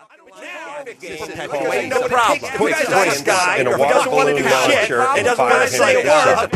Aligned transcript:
No 0.00 0.06
problem. 2.08 2.50
If 2.54 2.58
he's 2.58 2.80
a 3.20 3.24
guy, 3.24 3.60
or 3.60 3.76
doesn't 3.76 4.10
want 4.12 4.28
to 4.28 4.34
do 4.34 4.42
shit, 4.48 4.90
and 4.90 5.24
doesn't 5.26 5.44
want 5.44 5.62
to 5.62 5.68
say 5.76 6.02
a 6.02 6.06
word. 6.06 6.50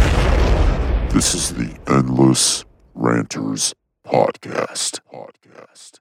This 1.11 1.35
is 1.35 1.53
the 1.53 1.77
Endless 1.87 2.65
Ranters 2.95 3.75
Podcast. 4.07 5.01
Podcast. 5.13 6.01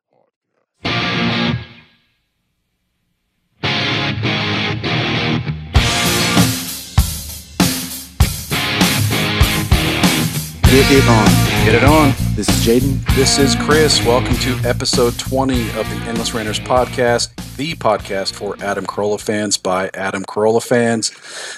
Get 10.71 10.91
it 10.91 11.07
on. 11.07 11.27
Get 11.65 11.75
it 11.75 11.83
on. 11.83 12.13
This 12.35 12.49
is 12.49 12.65
Jaden. 12.65 13.15
This 13.15 13.37
is 13.37 13.53
Chris. 13.53 14.03
Welcome 14.03 14.33
to 14.37 14.57
episode 14.67 15.19
20 15.19 15.69
of 15.77 15.87
the 15.87 16.03
Endless 16.07 16.33
Ranters 16.33 16.59
podcast, 16.59 17.29
the 17.57 17.75
podcast 17.75 18.33
for 18.33 18.55
Adam 18.59 18.87
Carolla 18.87 19.21
fans 19.21 19.55
by 19.55 19.91
Adam 19.93 20.25
Carolla 20.25 20.63
fans. 20.63 21.11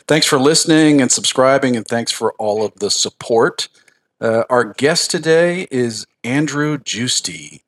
Thanks 0.10 0.26
for 0.26 0.38
listening 0.38 1.00
and 1.00 1.10
subscribing, 1.10 1.78
and 1.78 1.88
thanks 1.88 2.12
for 2.12 2.34
all 2.34 2.66
of 2.66 2.74
the 2.80 2.92
support. 2.92 3.70
Uh, 4.20 4.44
our 4.50 4.74
guest 4.74 5.12
today 5.12 5.66
is 5.72 6.06
Andrew 6.26 6.78
Giusti. 6.78 7.62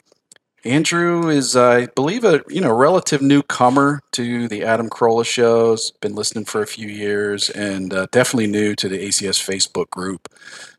Andrew 0.65 1.29
is, 1.29 1.55
I 1.55 1.85
believe, 1.85 2.26
a 2.26 2.43
you 2.49 2.59
know 2.59 2.76
relative 2.76 3.21
newcomer 3.21 4.01
to 4.12 4.49
the 4.49 4.65
Adam 4.65 4.89
Carolla 4.89 5.26
shows. 5.26 5.91
Been 6.01 6.13
listening 6.13 6.43
for 6.43 6.62
a 6.62 6.67
few 6.67 6.89
years, 6.89 7.49
and 7.51 7.93
uh, 7.93 8.07
definitely 8.12 8.48
new 8.48 8.76
to 8.76 8.89
the 8.89 8.99
ACS 8.99 9.41
Facebook 9.41 9.89
group. 9.91 10.27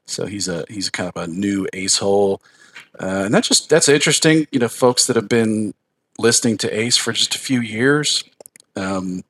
So 0.09 0.27
he's 0.27 0.49
a 0.49 0.65
he's 0.69 0.91
kind 0.91 1.11
of 1.15 1.17
a 1.17 1.27
new 1.27 1.67
ace 1.73 1.99
hole, 1.99 2.43
uh, 3.01 3.23
and 3.27 3.35
that's 3.35 3.49
just 3.49 3.69
that's 3.69 3.89
interesting. 3.89 4.47
You 4.51 4.59
know, 4.59 4.69
folks 4.69 5.07
that 5.07 5.17
have 5.17 5.29
been 5.29 5.75
listening 6.19 6.57
to 6.59 6.79
Ace 6.79 6.97
for 6.97 7.13
just 7.13 7.35
a 7.35 7.39
few 7.39 7.61
years, 7.61 8.25
um, 8.77 9.23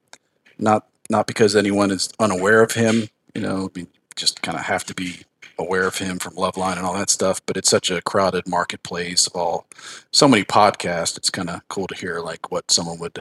not 0.58 0.86
not 1.10 1.26
because 1.26 1.56
anyone 1.56 1.90
is 1.90 2.10
unaware 2.18 2.62
of 2.62 2.72
him. 2.72 3.08
You 3.34 3.42
know, 3.42 3.70
we 3.74 3.86
just 4.16 4.42
kind 4.42 4.56
of 4.56 4.64
have 4.64 4.84
to 4.84 4.94
be 4.94 5.22
aware 5.58 5.86
of 5.86 5.98
him 5.98 6.18
from 6.18 6.34
Loveline 6.34 6.76
and 6.76 6.86
all 6.86 6.94
that 6.94 7.10
stuff. 7.10 7.40
But 7.44 7.56
it's 7.56 7.70
such 7.70 7.90
a 7.90 8.00
crowded 8.02 8.46
marketplace 8.46 9.26
of 9.26 9.34
all 9.34 9.66
so 10.12 10.28
many 10.28 10.44
podcasts. 10.44 11.16
It's 11.16 11.30
kind 11.30 11.50
of 11.50 11.66
cool 11.68 11.88
to 11.88 11.94
hear 11.94 12.20
like 12.20 12.50
what 12.50 12.70
someone 12.70 12.98
would 13.00 13.20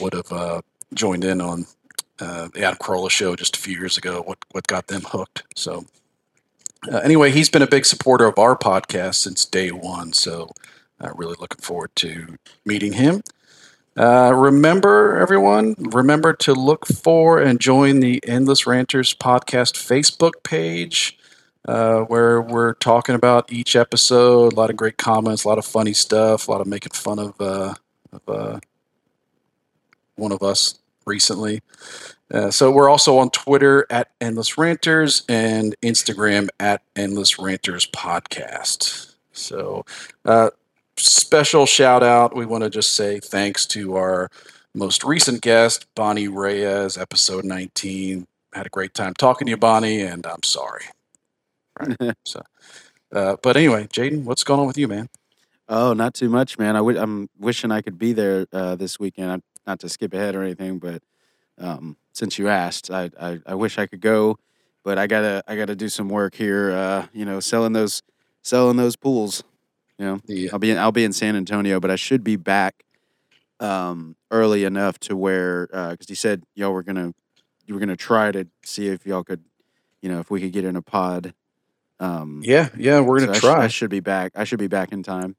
would 0.00 0.14
have 0.14 0.32
uh, 0.32 0.62
joined 0.94 1.24
in 1.24 1.40
on 1.40 1.66
uh, 2.20 2.48
the 2.54 2.64
Adam 2.64 2.78
Carolla 2.78 3.10
show 3.10 3.36
just 3.36 3.56
a 3.56 3.60
few 3.60 3.76
years 3.78 3.98
ago. 3.98 4.22
What 4.24 4.38
what 4.52 4.66
got 4.66 4.86
them 4.88 5.02
hooked? 5.02 5.44
So 5.56 5.84
uh, 6.90 6.98
anyway, 6.98 7.30
he's 7.30 7.50
been 7.50 7.62
a 7.62 7.66
big 7.66 7.84
supporter 7.84 8.26
of 8.26 8.38
our 8.38 8.56
podcast 8.56 9.16
since 9.16 9.44
day 9.44 9.70
one. 9.70 10.12
So, 10.12 10.50
uh, 11.00 11.10
really 11.14 11.36
looking 11.40 11.62
forward 11.62 11.90
to 11.96 12.36
meeting 12.64 12.92
him. 12.92 13.22
Uh, 13.96 14.32
remember, 14.32 15.18
everyone, 15.18 15.74
remember 15.78 16.32
to 16.32 16.54
look 16.54 16.86
for 16.86 17.40
and 17.40 17.60
join 17.60 17.98
the 17.98 18.20
Endless 18.28 18.64
Ranters 18.64 19.12
podcast 19.12 19.74
Facebook 19.74 20.44
page, 20.44 21.18
uh, 21.66 22.02
where 22.02 22.40
we're 22.40 22.74
talking 22.74 23.16
about 23.16 23.52
each 23.52 23.74
episode. 23.74 24.52
A 24.52 24.56
lot 24.56 24.70
of 24.70 24.76
great 24.76 24.98
comments, 24.98 25.42
a 25.42 25.48
lot 25.48 25.58
of 25.58 25.64
funny 25.64 25.92
stuff, 25.92 26.46
a 26.46 26.50
lot 26.52 26.60
of 26.60 26.68
making 26.68 26.92
fun 26.92 27.18
of, 27.18 27.40
uh, 27.40 27.74
of 28.12 28.28
uh, 28.28 28.60
one 30.14 30.30
of 30.30 30.44
us 30.44 30.78
recently. 31.04 31.60
Uh, 32.32 32.50
so 32.50 32.70
we're 32.70 32.90
also 32.90 33.18
on 33.18 33.30
Twitter 33.30 33.86
at 33.90 34.10
Endless 34.20 34.58
Ranters 34.58 35.22
and 35.28 35.74
Instagram 35.82 36.48
at 36.60 36.82
Endless 36.94 37.38
Ranters 37.38 37.86
Podcast. 37.86 39.14
So 39.32 39.84
uh, 40.24 40.50
special 40.96 41.64
shout 41.64 42.02
out. 42.02 42.36
We 42.36 42.44
want 42.44 42.64
to 42.64 42.70
just 42.70 42.94
say 42.94 43.20
thanks 43.20 43.64
to 43.66 43.96
our 43.96 44.30
most 44.74 45.04
recent 45.04 45.40
guest, 45.40 45.86
Bonnie 45.94 46.28
Reyes, 46.28 46.98
episode 46.98 47.44
19. 47.44 48.26
Had 48.52 48.66
a 48.66 48.70
great 48.70 48.94
time 48.94 49.14
talking 49.14 49.46
to 49.46 49.50
you, 49.50 49.56
Bonnie, 49.56 50.02
and 50.02 50.26
I'm 50.26 50.42
sorry. 50.42 50.84
Right. 51.80 52.14
so, 52.24 52.42
uh, 53.12 53.36
but 53.42 53.56
anyway, 53.56 53.86
Jaden, 53.86 54.24
what's 54.24 54.44
going 54.44 54.60
on 54.60 54.66
with 54.66 54.78
you, 54.78 54.88
man? 54.88 55.08
Oh, 55.68 55.92
not 55.92 56.14
too 56.14 56.28
much, 56.28 56.58
man. 56.58 56.76
I 56.76 56.80
w- 56.80 56.98
I'm 56.98 57.28
wishing 57.38 57.70
I 57.70 57.82
could 57.82 57.98
be 57.98 58.12
there 58.12 58.46
uh, 58.52 58.74
this 58.74 58.98
weekend. 58.98 59.30
I'm, 59.30 59.42
not 59.66 59.80
to 59.80 59.88
skip 59.90 60.14
ahead 60.14 60.34
or 60.34 60.42
anything, 60.42 60.78
but 60.78 61.02
um, 61.58 61.98
since 62.18 62.36
you 62.36 62.48
asked, 62.48 62.90
I, 62.90 63.10
I, 63.20 63.38
I 63.46 63.54
wish 63.54 63.78
I 63.78 63.86
could 63.86 64.00
go, 64.00 64.38
but 64.82 64.98
I 64.98 65.06
gotta 65.06 65.44
I 65.46 65.54
gotta 65.54 65.76
do 65.76 65.88
some 65.88 66.08
work 66.08 66.34
here. 66.34 66.72
Uh, 66.72 67.06
you 67.12 67.24
know, 67.24 67.38
selling 67.38 67.72
those 67.74 68.02
selling 68.42 68.76
those 68.76 68.96
pools. 68.96 69.44
You 69.98 70.06
know, 70.06 70.20
Yeah. 70.26 70.50
I'll 70.52 70.58
be 70.58 70.70
in, 70.72 70.78
I'll 70.78 70.92
be 70.92 71.04
in 71.04 71.12
San 71.12 71.36
Antonio, 71.36 71.78
but 71.80 71.90
I 71.90 71.96
should 71.96 72.24
be 72.24 72.36
back 72.36 72.84
um, 73.60 74.16
early 74.30 74.64
enough 74.64 74.98
to 75.00 75.16
where 75.16 75.66
because 75.68 76.08
he 76.08 76.14
said 76.14 76.42
y'all 76.54 76.72
were 76.72 76.82
gonna 76.82 77.12
you 77.66 77.74
were 77.74 77.80
gonna 77.80 77.96
try 77.96 78.32
to 78.32 78.46
see 78.64 78.88
if 78.88 79.06
y'all 79.06 79.22
could, 79.24 79.44
you 80.02 80.08
know, 80.08 80.18
if 80.20 80.30
we 80.30 80.40
could 80.40 80.52
get 80.52 80.64
in 80.64 80.74
a 80.76 80.82
pod. 80.82 81.34
Um, 82.00 82.42
Yeah, 82.44 82.68
yeah, 82.76 83.00
we're 83.00 83.20
gonna 83.20 83.32
I 83.32 83.36
sh- 83.36 83.40
try. 83.40 83.64
I 83.64 83.68
should 83.68 83.90
be 83.90 84.00
back. 84.00 84.32
I 84.34 84.44
should 84.44 84.58
be 84.60 84.68
back 84.68 84.92
in 84.92 85.02
time. 85.02 85.36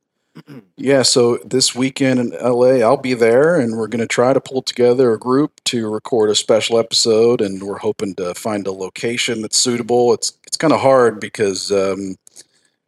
Yeah, 0.78 1.02
so 1.04 1.38
this 1.38 1.76
weekend 1.76 2.20
in 2.20 2.30
LA, 2.42 2.78
I'll 2.86 2.98
be 2.98 3.14
there, 3.14 3.60
and 3.60 3.78
we're 3.78 3.88
going 3.88 4.00
to 4.02 4.08
try 4.08 4.34
to 4.34 4.40
pull 4.42 4.62
together 4.62 5.12
a 5.14 5.20
group 5.20 5.62
to 5.66 5.90
record 5.92 6.30
a 6.30 6.36
special 6.36 6.78
episode, 6.80 7.42
and 7.42 7.62
we're 7.62 7.78
hoping 7.80 8.16
to 8.16 8.34
find 8.36 8.66
a 8.68 8.72
location 8.72 9.42
that's 9.42 9.58
suitable. 9.58 10.14
It's 10.14 10.34
it's 10.48 10.58
kind 10.58 10.74
of 10.74 10.80
hard 10.82 11.20
because 11.20 11.72
um, 11.72 12.16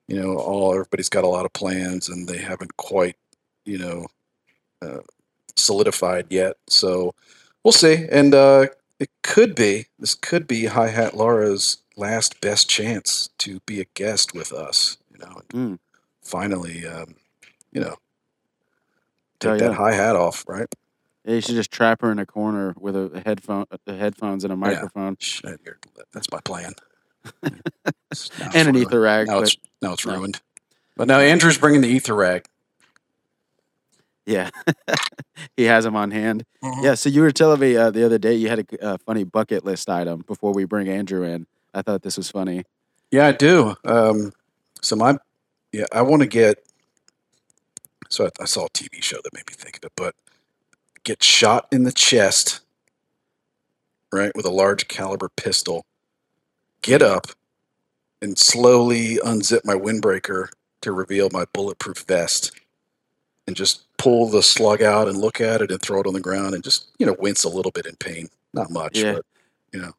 you 0.07 0.21
know 0.21 0.37
all 0.37 0.71
everybody's 0.73 1.09
got 1.09 1.23
a 1.23 1.27
lot 1.27 1.45
of 1.45 1.53
plans, 1.53 2.07
and 2.09 2.27
they 2.27 2.37
haven't 2.37 2.77
quite 2.77 3.17
you 3.65 3.77
know 3.77 4.07
uh, 4.81 4.99
solidified 5.55 6.27
yet. 6.29 6.57
So 6.67 7.13
we'll 7.63 7.71
see, 7.73 8.07
and 8.11 8.33
uh, 8.33 8.67
it 8.99 9.09
could 9.23 9.55
be 9.55 9.87
this 9.99 10.15
could 10.15 10.47
be 10.47 10.65
Hi 10.65 10.87
Hat 10.89 11.15
Laura's 11.15 11.77
last 11.97 12.39
best 12.41 12.69
chance 12.69 13.29
to 13.39 13.59
be 13.65 13.81
a 13.81 13.85
guest 13.95 14.33
with 14.33 14.53
us. 14.53 14.97
You 15.11 15.19
know, 15.19 15.41
Mm. 15.53 15.79
finally, 16.23 16.85
um, 16.87 17.15
you 17.71 17.81
know, 17.81 17.95
Oh, 17.95 17.97
take 19.39 19.59
that 19.59 19.71
yeah. 19.71 19.73
high 19.73 19.93
hat 19.93 20.15
off, 20.15 20.43
right? 20.47 20.67
Yeah, 21.25 21.35
you 21.35 21.41
should 21.41 21.55
just 21.55 21.71
trap 21.71 22.01
her 22.01 22.11
in 22.11 22.19
a 22.19 22.25
corner 22.25 22.75
with 22.79 22.95
a 22.95 23.21
headphone, 23.25 23.65
the 23.85 23.95
headphones 23.95 24.43
and 24.43 24.53
a 24.53 24.55
microphone 24.55 25.17
Shit, 25.19 25.59
you're- 25.65 25.77
That's 26.13 26.31
my 26.31 26.39
plan. 26.41 26.73
It's- 27.43 28.29
now 28.39 28.45
it's 28.47 28.55
and 28.55 28.67
an 28.67 28.73
ruined. 28.75 28.87
ether 28.89 28.99
rag. 29.01 29.27
Now 29.27 29.39
it's 29.39 29.55
now 29.81 29.93
it's 29.93 30.05
ruined. 30.05 30.41
But 30.97 31.07
now 31.07 31.19
Andrew's 31.19 31.57
bringing 31.57 31.81
the 31.81 31.87
ether 31.87 32.13
rag. 32.13 32.45
yeah, 34.25 34.49
he 35.57 35.63
has 35.63 35.83
them 35.85 35.95
on 35.95 36.11
hand. 36.11 36.45
Mhm. 36.63 36.83
Yeah. 36.83 36.93
So 36.95 37.09
you 37.09 37.21
were 37.21 37.31
telling 37.31 37.59
me 37.59 37.75
uh, 37.77 37.89
the 37.91 38.05
other 38.05 38.17
day 38.17 38.33
you 38.35 38.49
had 38.49 38.59
a 38.59 38.85
uh, 38.85 38.97
funny 39.05 39.23
bucket 39.23 39.63
list 39.65 39.89
item 39.89 40.23
before 40.27 40.53
we 40.53 40.65
bring 40.65 40.87
Andrew 40.89 41.23
in. 41.23 41.47
I 41.73 41.81
thought 41.81 42.01
this 42.03 42.17
was 42.17 42.29
funny. 42.29 42.63
Yeah, 43.11 43.27
I 43.27 43.31
do. 43.31 43.75
Um, 43.85 44.31
so 44.81 44.95
my, 44.95 45.17
yeah, 45.71 45.85
I 45.93 46.01
want 46.03 46.21
to 46.21 46.27
get. 46.27 46.63
So 48.11 48.25
I, 48.25 48.29
I 48.41 48.45
saw 48.45 48.65
a 48.65 48.69
TV 48.69 49.01
show 49.01 49.17
that 49.23 49.33
made 49.33 49.47
me 49.49 49.53
think 49.55 49.77
of 49.77 49.85
it, 49.85 49.93
but 49.95 50.15
get 51.03 51.23
shot 51.23 51.67
in 51.71 51.83
the 51.83 51.91
chest, 51.91 52.59
right, 54.11 54.35
with 54.35 54.45
a 54.45 54.51
large 54.51 54.87
caliber 54.87 55.29
pistol. 55.29 55.85
Get 56.81 57.01
up, 57.01 57.27
and 58.21 58.37
slowly 58.37 59.17
unzip 59.23 59.61
my 59.65 59.75
windbreaker 59.75 60.47
to 60.81 60.91
reveal 60.91 61.29
my 61.31 61.45
bulletproof 61.53 61.99
vest, 62.07 62.51
and 63.47 63.55
just 63.55 63.83
pull 63.97 64.27
the 64.29 64.41
slug 64.43 64.81
out 64.81 65.07
and 65.07 65.17
look 65.17 65.39
at 65.39 65.61
it 65.61 65.71
and 65.71 65.81
throw 65.81 66.01
it 66.01 66.07
on 66.07 66.13
the 66.13 66.19
ground 66.19 66.53
and 66.55 66.63
just 66.63 66.89
you 66.99 67.05
know 67.05 67.15
wince 67.19 67.43
a 67.43 67.49
little 67.49 67.71
bit 67.71 67.85
in 67.85 67.95
pain, 67.95 68.29
not 68.53 68.69
much, 68.71 68.97
Yeah. 68.97 69.13
but 69.13 69.25
you 69.71 69.81
know. 69.81 69.93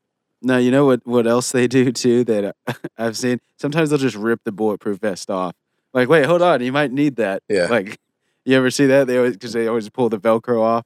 Now, 0.45 0.57
you 0.57 0.73
know 0.73 0.85
what? 0.85 1.07
What 1.07 1.27
else 1.29 1.53
they 1.53 1.69
do 1.69 1.93
too 1.93 2.25
that 2.25 2.45
uh, 2.67 2.73
I've 2.99 3.17
seen? 3.17 3.41
Sometimes 3.59 3.91
they'll 3.91 3.99
just 3.99 4.17
rip 4.17 4.41
the 4.45 4.51
bulletproof 4.53 4.99
vest 5.01 5.31
off. 5.31 5.55
Like, 5.95 6.09
wait, 6.09 6.25
hold 6.27 6.43
on, 6.43 6.63
you 6.63 6.73
might 6.73 6.93
need 6.93 7.17
that. 7.17 7.43
Yeah. 7.49 7.67
Like, 7.67 7.99
you 8.45 8.57
ever 8.57 8.71
see 8.71 8.87
that? 8.87 9.07
They 9.07 9.17
always 9.19 9.33
because 9.35 9.53
they 9.53 9.67
always 9.67 9.89
pull 9.91 10.09
the 10.09 10.19
Velcro 10.19 10.61
off. 10.61 10.85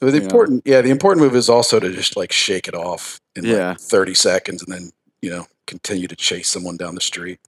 But 0.00 0.12
the 0.12 0.22
important, 0.22 0.62
yeah, 0.64 0.80
the 0.80 0.90
important 0.90 1.22
move 1.24 1.36
is 1.36 1.48
also 1.48 1.78
to 1.78 1.92
just 1.92 2.16
like 2.16 2.32
shake 2.32 2.66
it 2.68 2.74
off 2.74 3.20
in 3.36 3.44
Yeah. 3.44 3.70
like 3.70 3.80
30 3.80 4.14
seconds 4.14 4.62
and 4.62 4.72
then, 4.74 4.90
you 5.20 5.30
know, 5.30 5.46
continue 5.66 6.08
to 6.08 6.16
chase 6.16 6.48
someone 6.48 6.76
down 6.78 6.94
the 6.94 7.00
street. 7.02 7.38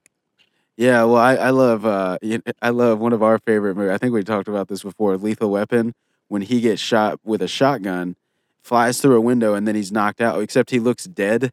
Yeah, 0.77 1.03
well, 1.03 1.17
I, 1.17 1.35
I 1.35 1.49
love 1.51 1.85
uh, 1.85 2.17
I 2.61 2.69
love 2.69 2.99
one 2.99 3.13
of 3.13 3.21
our 3.21 3.37
favorite 3.39 3.75
movies. 3.75 3.91
I 3.91 3.97
think 3.97 4.13
we 4.13 4.23
talked 4.23 4.47
about 4.47 4.67
this 4.69 4.81
before. 4.83 5.17
Lethal 5.17 5.51
Weapon, 5.51 5.93
when 6.29 6.41
he 6.41 6.61
gets 6.61 6.81
shot 6.81 7.19
with 7.23 7.41
a 7.43 7.47
shotgun, 7.47 8.15
flies 8.63 8.99
through 8.99 9.15
a 9.17 9.21
window, 9.21 9.53
and 9.53 9.67
then 9.67 9.75
he's 9.75 9.91
knocked 9.91 10.19
out. 10.21 10.41
Except 10.41 10.71
he 10.71 10.79
looks 10.79 11.03
dead. 11.05 11.51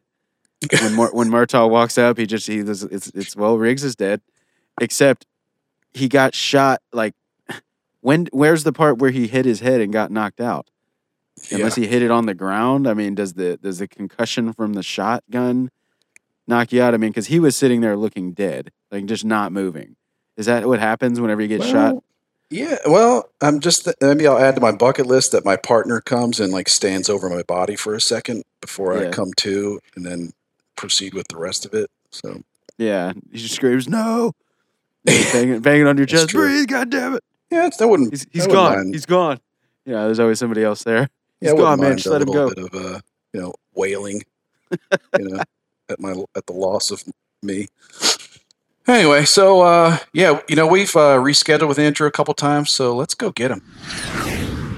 When 0.81 0.95
Mur- 0.95 1.11
when 1.13 1.29
Murtaugh 1.29 1.69
walks 1.69 1.97
up, 1.99 2.17
he 2.17 2.25
just 2.25 2.47
he 2.47 2.63
does- 2.63 2.81
it's 2.83 3.07
it's 3.13 3.35
well 3.35 3.57
Riggs 3.59 3.83
is 3.83 3.95
dead, 3.95 4.21
except 4.79 5.25
he 5.93 6.07
got 6.07 6.33
shot 6.35 6.81
like 6.93 7.13
when 8.01 8.27
where's 8.31 8.63
the 8.63 8.73
part 8.73 8.97
where 8.97 9.11
he 9.11 9.27
hit 9.27 9.45
his 9.45 9.59
head 9.59 9.81
and 9.81 9.93
got 9.93 10.11
knocked 10.11 10.41
out? 10.41 10.67
Unless 11.51 11.75
he 11.75 11.87
hit 11.87 12.01
it 12.01 12.11
on 12.11 12.27
the 12.27 12.33
ground. 12.33 12.87
I 12.87 12.93
mean, 12.93 13.15
does 13.15 13.33
the 13.33 13.57
does 13.57 13.79
the 13.79 13.87
concussion 13.87 14.53
from 14.53 14.73
the 14.73 14.83
shotgun 14.83 15.71
knock 16.47 16.71
you 16.71 16.81
out? 16.81 16.93
I 16.93 16.97
mean, 16.97 17.11
because 17.11 17.27
he 17.27 17.39
was 17.39 17.55
sitting 17.55 17.81
there 17.81 17.97
looking 17.97 18.33
dead, 18.33 18.71
like 18.91 19.05
just 19.05 19.25
not 19.25 19.51
moving. 19.51 19.95
Is 20.37 20.45
that 20.45 20.67
what 20.67 20.79
happens 20.79 21.19
whenever 21.19 21.41
you 21.41 21.47
get 21.47 21.63
shot? 21.63 22.03
Yeah, 22.49 22.77
well, 22.85 23.29
I'm 23.41 23.61
just 23.61 23.87
maybe 24.01 24.27
I'll 24.27 24.37
add 24.37 24.55
to 24.55 24.61
my 24.61 24.73
bucket 24.73 25.07
list 25.07 25.31
that 25.31 25.45
my 25.45 25.55
partner 25.55 26.01
comes 26.01 26.39
and 26.39 26.51
like 26.51 26.67
stands 26.67 27.09
over 27.09 27.29
my 27.29 27.43
body 27.43 27.75
for 27.77 27.95
a 27.95 28.01
second 28.01 28.43
before 28.59 28.97
I 28.97 29.09
come 29.09 29.31
to, 29.37 29.79
and 29.95 30.05
then 30.05 30.33
proceed 30.75 31.13
with 31.13 31.27
the 31.29 31.37
rest 31.37 31.65
of 31.65 31.73
it. 31.73 31.89
So 32.11 32.41
Yeah, 32.77 33.13
he 33.31 33.37
just 33.37 33.55
screams 33.55 33.87
no, 33.87 34.33
banging, 35.05 35.59
banging 35.59 35.87
on 35.87 35.97
your 35.97 36.05
chest. 36.05 36.29
true. 36.29 36.41
Breathe, 36.41 36.67
God 36.67 36.89
damn 36.89 37.15
it! 37.15 37.23
yeah, 37.51 37.67
it's, 37.67 37.77
that 37.77 37.87
wouldn't. 37.87 38.11
He's 38.11 38.25
he's 38.31 38.43
I 38.43 38.47
wouldn't 38.47 38.75
gone. 38.75 38.93
He's 38.93 39.05
gone. 39.05 39.39
Yeah, 39.85 40.05
there's 40.05 40.19
always 40.19 40.39
somebody 40.39 40.63
else 40.63 40.83
there. 40.83 41.01
yeah, 41.01 41.07
He's 41.41 41.49
I 41.49 41.53
wouldn't 41.53 41.67
gone, 41.67 41.79
man. 41.81 41.97
Just 41.97 42.07
let 42.07 42.21
him 42.21 42.29
little 42.29 42.49
go. 42.49 42.55
Bit 42.55 42.73
of 42.73 42.85
uh, 42.95 42.99
you 43.33 43.41
know, 43.41 43.53
wailing, 43.73 44.21
you 44.71 45.29
know, 45.29 45.43
at 45.89 45.99
my 45.99 46.23
at 46.35 46.45
the 46.45 46.53
loss 46.53 46.91
of 46.91 47.03
me. 47.43 47.67
Anyway, 48.87 49.25
so 49.25 49.61
uh, 49.61 49.97
yeah, 50.13 50.39
you 50.47 50.55
know 50.55 50.65
we've 50.65 50.95
uh, 50.95 51.17
rescheduled 51.17 51.67
with 51.67 51.77
Andrew 51.77 52.07
a 52.07 52.11
couple 52.11 52.33
times, 52.33 52.71
so 52.71 52.95
let's 52.95 53.13
go 53.13 53.31
get 53.31 53.51
him. 53.51 53.61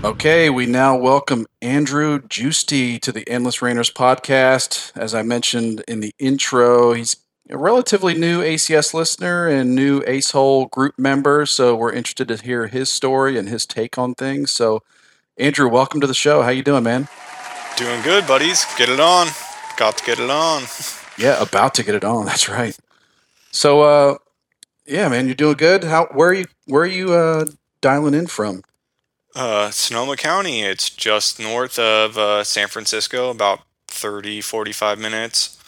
Okay, 0.03 0.49
we 0.49 0.65
now 0.65 0.97
welcome 0.97 1.45
Andrew 1.61 2.19
Giusti 2.19 2.99
to 2.99 3.11
the 3.13 3.27
Endless 3.29 3.61
Ranters 3.61 3.89
podcast. 3.89 4.91
As 4.97 5.15
I 5.15 5.21
mentioned 5.21 5.81
in 5.87 6.01
the 6.01 6.13
intro, 6.19 6.91
he's 6.91 7.15
a 7.53 7.57
relatively 7.57 8.15
new 8.15 8.41
ACS 8.41 8.95
listener 8.95 9.47
and 9.47 9.75
new 9.75 10.01
Ace 10.07 10.31
Hole 10.31 10.65
group 10.65 10.97
member, 10.97 11.45
so 11.45 11.75
we're 11.75 11.93
interested 11.93 12.27
to 12.29 12.37
hear 12.37 12.65
his 12.65 12.89
story 12.89 13.37
and 13.37 13.47
his 13.47 13.67
take 13.67 13.95
on 13.95 14.15
things. 14.15 14.49
So, 14.49 14.81
Andrew, 15.37 15.69
welcome 15.69 16.01
to 16.01 16.07
the 16.07 16.15
show. 16.15 16.41
How 16.41 16.49
you 16.49 16.63
doing, 16.63 16.83
man? 16.83 17.07
Doing 17.77 18.01
good, 18.01 18.25
buddies. 18.25 18.65
Get 18.75 18.89
it 18.89 18.99
on. 18.99 19.27
Got 19.77 19.99
to 19.99 20.03
get 20.03 20.19
it 20.19 20.31
on. 20.31 20.63
Yeah, 21.15 21.39
about 21.39 21.75
to 21.75 21.83
get 21.83 21.93
it 21.93 22.03
on. 22.03 22.25
That's 22.25 22.49
right. 22.49 22.75
So, 23.51 23.81
uh, 23.81 24.17
yeah, 24.87 25.07
man, 25.07 25.27
you're 25.27 25.35
doing 25.35 25.55
good. 25.55 25.83
How? 25.83 26.07
Where 26.07 26.29
are 26.29 26.33
you? 26.33 26.45
Where 26.65 26.81
are 26.81 26.87
you 26.87 27.13
uh, 27.13 27.45
dialing 27.81 28.15
in 28.15 28.25
from? 28.25 28.63
Uh, 29.35 29.69
Sonoma 29.69 30.15
County, 30.15 30.61
it's 30.61 30.89
just 30.89 31.39
north 31.39 31.77
of 31.77 32.17
uh, 32.17 32.43
San 32.43 32.67
Francisco, 32.67 33.29
about 33.29 33.61
30, 33.89 34.41
45 34.41 34.97
minutes. 34.99 35.59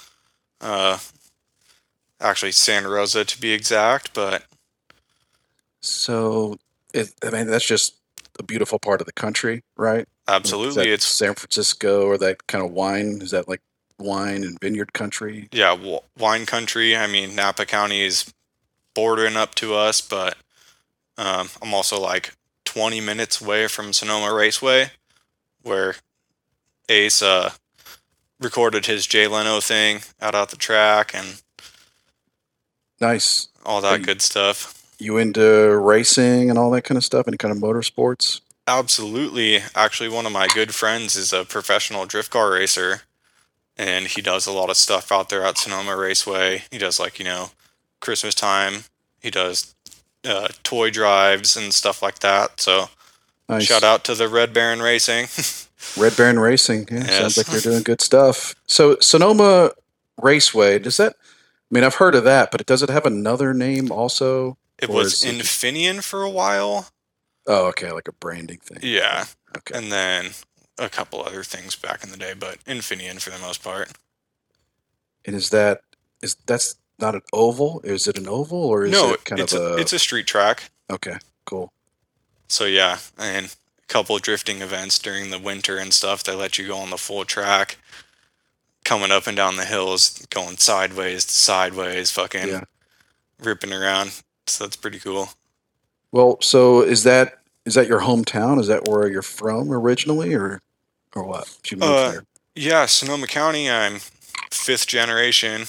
Uh, 0.61 0.97
actually, 2.25 2.51
Santa 2.51 2.89
Rosa 2.89 3.23
to 3.25 3.39
be 3.41 3.51
exact, 3.53 4.13
but 4.13 4.43
So, 5.81 6.57
it, 6.93 7.13
I 7.23 7.29
mean, 7.29 7.47
that's 7.47 7.65
just 7.65 7.95
a 8.39 8.43
beautiful 8.43 8.79
part 8.79 9.01
of 9.01 9.07
the 9.07 9.13
country, 9.13 9.63
right? 9.77 10.07
Absolutely, 10.27 10.89
it's 10.89 11.05
San 11.05 11.35
Francisco 11.35 12.05
or 12.07 12.17
that 12.17 12.47
kind 12.47 12.65
of 12.65 12.71
wine. 12.71 13.19
Is 13.21 13.31
that 13.31 13.47
like 13.47 13.61
wine 13.99 14.43
and 14.43 14.59
vineyard 14.59 14.93
country? 14.93 15.47
yeah, 15.51 15.75
w- 15.75 15.99
wine 16.17 16.45
country. 16.45 16.97
I 16.97 17.07
mean, 17.07 17.35
Napa 17.35 17.65
County 17.65 18.01
is 18.01 18.33
bordering 18.95 19.37
up 19.37 19.55
to 19.55 19.75
us, 19.75 20.01
but 20.01 20.35
um, 21.17 21.49
I'm 21.61 21.73
also 21.73 21.99
like 21.99 22.33
20 22.65 22.99
minutes 23.01 23.39
away 23.41 23.67
from 23.67 23.93
Sonoma 23.93 24.33
Raceway, 24.33 24.91
where 25.61 25.95
Ace 26.89 27.21
uh, 27.21 27.51
recorded 28.39 28.85
his 28.87 29.05
Jay 29.07 29.27
Leno 29.27 29.59
thing 29.61 30.01
out 30.21 30.35
at 30.35 30.49
the 30.49 30.57
track 30.57 31.13
and 31.13 31.41
Nice. 33.01 33.47
all 33.65 33.81
that 33.81 33.99
you- 33.99 34.05
good 34.05 34.21
stuff. 34.21 34.71
You 34.97 35.17
into 35.17 35.75
racing 35.77 36.49
and 36.49 36.57
all 36.57 36.71
that 36.71 36.83
kind 36.83 36.97
of 36.97 37.03
stuff? 37.03 37.27
Any 37.27 37.35
kind 37.37 37.51
of 37.51 37.57
motorsports? 37.61 38.39
Absolutely. 38.65 39.61
Actually, 39.75 40.07
one 40.09 40.25
of 40.25 40.31
my 40.31 40.47
good 40.47 40.73
friends 40.73 41.15
is 41.17 41.33
a 41.33 41.43
professional 41.43 42.05
drift 42.05 42.31
car 42.31 42.51
racer, 42.51 43.01
and 43.77 44.07
he 44.07 44.21
does 44.21 44.47
a 44.47 44.51
lot 44.53 44.69
of 44.69 44.77
stuff 44.77 45.11
out 45.11 45.27
there 45.29 45.43
at 45.43 45.57
Sonoma 45.57 45.95
Raceway. 45.97 46.63
He 46.71 46.77
does 46.77 46.97
like 46.99 47.19
you 47.19 47.25
know, 47.25 47.51
Christmas 47.99 48.33
time. 48.33 48.85
He 49.21 49.29
does 49.29 49.75
uh, 50.23 50.47
toy 50.63 50.89
drives 50.91 51.57
and 51.57 51.73
stuff 51.73 52.01
like 52.01 52.19
that. 52.19 52.61
So 52.61 52.89
Nice. 53.49 53.65
shout 53.65 53.83
out 53.83 54.03
to 54.05 54.15
the 54.15 54.27
Red 54.29 54.53
Baron 54.53 54.81
Racing. 54.81 55.27
Red 56.01 56.15
Baron 56.15 56.39
Racing. 56.39 56.87
Yeah, 56.89 57.03
sounds 57.05 57.37
like 57.37 57.47
they're 57.47 57.59
doing 57.59 57.83
good 57.83 58.01
stuff. 58.01 58.55
So 58.65 58.97
Sonoma 59.01 59.71
Raceway, 60.21 60.79
does 60.79 60.97
that? 60.97 61.15
I 61.71 61.75
mean, 61.75 61.83
I've 61.83 61.95
heard 61.95 62.15
of 62.15 62.23
that, 62.25 62.51
but 62.51 62.65
does 62.65 62.83
it 62.83 62.89
have 62.89 63.05
another 63.05 63.53
name 63.53 63.91
also? 63.91 64.57
it 64.77 64.89
was 64.89 65.23
Infineon 65.23 66.03
for 66.03 66.21
a 66.21 66.29
while. 66.29 66.89
Oh, 67.47 67.67
okay, 67.67 67.91
like 67.91 68.07
a 68.07 68.11
branding 68.13 68.59
thing. 68.59 68.79
Yeah, 68.81 69.25
Okay. 69.57 69.77
and 69.77 69.91
then 69.91 70.31
a 70.77 70.89
couple 70.89 71.23
other 71.23 71.43
things 71.43 71.75
back 71.75 72.03
in 72.03 72.09
the 72.11 72.17
day, 72.17 72.33
but 72.37 72.61
Infineon 72.65 73.21
for 73.21 73.29
the 73.29 73.39
most 73.39 73.63
part. 73.63 73.91
And 75.25 75.35
is 75.35 75.49
that 75.51 75.81
is 76.21 76.35
that's 76.45 76.75
not 76.99 77.15
an 77.15 77.21
oval? 77.33 77.81
Is 77.83 78.07
it 78.07 78.17
an 78.17 78.27
oval 78.27 78.57
or 78.65 78.85
is 78.85 78.91
no, 78.91 79.13
it 79.13 79.23
kind 79.25 79.41
of 79.41 79.51
a, 79.53 79.75
a, 79.75 79.77
it's 79.77 79.93
a 79.93 79.99
street 79.99 80.27
track. 80.27 80.69
okay? 80.89 81.17
Cool. 81.45 81.71
So 82.47 82.65
yeah, 82.65 82.97
and 83.17 83.45
a 83.47 83.85
couple 83.87 84.17
drifting 84.19 84.61
events 84.61 84.99
during 84.99 85.29
the 85.29 85.39
winter 85.39 85.77
and 85.77 85.93
stuff. 85.93 86.23
They 86.23 86.35
let 86.35 86.57
you 86.57 86.67
go 86.67 86.77
on 86.77 86.89
the 86.89 86.97
full 86.97 87.25
track, 87.25 87.77
coming 88.85 89.11
up 89.11 89.27
and 89.27 89.35
down 89.35 89.57
the 89.57 89.65
hills, 89.65 90.25
going 90.29 90.55
sideways 90.57 91.25
to 91.25 91.33
sideways, 91.33 92.11
fucking 92.11 92.47
Yeah. 92.47 92.61
ripping 93.39 93.73
around. 93.73 94.13
So 94.47 94.63
that's 94.63 94.77
pretty 94.77 94.99
cool. 94.99 95.29
Well, 96.11 96.37
so 96.41 96.81
is 96.81 97.03
that 97.03 97.39
is 97.65 97.73
that 97.73 97.87
your 97.87 98.01
hometown? 98.01 98.59
Is 98.59 98.67
that 98.67 98.87
where 98.87 99.07
you're 99.07 99.21
from 99.23 99.71
originally, 99.71 100.33
or 100.35 100.61
or 101.15 101.23
what? 101.23 101.49
Uh, 101.81 102.11
there? 102.11 102.25
Yeah, 102.53 102.85
Sonoma 102.85 103.27
County. 103.27 103.69
I'm 103.69 103.99
fifth 104.51 104.87
generation. 104.87 105.65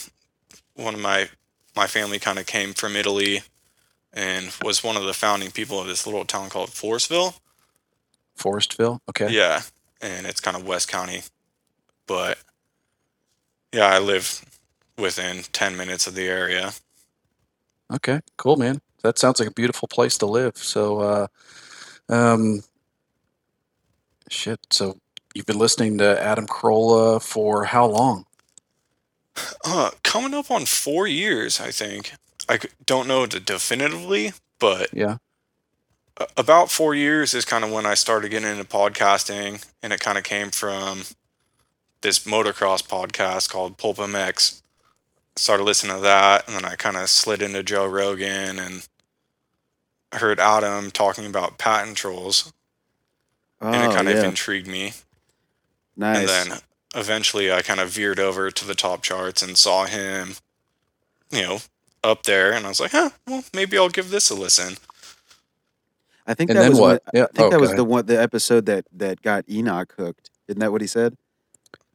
One 0.74 0.94
of 0.94 1.00
my 1.00 1.30
my 1.74 1.86
family 1.86 2.18
kind 2.18 2.38
of 2.38 2.46
came 2.46 2.74
from 2.74 2.94
Italy, 2.96 3.42
and 4.12 4.54
was 4.62 4.84
one 4.84 4.96
of 4.96 5.04
the 5.04 5.14
founding 5.14 5.50
people 5.50 5.80
of 5.80 5.86
this 5.86 6.06
little 6.06 6.24
town 6.26 6.50
called 6.50 6.70
Forestville. 6.70 7.34
Forestville. 8.38 9.00
Okay. 9.08 9.30
Yeah, 9.30 9.62
and 10.02 10.26
it's 10.26 10.40
kind 10.40 10.56
of 10.56 10.66
West 10.66 10.88
County, 10.88 11.22
but 12.06 12.38
yeah, 13.72 13.86
I 13.86 13.98
live 13.98 14.44
within 14.98 15.42
ten 15.52 15.76
minutes 15.76 16.06
of 16.06 16.14
the 16.14 16.28
area. 16.28 16.72
Okay, 17.94 18.20
cool, 18.36 18.56
man. 18.56 18.80
That 19.02 19.18
sounds 19.18 19.38
like 19.40 19.48
a 19.48 19.52
beautiful 19.54 19.88
place 19.88 20.18
to 20.18 20.26
live. 20.26 20.56
So, 20.56 20.98
uh, 21.00 21.26
um, 22.08 22.62
shit. 24.30 24.60
So 24.70 24.98
you've 25.34 25.46
been 25.46 25.58
listening 25.58 25.98
to 25.98 26.20
Adam 26.22 26.46
Carolla 26.46 27.22
for 27.22 27.64
how 27.64 27.86
long? 27.86 28.24
Uh, 29.64 29.90
coming 30.02 30.34
up 30.34 30.50
on 30.50 30.64
four 30.66 31.06
years, 31.06 31.60
I 31.60 31.70
think. 31.70 32.14
I 32.48 32.58
don't 32.86 33.08
know 33.08 33.26
definitively, 33.26 34.32
but 34.58 34.90
Yeah. 34.92 35.16
about 36.36 36.70
four 36.70 36.94
years 36.94 37.34
is 37.34 37.44
kind 37.44 37.64
of 37.64 37.70
when 37.70 37.86
I 37.86 37.94
started 37.94 38.30
getting 38.30 38.50
into 38.50 38.64
podcasting, 38.64 39.64
and 39.82 39.92
it 39.92 40.00
kind 40.00 40.16
of 40.18 40.24
came 40.24 40.50
from 40.50 41.02
this 42.06 42.20
motocross 42.20 42.86
podcast 42.86 43.50
called 43.50 43.76
Pulp 43.78 43.96
MX. 43.96 44.62
Started 45.34 45.64
listening 45.64 45.96
to 45.96 46.02
that, 46.02 46.46
and 46.46 46.54
then 46.56 46.64
I 46.64 46.76
kind 46.76 46.96
of 46.96 47.10
slid 47.10 47.42
into 47.42 47.64
Joe 47.64 47.84
Rogan 47.84 48.60
and 48.60 48.86
heard 50.12 50.38
Adam 50.38 50.92
talking 50.92 51.26
about 51.26 51.58
patent 51.58 51.96
trolls, 51.96 52.52
Oh, 53.60 53.72
and 53.72 53.82
it 53.82 53.86
oh, 53.88 53.92
kind 53.96 54.06
yeah. 54.08 54.14
of 54.18 54.25
intrigued 54.25 54.68
me. 54.68 54.92
nice. 55.96 56.18
And 56.18 56.28
then 56.52 56.58
eventually 56.94 57.50
I 57.50 57.62
kind 57.62 57.80
of 57.80 57.88
veered 57.90 58.20
over 58.20 58.50
to 58.52 58.64
the 58.66 58.75
top 58.76 59.02
charts 59.02 59.42
and 59.42 59.58
saw 59.58 59.86
him, 59.86 60.34
you 61.32 61.42
know, 61.42 61.58
up 62.04 62.22
there. 62.22 62.52
And 62.52 62.66
I 62.66 62.68
was 62.68 62.78
like, 62.80 62.92
huh, 62.92 63.10
well, 63.26 63.42
maybe 63.52 63.76
I'll 63.78 63.88
give 63.88 64.10
this 64.10 64.30
a 64.30 64.34
listen. 64.34 64.75
I 66.26 66.34
think 66.34 66.50
And 66.50 66.58
that 66.58 66.68
was 66.68 66.78
what? 66.78 67.02
When, 67.10 67.22
Yeah. 67.22 67.25
I 67.25 67.36
think 67.36 67.46
oh, 67.46 67.50
that 67.50 67.60
was 67.60 67.70
ahead. 67.70 67.78
the 67.78 67.84
one 67.84 68.06
the 68.06 68.20
episode 68.22 68.66
that 68.66 68.84
that 68.92 69.22
got 69.22 69.44
Enoch 69.50 69.92
hooked. 69.98 70.30
Isn't 70.48 70.60
that 70.60 70.70
what 70.70 70.82
he 70.82 70.86
said? 70.86 71.16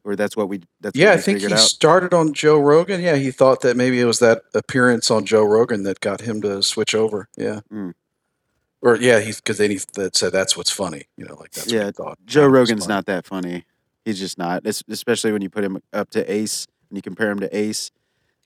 Or 0.03 0.15
that's 0.15 0.35
what 0.35 0.49
we 0.49 0.61
that's 0.79 0.97
Yeah, 0.97 1.09
what 1.11 1.19
I 1.19 1.21
think 1.21 1.39
he 1.41 1.53
out. 1.53 1.59
started 1.59 2.13
on 2.13 2.33
Joe 2.33 2.59
Rogan. 2.59 3.01
Yeah, 3.01 3.17
he 3.17 3.29
thought 3.31 3.61
that 3.61 3.77
maybe 3.77 3.99
it 4.01 4.05
was 4.05 4.19
that 4.19 4.41
appearance 4.55 5.11
on 5.11 5.25
Joe 5.25 5.43
Rogan 5.43 5.83
that 5.83 5.99
got 5.99 6.21
him 6.21 6.41
to 6.41 6.63
switch 6.63 6.95
over. 6.95 7.27
Yeah. 7.37 7.59
Mm. 7.71 7.93
Or 8.81 8.95
yeah, 8.97 9.19
he 9.19 9.31
because 9.31 9.59
then 9.59 9.69
he 9.69 9.79
that 9.93 10.15
said 10.15 10.31
that's 10.33 10.57
what's 10.57 10.71
funny. 10.71 11.03
You 11.17 11.25
know, 11.25 11.35
like 11.35 11.51
that's 11.51 11.71
Yeah, 11.71 11.79
what 11.81 11.85
he 11.87 11.91
thought. 11.91 12.17
Joe 12.25 12.47
Rogan's 12.47 12.87
not 12.87 13.05
that 13.05 13.27
funny. 13.27 13.65
He's 14.05 14.17
just 14.17 14.39
not. 14.39 14.65
It's, 14.65 14.83
especially 14.89 15.31
when 15.31 15.43
you 15.43 15.49
put 15.51 15.63
him 15.63 15.79
up 15.93 16.09
to 16.11 16.31
Ace 16.31 16.65
and 16.89 16.97
you 16.97 17.03
compare 17.03 17.29
him 17.29 17.39
to 17.41 17.55
Ace. 17.55 17.91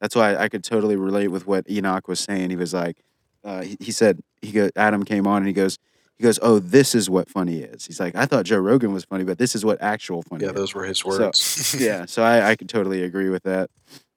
That's 0.02 0.14
why 0.14 0.36
I 0.36 0.50
could 0.50 0.66
totally 0.66 0.98
relate 0.98 1.30
with 1.30 1.48
what 1.48 1.70
Enoch 1.72 2.10
was 2.10 2.20
saying. 2.20 2.50
He 2.50 2.58
was 2.58 2.74
like, 2.74 2.98
uh, 3.46 3.62
he, 3.62 3.78
he 3.80 3.92
said 3.94 4.20
he 4.42 4.52
go, 4.52 4.70
Adam 4.76 5.06
came 5.06 5.26
on 5.26 5.38
and 5.38 5.48
he 5.48 5.54
goes, 5.54 5.80
he 6.17 6.24
goes, 6.24 6.39
oh, 6.41 6.60
this 6.60 6.95
is 6.95 7.10
what 7.10 7.29
funny 7.29 7.60
is. 7.60 7.86
He's 7.86 8.00
like, 8.00 8.15
I 8.15 8.25
thought 8.25 8.45
Joe 8.45 8.57
Rogan 8.60 8.93
was 8.93 9.03
funny, 9.03 9.24
but 9.25 9.38
this 9.38 9.53
is 9.55 9.65
what 9.65 9.81
actual 9.81 10.22
funny. 10.24 10.43
Yeah, 10.45 10.51
is. 10.51 10.55
those 10.55 10.74
were 10.74 10.86
his 10.86 11.00
So- 11.00 11.10
words. 11.10 11.75
yeah. 11.79 12.05
So 12.05 12.24
I, 12.24 12.51
I 12.51 12.55
could 12.55 12.69
totally 12.69 13.03
agree 13.03 13.29
with 13.29 13.43
that. 13.43 13.69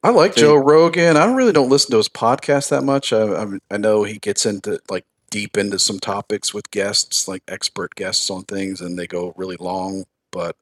I 0.02 0.10
like 0.10 0.34
So- 0.34 0.40
Joe 0.42 0.56
Rogan. 0.56 1.16
I 1.16 1.32
really 1.34 1.52
don't 1.52 1.68
listen 1.68 1.90
to 1.90 1.96
his 1.96 2.08
podcast 2.08 2.68
that 2.70 2.82
much. 2.84 3.12
I, 3.12 3.42
I, 3.42 3.46
I 3.72 3.76
know 3.78 4.04
he 4.04 4.18
gets 4.18 4.46
into 4.46 4.78
like 4.88 5.04
deep 5.30 5.56
into 5.58 5.78
some 5.78 5.98
topics 5.98 6.54
with 6.54 6.70
guests, 6.70 7.26
like 7.26 7.42
expert 7.48 7.94
guests 7.96 8.30
on 8.30 8.44
things, 8.44 8.80
and 8.80 8.96
they 8.98 9.06
go 9.08 9.34
really 9.36 9.56
long. 9.58 10.04
But 10.30 10.54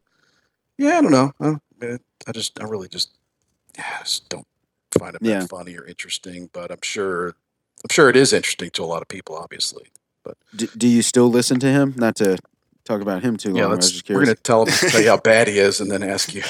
yeah, 0.78 0.98
I 0.98 1.00
don't 1.02 1.12
know. 1.12 1.32
I, 1.82 1.98
I 2.26 2.32
just, 2.32 2.58
I 2.60 2.64
really 2.64 2.88
just, 2.88 3.10
I 3.78 3.98
just 4.00 4.28
don't 4.30 4.46
find 4.98 5.14
it 5.14 5.20
Yeah. 5.22 5.46
funny 5.46 5.76
or 5.76 5.84
interesting. 5.84 6.48
But 6.52 6.70
I'm 6.70 6.80
sure, 6.82 7.28
I'm 7.28 7.90
sure 7.92 8.08
it 8.08 8.16
is 8.16 8.32
interesting 8.32 8.70
to 8.70 8.82
a 8.82 8.86
lot 8.86 9.02
of 9.02 9.08
people, 9.08 9.36
obviously. 9.36 9.88
But 10.26 10.36
Do, 10.56 10.66
do 10.76 10.88
you 10.88 11.02
still 11.02 11.30
listen 11.30 11.60
to 11.60 11.68
him? 11.68 11.94
Not 11.96 12.16
to 12.16 12.36
talk 12.84 13.00
about 13.00 13.22
him 13.22 13.36
too 13.36 13.50
long. 13.50 13.58
yeah, 13.58 13.66
let's, 13.66 14.02
we're 14.08 14.24
gonna 14.24 14.34
tell 14.34 14.64
him 14.64 14.72
tell 14.72 15.00
you 15.00 15.08
how 15.08 15.16
bad 15.32 15.46
he 15.46 15.58
is, 15.58 15.80
and 15.80 15.90
then 15.90 16.02
ask 16.02 16.34
you. 16.34 16.42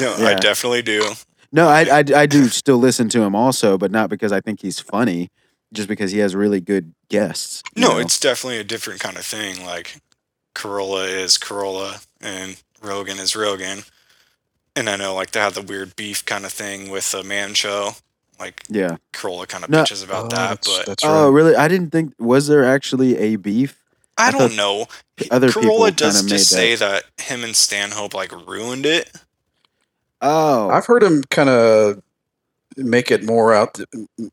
No, 0.00 0.14
I 0.14 0.34
definitely 0.34 0.82
do. 0.82 1.12
No, 1.50 1.68
I, 1.68 1.82
I, 1.82 2.04
I 2.22 2.26
do 2.26 2.48
still 2.48 2.78
listen 2.78 3.08
to 3.10 3.20
him 3.20 3.34
also, 3.34 3.76
but 3.76 3.90
not 3.90 4.08
because 4.08 4.32
I 4.32 4.40
think 4.40 4.62
he's 4.62 4.80
funny, 4.80 5.30
just 5.72 5.88
because 5.88 6.12
he 6.12 6.20
has 6.20 6.34
really 6.34 6.60
good 6.60 6.94
guests. 7.10 7.62
No, 7.76 7.90
know? 7.90 7.98
it's 7.98 8.18
definitely 8.18 8.58
a 8.58 8.64
different 8.64 9.00
kind 9.00 9.18
of 9.18 9.24
thing. 9.24 9.66
Like 9.66 10.00
Carolla 10.54 11.08
is 11.08 11.36
Carolla 11.36 12.06
and 12.20 12.62
Rogan 12.80 13.18
is 13.18 13.36
Rogan. 13.36 13.82
And 14.74 14.88
I 14.88 14.96
know 14.96 15.14
like 15.14 15.32
they 15.32 15.40
have 15.40 15.54
the 15.54 15.62
weird 15.62 15.96
beef 15.96 16.24
kind 16.24 16.46
of 16.46 16.52
thing 16.52 16.90
with 16.90 17.10
the 17.12 17.22
man 17.22 17.52
show. 17.52 17.90
Like 18.42 18.62
yeah. 18.68 18.96
Carolla 19.12 19.46
kind 19.48 19.62
of 19.64 19.70
No. 19.70 19.82
bitches 19.84 20.04
about 20.04 20.24
Oh, 20.26 20.28
that, 20.28 20.48
that's, 20.48 20.76
but 20.78 20.86
that's 20.86 21.04
Oh, 21.04 21.30
really? 21.30 21.54
I 21.54 21.68
didn't 21.68 21.90
think. 21.90 22.12
Was 22.18 22.48
there 22.48 22.64
actually 22.64 23.16
a 23.18 23.36
beef? 23.36 23.78
I, 24.18 24.28
I 24.28 24.30
don't 24.32 24.56
know. 24.56 24.86
Other 25.30 25.46
people 25.52 25.62
Carolla 25.70 25.84
kind 25.86 25.96
does 25.96 26.22
of 26.22 26.28
just 26.28 26.50
that. 26.50 26.56
say 26.56 26.74
that 26.74 27.04
him 27.18 27.44
and 27.44 27.54
Stanhope 27.56 28.14
like 28.14 28.32
ruined 28.46 28.84
it. 28.84 29.10
Oh, 30.20 30.68
I've 30.70 30.86
heard 30.86 31.02
him 31.02 31.22
kind 31.24 31.48
of 31.48 32.02
make 32.76 33.10
it 33.10 33.24
more 33.24 33.54
out 33.54 33.74
to, 33.74 33.86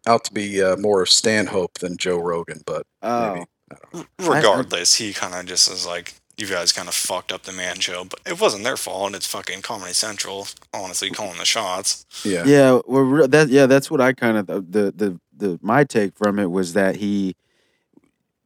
out 0.07 0.23
to 0.25 0.33
be 0.33 0.61
uh, 0.61 0.75
more 0.77 1.05
Stanhope 1.05 1.75
than 1.79 1.97
Joe 1.97 2.17
Rogan, 2.19 2.61
but 2.65 2.85
oh, 3.01 3.33
maybe. 3.35 3.45
R- 3.93 4.35
Regardless, 4.35 4.95
he 4.95 5.13
kind 5.13 5.33
of 5.35 5.45
just 5.45 5.69
is 5.69 5.85
like, 5.85 6.13
you 6.39 6.47
guys 6.47 6.71
kind 6.71 6.87
of 6.87 6.93
fucked 6.93 7.31
up 7.31 7.43
the 7.43 7.51
man 7.51 7.79
show, 7.79 8.05
but 8.05 8.19
it 8.25 8.39
wasn't 8.39 8.63
their 8.63 8.77
fault. 8.77 9.07
And 9.07 9.15
it's 9.15 9.27
fucking 9.27 9.61
Comedy 9.61 9.93
Central, 9.93 10.47
honestly, 10.73 11.09
calling 11.09 11.37
the 11.37 11.45
shots. 11.45 12.05
yeah. 12.23 12.43
yeah. 12.45 12.79
Well, 12.87 13.27
that 13.27 13.49
yeah, 13.49 13.65
that's 13.65 13.91
what 13.91 14.01
I 14.01 14.13
kind 14.13 14.37
of 14.37 14.47
the 14.47 14.93
the 14.95 15.19
the 15.35 15.59
my 15.61 15.83
take 15.83 16.15
from 16.15 16.39
it 16.39 16.51
was 16.51 16.73
that 16.73 16.97
he 16.97 17.35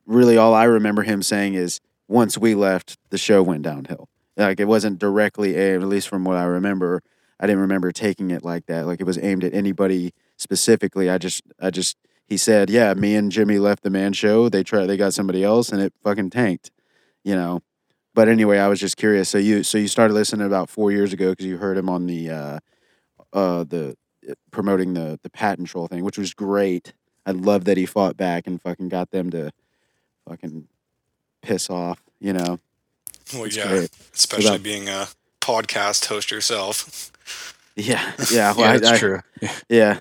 really 0.05 0.37
all 0.37 0.53
I 0.53 0.63
remember 0.63 1.03
him 1.03 1.21
saying 1.21 1.53
is 1.53 1.79
once 2.07 2.37
we 2.37 2.55
left, 2.55 2.97
the 3.09 3.17
show 3.17 3.41
went 3.43 3.63
downhill. 3.63 4.09
Like 4.35 4.59
it 4.59 4.65
wasn't 4.65 4.99
directly 4.99 5.55
aimed, 5.55 5.83
at 5.83 5.89
least 5.89 6.07
from 6.07 6.23
what 6.23 6.37
I 6.37 6.43
remember. 6.43 7.01
I 7.39 7.47
didn't 7.47 7.61
remember 7.61 7.91
taking 7.91 8.31
it 8.31 8.43
like 8.43 8.65
that. 8.67 8.85
Like 8.85 8.99
it 8.99 9.05
was 9.05 9.17
aimed 9.17 9.43
at 9.43 9.53
anybody 9.53 10.13
specifically. 10.37 11.09
I 11.09 11.17
just 11.17 11.43
I 11.61 11.69
just 11.69 11.97
he 12.25 12.37
said, 12.37 12.69
yeah, 12.69 12.93
me 12.93 13.15
and 13.15 13.31
Jimmy 13.31 13.59
left 13.59 13.83
the 13.83 13.89
man 13.89 14.13
show. 14.13 14.49
They 14.49 14.63
tried, 14.63 14.87
they 14.87 14.97
got 14.97 15.13
somebody 15.13 15.43
else, 15.43 15.69
and 15.69 15.81
it 15.81 15.93
fucking 16.03 16.31
tanked. 16.31 16.71
You 17.23 17.35
know. 17.35 17.61
But 18.15 18.27
anyway, 18.27 18.59
I 18.59 18.67
was 18.67 18.79
just 18.79 18.97
curious. 18.97 19.29
So 19.29 19.37
you 19.37 19.63
so 19.63 19.77
you 19.77 19.87
started 19.87 20.13
listening 20.13 20.45
about 20.45 20.69
four 20.69 20.91
years 20.91 21.13
ago 21.13 21.31
because 21.31 21.45
you 21.45 21.57
heard 21.57 21.77
him 21.77 21.89
on 21.89 22.05
the 22.05 22.29
uh, 22.29 22.59
uh, 23.33 23.63
the 23.63 23.95
promoting 24.51 24.93
the 24.93 25.19
the 25.23 25.29
patent 25.29 25.67
troll 25.67 25.87
thing, 25.87 26.03
which 26.03 26.17
was 26.17 26.33
great. 26.33 26.93
I 27.25 27.31
love 27.31 27.65
that 27.65 27.77
he 27.77 27.85
fought 27.85 28.17
back 28.17 28.45
and 28.47 28.61
fucking 28.61 28.89
got 28.89 29.11
them 29.11 29.29
to 29.31 29.51
fucking 30.27 30.67
piss 31.41 31.69
off. 31.69 32.01
You 32.19 32.33
know, 32.33 32.59
Well, 33.33 33.45
it's 33.45 33.57
yeah, 33.57 33.67
great. 33.67 33.89
especially 34.13 34.47
About- 34.47 34.63
being 34.63 34.87
a 34.89 35.07
podcast 35.41 36.05
host 36.05 36.31
yourself. 36.31 37.11
Yeah, 37.75 38.11
yeah, 38.31 38.53
well, 38.57 38.59
Yeah, 38.73 38.77
that's 38.77 38.87
I- 38.91 38.97
true. 38.99 39.19
Yeah. 39.69 39.99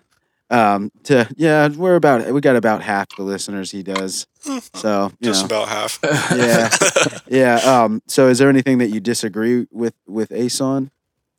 Um. 0.51 0.93
To 1.05 1.27
yeah, 1.37 1.69
we're 1.69 1.95
about 1.97 2.31
we 2.31 2.43
got 2.43 2.57
about 2.57 2.83
half 2.83 3.17
the 3.17 3.23
listeners 3.23 3.71
he 3.71 3.83
does. 3.83 4.27
So 4.75 5.13
you 5.21 5.27
Just 5.31 5.43
know. 5.43 5.47
about 5.63 5.69
half. 5.69 5.99
yeah, 6.37 7.19
yeah. 7.29 7.57
Um. 7.85 8.03
So 8.09 8.29
is 8.29 8.39
there 8.39 8.49
anything 8.49 8.79
that 8.79 8.89
you 8.89 9.01
disagree 9.01 9.67
with 9.71 9.95
with 10.07 10.33
Ace 10.33 10.61
on? 10.61 10.91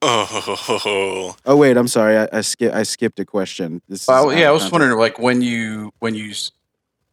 Oh, 0.01 1.35
Oh 1.45 1.55
wait, 1.57 1.77
I'm 1.77 1.87
sorry. 1.87 2.17
I 2.17 2.27
I, 2.31 2.41
skip, 2.41 2.73
I 2.73 2.83
skipped 2.83 3.19
a 3.19 3.25
question. 3.25 3.81
This 3.87 4.03
is 4.03 4.09
Oh 4.09 4.29
yeah, 4.29 4.49
I 4.49 4.51
was 4.51 4.63
context. 4.63 4.71
wondering 4.73 4.97
like 4.99 5.19
when 5.19 5.41
you 5.41 5.93
when 5.99 6.13
you 6.15 6.31
s- 6.31 6.51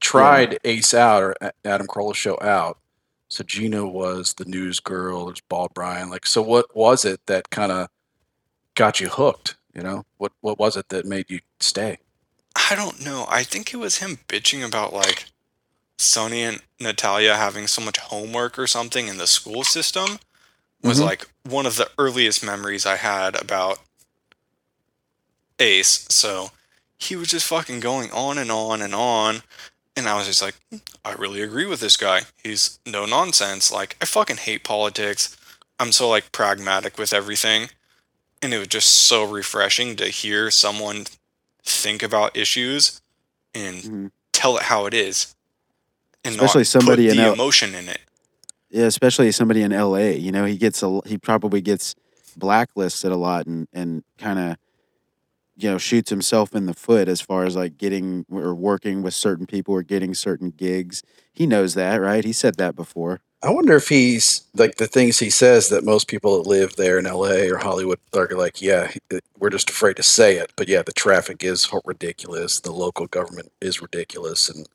tried 0.01 0.59
Ace 0.65 0.95
out 0.95 1.23
or 1.23 1.35
Adam 1.65 1.87
Carolla 1.87 2.15
show 2.15 2.39
out. 2.41 2.79
So 3.29 3.45
Gina 3.45 3.87
was 3.87 4.35
the 4.35 4.45
news 4.45 4.81
girl. 4.81 5.27
There's 5.27 5.41
Bald 5.43 5.73
Brian. 5.73 6.11
Like, 6.11 6.27
so 6.27 6.43
what 6.43 6.75
was 6.75 7.05
it 7.05 7.21
that 7.27 7.51
kind 7.51 7.71
of 7.71 7.89
got 8.75 8.99
you 9.01 9.09
hooked? 9.09 9.57
You 9.75 9.83
know, 9.83 10.05
what 10.19 10.33
what 10.41 10.59
was 10.59 10.77
it 10.77 10.89
that 10.89 11.07
made 11.07 11.31
you 11.31 11.41
stay? 11.61 11.99
I 12.57 12.75
don't 12.75 13.05
know. 13.05 13.25
I 13.29 13.45
think 13.45 13.73
it 13.73 13.77
was 13.77 13.99
him 13.99 14.19
bitching 14.29 14.67
about 14.67 14.93
like 14.93 15.27
Sonny 16.01 16.43
and 16.43 16.63
Natalia 16.79 17.37
having 17.37 17.67
so 17.67 17.83
much 17.83 17.99
homework 17.99 18.59
or 18.59 18.67
something 18.67 19.07
in 19.09 19.19
the 19.19 19.27
school 19.27 19.65
system. 19.65 20.19
Was 20.83 20.99
Mhm. 20.99 21.05
like 21.05 21.29
one 21.43 21.67
of 21.67 21.77
the 21.77 21.91
earliest 21.99 22.43
memories 22.43 22.87
I 22.87 22.97
had 22.97 23.37
about 23.37 23.81
Ace. 25.59 26.07
So 26.09 26.53
he 26.97 27.17
was 27.17 27.29
just 27.29 27.47
fucking 27.47 27.81
going 27.81 28.11
on 28.13 28.39
and 28.39 28.51
on 28.51 28.81
and 28.81 28.95
on. 28.95 29.43
And 29.97 30.09
I 30.09 30.15
was 30.15 30.27
just 30.27 30.41
like, 30.41 30.55
"Hmm, 30.71 30.79
I 31.05 31.13
really 31.13 31.43
agree 31.43 31.67
with 31.67 31.81
this 31.81 31.97
guy. 31.99 32.23
He's 32.43 32.79
no 32.87 33.05
nonsense. 33.05 33.71
Like, 33.71 33.97
I 34.01 34.07
fucking 34.07 34.39
hate 34.39 34.65
politics. 34.65 35.37
I'm 35.79 35.93
so 35.93 36.09
like 36.09 36.33
pragmatic 36.33 36.97
with 36.97 37.13
everything. 37.13 37.71
And 38.41 38.55
it 38.55 38.59
was 38.59 38.69
just 38.69 38.89
so 38.91 39.25
refreshing 39.25 39.97
to 39.97 40.09
hear 40.09 40.51
someone 40.51 41.07
think 41.63 42.03
about 42.03 42.35
issues 42.37 43.03
and 43.55 43.83
Mhm. 43.83 44.11
tell 44.33 44.57
it 44.57 44.65
how 44.65 44.87
it 44.87 44.95
is. 44.95 45.35
And 46.25 46.35
Especially 46.35 46.61
not 46.61 46.67
somebody 46.67 47.07
put 47.07 47.13
in 47.13 47.17
the 47.17 47.29
L- 47.29 47.33
emotion 47.33 47.75
in 47.75 47.89
it. 47.89 48.01
Yeah, 48.71 48.85
especially 48.85 49.33
somebody 49.33 49.63
in 49.63 49.73
L.A. 49.73 50.17
You 50.17 50.31
know, 50.33 50.45
he 50.45 50.57
gets 50.57 50.83
a 50.83 51.01
he 51.07 51.19
probably 51.19 51.61
gets 51.61 51.95
blacklisted 52.37 53.11
a 53.11 53.17
lot 53.17 53.47
and 53.47 53.67
and 53.73 54.05
kind 54.19 54.39
of 54.39 54.57
you 55.57 55.71
know 55.71 55.79
shoots 55.79 56.11
himself 56.11 56.55
in 56.55 56.67
the 56.67 56.75
foot 56.75 57.09
as 57.09 57.21
far 57.21 57.45
as 57.45 57.57
like 57.57 57.77
getting 57.79 58.25
or 58.31 58.55
working 58.55 59.03
with 59.03 59.15
certain 59.15 59.47
people 59.47 59.75
or 59.75 59.83
getting 59.83 60.15
certain 60.15 60.51
gigs. 60.51 61.03
He 61.33 61.47
knows 61.47 61.75
that, 61.75 61.97
right? 61.97 62.25
He 62.25 62.33
said 62.33 62.57
that 62.57 62.77
before. 62.77 63.21
I 63.43 63.51
wonder 63.51 63.75
if 63.75 63.89
he's 63.89 64.43
like 64.55 64.77
the 64.77 64.87
things 64.87 65.19
he 65.19 65.31
says 65.31 65.71
that 65.71 65.83
most 65.83 66.09
people 66.09 66.37
that 66.37 66.49
live 66.49 66.77
there 66.77 66.99
in 66.99 67.07
LA 67.07 67.49
or 67.51 67.57
Hollywood 67.57 67.99
are 68.15 68.29
like, 68.33 68.61
yeah, 68.61 68.93
we're 69.39 69.49
just 69.49 69.71
afraid 69.71 69.97
to 69.97 70.03
say 70.03 70.37
it. 70.37 70.53
But 70.57 70.69
yeah, 70.69 70.83
the 70.83 70.93
traffic 70.93 71.43
is 71.43 71.67
ridiculous. 71.87 72.61
The 72.61 72.73
local 72.73 73.07
government 73.07 73.51
is 73.63 73.81
ridiculous. 73.81 74.51
And 74.51 74.69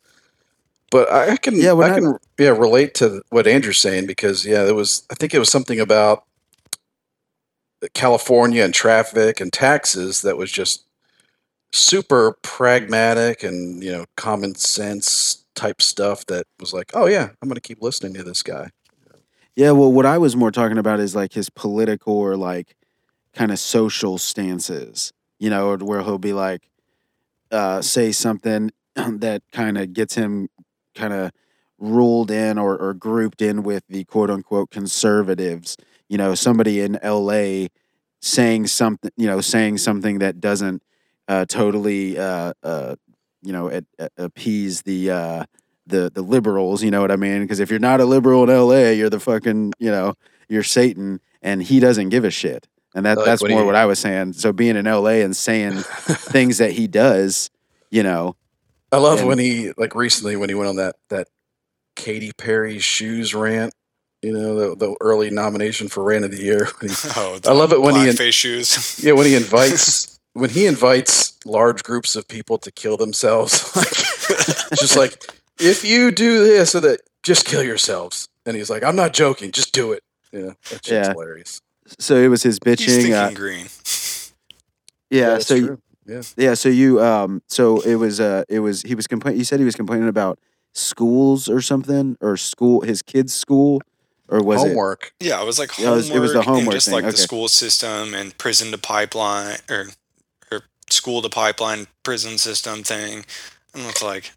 but 0.91 1.11
I 1.11 1.37
can, 1.37 1.55
Yeah, 1.55 1.73
I 1.73 1.91
I- 1.91 1.99
can, 1.99 2.17
yeah, 2.39 2.49
relate 2.49 2.93
to 2.95 3.21
what 3.29 3.47
Andrew's 3.47 3.79
saying 3.79 4.07
because 4.07 4.45
yeah, 4.45 4.63
there 4.63 4.75
was, 4.75 5.03
I 5.11 5.15
think 5.15 5.33
it 5.33 5.39
was 5.39 5.49
something 5.49 5.79
about 5.79 6.23
California 7.93 8.63
and 8.63 8.73
traffic 8.73 9.39
and 9.39 9.51
taxes 9.53 10.21
that 10.21 10.37
was 10.37 10.51
just 10.51 10.85
super 11.71 12.37
pragmatic 12.41 13.43
and 13.43 13.83
you 13.83 13.91
know 13.91 14.05
common 14.15 14.55
sense 14.55 15.43
type 15.55 15.81
stuff 15.81 16.25
that 16.27 16.45
was 16.59 16.73
like, 16.73 16.91
oh 16.93 17.05
yeah, 17.05 17.29
I'm 17.41 17.47
going 17.49 17.55
to 17.55 17.61
keep 17.61 17.81
listening 17.81 18.13
to 18.15 18.23
this 18.23 18.41
guy. 18.43 18.71
Yeah, 19.55 19.71
well, 19.71 19.91
what 19.91 20.05
I 20.05 20.17
was 20.17 20.35
more 20.35 20.51
talking 20.51 20.77
about 20.77 20.99
is 20.99 21.15
like 21.15 21.33
his 21.33 21.49
political 21.49 22.13
or 22.17 22.35
like 22.35 22.75
kind 23.33 23.51
of 23.51 23.59
social 23.59 24.17
stances, 24.17 25.13
you 25.39 25.49
know, 25.49 25.77
where 25.77 26.01
he'll 26.01 26.17
be 26.17 26.33
like, 26.33 26.69
uh, 27.51 27.81
say 27.81 28.11
something 28.11 28.71
that 28.95 29.43
kind 29.53 29.77
of 29.77 29.93
gets 29.93 30.15
him 30.15 30.49
kind 30.95 31.13
of 31.13 31.31
ruled 31.77 32.31
in 32.31 32.57
or, 32.57 32.77
or 32.77 32.93
grouped 32.93 33.41
in 33.41 33.63
with 33.63 33.83
the 33.89 34.03
quote 34.05 34.29
unquote 34.29 34.71
conservatives. 34.71 35.77
You 36.09 36.17
know, 36.17 36.35
somebody 36.35 36.81
in 36.81 36.97
LA 37.03 37.67
saying 38.21 38.67
something, 38.67 39.11
you 39.17 39.27
know, 39.27 39.41
saying 39.41 39.77
something 39.79 40.19
that 40.19 40.39
doesn't 40.39 40.81
uh, 41.27 41.45
totally, 41.45 42.17
uh, 42.17 42.53
uh, 42.63 42.95
you 43.41 43.51
know, 43.51 43.69
a- 43.71 43.81
a- 43.99 44.09
appease 44.17 44.83
the 44.83 45.11
uh, 45.11 45.43
the 45.87 46.11
the 46.13 46.21
liberals. 46.21 46.83
You 46.83 46.91
know 46.91 47.01
what 47.01 47.11
I 47.11 47.15
mean? 47.15 47.41
Because 47.41 47.59
if 47.59 47.69
you're 47.69 47.79
not 47.79 47.99
a 47.99 48.05
liberal 48.05 48.43
in 48.43 48.49
LA, 48.49 48.89
you're 48.91 49.09
the 49.09 49.19
fucking, 49.19 49.73
you 49.79 49.91
know, 49.91 50.13
you're 50.47 50.63
Satan, 50.63 51.19
and 51.41 51.61
he 51.63 51.79
doesn't 51.79 52.09
give 52.09 52.23
a 52.23 52.31
shit. 52.31 52.67
And 52.95 53.05
that 53.05 53.17
Like 53.17 53.25
that's 53.25 53.41
what 53.41 53.51
more 53.51 53.65
what 53.65 53.75
I 53.75 53.85
was 53.85 53.99
saying. 53.99 54.33
So 54.33 54.53
being 54.53 54.75
in 54.77 54.85
LA 54.85 55.21
and 55.25 55.35
saying 55.35 55.73
things 56.31 56.59
that 56.59 56.71
he 56.71 56.87
does, 56.87 57.49
you 57.91 58.03
know, 58.03 58.35
I 58.95 58.99
love 58.99 59.19
And- 59.19 59.27
when 59.27 59.39
he 59.39 59.71
like 59.77 59.93
recently 59.95 60.35
when 60.35 60.49
he 60.49 60.55
went 60.55 60.69
on 60.69 60.75
that 60.77 60.95
that 61.09 61.27
Katy 61.95 62.31
Perry 62.37 62.79
shoes 62.79 63.33
rant. 63.35 63.73
You 64.21 64.31
know 64.33 64.55
the, 64.55 64.75
the 64.75 64.95
early 65.01 65.29
nomination 65.29 65.87
for 65.87 66.03
rant 66.03 66.25
of 66.25 66.31
the 66.31 66.41
year. 66.41 66.67
When 66.79 66.89
he- 66.89 66.95
Oh, 67.15 67.39
I 67.45 67.51
love 67.51 67.71
it 67.73 67.81
when 67.81 67.95
he- 67.95 68.11
face 68.13 68.33
shoes. 68.35 68.99
yeah, 69.03 69.11
when 69.13 69.25
he 69.27 69.35
invites 69.35 70.17
when 70.33 70.49
he 70.49 70.65
invites 70.65 71.37
large 71.45 71.83
groups 71.83 72.15
of 72.15 72.27
people 72.27 72.57
to 72.59 72.71
kill 72.71 72.97
themselves. 72.97 73.75
Like, 73.75 73.89
just 74.79 74.97
like 74.97 75.23
if 75.59 75.83
you 75.85 76.11
do 76.11 76.43
this, 76.43 76.71
so 76.71 76.79
that 76.79 77.01
just 77.23 77.45
kill 77.45 77.63
yourselves. 77.63 78.27
And 78.47 78.55
he's 78.57 78.69
like, 78.69 78.83
I'm 78.83 78.95
not 78.95 79.13
joking, 79.13 79.51
just 79.51 79.73
do 79.73 79.91
it. 79.93 80.01
You 80.31 80.39
know, 80.39 80.47
that 80.69 80.85
shit's 80.85 80.89
Yeah. 80.89 81.11
hilarious. 81.11 81.61
so 81.99 82.15
it 82.17 82.27
was 82.27 82.43
his 82.43 82.59
He's 82.65 82.75
bitching. 82.77 82.95
thinking 82.95 83.13
Uh, 83.13 83.31
green. 83.33 83.67
yeah, 85.09 85.29
that's 85.29 85.47
so 85.47 85.59
true. 85.59 85.81
Yeah. 86.07 86.21
yeah, 86.37 86.53
so 86.53 86.69
you 86.69 87.01
um, 87.03 87.41
so 87.47 87.79
it 87.81 87.95
was 87.95 88.19
uh, 88.19 88.43
it 88.47 88.59
was 88.59 88.83
he 88.83 88.93
was 88.95 89.07
complaining. 89.07 89.39
You 89.39 89.45
said 89.45 89.59
he 89.59 89.65
was 89.65 89.75
complaining 89.75 90.07
about 90.07 90.37
schools 90.73 91.49
or 91.49 91.61
something 91.61 92.15
or 92.21 92.37
school 92.37 92.81
his 92.81 93.01
kids' 93.01 93.33
school 93.33 93.81
or 94.27 94.43
was 94.43 94.63
it? 94.63 94.67
homework. 94.67 95.13
Yeah, 95.19 95.41
it 95.41 95.45
was 95.45 95.57
like 95.57 95.77
Yeah, 95.79 95.85
it 95.85 95.87
homework, 95.87 95.97
was- 95.97 96.09
it 96.11 96.19
was 96.19 96.31
the 96.33 96.39
and 96.39 96.47
homework 96.47 96.73
just 96.75 96.85
thing, 96.87 96.95
like 96.95 97.05
the 97.05 97.17
school 97.17 97.47
system 97.47 98.13
and 98.13 98.37
prison 98.37 98.71
to 98.71 98.77
pipeline 98.77 99.57
or 99.69 99.87
or 100.51 100.61
school 100.89 101.21
to 101.23 101.29
pipeline 101.29 101.87
prison 102.03 102.37
system 102.37 102.83
thing. 102.83 103.25
And 103.73 103.85
it's 103.87 104.03
like, 104.03 104.31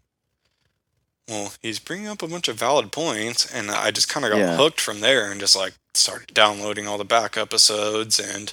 well, 1.27 1.53
he's 1.61 1.77
bringing 1.79 2.07
up 2.07 2.21
a 2.23 2.27
bunch 2.27 2.47
of 2.47 2.55
valid 2.57 2.91
points, 2.91 3.45
and 3.53 3.69
I 3.69 3.91
just 3.91 4.09
kind 4.09 4.25
of 4.25 4.31
got 4.31 4.39
Yeah. 4.39 4.57
hooked 4.57 4.81
from 4.81 5.01
there, 5.01 5.31
and 5.31 5.39
just 5.39 5.55
like 5.55 5.73
started 5.93 6.33
downloading 6.33 6.87
all 6.87 6.97
the 6.97 7.05
back 7.05 7.37
episodes, 7.37 8.19
and 8.19 8.51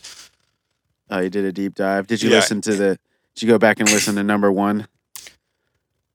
Oh, 1.08 1.20
you 1.20 1.30
did 1.30 1.44
a 1.44 1.52
deep 1.52 1.74
dive. 1.76 2.06
Did 2.08 2.20
you 2.22 2.30
Yeah. 2.30 2.36
listen 2.36 2.60
to 2.62 2.74
the? 2.74 2.98
Did 3.36 3.42
you 3.46 3.48
go 3.52 3.58
back 3.58 3.78
and 3.80 3.88
listen 3.90 4.14
to 4.16 4.22
number 4.24 4.50
one? 4.50 4.88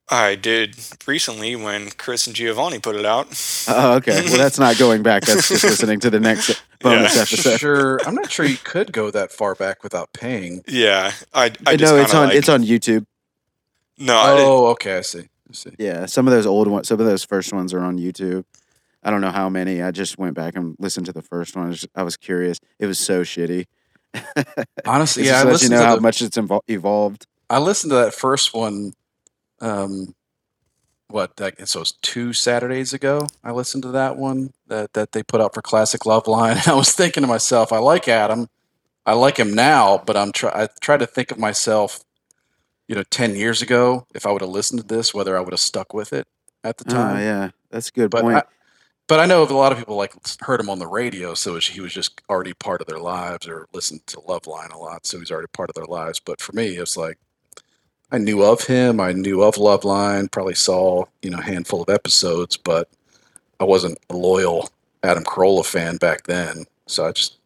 I 0.09 0.35
did 0.35 0.75
recently 1.07 1.55
when 1.55 1.89
Chris 1.91 2.27
and 2.27 2.35
Giovanni 2.35 2.79
put 2.79 2.97
it 2.97 3.05
out. 3.05 3.27
Oh, 3.69 3.93
okay. 3.97 4.23
Well, 4.25 4.37
that's 4.37 4.59
not 4.59 4.77
going 4.77 5.03
back. 5.03 5.23
That's 5.23 5.47
just 5.47 5.63
listening 5.63 6.01
to 6.01 6.09
the 6.09 6.19
next 6.19 6.61
bonus 6.81 7.15
Yeah. 7.15 7.21
episode. 7.21 7.57
Sure, 7.59 7.99
I'm 8.05 8.15
not 8.15 8.29
sure 8.29 8.45
you 8.45 8.57
could 8.57 8.91
go 8.91 9.09
that 9.11 9.31
far 9.31 9.55
back 9.55 9.83
without 9.83 10.11
paying. 10.11 10.63
Yeah, 10.67 11.13
I, 11.33 11.51
I 11.65 11.77
just 11.77 11.93
no, 11.93 11.97
it's 12.01 12.13
on. 12.13 12.27
like, 12.27 12.35
it's 12.35 12.49
on 12.49 12.63
YouTube. 12.63 13.05
no, 13.99 14.17
I 14.17 14.35
didn't, 14.35 14.47
Oh, 14.49 14.65
okay, 14.71 14.97
I 14.97 15.01
see. 15.01 15.19
I 15.49 15.53
see. 15.53 15.71
Yeah, 15.79 16.07
some 16.07 16.27
of 16.27 16.33
those 16.33 16.45
old 16.45 16.67
ones, 16.67 16.89
some 16.89 16.99
of 16.99 17.05
those 17.05 17.23
first 17.23 17.53
ones 17.53 17.73
are 17.73 17.81
on 17.81 17.97
YouTube. 17.97 18.43
I 19.03 19.11
don't 19.11 19.21
know 19.21 19.31
how 19.31 19.47
many. 19.49 19.81
I 19.81 19.91
just 19.91 20.17
went 20.17 20.33
back 20.33 20.55
and 20.57 20.75
listened 20.77 21.05
to 21.05 21.13
the 21.13 21.21
first 21.21 21.55
one. 21.55 21.73
I 21.95 22.03
was 22.03 22.17
curious. 22.17 22.59
It 22.79 22.85
was 22.87 22.99
so 22.99 23.21
shitty. 23.21 23.65
Honestly, 24.85 25.25
yeah, 25.25 25.41
I 25.41 25.43
lets 25.43 25.63
you 25.63 25.69
know 25.69 25.79
to 25.79 25.85
how 25.85 25.95
the, 25.95 26.01
much 26.01 26.21
it's 26.21 26.37
evol- 26.37 26.61
evolved. 26.67 27.25
I 27.49 27.59
listened 27.59 27.91
to 27.91 27.95
that 27.95 28.13
first 28.13 28.53
one. 28.53 28.93
Um, 29.59 30.15
what? 31.07 31.39
I 31.41 31.51
guess 31.51 31.75
it 31.75 31.79
was 31.79 31.91
two 32.01 32.33
Saturdays 32.33 32.93
ago. 32.93 33.27
I 33.43 33.51
listened 33.51 33.83
to 33.83 33.91
that 33.91 34.17
one 34.17 34.53
that 34.67 34.93
that 34.93 35.11
they 35.11 35.23
put 35.23 35.41
out 35.41 35.53
for 35.53 35.61
Classic 35.61 36.01
Loveline, 36.01 36.51
and 36.57 36.67
I 36.67 36.73
was 36.73 36.91
thinking 36.91 37.21
to 37.21 37.27
myself, 37.27 37.71
I 37.71 37.77
like 37.79 38.07
Adam, 38.07 38.47
I 39.05 39.13
like 39.13 39.37
him 39.37 39.53
now, 39.53 40.01
but 40.05 40.15
I'm 40.17 40.31
try 40.31 40.51
I 40.63 40.67
try 40.81 40.97
to 40.97 41.05
think 41.07 41.31
of 41.31 41.37
myself, 41.39 42.03
you 42.87 42.95
know, 42.95 43.03
ten 43.03 43.35
years 43.35 43.61
ago, 43.61 44.07
if 44.15 44.25
I 44.25 44.31
would 44.31 44.41
have 44.41 44.49
listened 44.49 44.81
to 44.81 44.87
this, 44.87 45.13
whether 45.13 45.37
I 45.37 45.41
would 45.41 45.53
have 45.53 45.59
stuck 45.59 45.93
with 45.93 46.13
it 46.13 46.27
at 46.63 46.77
the 46.77 46.85
Oh, 46.89 46.93
time. 46.93 47.17
yeah, 47.19 47.49
that's 47.69 47.89
a 47.89 47.91
good 47.91 48.09
But 48.11 48.21
point. 48.23 48.37
I, 48.37 48.43
but 49.11 49.19
I 49.19 49.25
know 49.25 49.43
a 49.43 49.45
lot 49.51 49.73
of 49.73 49.77
people 49.77 49.97
like 49.97 50.13
heard 50.39 50.61
him 50.61 50.69
on 50.69 50.79
the 50.79 50.87
radio, 50.87 51.33
so 51.33 51.59
he 51.59 51.81
was 51.81 51.93
just 51.93 52.21
already 52.29 52.53
part 52.53 52.79
of 52.79 52.87
their 52.87 52.97
lives, 52.97 53.45
or 53.45 53.67
listened 53.73 54.07
to 54.07 54.17
Loveline 54.19 54.73
a 54.73 54.77
lot, 54.77 55.05
so 55.05 55.19
he's 55.19 55.31
already 55.31 55.49
part 55.51 55.69
of 55.69 55.75
their 55.75 55.83
lives. 55.83 56.21
But 56.21 56.39
for 56.39 56.53
me, 56.53 56.77
it's 56.77 56.95
like 56.95 57.17
I 58.09 58.19
knew 58.19 58.41
of 58.41 58.61
him, 58.61 59.01
I 59.01 59.11
knew 59.11 59.43
of 59.43 59.55
Loveline, 59.55 60.31
probably 60.31 60.55
saw 60.55 61.03
you 61.21 61.29
know 61.29 61.39
a 61.39 61.43
handful 61.43 61.81
of 61.81 61.89
episodes, 61.89 62.55
but 62.55 62.87
I 63.59 63.65
wasn't 63.65 63.99
a 64.09 64.15
loyal 64.15 64.69
Adam 65.03 65.25
Carolla 65.25 65.65
fan 65.65 65.97
back 65.97 66.23
then, 66.23 66.63
so 66.87 67.05
I 67.05 67.11
just 67.11 67.37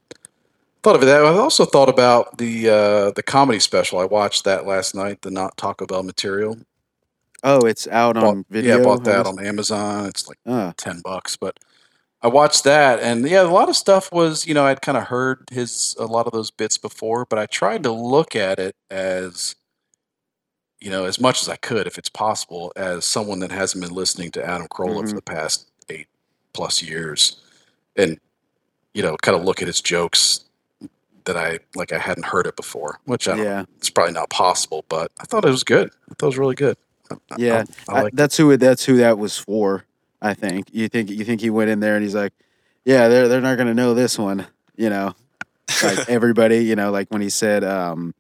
thought 0.83 0.95
of 0.95 1.01
it. 1.01 1.07
That 1.07 1.25
I 1.25 1.29
also 1.29 1.65
thought 1.65 1.89
about 1.89 2.37
the 2.37 2.69
uh, 2.69 3.11
the 3.15 3.23
comedy 3.23 3.57
special. 3.57 3.97
I 3.97 4.05
watched 4.05 4.43
that 4.43 4.67
last 4.67 4.93
night, 4.93 5.23
the 5.23 5.31
not 5.31 5.57
Taco 5.57 5.87
Bell 5.87 6.03
material. 6.03 6.59
Oh, 7.45 7.65
it's 7.65 7.87
out 7.87 8.15
Bought- 8.15 8.23
on 8.25 8.45
video. 8.49 8.75
yeah, 8.75 8.81
I 8.81 8.83
bought 8.83 9.03
that 9.05 9.25
on 9.25 9.39
Amazon. 9.45 10.07
It's 10.07 10.27
like 10.27 10.39
Ah, 10.45 10.73
10 10.77 11.01
bucks 11.03 11.37
but 11.37 11.57
i 12.21 12.27
watched 12.27 12.63
that 12.63 12.99
and 13.01 13.27
yeah 13.29 13.43
a 13.43 13.45
lot 13.45 13.69
of 13.69 13.75
stuff 13.75 14.11
was 14.11 14.47
you 14.47 14.53
know 14.53 14.65
i'd 14.65 14.81
kind 14.81 14.97
of 14.97 15.03
heard 15.03 15.47
his 15.51 15.95
a 15.99 16.05
lot 16.05 16.25
of 16.25 16.31
those 16.33 16.49
bits 16.49 16.75
before 16.77 17.23
but 17.25 17.37
i 17.37 17.45
tried 17.45 17.83
to 17.83 17.91
look 17.91 18.35
at 18.35 18.57
it 18.57 18.75
as 18.89 19.53
you 20.79 20.89
know 20.89 21.05
as 21.05 21.19
much 21.19 21.41
as 21.41 21.49
i 21.49 21.55
could 21.57 21.85
if 21.85 21.97
it's 21.99 22.09
possible 22.09 22.71
as 22.75 23.05
someone 23.05 23.39
that 23.39 23.51
hasn't 23.51 23.83
been 23.83 23.93
listening 23.93 24.31
to 24.31 24.43
adam 24.43 24.65
carolla 24.69 25.03
Mhm. 25.03 25.09
for 25.09 25.15
the 25.15 25.21
past 25.21 25.67
eight 25.89 26.07
plus 26.53 26.81
years 26.81 27.37
and 27.95 28.17
you 28.95 29.03
know 29.03 29.17
kind 29.17 29.37
of 29.37 29.43
look 29.43 29.61
at 29.61 29.67
his 29.67 29.81
jokes 29.81 30.45
that 31.25 31.37
i 31.37 31.59
like 31.75 31.91
i 31.93 31.99
hadn't 31.99 32.25
heard 32.27 32.47
it 32.47 32.55
before 32.55 32.99
which 33.05 33.27
i 33.27 33.35
don't 33.35 33.45
yeah, 33.45 33.65
it's 33.77 33.89
probably 33.89 34.13
not 34.13 34.29
possible 34.31 34.83
but 34.89 35.11
i 35.19 35.25
thought 35.25 35.45
it 35.45 35.51
was 35.51 35.63
good 35.63 35.89
i 36.09 36.13
thought 36.15 36.27
it 36.27 36.33
was 36.33 36.37
really 36.39 36.55
good 36.55 36.77
yeah. 37.37 37.63
I, 37.89 37.91
I- 37.99 38.01
like 38.03 38.13
that's 38.13 38.37
who. 38.37 38.55
That's 38.57 38.85
who 38.85 38.97
that 38.97 39.17
was 39.17 39.37
for. 39.37 39.85
I 40.21 40.33
think. 40.33 40.67
You 40.71 40.87
think? 40.87 41.09
You 41.09 41.23
think 41.25 41.41
he 41.41 41.49
went 41.49 41.69
in 41.69 41.79
there 41.79 41.95
and 41.95 42.03
he's 42.03 42.15
like, 42.15 42.33
"Yeah, 42.83 43.07
they're 43.07 43.27
they're 43.27 43.41
not 43.41 43.57
gonna 43.57 43.73
know 43.73 43.93
this 43.93 44.17
one." 44.17 44.47
You 44.75 44.89
know, 44.89 45.13
like 45.83 46.09
everybody. 46.09 46.63
You 46.65 46.75
know, 46.75 46.91
like 46.91 47.09
when 47.09 47.21
he 47.21 47.29
said, 47.29 47.63
um, 47.63 48.13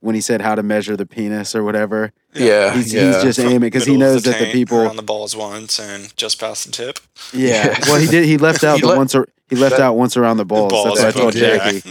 when 0.00 0.14
he 0.14 0.20
said 0.20 0.40
how 0.40 0.54
to 0.54 0.62
measure 0.62 0.96
the 0.96 1.06
penis 1.06 1.54
or 1.54 1.62
whatever. 1.64 2.12
yeah 2.34 2.72
He's, 2.74 2.94
yeah. 2.94 3.12
he's 3.14 3.22
just 3.22 3.38
From 3.40 3.48
aiming 3.48 3.60
because 3.60 3.84
he 3.84 3.92
middle 3.92 4.08
of 4.08 4.14
knows 4.14 4.22
that 4.24 4.38
the 4.38 4.52
people. 4.52 4.78
around 4.78 4.96
the 4.96 5.02
balls 5.02 5.34
once 5.36 5.78
and 5.80 6.14
just 6.16 6.38
past 6.40 6.66
the 6.66 6.72
tip. 6.72 6.98
Yeah. 7.32 7.66
Yeah. 7.68 7.78
Well, 7.86 8.00
he 8.00 8.06
did. 8.06 8.24
He 8.24 8.38
left 8.38 8.62
out 8.64 8.76
He 8.76 8.80
the 8.82 8.86
let- 8.88 8.96
once. 8.96 9.14
ar- 9.14 9.26
He 9.50 9.56
left 9.56 9.76
that- 9.76 9.82
out 9.82 9.94
once 9.96 10.16
around 10.16 10.36
the 10.36 10.44
balls. 10.44 10.70
balls, 10.72 11.00
That's 11.00 11.16
what 11.16 11.16
I 11.16 11.20
told 11.20 11.34
yeah. 11.34 11.58
Jackie. 11.70 11.82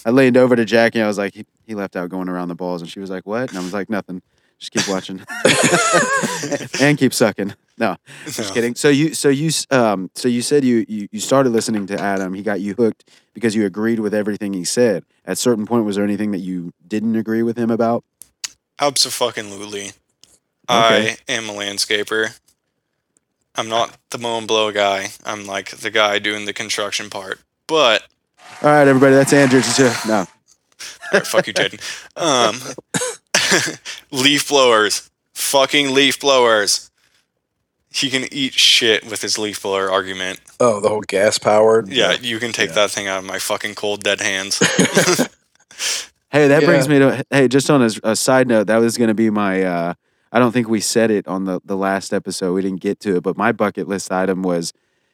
I 0.06 0.10
leaned 0.10 0.36
over 0.36 0.54
to 0.54 0.64
Jackie. 0.64 1.00
I 1.00 1.06
was 1.06 1.16
like, 1.18 1.34
he, 1.34 1.46
he 1.66 1.74
left 1.74 1.96
out 1.96 2.08
going 2.10 2.28
around 2.28 2.48
the 2.48 2.54
balls, 2.54 2.82
and 2.82 2.90
she 2.90 3.00
was 3.00 3.08
like, 3.10 3.26
"What?" 3.26 3.48
And 3.50 3.58
I 3.58 3.62
was 3.62 3.72
like, 3.72 3.88
"Nothing. 3.88 4.22
Just 4.58 4.72
keep 4.72 4.88
watching 4.88 5.22
and 6.80 6.96
keep 6.98 7.12
sucking." 7.14 7.54
No, 7.78 7.96
just 8.24 8.38
No. 8.38 8.54
kidding. 8.54 8.74
So 8.74 8.88
you, 8.88 9.12
so 9.12 9.28
you, 9.28 9.50
um, 9.70 10.10
so 10.14 10.28
you 10.28 10.40
said 10.40 10.64
you, 10.64 10.86
you 10.88 11.08
you 11.12 11.20
started 11.20 11.50
listening 11.50 11.86
to 11.88 12.00
Adam. 12.00 12.32
He 12.32 12.42
got 12.42 12.60
you 12.60 12.72
hooked 12.74 13.10
because 13.34 13.54
you 13.54 13.66
agreed 13.66 14.00
with 14.00 14.14
everything 14.14 14.54
he 14.54 14.64
said. 14.64 15.04
At 15.26 15.36
certain 15.36 15.66
point, 15.66 15.84
was 15.84 15.96
there 15.96 16.04
anything 16.04 16.30
that 16.30 16.38
you 16.38 16.72
didn't 16.88 17.16
agree 17.16 17.42
with 17.42 17.58
him 17.58 17.70
about? 17.70 18.02
Absolutely. 18.80 19.88
Okay. 19.88 19.92
I 20.68 21.16
am 21.28 21.48
a 21.48 21.52
landscaper. 21.52 22.38
I'm 23.54 23.68
not 23.68 23.96
the 24.10 24.18
mow 24.18 24.38
and 24.38 24.46
blow 24.48 24.72
guy. 24.72 25.08
I'm 25.24 25.46
like 25.46 25.70
the 25.76 25.90
guy 25.90 26.18
doing 26.18 26.44
the 26.46 26.52
construction 26.52 27.08
part. 27.10 27.40
But 27.66 28.04
All 28.62 28.70
right, 28.70 28.86
everybody, 28.88 29.14
that's 29.14 29.32
Andrew. 29.32 29.60
Just- 29.60 30.06
No, 30.06 30.14
all 30.14 30.26
right, 31.12 31.26
fuck 31.26 31.46
you, 31.46 31.52
Jaden. 31.54 31.80
Um, 32.16 32.58
leaf 34.10 34.48
blowers, 34.48 35.10
fucking 35.34 35.92
leaf 35.94 36.18
blowers. 36.20 36.90
He 37.92 38.10
can 38.10 38.26
eat 38.30 38.52
shit 38.52 39.08
with 39.08 39.22
his 39.22 39.38
leaf 39.38 39.62
blower 39.62 39.90
argument. 39.90 40.40
Oh, 40.60 40.80
the 40.80 40.88
whole 40.88 41.00
gas 41.00 41.38
powered. 41.38 41.88
Yeah, 41.88 42.12
you 42.20 42.38
can 42.38 42.52
take 42.52 42.68
Yeah. 42.70 42.74
that 42.74 42.90
thing 42.90 43.06
out 43.08 43.18
of 43.18 43.24
my 43.24 43.38
fucking 43.38 43.74
cold 43.74 44.02
dead 44.02 44.20
hands. 44.20 44.60
Hey, 46.32 46.48
that 46.48 46.64
brings 46.64 46.88
me 46.88 46.98
to 46.98 47.24
hey, 47.30 47.46
just 47.48 47.70
on 47.70 47.82
a, 47.82 47.90
a 48.02 48.16
side 48.16 48.48
note, 48.48 48.66
that 48.66 48.78
was 48.78 48.98
going 48.98 49.08
to 49.08 49.14
be 49.14 49.30
my. 49.30 49.62
Uh, 49.62 49.94
I 50.32 50.38
don't 50.38 50.50
think 50.52 50.68
we 50.68 50.80
said 50.80 51.10
it 51.10 51.26
on 51.28 51.44
the 51.44 51.60
the 51.64 51.76
last 51.76 52.12
episode. 52.12 52.52
We 52.52 52.62
didn't 52.62 52.80
get 52.80 52.98
to 53.00 53.16
it, 53.16 53.22
but 53.22 53.38
my 53.38 53.52
bucket 53.52 53.88
list 53.88 54.10
item 54.12 54.42
was 54.42 54.72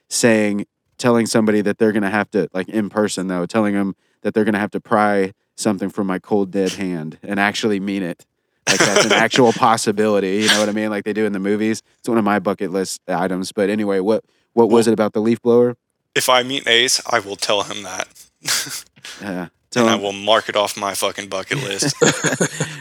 saying, 0.09 0.65
telling 0.97 1.27
somebody 1.27 1.61
that 1.61 1.77
they're 1.77 1.91
going 1.93 2.03
to 2.03 2.09
have 2.09 2.29
to, 2.31 2.49
like 2.53 2.67
in 2.67 2.89
person 2.89 3.27
though, 3.27 3.45
telling 3.45 3.73
them 3.75 3.95
that 4.23 4.33
they're 4.33 4.43
going 4.43 4.53
to 4.55 4.59
have 4.59 4.71
to 4.71 4.81
pry 4.81 5.33
something 5.55 5.87
from 5.89 6.07
my 6.07 6.17
cold 6.19 6.51
dead 6.51 6.73
hand 6.73 7.19
and 7.23 7.39
actually 7.39 7.79
mean 7.79 8.03
it. 8.03 8.25
Like 8.67 8.79
that's 8.79 9.05
an 9.05 9.11
actual 9.25 9.51
possibility. 9.53 10.37
You 10.37 10.47
know 10.47 10.59
what 10.59 10.69
I 10.69 10.71
mean? 10.71 10.89
Like 10.89 11.03
they 11.03 11.13
do 11.13 11.25
in 11.25 11.33
the 11.33 11.39
movies. 11.39 11.81
It's 11.99 12.09
one 12.09 12.17
of 12.17 12.23
my 12.23 12.39
bucket 12.39 12.71
list 12.71 13.01
items. 13.07 13.51
But 13.51 13.69
anyway, 13.69 13.99
what 13.99 14.23
what 14.53 14.69
was 14.69 14.87
it 14.87 14.93
about 14.93 15.13
the 15.13 15.21
leaf 15.21 15.41
blower? 15.41 15.75
if 16.15 16.29
I 16.29 16.43
meet 16.43 16.67
Ace, 16.67 17.01
I 17.09 17.17
will 17.19 17.35
tell 17.35 17.63
him 17.63 17.83
that. 17.83 18.07
Yeah. 19.21 19.47
Tell 19.71 19.87
and 19.87 19.91
I 19.91 19.95
will 19.95 20.13
mark 20.13 20.49
it 20.49 20.55
off 20.55 20.77
my 20.77 20.93
fucking 20.93 21.29
bucket 21.29 21.57
list. 21.63 21.95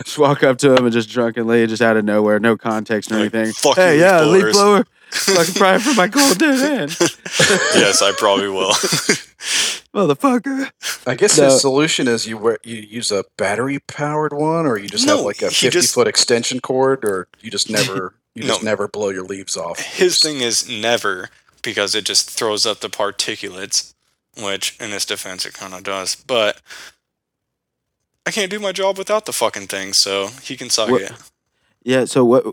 just 0.04 0.18
walk 0.18 0.42
up 0.42 0.58
to 0.58 0.74
him 0.76 0.84
and 0.84 0.92
just 0.92 1.08
drunkenly, 1.08 1.66
just 1.66 1.80
out 1.80 1.96
of 1.96 2.04
nowhere, 2.04 2.38
no 2.38 2.54
context 2.58 3.10
or 3.10 3.14
Like, 3.14 3.34
anything. 3.34 3.54
"Fuck 3.54 3.76
hey, 3.76 3.98
yeah, 3.98 4.22
leaf 4.24 4.44
leaf 4.44 4.52
blower. 4.52 4.84
Fucking 5.10 5.54
pry 5.54 5.78
from 5.78 5.96
my 5.96 6.08
cold 6.08 6.36
dead 6.38 6.58
hand, 6.58 6.94
yes, 7.74 8.02
I 8.02 8.12
probably 8.18 8.48
will. 8.50 8.74
Motherfucker. 9.94 10.70
I 11.06 11.14
guess 11.14 11.38
No. 11.38 11.44
his 11.44 11.60
solution 11.60 12.08
is 12.08 12.26
you 12.26 12.38
wear, 12.38 12.58
you 12.64 12.76
use 12.76 13.10
a 13.10 13.24
battery 13.36 13.78
powered 13.80 14.32
one, 14.32 14.66
or 14.66 14.78
you 14.78 14.88
just 14.88 15.08
have 15.08 15.20
like 15.20 15.42
a 15.42 15.50
fifty 15.50 15.70
just- 15.70 15.94
foot 15.94 16.08
extension 16.08 16.60
cord, 16.60 17.04
or 17.04 17.28
you 17.40 17.50
just 17.50 17.68
never 17.70 18.14
you 18.34 18.42
just 18.44 18.62
never 18.62 18.88
blow 18.88 19.10
your 19.10 19.24
leaves 19.24 19.56
off. 19.56 19.78
His 19.80 20.12
Just- 20.14 20.22
thing 20.22 20.40
is 20.40 20.66
never 20.68 21.28
because 21.62 21.94
it 21.94 22.04
just 22.06 22.30
throws 22.30 22.64
up 22.66 22.80
the 22.80 22.88
particulates, 22.88 23.92
which 24.40 24.76
in 24.80 24.90
his 24.90 25.04
defense 25.04 25.44
it 25.44 25.52
kind 25.54 25.74
of 25.74 25.82
does. 25.82 26.14
But 26.14 26.60
I 28.24 28.30
can't 28.30 28.50
do 28.50 28.58
my 28.58 28.72
job 28.72 28.96
without 28.98 29.26
the 29.26 29.32
fucking 29.32 29.66
thing, 29.66 29.92
so 29.92 30.28
he 30.42 30.56
can 30.56 30.70
suck 30.70 30.88
What- 30.88 31.02
it. 31.02 31.12
Yeah. 31.84 32.04
So 32.06 32.24
what? 32.24 32.44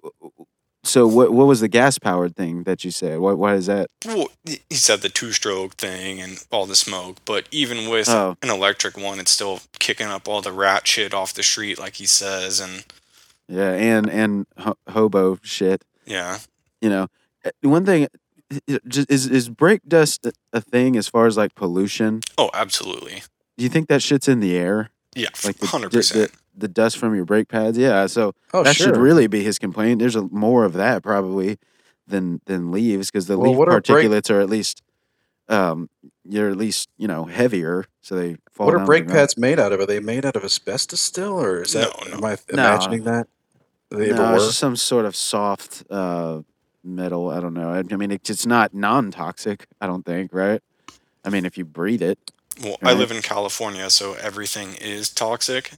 So 0.84 1.06
what? 1.08 1.34
What 1.34 1.46
was 1.48 1.60
the 1.60 1.68
gas 1.68 2.00
powered 2.00 2.36
thing 2.36 2.64
that 2.64 2.84
you 2.86 2.92
said? 2.92 3.20
What? 3.20 3.38
Why 3.38 3.56
is 3.56 3.66
that? 3.66 3.90
Well, 4.06 4.28
he 4.46 4.76
said 4.76 5.02
the 5.02 5.10
two-stroke 5.10 5.74
thing 5.76 6.22
and 6.22 6.44
all 6.52 6.66
the 6.66 6.76
smoke, 6.76 7.18
but 7.26 7.48
even 7.52 7.90
with 7.90 8.08
Oh. 8.10 8.38
an 8.42 8.50
electric 8.50 8.98
one, 8.98 9.20
it's 9.20 9.32
still 9.32 9.60
kicking 9.80 10.08
up 10.08 10.28
all 10.28 10.42
the 10.42 10.54
rat 10.54 10.88
shit 10.88 11.14
off 11.14 11.34
the 11.34 11.44
street, 11.44 11.78
like 11.80 11.96
he 11.96 12.06
says, 12.06 12.60
and 12.62 12.86
Yeah, 13.50 13.72
and 13.74 14.10
and 14.10 14.46
ho- 14.58 14.78
hobo 14.90 15.40
shit. 15.44 15.84
yeah. 16.06 16.40
You 16.82 16.90
know, 16.90 17.08
Uh, 17.46 17.52
one 17.62 17.86
thing. 17.86 18.08
is 18.68 19.28
is 19.28 19.50
brake 19.50 19.82
dust 19.88 20.26
a- 20.54 20.62
thing 20.62 20.96
as 20.96 21.08
far 21.08 21.28
as 21.28 21.36
like 21.38 21.56
pollution? 21.56 22.22
Oh, 22.38 22.50
absolutely. 22.54 23.24
Do 23.58 23.64
you 23.64 23.70
think 23.70 23.90
that 23.90 24.02
shit's 24.02 24.28
in 24.30 24.40
the 24.40 24.56
air? 24.58 24.92
Yeah, 25.16 25.30
Like 25.44 25.60
hundred 25.62 25.92
percent. 25.92 26.32
The, 26.60 26.68
the 26.68 26.74
dust 26.74 26.98
from 26.98 27.16
your 27.16 27.26
brake 27.26 27.48
pads? 27.48 27.78
Yeah. 27.78 28.08
So 28.08 28.34
oh 28.54 28.64
that 28.64 28.76
sure. 28.76 28.88
should 28.88 28.98
really 28.98 29.28
be 29.28 29.44
his 29.44 29.60
complaint. 29.60 30.00
There's 30.00 30.16
a, 30.16 30.24
more 30.24 30.66
of 30.66 30.74
that 30.74 31.04
probably 31.04 31.58
than 32.08 32.42
than 32.46 32.72
leaves 32.72 33.10
because 33.12 33.28
the 33.28 33.38
Well, 33.38 33.52
leaf 33.52 33.58
what 33.58 33.70
are 33.70 33.82
brake- 33.82 34.08
particulates 34.08 34.30
are 34.30 34.40
at 34.42 34.50
least 34.50 34.82
um 35.48 35.90
you're 36.24 36.50
at 36.50 36.58
least 36.58 36.90
you 36.98 37.08
know 37.08 37.26
heavier, 37.26 37.86
so 38.02 38.16
they 38.16 38.38
fall. 38.52 38.68
what 38.68 38.76
are 38.76 38.78
down 38.80 38.86
to 38.86 38.90
brake 38.90 39.08
pads 39.08 39.38
made 39.38 39.60
out 39.60 39.72
of? 39.72 39.80
Are 39.80 39.86
they 39.86 40.00
made 40.00 40.26
out 40.26 40.36
of 40.36 40.44
asbestos 40.44 41.02
still, 41.02 41.40
or 41.40 41.64
is 41.64 41.74
that? 41.74 41.90
No, 42.06 42.12
no. 42.12 42.18
Am 42.18 42.26
I 42.26 42.38
No. 42.52 42.54
imagining 42.54 43.04
that? 43.06 43.28
Do 43.90 43.98
they 43.98 44.10
No, 44.12 44.36
it's 44.36 44.46
just 44.46 44.60
some 44.60 44.76
sort 44.76 45.06
of 45.06 45.16
soft 45.16 45.84
uh 45.90 46.42
metal. 46.84 47.30
I 47.30 47.40
don't 47.40 47.54
know. 47.54 47.72
I, 47.72 47.80
I 47.92 47.96
mean, 47.98 48.12
it's 48.12 48.30
it's 48.30 48.46
not 48.46 48.74
non-toxic. 48.74 49.66
I 49.82 49.88
don't 49.88 50.06
think, 50.06 50.32
right? 50.34 50.62
I 51.26 51.30
mean, 51.30 51.46
if 51.46 51.58
you 51.58 51.66
breathe 51.66 52.02
it, 52.02 52.18
Well, 52.64 52.78
I 52.84 52.94
live 52.94 53.12
in 53.12 53.22
California, 53.22 53.90
so 53.90 54.14
everything 54.14 54.76
is 54.76 55.10
toxic. 55.10 55.72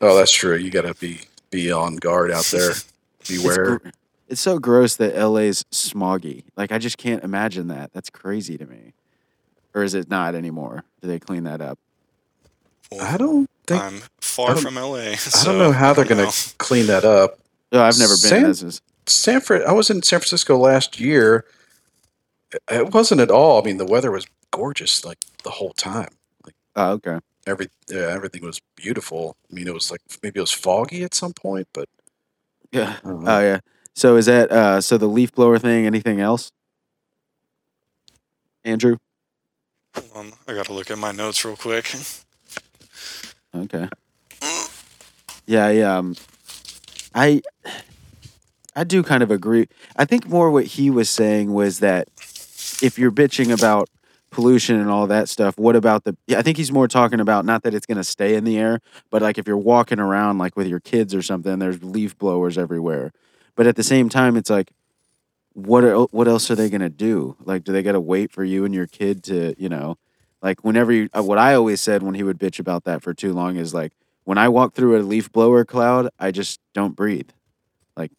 Oh, 0.00 0.16
that's 0.16 0.32
true. 0.32 0.56
You 0.56 0.70
got 0.70 0.82
to 0.82 0.94
be 0.94 1.20
be 1.50 1.72
on 1.72 1.96
guard 1.96 2.30
out 2.30 2.44
there. 2.46 2.70
it's, 3.20 3.30
Beware. 3.30 3.78
gr- 3.78 3.88
it's 4.28 4.40
so 4.40 4.58
gross 4.58 4.96
that 4.96 5.16
LA's 5.16 5.64
smoggy. 5.72 6.44
Like, 6.56 6.70
I 6.72 6.78
just 6.78 6.98
can't 6.98 7.24
imagine 7.24 7.68
that. 7.68 7.92
That's 7.92 8.10
crazy 8.10 8.58
to 8.58 8.66
me. 8.66 8.92
Or 9.74 9.82
is 9.82 9.94
it 9.94 10.08
not 10.10 10.34
anymore? 10.34 10.84
Do 11.00 11.08
they 11.08 11.18
clean 11.18 11.44
that 11.44 11.60
up? 11.60 11.78
Well, 12.90 13.00
I 13.02 13.16
don't 13.16 13.48
think. 13.66 13.82
I'm 13.82 14.02
far 14.20 14.54
don't- 14.54 14.62
from 14.62 14.74
LA. 14.76 14.96
I 15.14 15.16
don't 15.44 15.58
know 15.58 15.72
how 15.72 15.92
they're 15.94 16.04
I 16.04 16.08
going 16.08 16.30
to 16.30 16.54
clean 16.58 16.86
that 16.86 17.04
up. 17.04 17.38
No, 17.72 17.82
I've 17.82 17.98
never 17.98 18.12
been. 18.14 18.16
San- 18.18 18.42
This 18.44 18.62
is 18.62 18.80
San 19.06 19.40
Fran. 19.40 19.62
I 19.66 19.72
was 19.72 19.90
in 19.90 20.02
San 20.02 20.20
Francisco 20.20 20.56
last 20.56 20.98
year. 21.00 21.44
It 22.70 22.94
wasn't 22.94 23.20
at 23.20 23.30
all. 23.30 23.60
I 23.60 23.64
mean, 23.64 23.76
the 23.76 23.84
weather 23.86 24.10
was 24.10 24.26
gorgeous 24.50 25.04
like 25.04 25.18
the 25.44 25.50
whole 25.50 25.72
time. 25.74 26.08
oh, 26.76 26.92
okay. 26.92 27.18
Every 27.48 27.68
yeah, 27.88 28.08
everything 28.10 28.44
was 28.44 28.60
beautiful. 28.76 29.36
I 29.50 29.54
mean, 29.54 29.68
it 29.68 29.74
was 29.74 29.90
like 29.90 30.02
maybe 30.22 30.38
it 30.38 30.42
was 30.42 30.52
foggy 30.52 31.04
at 31.04 31.14
some 31.14 31.32
point, 31.34 31.68
but 31.74 31.88
Yeah. 32.72 32.96
I 33.04 33.08
don't. 33.08 33.28
Oh, 33.28 33.40
yeah. 33.40 33.60
So 33.94 34.16
is 34.16 34.26
that 34.26 34.52
uh 34.52 34.80
so 34.80 34.98
the 34.98 35.08
leaf 35.08 35.32
blower 35.32 35.58
thing? 35.58 35.86
Anything 35.86 36.20
else, 36.20 36.52
Andrew? 38.64 38.98
Hold 39.96 40.10
on, 40.14 40.32
I 40.48 40.54
gotta 40.54 40.72
look 40.72 40.90
at 40.90 40.98
my 40.98 41.12
notes 41.12 41.44
real 41.44 41.56
quick. 41.56 41.94
Okay. 43.54 43.88
Yeah, 45.46 45.66
I, 45.66 45.80
um, 45.80 46.14
I, 47.14 47.42
I 48.76 48.84
do 48.84 49.02
kind 49.02 49.22
of 49.22 49.30
agree. 49.30 49.68
I 49.96 50.04
think 50.04 50.28
more 50.28 50.50
what 50.50 50.66
he 50.66 50.90
was 50.90 51.10
saying 51.10 51.52
was 51.54 51.80
that 51.80 52.08
if 52.82 52.98
you're 52.98 53.10
bitching 53.12 53.52
about 53.52 53.88
pollution 54.30 54.78
and 54.78 54.90
all 54.90 55.06
that 55.06 55.28
stuff, 55.28 55.58
what 55.58 55.76
about 55.76 56.04
the? 56.04 56.16
Yeah, 56.26 56.38
I 56.38 56.42
think 56.42 56.56
he's 56.56 56.72
more 56.72 56.88
talking 56.88 57.20
about 57.20 57.44
not 57.44 57.62
that 57.62 57.74
it's 57.74 57.86
going 57.86 57.96
to 57.96 58.04
stay 58.04 58.34
in 58.34 58.44
the 58.44 58.58
air, 58.58 58.80
but 59.10 59.22
like 59.22 59.38
if 59.38 59.46
you're 59.46 59.56
walking 59.56 59.98
around 59.98 60.38
like 60.38 60.56
with 60.56 60.66
your 60.66 60.80
kids 60.80 61.14
or 61.14 61.22
something, 61.22 61.58
there's 61.58 61.82
leaf 61.82 62.16
blowers 62.18 62.58
everywhere. 62.58 63.12
But 63.56 63.66
at 63.66 63.76
the 63.76 63.82
same 63.82 64.08
time, 64.08 64.36
it's 64.36 64.50
like, 64.50 64.72
what 65.54 65.82
are, 65.82 66.02
what 66.04 66.28
else 66.28 66.50
are 66.50 66.54
they 66.54 66.70
going 66.70 66.80
to 66.80 66.88
do? 66.88 67.36
Like, 67.44 67.64
do 67.64 67.72
they 67.72 67.82
got 67.82 67.92
to 67.92 68.00
wait 68.00 68.30
for 68.30 68.44
you 68.44 68.64
and 68.64 68.74
your 68.74 68.86
kid 68.86 69.24
to, 69.24 69.54
you 69.58 69.68
know? 69.68 69.98
Like 70.40 70.62
whenever 70.64 70.92
you, 70.92 71.08
uh, 71.16 71.22
what 71.22 71.38
I 71.38 71.54
always 71.54 71.80
said 71.80 72.04
when 72.04 72.14
he 72.14 72.22
would 72.22 72.38
bitch 72.38 72.60
about 72.60 72.84
that 72.84 73.02
for 73.02 73.12
too 73.12 73.32
long 73.32 73.56
is 73.56 73.74
like, 73.74 73.92
when 74.22 74.38
I 74.38 74.48
walk 74.48 74.74
through 74.74 74.96
a 74.96 75.02
leaf 75.02 75.32
blower 75.32 75.64
cloud, 75.64 76.10
I 76.18 76.30
just 76.30 76.60
don't 76.74 76.94
breathe. 76.94 77.30
Like, 77.96 78.12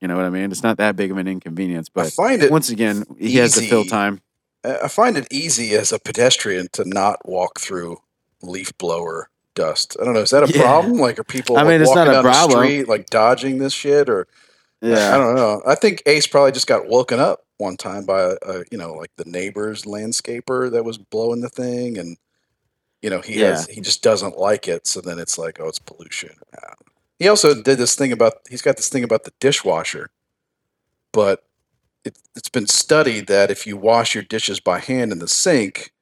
you 0.00 0.08
know 0.08 0.16
what 0.16 0.24
I 0.24 0.30
mean? 0.30 0.50
It's 0.50 0.62
not 0.62 0.78
that 0.78 0.96
big 0.96 1.10
of 1.10 1.18
an 1.18 1.28
inconvenience, 1.28 1.88
I 1.88 1.92
but 1.94 2.12
find 2.12 2.42
it. 2.42 2.50
once 2.50 2.70
again, 2.70 3.04
he 3.18 3.36
has 3.36 3.54
to 3.54 3.68
fill 3.68 3.84
time. 3.84 4.20
I 4.64 4.88
find 4.88 5.16
it 5.16 5.26
easy 5.30 5.74
as 5.74 5.92
a 5.92 5.98
pedestrian 5.98 6.68
to 6.72 6.88
not 6.88 7.28
walk 7.28 7.60
through 7.60 7.98
leaf 8.42 8.76
blower 8.78 9.28
dust. 9.54 9.96
I 10.00 10.04
don't 10.04 10.14
know. 10.14 10.20
Is 10.20 10.30
that 10.30 10.44
a 10.48 10.52
Yeah. 10.52 10.62
problem? 10.62 10.98
Like, 10.98 11.18
are 11.18 11.24
people? 11.24 11.56
I 11.56 11.62
like, 11.62 11.72
mean, 11.72 11.80
it's 11.82 11.94
not 11.94 12.06
walking 12.06 12.18
a 12.18 12.22
problem. 12.22 12.58
street, 12.64 12.88
like 12.88 13.10
dodging 13.10 13.58
this 13.58 13.72
shit, 13.72 14.08
or 14.08 14.26
yeah, 14.80 15.14
I 15.14 15.18
don't 15.18 15.34
know. 15.34 15.62
I 15.66 15.74
think 15.74 16.02
Ace 16.06 16.26
probably 16.26 16.52
just 16.52 16.66
got 16.66 16.86
woken 16.86 17.20
up 17.20 17.44
one 17.58 17.76
time 17.76 18.04
by 18.04 18.20
a, 18.22 18.36
a 18.46 18.64
you 18.70 18.78
know 18.78 18.94
like 18.94 19.10
the 19.16 19.24
neighbor's 19.24 19.82
landscaper 19.82 20.70
that 20.70 20.84
was 20.84 20.98
blowing 20.98 21.40
the 21.40 21.48
thing, 21.48 21.98
and 21.98 22.16
you 23.02 23.10
know 23.10 23.20
he 23.20 23.38
has 23.40 23.66
he 23.66 23.80
just 23.80 24.02
doesn't 24.02 24.38
like 24.38 24.68
it. 24.68 24.86
So 24.86 25.00
then 25.00 25.18
it's 25.18 25.38
like, 25.38 25.60
oh, 25.60 25.68
it's 25.68 25.78
pollution. 25.78 26.36
Yeah. 26.54 26.74
He 27.18 27.28
also 27.28 27.60
did 27.60 27.78
this 27.78 27.94
thing 27.94 28.12
about 28.12 28.34
he's 28.48 28.62
got 28.62 28.76
this 28.76 28.88
thing 28.88 29.04
about 29.04 29.24
the 29.24 29.32
dishwasher, 29.40 30.10
but 31.12 31.44
it, 32.04 32.18
it's 32.34 32.48
been 32.48 32.66
studied 32.66 33.26
that 33.28 33.50
if 33.50 33.66
you 33.66 33.76
wash 33.76 34.14
your 34.14 34.24
dishes 34.24 34.60
by 34.60 34.80
hand 34.80 35.12
in 35.12 35.18
the 35.18 35.28
sink, 35.28 35.92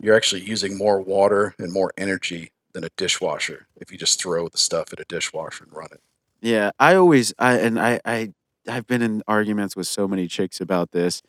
you're 0.00 0.16
actually 0.16 0.42
using 0.42 0.78
more 0.78 1.00
water 1.00 1.54
and 1.58 1.72
more 1.72 1.92
energy 1.96 2.52
than 2.72 2.84
a 2.84 2.88
dishwasher 2.96 3.66
if 3.76 3.90
you 3.90 3.98
just 3.98 4.20
throw 4.20 4.48
the 4.48 4.58
stuff 4.58 4.92
at 4.92 5.00
a 5.00 5.04
dishwasher 5.04 5.64
and 5.64 5.76
run 5.76 5.88
it. 5.92 6.00
Yeah, 6.40 6.70
I 6.78 6.94
always 6.94 7.34
I 7.38 7.58
and 7.58 7.78
I 7.78 8.00
I 8.04 8.32
I've 8.68 8.86
been 8.86 9.02
in 9.02 9.22
arguments 9.26 9.76
with 9.76 9.86
so 9.86 10.08
many 10.08 10.26
chicks 10.26 10.60
about 10.60 10.92
this. 10.92 11.22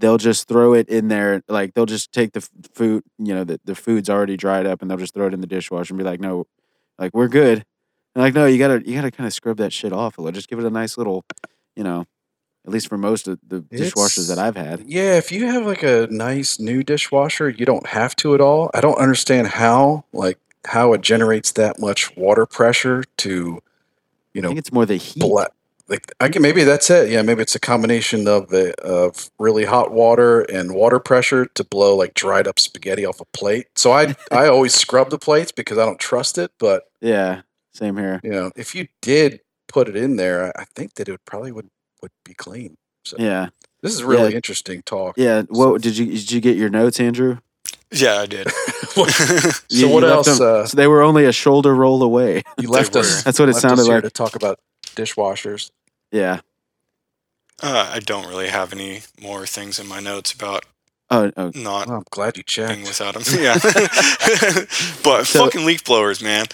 They'll 0.00 0.18
just 0.18 0.48
throw 0.48 0.74
it 0.74 0.88
in 0.88 1.08
there, 1.08 1.42
like 1.48 1.72
they'll 1.72 1.86
just 1.86 2.12
take 2.12 2.32
the 2.32 2.46
food, 2.74 3.04
you 3.18 3.34
know, 3.34 3.44
the 3.44 3.58
the 3.64 3.74
food's 3.74 4.10
already 4.10 4.36
dried 4.36 4.66
up, 4.66 4.82
and 4.82 4.90
they'll 4.90 4.98
just 4.98 5.14
throw 5.14 5.26
it 5.26 5.34
in 5.34 5.40
the 5.40 5.46
dishwasher 5.46 5.94
and 5.94 5.98
be 5.98 6.04
like, 6.04 6.20
"No, 6.20 6.46
like 6.98 7.14
we're 7.14 7.28
good." 7.28 7.64
And 8.14 8.22
like, 8.22 8.34
no, 8.34 8.46
you 8.46 8.58
gotta 8.58 8.86
you 8.86 8.94
gotta 8.94 9.10
kind 9.10 9.26
of 9.26 9.32
scrub 9.32 9.56
that 9.58 9.72
shit 9.72 9.92
off 9.92 10.18
a 10.18 10.22
little. 10.22 10.34
Just 10.34 10.48
give 10.48 10.58
it 10.58 10.64
a 10.66 10.70
nice 10.70 10.98
little, 10.98 11.24
you 11.76 11.84
know, 11.84 12.04
at 12.68 12.72
least 12.74 12.88
for 12.88 12.98
most 12.98 13.26
of 13.26 13.38
the 13.48 13.60
dishwashers 13.62 14.28
that 14.28 14.38
I've 14.38 14.54
had. 14.56 14.84
Yeah, 14.86 15.16
if 15.16 15.32
you 15.32 15.46
have 15.46 15.64
like 15.64 15.82
a 15.82 16.06
nice 16.10 16.58
new 16.60 16.82
dishwasher, 16.82 17.48
you 17.48 17.64
don't 17.64 17.86
have 17.86 18.14
to 18.16 18.34
at 18.34 18.42
all. 18.42 18.70
I 18.74 18.82
don't 18.82 18.98
understand 18.98 19.46
how 19.48 20.04
like 20.12 20.38
how 20.66 20.92
it 20.92 21.00
generates 21.00 21.52
that 21.52 21.80
much 21.80 22.14
water 22.14 22.44
pressure 22.44 23.04
to, 23.18 23.30
you 23.30 23.60
I 24.36 24.40
know, 24.40 24.48
think 24.48 24.58
it's 24.58 24.70
more 24.72 24.84
the 24.84 24.96
heat. 24.96 25.20
bla- 25.20 25.48
like 25.88 26.12
I 26.20 26.28
can 26.28 26.42
maybe 26.42 26.62
that's 26.64 26.90
it. 26.90 27.08
Yeah, 27.10 27.22
maybe 27.22 27.40
it's 27.40 27.54
a 27.54 27.58
combination 27.60 28.28
of 28.28 28.50
the 28.50 28.74
of 28.82 29.30
really 29.38 29.64
hot 29.64 29.90
water 29.90 30.42
and 30.42 30.74
water 30.74 30.98
pressure 30.98 31.46
to 31.46 31.64
blow 31.64 31.96
like 31.96 32.12
dried 32.12 32.46
up 32.46 32.58
spaghetti 32.58 33.06
off 33.06 33.18
a 33.22 33.24
plate. 33.24 33.68
So 33.76 33.92
I 33.92 34.14
I 34.30 34.46
always 34.48 34.74
scrub 34.74 35.08
the 35.08 35.18
plates 35.18 35.52
because 35.52 35.78
I 35.78 35.86
don't 35.86 35.98
trust 35.98 36.36
it. 36.36 36.50
But 36.58 36.82
Yeah, 37.00 37.40
same 37.72 37.96
here. 37.96 38.20
you 38.22 38.30
know, 38.30 38.50
if 38.54 38.74
you 38.74 38.88
did 39.00 39.40
put 39.68 39.88
it 39.88 39.96
in 39.96 40.16
there, 40.16 40.48
I 40.54 40.62
I 40.62 40.64
think 40.76 40.94
that 40.96 41.08
it 41.08 41.12
would 41.12 41.24
probably 41.24 41.52
would 41.52 41.70
would 42.02 42.10
be 42.24 42.34
clean. 42.34 42.76
So 43.04 43.16
Yeah, 43.18 43.48
this 43.82 43.94
is 43.94 44.02
really 44.02 44.30
Yeah. 44.30 44.36
interesting 44.36 44.82
talk. 44.82 45.14
yeah. 45.16 45.42
What 45.48 45.80
did 45.82 45.96
you 45.96 46.06
did 46.06 46.30
you 46.32 46.40
get 46.40 46.56
your 46.56 46.68
notes, 46.70 47.00
Andrew? 47.00 47.38
Yeah, 47.90 48.18
I 48.20 48.26
did. 48.26 48.48
What- 48.94 49.18
You- 49.70 49.80
so 49.82 49.88
what 49.88 50.02
you 50.02 50.08
else? 50.08 50.26
them- 50.38 50.46
uh, 50.62 50.66
so 50.66 50.76
they 50.76 50.86
were 50.86 51.02
only 51.02 51.24
a 51.24 51.32
shoulder 51.32 51.74
roll 51.74 52.02
away. 52.02 52.42
you 52.58 52.68
left 52.68 52.96
us. 52.96 53.22
That's 53.22 53.38
what 53.38 53.48
it 53.48 53.54
sounded 53.56 53.84
like. 53.86 54.02
to 54.02 54.10
talk 54.10 54.34
about 54.36 54.58
dishwashers. 54.96 55.70
Yeah. 56.10 56.40
uh, 57.62 57.90
I 57.92 58.00
don't 58.00 58.26
really 58.28 58.48
have 58.48 58.72
any 58.72 59.02
more 59.20 59.46
things 59.46 59.78
in 59.78 59.86
my 59.86 60.00
notes 60.00 60.32
about 60.32 60.64
Oh, 61.10 61.32
oh 61.38 61.50
not 61.54 61.86
Well, 61.88 61.96
I'm 61.98 62.04
glad 62.10 62.36
you 62.36 62.44
being 62.44 62.84
checked. 62.84 62.86
without 62.86 63.14
them. 63.14 63.22
Yeah, 63.40 63.54
but 65.02 65.26
So- 65.26 65.44
fucking 65.44 65.64
leaf 65.64 65.84
blowers, 65.84 66.20
man. 66.22 66.46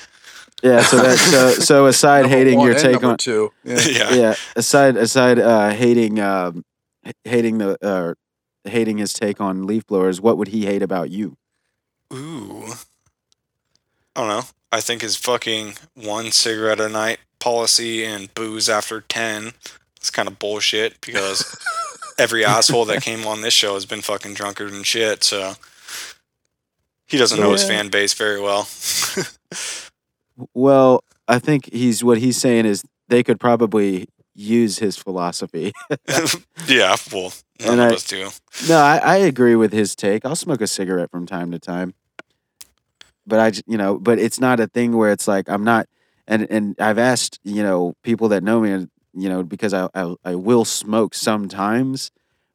Yeah. 0.62 0.82
So 0.82 0.96
that 0.98 1.18
so 1.18 1.50
so 1.50 1.86
aside 1.94 2.26
hating 2.26 2.60
your 2.60 2.74
take 2.74 3.02
on 3.02 3.16
two. 3.16 3.52
Yeah. 3.64 3.80
yeah. 3.88 4.14
yeah 4.14 4.34
aside 4.56 4.96
aside 4.96 5.38
uh 5.38 5.70
hating 5.70 6.20
um 6.20 6.64
hating 7.24 7.58
the 7.58 7.78
uh 7.84 8.14
hating 8.68 8.98
his 8.98 9.12
take 9.12 9.40
on 9.40 9.66
leaf 9.66 9.86
blowers 9.86 10.20
what 10.20 10.38
would 10.38 10.48
he 10.48 10.64
hate 10.64 10.82
about 10.82 11.10
you 11.10 11.36
Ooh. 12.12 12.64
I 14.16 14.20
don't 14.20 14.28
know. 14.28 14.42
I 14.70 14.80
think 14.80 15.02
his 15.02 15.16
fucking 15.16 15.74
one 15.94 16.30
cigarette 16.30 16.80
a 16.80 16.88
night 16.88 17.18
policy 17.38 18.04
and 18.04 18.32
booze 18.34 18.68
after 18.68 19.00
10 19.02 19.52
is 20.00 20.10
kind 20.10 20.28
of 20.28 20.38
bullshit 20.38 21.00
because 21.00 21.56
every 22.18 22.44
asshole 22.44 22.84
that 22.86 23.02
came 23.02 23.26
on 23.26 23.42
this 23.42 23.54
show 23.54 23.74
has 23.74 23.86
been 23.86 24.00
fucking 24.00 24.34
drunkard 24.34 24.72
and 24.72 24.86
shit, 24.86 25.24
so 25.24 25.54
he 27.06 27.16
doesn't 27.16 27.40
know 27.40 27.52
his 27.52 27.64
fan 27.64 27.88
base 27.88 28.14
very 28.14 28.40
well. 28.40 28.68
Well 30.54 31.02
i 31.28 31.38
think 31.38 31.72
he's 31.72 32.02
what 32.04 32.18
he's 32.18 32.36
saying 32.36 32.66
is 32.66 32.82
they 33.08 33.22
could 33.22 33.38
probably 33.40 34.06
use 34.34 34.78
his 34.80 34.96
philosophy. 34.96 35.72
Yeah, 36.66 36.96
well, 37.12 37.32
none 37.60 37.78
And 37.78 37.80
of 37.80 37.92
I- 37.92 37.94
us 37.94 38.04
do. 38.04 38.28
no 38.68 38.78
I, 38.78 38.96
I 38.96 39.16
agree 39.18 39.54
with 39.54 39.72
his 39.72 39.94
take. 39.94 40.24
I'll 40.24 40.34
smoke 40.34 40.60
a 40.60 40.66
cigarette 40.66 41.10
from 41.10 41.26
time 41.26 41.50
to 41.52 41.58
time. 41.58 41.94
But 43.26 43.38
I, 43.40 43.52
you 43.66 43.76
know 43.78 43.98
but 43.98 44.18
it's 44.18 44.40
not 44.40 44.60
a 44.60 44.66
thing 44.66 44.96
where 44.96 45.10
it's 45.12 45.26
like 45.28 45.48
i'm 45.48 45.64
not 45.64 45.86
and 46.26 46.46
and 46.50 46.74
i've 46.78 46.98
asked 46.98 47.38
you 47.44 47.62
know 47.62 47.94
people 48.02 48.28
that 48.28 48.42
know 48.42 48.60
me 48.60 48.70
and 48.70 48.90
you 49.14 49.28
know 49.30 49.42
because 49.42 49.72
i 49.72 49.88
i, 49.94 50.14
I 50.24 50.34
will 50.34 50.64
smoke 50.66 51.14
sometimes 51.14 52.10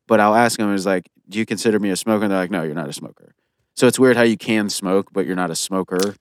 but 0.08 0.20
i'll 0.20 0.36
ask 0.36 0.60
them 0.60 0.74
is 0.74 0.86
like 0.86 1.10
do 1.28 1.38
you 1.40 1.46
consider 1.46 1.80
me 1.80 1.92
a 1.92 1.96
smoker? 1.96 2.24
And 2.24 2.32
they're 2.32 2.40
like 2.40 2.52
no 2.52 2.64
you're 2.64 2.74
not 2.76 2.90
a 2.90 2.94
smoker. 2.94 3.34
So 3.76 3.88
it's 3.88 3.98
weird 4.00 4.18
how 4.18 4.24
you 4.24 4.38
can 4.38 4.70
smoke 4.70 5.10
but 5.14 5.26
you're 5.26 5.36
not 5.36 5.50
a 5.52 5.56
smoker 5.56 6.16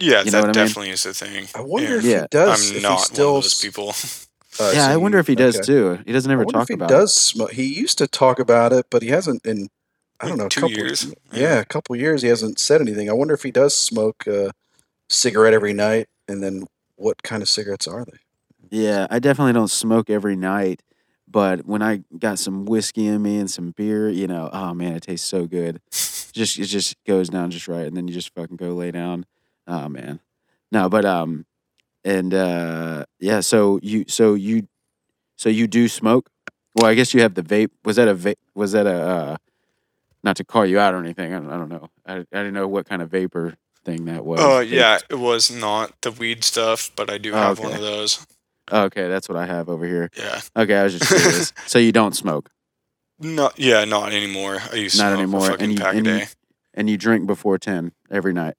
Yeah, 0.00 0.22
You 0.22 0.30
know 0.30 0.40
that 0.42 0.46
what 0.48 0.56
I 0.56 0.60
mean? 0.60 0.66
definitely 0.68 0.90
is 0.90 1.06
a 1.06 1.14
thing. 1.14 1.48
I 1.54 1.60
wonder 1.60 1.90
Yeah. 1.92 1.98
if 1.98 2.04
Yeah. 2.04 2.20
he 2.22 2.26
does. 2.30 2.70
I'm 2.70 2.76
if 2.76 2.82
not 2.82 2.98
he 2.98 3.04
still 3.04 3.32
one 3.32 3.38
of 3.38 3.44
those 3.44 3.60
people. 3.60 3.88
uh, 4.60 4.72
yeah 4.74 4.86
so 4.86 4.92
i 4.92 4.96
wonder 4.96 5.18
you- 5.18 5.20
if 5.20 5.26
he 5.26 5.34
does 5.36 5.56
okay. 5.56 5.66
too 5.66 5.98
he 6.06 6.12
doesn't 6.12 6.30
ever 6.32 6.40
wonder 6.42 6.52
talk 6.52 6.62
if 6.64 6.68
he 6.68 6.74
about 6.74 6.88
does 6.88 7.14
smoke. 7.14 7.52
He 7.52 7.64
used 7.64 7.98
to 7.98 8.06
talk 8.08 8.38
about 8.38 8.72
it, 8.72 8.86
but 8.90 9.02
he 9.02 9.08
hasn't 9.08 9.44
in 9.46 9.68
I 10.20 10.26
don't 10.28 10.38
know 10.38 10.46
a 10.46 10.48
two 10.48 10.62
couple 10.62 10.76
years? 10.76 11.04
Yeah. 11.32 11.40
Yeah. 11.40 11.58
a 11.60 11.64
couple 11.64 11.94
years. 11.96 12.22
He 12.22 12.28
hasn't 12.28 12.58
said 12.58 12.80
anything. 12.80 13.08
I 13.08 13.12
wonder 13.12 13.34
if 13.34 13.42
he 13.44 13.50
does 13.52 13.76
smoke 13.76 14.26
a 14.26 14.50
cigarette 15.08 15.54
every 15.54 15.72
night, 15.72 16.08
and 16.26 16.42
then 16.42 16.66
what 16.96 17.22
kind 17.22 17.42
of 17.42 17.48
cigarettes 17.48 17.86
are 17.86 18.04
they? 18.04 18.18
yeah 18.70 19.06
i 19.10 19.18
definitely 19.18 19.52
don't 19.54 19.70
smoke 19.70 20.10
every 20.10 20.36
night 20.36 20.82
but 21.26 21.64
when 21.64 21.80
i 21.80 22.02
got 22.18 22.38
some 22.38 22.66
whiskey 22.66 23.06
in 23.06 23.22
me 23.22 23.38
and 23.38 23.50
some 23.50 23.70
beer 23.70 24.10
you 24.10 24.26
know 24.26 24.50
oh 24.52 24.74
man 24.74 24.92
it 24.94 25.02
tastes 25.04 25.26
so 25.26 25.46
good 25.46 25.80
just 26.32 26.58
it 26.58 26.66
just 26.66 26.94
goes 27.06 27.30
down 27.30 27.50
just 27.50 27.66
right 27.66 27.86
and 27.86 27.96
then 27.96 28.06
you 28.06 28.12
just 28.12 28.34
fucking 28.34 28.56
go 28.56 28.74
lay 28.74 28.90
down 28.90 29.24
oh 29.68 29.88
man 29.88 30.18
no 30.72 30.88
but 30.88 31.04
um 31.04 31.46
and 32.04 32.34
uh 32.34 33.04
yeah 33.20 33.38
so 33.40 33.78
you 33.82 34.04
so 34.08 34.34
you 34.34 34.66
so 35.36 35.48
you 35.48 35.66
do 35.68 35.86
smoke 35.88 36.28
Well, 36.74 36.86
I 36.86 36.94
guess 36.94 37.12
you 37.14 37.20
have 37.22 37.34
the 37.34 37.42
vape. 37.42 37.70
Was 37.84 37.96
that 37.96 38.08
a 38.08 38.14
vape? 38.14 38.38
Was 38.54 38.72
that 38.72 38.86
a 38.86 38.98
uh, 39.00 39.36
not 40.22 40.36
to 40.36 40.44
call 40.44 40.64
you 40.66 40.78
out 40.78 40.94
or 40.94 40.98
anything? 40.98 41.32
I 41.34 41.38
don't, 41.40 41.50
I 41.50 41.56
don't 41.56 41.68
know. 41.68 41.88
I, 42.06 42.12
I 42.18 42.22
didn't 42.42 42.54
know 42.54 42.68
what 42.68 42.86
kind 42.88 43.02
of 43.02 43.10
vapor 43.10 43.54
thing 43.84 44.04
that 44.06 44.24
was. 44.24 44.38
Oh 44.40 44.60
yeah, 44.60 44.98
it 45.10 45.18
was 45.18 45.50
not 45.50 45.92
the 46.02 46.10
weed 46.12 46.44
stuff, 46.44 46.90
but 46.96 47.10
I 47.10 47.18
do 47.18 47.32
Oh, 47.32 47.36
have 47.36 47.58
one 47.58 47.72
of 47.72 47.80
those. 47.80 48.24
Okay, 48.70 49.08
that's 49.08 49.28
what 49.28 49.38
I 49.38 49.46
have 49.46 49.68
over 49.68 49.86
here. 49.86 50.10
Yeah. 50.16 50.40
Okay, 50.56 50.76
I 50.76 50.82
was 50.84 50.98
just 50.98 51.08
curious. 51.08 51.52
so 51.66 51.78
you 51.78 51.90
don't 51.92 52.14
smoke 52.14 52.50
Not 53.18 53.58
yeah, 53.58 53.84
not 53.84 54.12
anymore. 54.12 54.58
I 54.72 54.76
used 54.76 54.96
to 54.96 55.02
Not 55.02 55.10
smoke 55.10 55.18
anymore, 55.22 55.46
a 55.46 55.50
fucking 55.52 55.64
and 55.64 55.72
you- 55.78 55.84
pack 55.84 55.94
and 55.96 56.06
a 56.06 56.18
you- 56.20 56.26
and 56.74 56.90
you 56.90 56.96
drink 56.96 57.26
before 57.26 57.58
ten 57.58 57.92
every 58.10 58.32
night. 58.32 58.54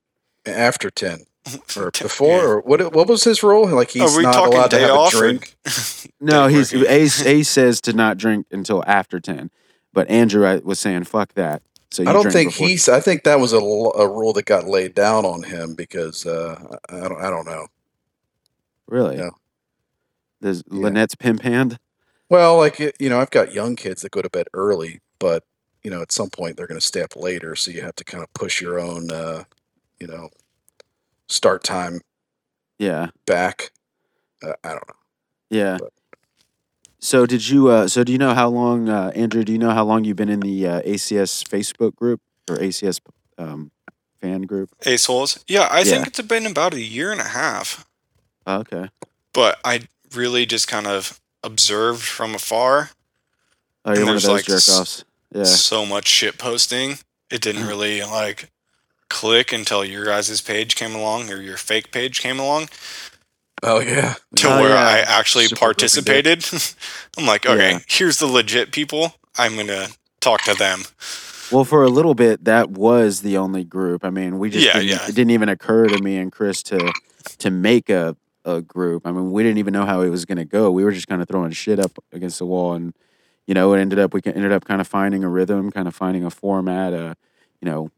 After 0.46 0.90
10 0.90 1.26
or 1.78 1.92
before 1.92 2.38
yeah. 2.38 2.44
or 2.44 2.60
what 2.62 2.94
what 2.94 3.08
was 3.08 3.24
his 3.24 3.44
role? 3.44 3.68
Like 3.68 3.92
he's 3.92 4.02
Are 4.02 4.18
we 4.18 4.24
not 4.24 4.34
talking 4.34 4.54
allowed 4.54 4.72
to 4.72 4.80
have 4.80 4.92
off 4.92 5.14
a 5.14 5.18
drink. 5.18 5.56
No, 6.22 6.48
he's 6.48 6.74
working? 6.74 6.90
Ace. 6.92 7.26
Ace 7.26 7.50
says 7.50 7.80
to 7.82 7.94
not 7.94 8.18
drink 8.18 8.46
until 8.52 8.84
after 8.86 9.20
ten, 9.20 9.50
but 9.94 10.10
Andrew 10.10 10.46
I, 10.46 10.58
was 10.58 10.80
saying 10.80 11.06
fuck 11.06 11.34
that. 11.36 11.62
So 11.92 12.04
you 12.04 12.10
I 12.10 12.14
don't 12.14 12.30
think 12.32 12.52
before- 12.52 12.68
he's. 12.68 12.90
I 12.90 13.00
think 13.00 13.24
that 13.24 13.40
was 13.40 13.54
a 13.54 13.60
rule 13.60 14.34
that 14.34 14.46
got 14.46 14.66
laid 14.66 14.94
down 14.94 15.26
on 15.26 15.44
him 15.44 15.76
because 15.76 16.26
uh, 16.26 16.78
I 16.90 16.98
I 16.98 17.08
don't. 17.08 17.22
I 17.22 17.30
don't 17.30 17.46
know. 17.46 17.68
really. 18.88 19.18
Yeah. 19.18 19.30
There's 20.42 20.64
Yeah. 20.70 20.82
Lynette's 20.84 21.16
pimp 21.16 21.42
hand. 21.42 21.80
Well, 22.30 22.58
like 22.58 22.80
you 22.80 23.10
know, 23.10 23.20
I've 23.20 23.32
got 23.32 23.54
young 23.54 23.76
kids 23.76 24.02
that 24.02 24.12
go 24.12 24.22
to 24.22 24.30
bed 24.30 24.48
early, 24.54 25.00
but 25.20 25.44
you 25.84 25.90
know, 25.90 26.02
at 26.02 26.12
some 26.12 26.30
point 26.30 26.58
they're 26.58 26.68
going 26.68 26.80
to 26.80 26.86
stay 26.86 27.02
up 27.02 27.16
later, 27.16 27.56
so 27.56 27.72
you 27.72 27.82
have 27.82 27.96
to 27.96 28.04
kind 28.04 28.24
of 28.24 28.32
push 28.34 28.62
your 28.62 28.80
own, 28.80 29.10
uh, 29.12 29.46
you 30.00 30.08
know, 30.08 30.30
start 31.28 31.64
time 31.64 32.02
Yeah, 32.78 33.08
back. 33.26 33.72
Uh, 34.44 34.54
I 34.64 34.70
don't 34.70 34.88
know. 34.88 34.96
yeah. 35.50 35.78
But- 35.80 35.94
So 37.02 37.26
did 37.26 37.48
you? 37.48 37.70
Uh, 37.70 37.88
so 37.88 38.04
do 38.04 38.12
you 38.12 38.18
know 38.18 38.34
how 38.34 38.50
long, 38.50 38.90
uh, 38.90 39.12
Andrew? 39.16 39.44
Do 39.46 39.52
you 39.54 39.58
know 39.58 39.72
how 39.72 39.86
long 39.86 40.04
you've 40.04 40.18
been 40.18 40.30
in 40.30 40.42
the 40.42 40.68
uh, 40.68 40.82
ACS 40.82 41.44
Facebook 41.48 41.96
group 41.96 42.20
or 42.50 42.58
ACS 42.58 43.00
um, 43.38 43.72
fan 44.22 44.42
group? 44.42 44.70
Ace 44.86 45.06
holes. 45.06 45.44
Yeah, 45.48 45.68
I 45.72 45.80
Yeah. 45.80 45.84
think 45.86 46.08
it's 46.08 46.22
been 46.22 46.46
about 46.46 46.74
a 46.74 46.82
year 46.82 47.12
and 47.14 47.22
a 47.22 47.30
half. 47.30 47.86
Oh, 48.46 48.58
okay. 48.60 48.90
But 49.34 49.60
I 49.64 49.88
really 50.14 50.46
just 50.46 50.68
kind 50.68 50.88
of 50.88 51.22
observed 51.44 52.02
from 52.04 52.36
afar 52.36 52.90
Oh, 53.86 53.94
you're 53.94 54.06
one 54.06 54.16
of 54.18 54.22
those 54.24 54.28
like, 54.30 54.46
jerk 54.46 54.68
offs. 54.68 55.06
Yeah. 55.34 55.46
so 55.46 55.86
much 55.86 56.08
shit 56.10 56.38
posting. 56.38 56.98
It 57.32 57.42
didn't 57.42 57.66
really 57.66 58.02
like 58.02 58.50
click 59.10 59.52
until 59.52 59.84
your 59.84 60.06
guys' 60.06 60.42
page 60.42 60.76
came 60.76 60.96
along 60.96 61.30
or 61.32 61.42
your 61.42 61.58
fake 61.58 61.92
page 61.92 62.22
came 62.22 62.40
along 62.40 62.70
Oh 63.62 63.82
yeah, 63.82 64.16
to 64.38 64.48
Oh, 64.48 64.62
where 64.62 64.70
yeah. 64.70 64.88
I 64.88 65.00
actually 65.00 65.46
Super 65.46 65.60
participated. 65.60 66.46
I'm 67.18 67.26
like, 67.26 67.46
okay, 67.46 67.72
Yeah. 67.72 67.80
here's 67.88 68.20
the 68.20 68.28
legit 68.28 68.72
people. 68.72 69.16
I'm 69.38 69.58
gonna 69.58 69.88
talk 70.22 70.44
to 70.44 70.54
them. 70.54 70.84
Well, 71.52 71.66
for 71.66 71.84
a 71.84 71.90
little 71.90 72.14
bit, 72.14 72.46
that 72.46 72.70
was 72.72 73.22
the 73.22 73.36
only 73.38 73.64
group. 73.66 74.06
I 74.06 74.12
mean, 74.12 74.40
we 74.40 74.50
just 74.50 74.66
Yeah, 74.66 74.74
didn't, 74.74 74.88
yeah. 74.88 75.04
it 75.10 75.16
didn't 75.16 75.32
even 75.32 75.50
occur 75.50 75.88
to 75.88 76.02
me 76.04 76.18
and 76.18 76.32
Chris 76.32 76.64
to 76.64 76.94
to 77.40 77.52
make 77.52 77.90
a 77.90 78.16
a 78.46 78.62
group. 78.62 79.06
I 79.06 79.12
mean, 79.12 79.32
we 79.32 79.44
didn't 79.44 79.58
even 79.58 79.74
know 79.74 79.86
how 79.86 80.02
it 80.02 80.10
was 80.10 80.24
going 80.26 80.38
to 80.38 80.46
go. 80.46 80.72
We 80.72 80.84
were 80.86 80.92
just 80.94 81.08
kind 81.08 81.22
of 81.22 81.28
throwing 81.28 81.52
shit 81.52 81.78
up 81.80 81.92
against 82.14 82.40
the 82.40 82.46
wall, 82.46 82.74
and 82.74 82.94
you 83.46 83.54
know, 83.54 83.74
it 83.74 83.82
ended 83.82 84.00
up 84.00 84.14
we 84.14 84.22
ended 84.26 84.54
up 84.54 84.64
kind 84.64 84.80
of 84.80 84.88
finding 84.88 85.24
a 85.26 85.30
rhythm, 85.30 85.70
kind 85.72 85.88
of 85.90 85.96
finding 85.96 86.24
a 86.24 86.30
format, 86.32 86.94
a 86.94 87.18
you 87.62 87.66
know, 87.70 87.90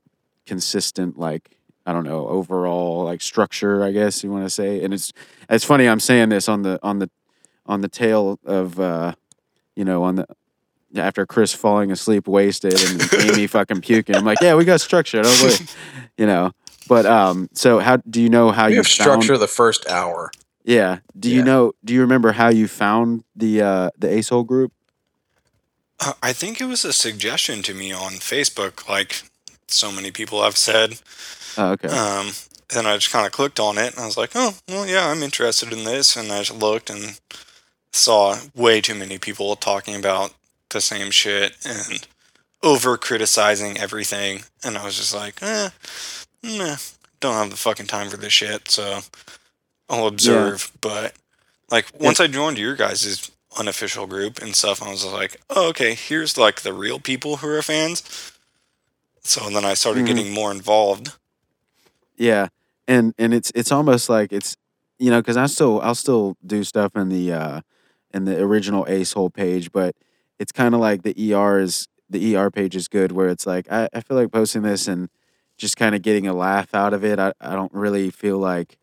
consistent 0.46 1.18
like 1.18 1.58
I 1.86 1.94
don't 1.94 2.04
know 2.04 2.28
overall 2.28 3.06
like 3.06 3.22
structure, 3.22 3.84
I 3.84 3.92
guess 3.92 4.24
you 4.24 4.32
want 4.32 4.46
to 4.46 4.50
say. 4.50 4.84
And 4.84 4.94
it's 4.94 5.12
it's 5.50 5.66
funny 5.66 5.88
I'm 5.88 6.00
saying 6.00 6.30
this 6.30 6.48
on 6.48 6.62
the 6.62 6.80
on 6.84 7.00
the 7.00 7.10
on 7.66 7.82
the 7.82 7.88
tail 7.88 8.40
of 8.46 8.80
uh, 8.80 9.14
you 9.76 9.86
know 9.86 10.04
on 10.04 10.16
the 10.16 10.28
after 10.96 11.26
Chris 11.26 11.54
falling 11.54 11.92
asleep 11.92 12.28
wasted 12.28 12.74
and 12.74 13.14
Amy 13.14 13.48
fucking 13.48 13.82
puking. 13.82 14.16
I'm 14.16 14.26
like, 14.26 14.42
yeah, 14.42 14.56
we 14.56 14.66
got 14.66 14.82
structure. 14.82 15.22
Don't 15.22 15.42
worry. 15.42 15.56
You 16.18 16.28
know. 16.28 16.52
But 16.88 17.06
um, 17.06 17.50
so 17.54 17.80
how 17.80 17.98
do 17.98 18.22
you 18.22 18.30
know 18.30 18.52
how 18.52 18.68
we 18.68 18.74
you 18.74 18.78
have 18.80 18.86
found, 18.86 19.24
structure 19.24 19.38
the 19.38 19.48
first 19.48 19.88
hour. 19.88 20.30
Yeah. 20.64 21.00
Do 21.18 21.32
you 21.32 21.42
know? 21.42 21.72
Do 21.84 21.94
you 21.94 22.02
remember 22.02 22.34
how 22.34 22.50
you 22.50 22.68
found 22.68 23.24
the 23.36 23.62
uh 23.62 23.90
the 23.98 24.08
ASOL 24.08 24.46
group? 24.46 24.74
Uh, 26.00 26.14
I 26.22 26.34
think 26.34 26.60
it 26.60 26.66
was 26.66 26.84
a 26.84 26.94
suggestion 26.94 27.64
to 27.64 27.74
me 27.74 27.92
on 27.92 28.14
Facebook, 28.14 28.90
like 28.90 29.24
so 29.74 29.92
many 29.92 30.12
people 30.12 30.44
have 30.44 30.58
said. 30.58 31.00
Oh, 31.58 31.72
okay. 31.72 31.88
Um, 31.88 32.32
and 32.76 32.88
I 32.88 32.96
just 32.96 33.12
kind 33.12 33.26
of 33.26 33.32
clicked 33.32 33.60
on 33.60 33.78
it, 33.78 33.94
and 33.94 34.00
I 34.02 34.06
was 34.06 34.18
like, 34.18 34.32
"Oh, 34.36 34.56
well, 34.68 34.88
yeah, 34.88 35.08
I'm 35.08 35.24
interested 35.24 35.74
in 35.74 35.84
this." 35.84 36.16
And 36.16 36.32
I 36.32 36.40
just 36.44 36.60
looked 36.60 36.90
and 36.90 37.20
saw 37.92 38.38
way 38.56 38.80
too 38.82 38.96
many 38.96 39.18
people 39.18 39.56
talking 39.56 39.96
about 39.96 40.34
the 40.70 40.80
same 40.82 41.12
shit 41.12 41.56
and 41.66 42.08
over 42.64 42.98
criticizing 42.98 43.78
everything. 43.78 44.44
And 44.64 44.78
I 44.78 44.86
was 44.86 44.96
just 44.96 45.14
like, 45.14 45.42
"Eh, 45.42 45.70
nah, 46.44 46.78
don't 47.20 47.34
have 47.36 47.50
the 47.50 47.58
fucking 47.58 47.88
time 47.88 48.10
for 48.10 48.18
this 48.18 48.34
shit." 48.34 48.70
So 48.70 49.02
I'll 49.90 50.08
observe. 50.08 50.72
But 50.80 51.14
like 51.70 51.88
once 52.00 52.20
I 52.22 52.28
joined 52.28 52.58
your 52.58 52.76
guys' 52.76 53.30
unofficial 53.58 54.08
group 54.08 54.42
and 54.42 54.56
stuff, 54.56 54.82
I 54.82 54.90
was 54.90 55.04
like, 55.06 55.42
"Oh, 55.50 55.68
okay, 55.70 55.94
here's 55.94 56.38
like 56.38 56.62
the 56.62 56.72
real 56.74 57.00
people 57.00 57.38
who 57.38 57.50
are 57.50 57.62
fans." 57.62 58.04
So 59.24 59.46
and 59.46 59.56
then 59.56 59.66
I 59.66 59.74
started 59.76 60.04
Mhm. 60.04 60.08
getting 60.08 60.34
more 60.34 60.52
involved. 60.52 61.18
Yeah, 62.16 62.50
and 62.88 63.14
and 63.18 63.34
it's 63.34 63.52
it's 63.56 63.72
almost 63.72 64.10
like 64.10 64.32
it's 64.32 64.56
you 65.00 65.10
know 65.10 65.22
because 65.22 65.38
I 65.38 65.46
still 65.48 65.82
I'll 65.82 65.96
still 65.96 66.38
do 66.46 66.64
stuff 66.64 66.96
in 66.96 67.10
the 67.10 67.32
uh 67.34 67.62
in 68.14 68.26
the 68.26 68.42
original 68.42 68.86
Ace 68.88 69.14
Hole 69.14 69.30
page, 69.30 69.72
but 69.72 69.96
it's 70.40 70.52
kind 70.52 70.76
of 70.76 70.82
like 70.82 71.04
the 71.04 71.16
ER 71.34 71.60
is 71.60 71.88
the 72.10 72.36
ER 72.36 72.52
page 72.52 72.76
is 72.76 72.88
good 72.88 73.12
where 73.12 73.30
it's 73.30 73.46
like 73.48 73.72
I, 73.72 73.90
I 73.94 74.02
feel 74.02 74.18
like 74.18 74.32
posting 74.32 74.64
this 74.64 74.88
and 74.88 75.10
just 75.58 75.78
kind 75.78 75.96
of 75.96 76.02
getting 76.02 76.28
a 76.28 76.34
laugh 76.34 76.74
out 76.74 76.94
of 76.94 77.04
it. 77.06 77.20
I, 77.20 77.34
I 77.40 77.54
don't 77.56 77.74
really 77.74 78.10
feel 78.10 78.38
like 78.40 78.78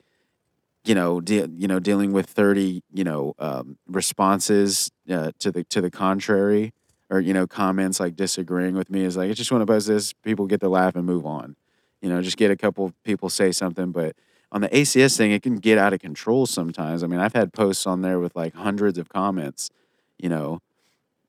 you 0.84 0.94
know 0.94 1.20
de- 1.20 1.48
you 1.56 1.68
know 1.68 1.78
dealing 1.80 2.12
with 2.12 2.26
thirty 2.26 2.82
you 2.92 3.04
know 3.04 3.34
um, 3.38 3.78
responses 3.86 4.90
uh, 5.10 5.32
to 5.40 5.50
the 5.52 5.64
to 5.64 5.80
the 5.80 5.90
contrary 5.90 6.72
or 7.10 7.20
you 7.20 7.32
know 7.32 7.46
comments 7.46 8.00
like 8.00 8.16
disagreeing 8.16 8.74
with 8.74 8.90
me 8.90 9.04
is 9.04 9.16
like 9.16 9.30
I 9.30 9.34
just 9.34 9.50
want 9.50 9.62
to 9.62 9.66
post 9.66 9.88
this. 9.88 10.12
People 10.12 10.46
get 10.46 10.60
to 10.60 10.68
laugh 10.68 10.96
and 10.96 11.04
move 11.04 11.26
on 11.26 11.56
you 12.00 12.08
know, 12.08 12.22
just 12.22 12.36
get 12.36 12.50
a 12.50 12.56
couple 12.56 12.92
people 13.04 13.28
say 13.28 13.52
something. 13.52 13.92
But 13.92 14.16
on 14.52 14.60
the 14.60 14.68
ACS 14.68 15.16
thing, 15.16 15.32
it 15.32 15.42
can 15.42 15.56
get 15.56 15.78
out 15.78 15.92
of 15.92 16.00
control 16.00 16.46
sometimes. 16.46 17.02
I 17.02 17.06
mean, 17.06 17.20
I've 17.20 17.34
had 17.34 17.52
posts 17.52 17.86
on 17.86 18.02
there 18.02 18.18
with 18.18 18.34
like 18.36 18.54
hundreds 18.54 18.98
of 18.98 19.08
comments, 19.08 19.70
you 20.18 20.28
know, 20.28 20.60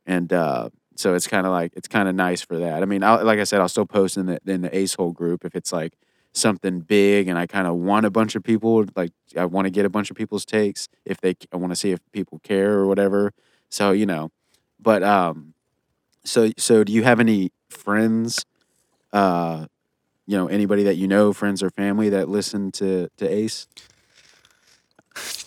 and 0.06 0.32
uh, 0.32 0.70
so 0.96 1.13
it's 1.15 1.28
kind 1.28 1.46
of 1.46 1.52
like 1.52 1.74
it's 1.76 1.88
kind 1.88 2.08
of 2.08 2.15
nice 2.15 2.42
for 2.42 2.58
that. 2.58 2.82
I 2.82 2.86
mean, 2.86 3.04
I'll, 3.04 3.24
like 3.24 3.39
I 3.39 3.44
said, 3.44 3.62
I'll 3.62 3.70
still 3.70 3.86
post 3.86 4.18
in 4.18 4.26
the 4.28 4.39
in 4.46 4.62
the 4.62 4.76
Ace 4.76 4.96
Hole 4.96 5.12
group 5.12 5.46
if 5.46 5.56
it's 5.56 5.72
like 5.72 5.94
something 6.32 6.82
big 6.82 7.28
and 7.28 7.39
I 7.39 7.48
kind 7.48 7.65
of 7.65 7.76
want 7.76 8.06
a 8.06 8.12
bunch 8.12 8.36
of 8.36 8.44
people 8.44 8.86
like 8.96 9.12
I 9.36 9.46
want 9.46 9.65
to 9.65 9.72
get 9.72 9.84
a 9.84 9.89
bunch 9.89 10.12
of 10.12 10.15
people's 10.15 10.46
takes 10.46 10.88
if 11.04 11.20
they 11.20 11.36
I 11.52 11.58
want 11.58 11.72
to 11.72 11.76
see 11.76 11.92
if 11.92 12.00
people 12.12 12.39
care 12.39 12.74
or 12.74 12.88
whatever. 12.88 13.34
So 13.70 13.92
you 13.92 14.06
know, 14.06 14.32
but 14.80 15.04
um, 15.04 15.54
so 16.23 16.51
so 16.58 16.84
do 16.84 16.91
you 16.93 17.03
have 17.03 17.19
any 17.19 17.51
friends? 17.69 18.45
Uh, 19.13 19.65
you 20.27 20.38
know 20.38 20.47
anybody 20.47 20.84
that 20.84 20.95
you 20.95 21.08
know 21.08 21.34
friends 21.34 21.63
or 21.63 21.69
family 21.71 22.10
that 22.10 22.29
listen 22.29 22.71
to 22.73 23.10
to 23.17 23.27
ace 23.27 23.65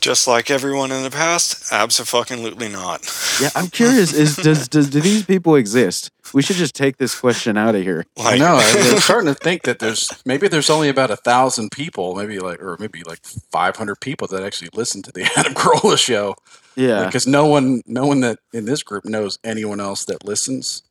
Just 0.01 0.27
like 0.27 0.51
everyone 0.51 0.91
in 0.91 1.03
the 1.05 1.11
past, 1.11 1.73
absolutely 1.73 2.69
not. 2.69 3.01
yeah 3.41 3.51
i'm 3.55 3.69
curious 3.69 4.13
is 4.13 4.35
does, 4.49 4.67
does 4.69 4.91
do 4.91 5.01
these 5.01 5.25
people 5.25 5.55
exist 5.55 6.11
we 6.35 6.43
should 6.43 6.57
just 6.57 6.75
take 6.75 6.97
this 6.97 7.19
question 7.19 7.57
out 7.57 7.75
of 7.77 7.83
here 7.83 8.05
I 8.19 8.23
Like, 8.37 8.41
know. 8.41 8.57
I'm 8.57 8.99
starting 8.99 9.33
to 9.33 9.39
think 9.39 9.63
that 9.63 9.79
there's 9.79 10.11
maybe 10.27 10.49
there's 10.49 10.69
only 10.69 10.89
about 10.89 11.11
a 11.13 11.17
thousand 11.17 11.71
people, 11.71 12.17
maybe 12.17 12.41
like 12.41 12.61
or 12.61 12.77
maybe 12.81 13.03
like 13.07 13.21
500 13.25 14.01
people 14.01 14.27
that 14.29 14.43
actually 14.43 14.71
listen 14.75 15.01
to 15.03 15.13
the 15.13 15.23
Adam 15.37 15.55
Carolla 15.55 15.97
show. 15.97 16.35
Yeah 16.77 17.07
Because 17.07 17.27
no 17.27 17.47
one, 17.47 17.83
no 17.87 18.07
one 18.07 18.21
that 18.21 18.39
in 18.53 18.65
this 18.65 18.83
group 18.83 19.05
knows 19.05 19.39
anyone 19.45 19.81
else 19.81 20.05
that 20.07 20.25
listens. 20.25 20.83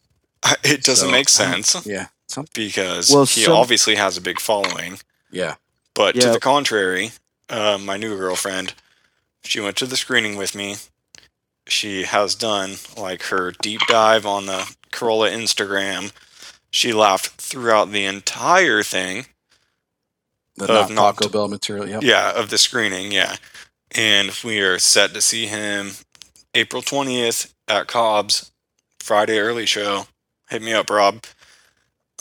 it 0.64 0.84
doesn't 0.84 1.08
So, 1.08 1.12
make 1.12 1.28
I 1.40 1.52
don't- 1.52 1.64
sense 1.66 1.86
Yeah. 1.86 2.08
Because 2.54 3.12
Well, 3.12 3.26
he 3.26 3.44
some- 3.44 3.54
obviously 3.54 3.96
has 3.96 4.16
a 4.18 4.22
big 4.22 4.40
following. 4.40 5.00
yeah. 5.32 5.56
But 5.94 6.16
to 6.16 6.32
the 6.32 6.40
contrary, 6.40 7.12
uh, 7.50 7.78
my 7.78 7.98
new 7.98 8.16
girlfriend, 8.18 8.74
she 9.44 9.60
went 9.60 9.76
to 9.78 9.86
the 9.86 9.98
screening 9.98 10.38
with 10.38 10.56
me. 10.56 10.78
She 11.68 12.04
has 12.04 12.34
done 12.36 12.78
like 12.96 13.24
her 13.24 13.52
deep 13.52 13.82
dive 13.88 14.26
on 14.26 14.46
the 14.46 14.74
Carolla 14.94 15.30
Instagram. 15.32 16.12
She 16.70 16.94
laughed 16.94 17.40
throughout 17.42 17.92
the 17.92 18.06
entire 18.06 18.82
thing. 18.84 19.26
The 20.56 20.66
Of 20.72 20.90
not 20.90 20.92
not- 20.92 21.18
Taco 21.18 21.30
Bell 21.30 21.48
material. 21.50 21.88
Yep. 21.88 22.04
Yeah, 22.04 22.32
of 22.32 22.50
the 22.50 22.58
screening, 22.58 23.12
yeah. 23.12 23.36
And 23.96 24.32
we 24.44 24.60
are 24.62 24.80
set 24.80 25.14
to 25.14 25.22
see 25.22 25.48
him 25.48 25.92
April 26.54 26.82
20th 26.82 27.54
at 27.68 27.88
Cobb's 27.88 28.52
Friday 29.00 29.40
early 29.40 29.66
show. 29.66 30.06
Hit 30.50 30.62
me 30.62 30.74
up, 30.74 30.90
Rob. 30.90 31.24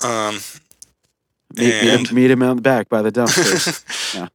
Um, 0.02 0.36
meet, 1.56 1.58
meet, 1.58 1.74
and- 1.74 2.08
him, 2.08 2.14
meet 2.14 2.30
him 2.30 2.42
out 2.42 2.56
the 2.56 2.62
back 2.62 2.88
by 2.88 3.02
the 3.02 3.12
dumpsters 3.12 4.14
Yeah. 4.14 4.28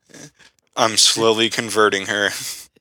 I'm 0.77 0.97
slowly 0.97 1.49
converting 1.49 2.05
her, 2.07 2.29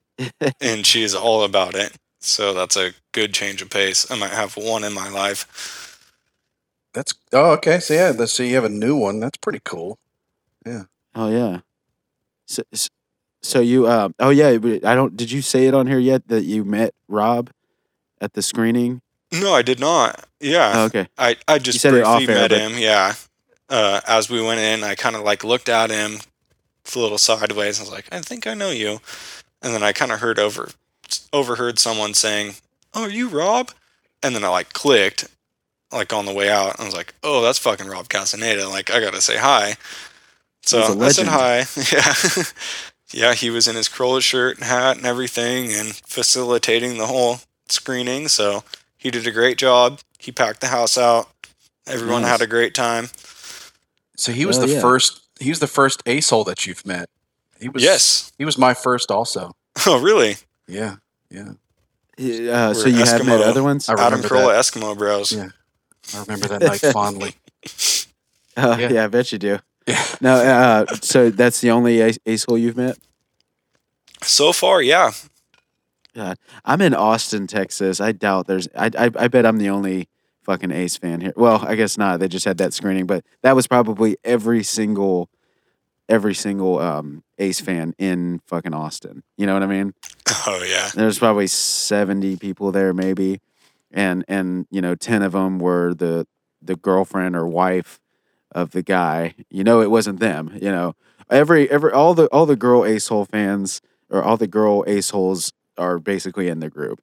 and 0.60 0.84
she's 0.84 1.14
all 1.14 1.44
about 1.44 1.74
it. 1.76 1.92
So 2.20 2.52
that's 2.52 2.76
a 2.76 2.92
good 3.12 3.32
change 3.32 3.62
of 3.62 3.70
pace. 3.70 4.10
I 4.10 4.16
might 4.18 4.30
have 4.32 4.56
one 4.56 4.82
in 4.84 4.92
my 4.92 5.08
life. 5.08 6.00
That's 6.92 7.14
oh 7.32 7.52
okay. 7.52 7.78
So 7.80 7.94
yeah, 7.94 8.12
let's 8.16 8.32
see. 8.32 8.48
You 8.48 8.56
have 8.56 8.64
a 8.64 8.68
new 8.68 8.96
one. 8.96 9.20
That's 9.20 9.36
pretty 9.38 9.60
cool. 9.64 9.98
Yeah. 10.66 10.84
Oh 11.14 11.28
yeah. 11.30 11.60
So, 12.46 12.62
s- 12.72 12.90
so 13.44 13.60
you 13.60 13.86
uh 13.86 14.08
oh 14.18 14.30
yeah, 14.30 14.48
I 14.84 14.94
don't 14.94 15.16
did 15.16 15.30
you 15.30 15.42
say 15.42 15.66
it 15.66 15.74
on 15.74 15.86
here 15.86 15.98
yet 15.98 16.26
that 16.28 16.44
you 16.44 16.64
met 16.64 16.94
Rob 17.08 17.50
at 18.20 18.32
the 18.32 18.42
screening? 18.42 19.00
No, 19.32 19.52
I 19.54 19.62
did 19.62 19.80
not. 19.80 20.24
Yeah. 20.40 20.72
Oh, 20.74 20.84
okay. 20.86 21.08
I, 21.18 21.36
I 21.48 21.58
just 21.58 21.82
briefly 21.82 22.00
air, 22.02 22.26
met 22.28 22.50
but- 22.50 22.58
him. 22.60 22.78
Yeah. 22.78 23.14
Uh, 23.68 24.00
as 24.06 24.28
we 24.30 24.42
went 24.42 24.60
in, 24.60 24.84
I 24.84 24.94
kind 24.94 25.16
of 25.16 25.22
like 25.22 25.42
looked 25.42 25.68
at 25.68 25.90
him 25.90 26.18
a 26.94 26.98
little 26.98 27.18
sideways. 27.18 27.80
I 27.80 27.82
was 27.82 27.90
like, 27.90 28.06
I 28.12 28.20
think 28.20 28.46
I 28.46 28.54
know 28.54 28.70
you. 28.70 29.00
And 29.62 29.74
then 29.74 29.82
I 29.82 29.92
kind 29.92 30.12
of 30.12 30.20
heard 30.20 30.38
over, 30.38 30.68
overheard 31.32 31.78
someone 31.78 32.12
saying, 32.12 32.56
"Oh, 32.92 33.04
are 33.04 33.10
you 33.10 33.28
Rob?" 33.28 33.70
And 34.22 34.34
then 34.34 34.44
I 34.44 34.48
like 34.48 34.74
clicked, 34.74 35.26
like 35.90 36.12
on 36.12 36.26
the 36.26 36.32
way 36.34 36.50
out. 36.50 36.78
I 36.78 36.84
was 36.84 36.94
like, 36.94 37.14
"Oh, 37.22 37.40
that's 37.42 37.58
fucking 37.58 37.86
Rob 37.88 38.08
Castaneda." 38.10 38.68
Like 38.68 38.90
I 38.90 39.00
gotta 39.00 39.22
say 39.22 39.38
hi. 39.38 39.76
So 40.62 41.00
I 41.00 41.08
said 41.08 41.26
hi. 41.26 41.64
Yeah. 41.92 42.44
Yeah, 43.12 43.34
he 43.34 43.50
was 43.50 43.68
in 43.68 43.76
his 43.76 43.88
Carolla 43.88 44.20
shirt 44.22 44.56
and 44.56 44.64
hat 44.66 44.96
and 44.96 45.06
everything, 45.06 45.72
and 45.72 45.94
facilitating 46.06 46.98
the 46.98 47.06
whole 47.06 47.38
screening. 47.68 48.28
So 48.28 48.64
he 48.96 49.10
did 49.10 49.26
a 49.26 49.30
great 49.30 49.56
job. 49.58 50.00
He 50.18 50.32
packed 50.32 50.60
the 50.60 50.68
house 50.68 50.96
out. 50.98 51.28
Everyone 51.86 52.22
Nice. 52.22 52.30
had 52.32 52.40
a 52.42 52.46
great 52.46 52.74
time. 52.74 53.10
So 54.16 54.32
he 54.32 54.46
was 54.46 54.58
Oh, 54.58 54.62
the 54.66 54.72
yeah. 54.74 54.80
first. 54.80 55.20
He 55.38 55.50
was 55.50 55.58
the 55.60 55.66
first 55.66 56.02
asshole 56.06 56.44
that 56.44 56.66
you've 56.66 56.84
met. 56.86 57.08
He 57.60 57.68
was. 57.68 57.82
Yes. 57.82 58.32
He 58.38 58.44
was 58.44 58.56
my 58.58 58.74
first 58.74 59.10
also. 59.10 59.54
Oh, 59.86 60.00
really? 60.00 60.36
Yeah. 60.68 60.96
Yeah. 61.30 61.52
Uh, 62.16 62.72
so 62.74 62.84
We're 62.84 62.90
you 62.90 63.04
had 63.04 63.26
met 63.26 63.40
other 63.40 63.62
ones? 63.64 63.88
I 63.88 63.94
Adam 63.94 64.20
remember 64.22 64.28
Carolla. 64.28 64.54
Eskimo 64.60 64.96
Bros. 64.96 65.32
Yeah. 65.32 65.48
I 66.14 66.20
remember 66.20 66.46
that 66.48 66.62
night 66.62 66.80
fondly. 66.92 67.34
Oh, 68.56 68.78
Yeah. 68.78 68.88
yeah. 68.92 69.04
I 69.04 69.06
bet 69.08 69.32
you 69.32 69.38
do. 69.38 69.58
Yeah. 69.86 70.04
No, 70.20 70.34
uh, 70.36 70.86
so 71.02 71.30
that's 71.30 71.60
the 71.60 71.70
only 71.70 72.00
ace, 72.00 72.44
hole 72.44 72.56
you've 72.56 72.76
met? 72.76 72.96
So 74.22 74.52
far, 74.52 74.80
yeah. 74.80 75.12
I'm 76.64 76.80
in 76.80 76.94
Austin, 76.94 77.46
Texas. 77.46 78.00
I 78.00 78.12
doubt 78.12 78.46
there's. 78.46 78.68
I, 78.76 78.90
I 78.96 79.10
I 79.16 79.28
bet 79.28 79.44
I'm 79.44 79.58
the 79.58 79.68
only 79.70 80.08
fucking 80.44 80.70
Ace 80.70 80.96
fan 80.96 81.20
here. 81.20 81.32
Well, 81.36 81.64
I 81.66 81.74
guess 81.74 81.98
not. 81.98 82.20
They 82.20 82.28
just 82.28 82.44
had 82.44 82.58
that 82.58 82.72
screening, 82.72 83.06
but 83.06 83.24
that 83.42 83.56
was 83.56 83.66
probably 83.66 84.16
every 84.22 84.62
single, 84.62 85.28
every 86.08 86.34
single 86.34 86.78
um 86.78 87.24
Ace 87.38 87.60
fan 87.60 87.94
in 87.98 88.40
fucking 88.46 88.72
Austin. 88.74 89.22
You 89.36 89.46
know 89.46 89.54
what 89.54 89.62
I 89.62 89.66
mean? 89.66 89.92
Oh, 90.46 90.62
yeah. 90.62 90.90
There's 90.94 91.18
probably 91.18 91.46
70 91.46 92.36
people 92.36 92.70
there, 92.70 92.92
maybe, 92.92 93.40
and 93.90 94.24
and 94.28 94.66
you 94.70 94.82
know, 94.82 94.94
10 94.94 95.22
of 95.22 95.32
them 95.32 95.58
were 95.58 95.94
the 95.94 96.26
the 96.60 96.76
girlfriend 96.76 97.34
or 97.34 97.46
wife 97.46 97.98
of 98.54 98.70
the 98.70 98.82
guy. 98.82 99.34
You 99.50 99.64
know, 99.64 99.80
it 99.80 99.90
wasn't 99.90 100.20
them. 100.20 100.52
You 100.60 100.70
know, 100.70 100.94
every 101.30 101.70
every 101.70 101.92
all 101.92 102.14
the 102.14 102.26
all 102.26 102.46
the 102.46 102.56
girl 102.56 102.84
Ace 102.84 103.08
Hole 103.08 103.24
fans 103.24 103.80
or 104.10 104.22
all 104.22 104.36
the 104.36 104.46
girl 104.46 104.84
Ace 104.86 105.10
Holes 105.10 105.52
are 105.76 105.98
basically 105.98 106.48
in 106.48 106.60
the 106.60 106.70
group. 106.70 107.00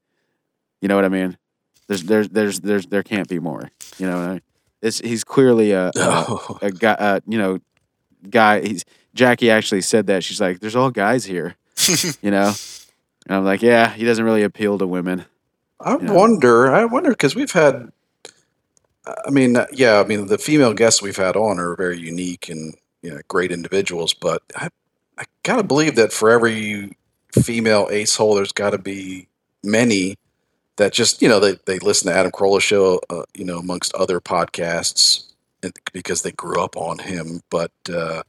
You 0.82 0.88
know 0.88 0.96
what 0.96 1.06
I 1.06 1.10
mean? 1.10 1.38
There's 1.88 2.04
there's 2.04 2.30
there's 2.30 2.60
there's 2.62 2.86
there 2.88 3.04
can't 3.04 3.28
be 3.28 3.40
more. 3.40 3.70
You 3.98 4.08
know, 4.08 4.18
what 4.18 4.24
I 4.28 4.32
mean? 4.34 4.42
it's 4.82 5.00
he's 5.00 5.24
clearly 5.24 5.72
a 5.72 5.88
a, 5.88 5.92
Oh. 5.98 6.58
a 6.62 6.72
guy. 6.72 6.94
Uh, 6.94 7.20
you 7.28 7.38
know, 7.38 7.60
guy. 8.30 8.62
He's 8.62 8.86
Jackie 9.14 9.52
actually 9.52 9.82
said 9.82 10.08
that. 10.08 10.24
She's 10.24 10.40
like, 10.40 10.60
"There's 10.62 10.76
all 10.76 10.90
guys 10.90 11.26
here." 11.26 11.56
you 12.22 12.32
know, 12.32 12.54
and 13.28 13.36
I'm 13.36 13.44
like, 13.44 13.62
"Yeah, 13.62 13.90
he 13.94 14.06
doesn't 14.06 14.24
really 14.24 14.44
appeal 14.44 14.78
to 14.78 14.88
women." 14.88 15.26
I 15.82 15.98
Yeah. 15.98 16.12
wonder. 16.14 16.72
I 16.74 16.86
wonder 16.86 17.10
because 17.10 17.36
we've 17.36 17.52
had. 17.52 17.92
I 19.06 19.30
mean, 19.30 19.58
uh, 19.58 19.68
yeah. 19.72 20.00
I 20.00 20.04
mean, 20.04 20.28
the 20.28 20.38
female 20.38 20.74
guests 20.74 21.02
we've 21.02 21.18
had 21.18 21.36
on 21.36 21.60
are 21.60 21.76
very 21.76 22.00
unique 22.00 22.50
and 22.50 22.76
you 23.02 23.12
know, 23.12 23.22
great 23.28 23.52
individuals. 23.52 24.14
But 24.14 24.44
I, 24.56 24.70
I 25.18 25.26
gotta 25.44 25.64
believe 25.64 25.96
that 25.96 26.14
for 26.14 26.30
every 26.30 26.96
female 27.32 27.88
ace 27.92 28.16
hole, 28.16 28.36
there's 28.36 28.52
got 28.52 28.72
to 28.72 28.78
be 28.78 29.28
many 29.64 30.18
that 30.78 30.94
just 30.94 31.22
you 31.22 31.30
know 31.30 31.40
they, 31.40 31.58
they 31.66 31.80
listen 31.80 32.12
to 32.12 32.18
Adam 32.18 32.32
Carolla 32.32 32.62
show, 32.62 33.00
uh, 33.10 33.24
you 33.34 33.46
know, 33.46 33.58
amongst 33.58 33.94
other 33.94 34.20
podcasts, 34.20 35.32
because 35.94 36.22
they 36.22 36.32
grew 36.32 36.62
up 36.62 36.76
on 36.78 37.00
him, 37.00 37.42
but 37.50 37.72
uh, 37.94 38.24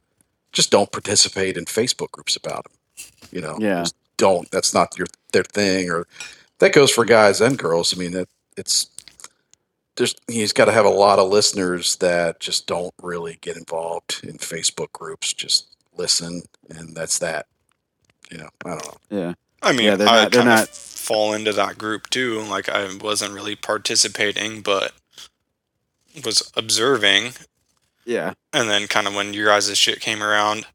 just 0.51 0.71
don't 0.71 0.91
participate 0.91 1.57
in 1.57 1.65
Facebook 1.65 2.11
groups 2.11 2.35
about 2.35 2.65
him. 2.65 3.07
You 3.31 3.41
know, 3.41 3.57
Yeah. 3.59 3.81
Just 3.81 3.95
don't. 4.17 4.49
That's 4.51 4.73
not 4.73 4.97
your 4.97 5.07
their 5.31 5.43
thing, 5.43 5.89
or 5.89 6.07
that 6.59 6.73
goes 6.73 6.91
for 6.91 7.05
guys 7.05 7.41
and 7.41 7.57
girls. 7.57 7.95
I 7.95 7.99
mean, 7.99 8.15
it, 8.15 8.29
it's 8.55 8.89
there's 9.95 10.15
he's 10.27 10.53
got 10.53 10.65
to 10.65 10.71
have 10.71 10.85
a 10.85 10.89
lot 10.89 11.19
of 11.19 11.29
listeners 11.29 11.95
that 11.97 12.39
just 12.39 12.65
don't 12.67 12.93
really 13.01 13.37
get 13.41 13.57
involved 13.57 14.21
in 14.23 14.37
Facebook 14.37 14.91
groups. 14.91 15.33
Just 15.33 15.67
listen, 15.95 16.43
and 16.69 16.95
that's 16.95 17.19
that. 17.19 17.45
You 18.31 18.39
know, 18.39 18.49
I 18.65 18.69
don't 18.69 18.85
know. 19.11 19.17
Yeah, 19.19 19.33
I 19.61 19.71
mean, 19.73 19.85
Yeah, 19.87 19.95
they're 19.95 20.07
I 20.07 20.23
not- 20.23 20.31
they're 20.31 20.41
kind 20.41 20.53
of 20.53 20.59
not- 20.61 20.75
fall 20.75 21.33
into 21.33 21.51
that 21.53 21.77
group 21.77 22.09
too. 22.09 22.41
Like, 22.43 22.69
I 22.69 22.95
wasn't 22.95 23.33
really 23.33 23.55
participating, 23.55 24.61
but 24.61 24.93
was 26.23 26.51
observing. 26.55 27.33
yeah, 28.05 28.33
And 28.51 28.69
then, 28.69 28.87
kind 28.87 29.07
of 29.07 29.13
when 29.15 29.33
your 29.33 29.47
guys' 29.47 29.77
shit 29.77 29.99
came 29.99 30.21
around, 30.23 30.65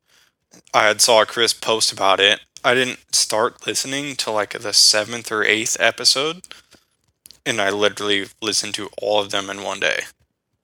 I 0.75 0.85
had 0.87 1.01
saw 1.01 1.25
Chris 1.25 1.53
post 1.55 1.93
about 1.93 2.21
it. 2.21 2.41
I 2.65 2.75
didn't 2.75 3.15
start 3.15 3.67
listening 3.67 4.17
till 4.17 4.33
like 4.35 4.59
the 4.59 4.73
seventh 4.73 5.31
or 5.33 5.45
eighth 5.45 5.77
episode, 5.81 6.43
and 7.49 7.61
I 7.61 7.71
literally 7.71 8.27
listened 8.43 8.75
to 8.75 8.89
all 9.01 9.21
of 9.21 9.31
them 9.31 9.51
in 9.51 9.63
one 9.63 9.81
day. 9.81 10.01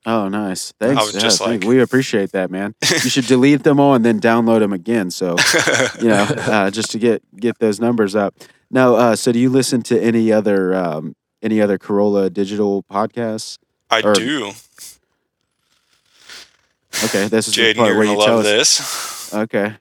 Oh, 0.06 0.28
nice. 0.28 0.72
Thanks. 0.78 1.02
was 1.02 1.14
Yeah, 1.14 1.20
just 1.20 1.40
like- 1.40 1.64
we 1.64 1.80
appreciate 1.80 2.32
that, 2.32 2.50
man. 2.50 2.74
you 2.90 3.10
should 3.10 3.26
delete 3.34 3.62
them 3.62 3.80
all 3.80 3.94
and 3.94 4.04
then 4.04 4.20
download 4.20 4.60
them 4.60 4.72
again. 4.72 5.10
So 5.10 5.36
you 6.00 6.08
know, 6.08 6.24
uh, 6.24 6.70
just 6.70 6.90
to 6.92 6.98
get 6.98 7.22
get 7.36 7.58
those 7.58 7.80
numbers 7.80 8.14
up. 8.14 8.34
Now, 8.70 8.94
uh, 8.96 9.16
so 9.16 9.32
do 9.32 9.38
you 9.38 9.48
listen 9.50 9.82
to 9.84 9.98
any 10.00 10.30
other 10.30 10.74
um, 10.74 11.16
any 11.42 11.60
other 11.60 11.78
Carolla 11.78 12.30
digital 12.32 12.82
podcasts? 12.84 13.58
I 13.90 14.02
Or- 14.02 14.12
do. 14.14 14.52
Okay, 17.04 17.26
this 17.28 17.48
is 17.48 17.54
the 17.54 17.74
part 17.74 17.96
where 17.96 18.04
you 18.04 18.16
tell 18.24 18.38
us. 18.38 18.44
this. 18.44 19.34
Okay. 19.34 19.74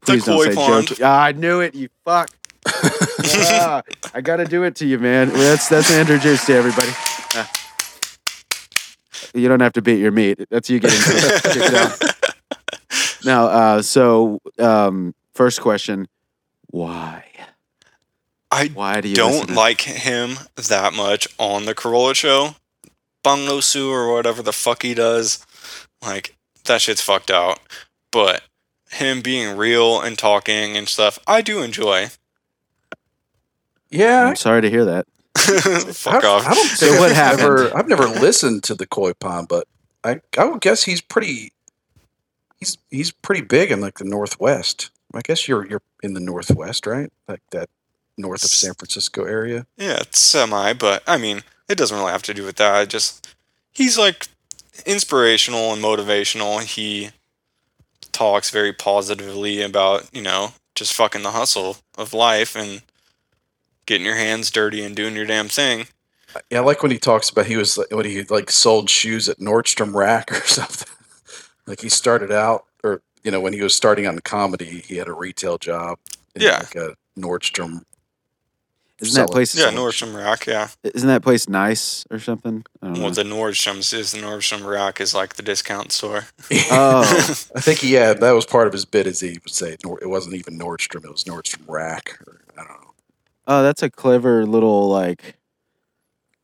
The 0.00 0.06
Please 0.06 0.24
don't 0.24 0.42
say 0.44 0.54
pond. 0.54 0.86
joke. 0.88 0.98
Ah, 1.02 1.24
I 1.24 1.32
knew 1.32 1.60
it. 1.60 1.74
You 1.74 1.88
fuck. 2.04 2.30
Ah, 2.66 3.82
I 4.14 4.20
got 4.20 4.36
to 4.36 4.44
do 4.44 4.62
it 4.62 4.76
to 4.76 4.86
you, 4.86 4.98
man. 4.98 5.28
That's 5.30 5.68
that's 5.68 5.90
Andrew 5.90 6.18
Juice 6.18 6.44
to 6.46 6.54
everybody. 6.54 6.88
Ah. 7.34 7.50
You 9.34 9.48
don't 9.48 9.60
have 9.60 9.72
to 9.74 9.82
beat 9.82 9.98
your 9.98 10.12
meat. 10.12 10.40
That's 10.50 10.70
you 10.70 10.80
getting 10.80 11.00
kicked. 11.00 12.14
Now, 13.24 13.46
uh, 13.46 13.82
so 13.82 14.40
um, 14.58 15.14
first 15.34 15.60
question: 15.60 16.06
Why? 16.70 17.24
I 18.50 18.68
Why 18.68 19.00
do 19.00 19.08
you 19.08 19.16
don't 19.16 19.50
like 19.50 19.80
him 19.80 20.36
that 20.68 20.92
much 20.94 21.26
on 21.38 21.64
the 21.64 21.74
Carolla 21.74 22.14
show. 22.14 22.54
Bungo 23.24 23.60
Sue 23.60 23.90
or 23.90 24.12
whatever 24.12 24.42
the 24.42 24.52
fuck 24.52 24.82
he 24.82 24.94
does. 24.94 25.44
Like, 26.02 26.36
that 26.66 26.82
shit's 26.82 27.00
fucked 27.00 27.30
out. 27.30 27.58
But 28.12 28.42
him 28.90 29.22
being 29.22 29.56
real 29.56 30.00
and 30.00 30.16
talking 30.16 30.76
and 30.76 30.86
stuff, 30.88 31.18
I 31.26 31.40
do 31.40 31.62
enjoy. 31.62 32.10
Yeah, 33.98 34.26
I'm 34.26 34.36
sorry 34.36 34.62
to 34.62 34.70
hear 34.70 34.84
that. 34.84 35.06
fuck 35.36 36.24
I, 36.24 36.28
off. 36.28 36.46
I 36.46 36.54
don't 36.54 36.66
So 36.66 36.98
what 37.00 37.10
I've 37.10 37.16
happened? 37.16 37.42
Never, 37.42 37.76
I've 37.76 37.88
never 37.88 38.06
listened 38.06 38.62
to 38.64 38.74
the 38.74 38.86
Koy 38.86 39.12
Pond, 39.14 39.48
but 39.48 39.66
I 40.02 40.20
I 40.38 40.44
would 40.44 40.60
guess 40.60 40.84
he's 40.84 41.00
pretty. 41.00 41.52
He's 42.58 42.78
he's 42.90 43.10
pretty 43.10 43.42
big 43.42 43.70
in 43.70 43.80
like 43.80 43.98
the 43.98 44.04
northwest. 44.04 44.90
I 45.12 45.20
guess 45.22 45.48
you're 45.48 45.66
you're 45.66 45.82
in 46.02 46.14
the 46.14 46.20
northwest, 46.20 46.86
right? 46.86 47.12
Like 47.28 47.42
that 47.50 47.68
north 48.16 48.44
of 48.44 48.50
San 48.50 48.74
Francisco 48.74 49.24
area. 49.24 49.66
Yeah, 49.76 49.98
it's 50.00 50.20
semi, 50.20 50.72
but 50.72 51.02
I 51.06 51.18
mean, 51.18 51.42
it 51.68 51.76
doesn't 51.76 51.96
really 51.96 52.12
have 52.12 52.22
to 52.22 52.34
do 52.34 52.44
with 52.44 52.56
that. 52.56 52.74
I 52.74 52.84
just 52.84 53.34
he's 53.72 53.98
like 53.98 54.28
inspirational 54.86 55.72
and 55.72 55.82
motivational. 55.82 56.62
He 56.62 57.10
talks 58.12 58.50
very 58.50 58.72
positively 58.72 59.60
about, 59.60 60.08
you 60.12 60.22
know, 60.22 60.52
just 60.74 60.94
fucking 60.94 61.22
the 61.22 61.32
hustle 61.32 61.78
of 61.98 62.12
life 62.12 62.56
and 62.56 62.82
getting 63.86 64.06
your 64.06 64.16
hands 64.16 64.50
dirty 64.50 64.84
and 64.84 64.94
doing 64.96 65.14
your 65.14 65.26
damn 65.26 65.48
thing. 65.48 65.86
Yeah, 66.50 66.58
I 66.58 66.62
like 66.62 66.82
when 66.82 66.90
he 66.92 66.98
talks 66.98 67.30
about 67.30 67.46
he 67.46 67.56
was 67.56 67.78
like, 67.78 67.90
when 67.92 68.04
he 68.06 68.22
like 68.24 68.50
sold 68.50 68.90
shoes 68.90 69.28
at 69.28 69.38
Nordstrom 69.38 69.94
Rack 69.94 70.32
or 70.32 70.40
something. 70.46 70.88
like 71.66 71.80
he 71.80 71.88
started 71.88 72.32
out, 72.32 72.64
or 72.82 73.02
you 73.22 73.30
know, 73.30 73.40
when 73.40 73.52
he 73.52 73.62
was 73.62 73.74
starting 73.74 74.06
on 74.06 74.18
comedy, 74.20 74.82
he 74.86 74.96
had 74.96 75.08
a 75.08 75.12
retail 75.12 75.58
job. 75.58 75.98
In 76.34 76.42
Yeah. 76.42 76.58
like 76.58 76.74
a 76.74 76.96
Nordstrom. 77.18 77.82
Isn't 79.00 79.20
that 79.26 79.32
place? 79.32 79.54
Yeah, 79.56 79.70
Nordstrom 79.70 80.14
Rack, 80.16 80.46
yeah. 80.46 80.68
Isn't 80.82 81.08
that 81.08 81.22
place 81.22 81.48
nice 81.48 82.04
or 82.10 82.18
something? 82.20 82.64
I 82.80 82.86
don't 82.86 82.94
know. 82.96 83.02
Well, 83.04 83.10
the 83.12 83.22
Nordstrom's 83.24 83.92
is 83.92 84.12
the 84.12 84.18
Nordstrom 84.18 84.64
Rack 84.64 85.00
is 85.00 85.12
like 85.14 85.34
the 85.34 85.42
discount 85.42 85.92
store. 85.92 86.26
Oh. 86.70 87.02
I 87.56 87.60
think 87.60 87.80
he 87.80 87.92
had 87.94 88.20
that 88.20 88.32
was 88.32 88.46
part 88.46 88.66
of 88.66 88.72
his 88.72 88.84
bit, 88.84 89.06
as 89.06 89.20
he 89.20 89.38
would 89.44 89.50
say. 89.50 89.72
It 89.74 90.08
wasn't 90.08 90.34
even 90.36 90.58
Nordstrom; 90.58 91.04
it 91.04 91.10
was 91.10 91.24
Nordstrom 91.24 91.68
Rack. 91.68 92.18
Or, 92.26 92.40
I 92.56 92.64
don't 92.64 92.80
know. 92.82 92.83
Oh, 93.46 93.62
that's 93.62 93.82
a 93.82 93.90
clever 93.90 94.46
little 94.46 94.88
like 94.88 95.36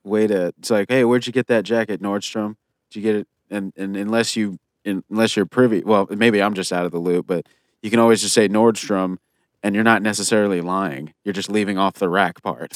way 0.05 0.27
to. 0.27 0.53
It's 0.59 0.71
like, 0.71 0.91
hey, 0.91 1.05
where'd 1.05 1.27
you 1.27 1.33
get 1.33 1.47
that 1.49 1.65
jacket, 1.65 2.03
Nordstrom? 2.03 2.57
Did 2.91 2.99
you 2.99 3.03
get 3.03 3.17
it? 3.17 3.29
And 3.51 3.73
and 3.77 3.97
unless 3.97 4.37
you 4.37 4.59
in, 4.85 5.03
unless 5.11 5.37
you're 5.37 5.47
privy, 5.47 5.83
well, 5.83 6.07
maybe 6.11 6.43
I'm 6.43 6.55
just 6.55 6.73
out 6.73 6.85
of 6.87 6.93
the 6.93 6.99
loop, 6.99 7.27
but 7.27 7.47
you 7.83 7.91
can 7.91 7.99
always 7.99 8.21
just 8.21 8.35
say 8.35 8.49
Nordstrom, 8.49 9.19
and 9.63 9.75
you're 9.75 9.85
not 9.85 10.03
necessarily 10.03 10.61
lying. 10.61 11.15
You're 11.25 11.33
just 11.33 11.51
leaving 11.51 11.79
off 11.79 11.95
the 11.95 12.09
rack 12.09 12.43
part. 12.43 12.73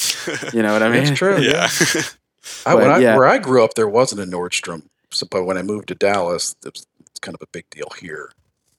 You 0.53 0.63
know 0.63 0.73
what 0.73 0.83
I 0.83 0.89
mean? 0.91 1.05
It's 1.05 1.19
true. 1.19 1.39
yeah. 1.41 1.69
I, 2.67 2.75
when 2.75 2.85
But, 2.85 2.91
I, 2.91 2.99
yeah. 2.99 3.17
Where 3.17 3.27
I 3.27 3.39
grew 3.39 3.65
up, 3.65 3.75
there 3.75 3.89
wasn't 3.89 4.21
a 4.21 4.25
Nordstrom. 4.25 4.87
So, 5.11 5.27
but 5.31 5.45
when 5.45 5.57
I 5.57 5.63
moved 5.63 5.89
to 5.89 5.95
Dallas, 5.95 6.55
it 6.65 6.85
it's 7.07 7.21
kind 7.21 7.35
of 7.35 7.41
a 7.43 7.47
big 7.53 7.69
deal 7.71 7.89
here. 8.01 8.33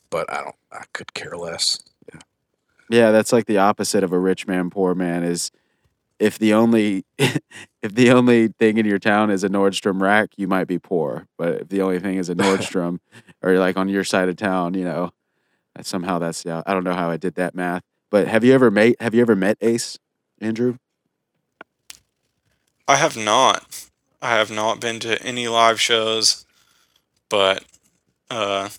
But 0.09 0.31
I 0.31 0.43
don't. 0.43 0.55
I 0.71 0.83
could 0.93 1.13
care 1.13 1.35
less. 1.37 1.79
Yeah. 2.89 3.11
That's 3.11 3.33
like 3.33 3.45
the 3.45 3.57
opposite 3.57 4.03
of 4.03 4.11
a 4.11 4.19
rich 4.19 4.47
man, 4.47 4.69
poor 4.69 4.95
man. 4.95 5.23
Is 5.23 5.51
if 6.19 6.37
the 6.37 6.53
only 6.53 7.05
if 7.17 7.41
the 7.93 8.11
only 8.11 8.47
thing 8.47 8.77
in 8.77 8.85
your 8.85 8.99
town 8.99 9.29
is 9.29 9.43
a 9.43 9.49
Nordstrom 9.49 10.01
rack, 10.01 10.31
you 10.37 10.47
might 10.47 10.67
be 10.67 10.79
poor. 10.79 11.27
But 11.37 11.61
if 11.61 11.69
the 11.69 11.81
only 11.81 11.99
thing 11.99 12.17
is 12.17 12.29
a 12.29 12.35
Nordstrom, 12.35 12.99
or 13.41 13.57
like 13.57 13.77
on 13.77 13.89
your 13.89 14.03
side 14.03 14.29
of 14.29 14.35
town, 14.35 14.73
you 14.73 14.83
know, 14.83 15.11
somehow 15.81 16.19
that's 16.19 16.45
yeah. 16.45 16.63
I 16.65 16.73
don't 16.73 16.83
know 16.83 16.93
how 16.93 17.09
I 17.09 17.17
did 17.17 17.35
that 17.35 17.55
math. 17.55 17.83
But 18.09 18.27
have 18.27 18.43
you 18.43 18.53
ever 18.53 18.71
met 18.71 18.95
Have 18.99 19.13
you 19.13 19.21
ever 19.21 19.35
met 19.35 19.57
Ace, 19.61 19.97
Andrew? 20.39 20.77
I 22.87 22.97
have 22.97 23.17
not. 23.17 23.87
I 24.21 24.31
have 24.35 24.51
not 24.51 24.79
been 24.79 24.99
to 25.01 25.21
any 25.23 25.47
live 25.47 25.81
shows, 25.81 26.45
but 27.29 27.63
uh, 28.29 28.69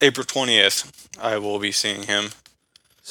April 0.00 0.24
twentieth, 0.24 1.08
I 1.20 1.38
will 1.38 1.58
be 1.58 1.72
seeing 1.72 2.04
him 2.04 2.30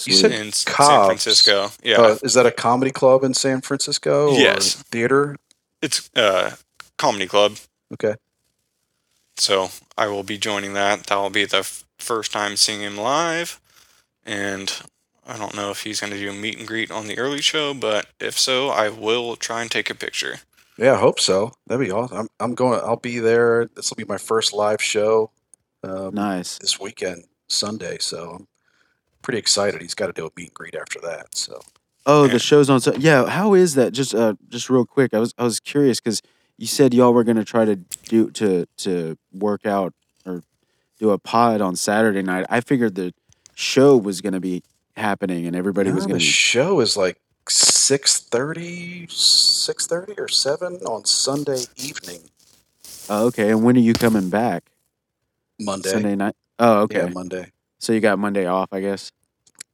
You 0.07 0.13
said 0.13 0.31
in 0.31 0.47
S- 0.49 0.65
San 0.65 1.05
Francisco. 1.05 1.71
Yeah, 1.83 2.01
Uh, 2.01 2.17
is 2.23 2.33
that 2.35 2.45
a 2.45 2.51
comedy 2.51 2.91
club 2.91 3.23
in 3.23 3.33
San 3.33 3.61
Francisco? 3.61 4.31
or 4.33 4.37
Yes. 4.39 4.75
Theater. 4.91 5.37
it's 5.81 6.09
a 6.15 6.57
comedy 6.97 7.27
club. 7.27 7.57
Okay. 7.93 8.15
So 9.37 9.69
I 9.97 10.07
will 10.07 10.23
be 10.23 10.37
joining 10.37 10.73
that. 10.73 11.07
That 11.07 11.15
will 11.15 11.29
be 11.29 11.45
the 11.45 11.57
f- 11.59 11.85
first 11.97 12.31
time 12.31 12.57
seeing 12.57 12.81
him 12.81 12.97
live, 12.97 13.59
and 14.25 14.71
I 15.25 15.37
don't 15.37 15.55
know 15.55 15.71
if 15.71 15.83
he's 15.83 15.99
going 16.01 16.13
to 16.13 16.19
do 16.19 16.29
a 16.29 16.33
meet 16.33 16.57
and 16.59 16.67
greet 16.67 16.91
on 16.91 17.07
the 17.07 17.17
early 17.17 17.41
show, 17.41 17.73
but 17.73 18.07
if 18.19 18.37
so, 18.37 18.69
I 18.69 18.89
will 18.89 19.35
try 19.35 19.61
and 19.61 19.71
take 19.71 19.89
a 19.89 19.95
picture. 19.95 20.39
Yeah, 20.77 20.93
I 20.93 20.97
hope 20.99 21.19
so. 21.19 21.53
That'd 21.67 21.85
be 21.85 21.91
awesome. 21.91 22.17
I'm, 22.17 22.27
I'm 22.39 22.55
going. 22.55 22.79
I'll 22.81 22.95
be 22.97 23.19
there. 23.19 23.67
This 23.75 23.89
will 23.89 23.97
be 23.97 24.05
my 24.05 24.17
first 24.17 24.53
live 24.53 24.81
show 24.81 25.31
um, 25.83 26.13
Nice. 26.13 26.57
this 26.59 26.79
weekend, 26.79 27.25
Sunday. 27.49 27.97
So 27.99 28.31
I'm 28.31 28.47
pretty 29.22 29.39
excited. 29.39 29.82
He's 29.82 29.93
got 29.93 30.07
to 30.07 30.13
do 30.13 30.26
a 30.26 30.30
meet 30.36 30.47
and 30.49 30.53
greet 30.53 30.76
after 30.76 30.99
that. 31.01 31.36
So 31.36 31.61
Oh, 32.05 32.28
the 32.28 32.39
show's 32.39 32.69
on. 32.69 32.80
Sun- 32.82 32.99
Yeah, 32.99 33.28
how 33.28 33.53
is 33.53 33.76
that? 33.76 33.91
Just 33.93 34.15
uh, 34.15 34.34
just 34.49 34.69
real 34.69 34.86
quick. 34.86 35.13
I 35.13 35.19
was 35.19 35.34
I 35.38 35.43
was 35.43 35.59
curious 35.59 35.99
because 35.99 36.22
you 36.57 36.67
said 36.67 36.93
y'all 36.93 37.13
were 37.13 37.24
gonna 37.24 37.45
try 37.45 37.65
to 37.65 37.76
do 37.76 38.32
to 38.32 38.65
to 38.78 39.17
work 39.32 39.65
out 39.65 39.93
or 40.26 40.43
do 40.99 41.11
a 41.11 41.19
pod 41.19 41.61
on 41.61 41.76
Saturday 41.76 42.24
night. 42.24 42.45
I 42.49 42.61
figured 42.61 42.95
the 42.95 43.13
show 43.53 43.97
was 43.97 44.22
gonna 44.22 44.39
be 44.39 44.63
happening 44.97 45.45
and 45.45 45.55
everybody 45.55 45.91
was 45.91 46.05
gonna. 46.05 46.15
the 46.15 46.19
Be, 46.19 46.26
show 46.26 46.80
is 46.80 46.97
like 46.97 47.17
6.30, 47.47 49.07
6.30 49.07 50.19
or 50.19 50.28
seven 50.28 50.76
on 50.86 51.05
Sunday 51.05 51.63
evening, 51.78 52.22
oh, 53.09 53.28
okay. 53.28 53.49
And 53.51 53.63
when 53.63 53.76
are 53.76 53.80
you 53.82 53.93
coming 53.93 54.30
back? 54.30 54.63
Monday. 55.59 55.89
Sunday 55.89 56.15
night. 56.15 56.36
Oh, 56.59 56.82
okay. 56.82 56.99
Yeah, 56.99 57.07
Monday. 57.09 57.51
So 57.82 57.93
you 57.93 57.99
got 57.99 58.19
Monday 58.19 58.45
off, 58.45 58.69
I 58.71 58.79
guess. 58.79 59.11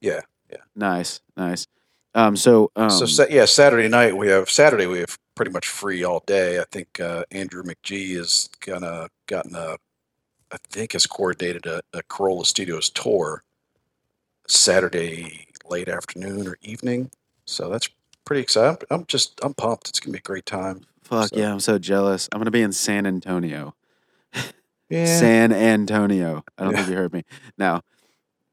Yeah, 0.00 0.20
yeah. 0.50 0.62
Nice, 0.74 1.20
nice. 1.36 1.66
Um, 2.14 2.36
so 2.36 2.70
um, 2.74 2.88
so 2.90 3.04
sa- 3.04 3.26
yeah, 3.28 3.44
Saturday 3.44 3.86
night 3.88 4.16
we 4.16 4.28
have 4.28 4.48
Saturday 4.48 4.86
we 4.86 5.00
have 5.00 5.18
pretty 5.34 5.50
much 5.52 5.68
free 5.68 6.02
all 6.02 6.24
day. 6.26 6.58
I 6.58 6.64
think 6.72 6.98
uh, 7.00 7.24
Andrew 7.30 7.62
McGee 7.62 8.16
is 8.16 8.48
gonna 8.64 9.08
gotten 9.26 9.54
a, 9.54 9.76
I 10.50 10.56
think 10.70 10.94
has 10.94 11.06
coordinated 11.06 11.66
a, 11.66 11.82
a 11.92 12.02
Carolla 12.04 12.46
Studios 12.46 12.88
tour 12.88 13.44
Saturday 14.46 15.46
late 15.68 15.88
afternoon 15.88 16.48
or 16.48 16.56
evening. 16.62 17.10
So 17.44 17.68
that's 17.68 17.88
pretty 18.24 18.40
exciting. 18.42 18.78
I'm, 18.90 19.00
I'm 19.00 19.06
just 19.06 19.38
I'm 19.42 19.52
pumped. 19.54 19.88
It's 19.90 20.00
gonna 20.00 20.12
be 20.14 20.18
a 20.18 20.22
great 20.22 20.46
time. 20.46 20.86
fuck 21.02 21.28
so- 21.28 21.36
yeah, 21.36 21.52
I'm 21.52 21.60
so 21.60 21.78
jealous. 21.78 22.28
I'm 22.32 22.40
gonna 22.40 22.50
be 22.50 22.62
in 22.62 22.72
San 22.72 23.06
Antonio. 23.06 23.74
Yeah. 24.90 25.04
San 25.04 25.52
Antonio. 25.52 26.42
I 26.56 26.64
don't 26.64 26.72
Yeah. 26.72 26.78
think 26.78 26.88
you 26.90 26.96
heard 26.96 27.12
me. 27.12 27.24
Now, 27.58 27.82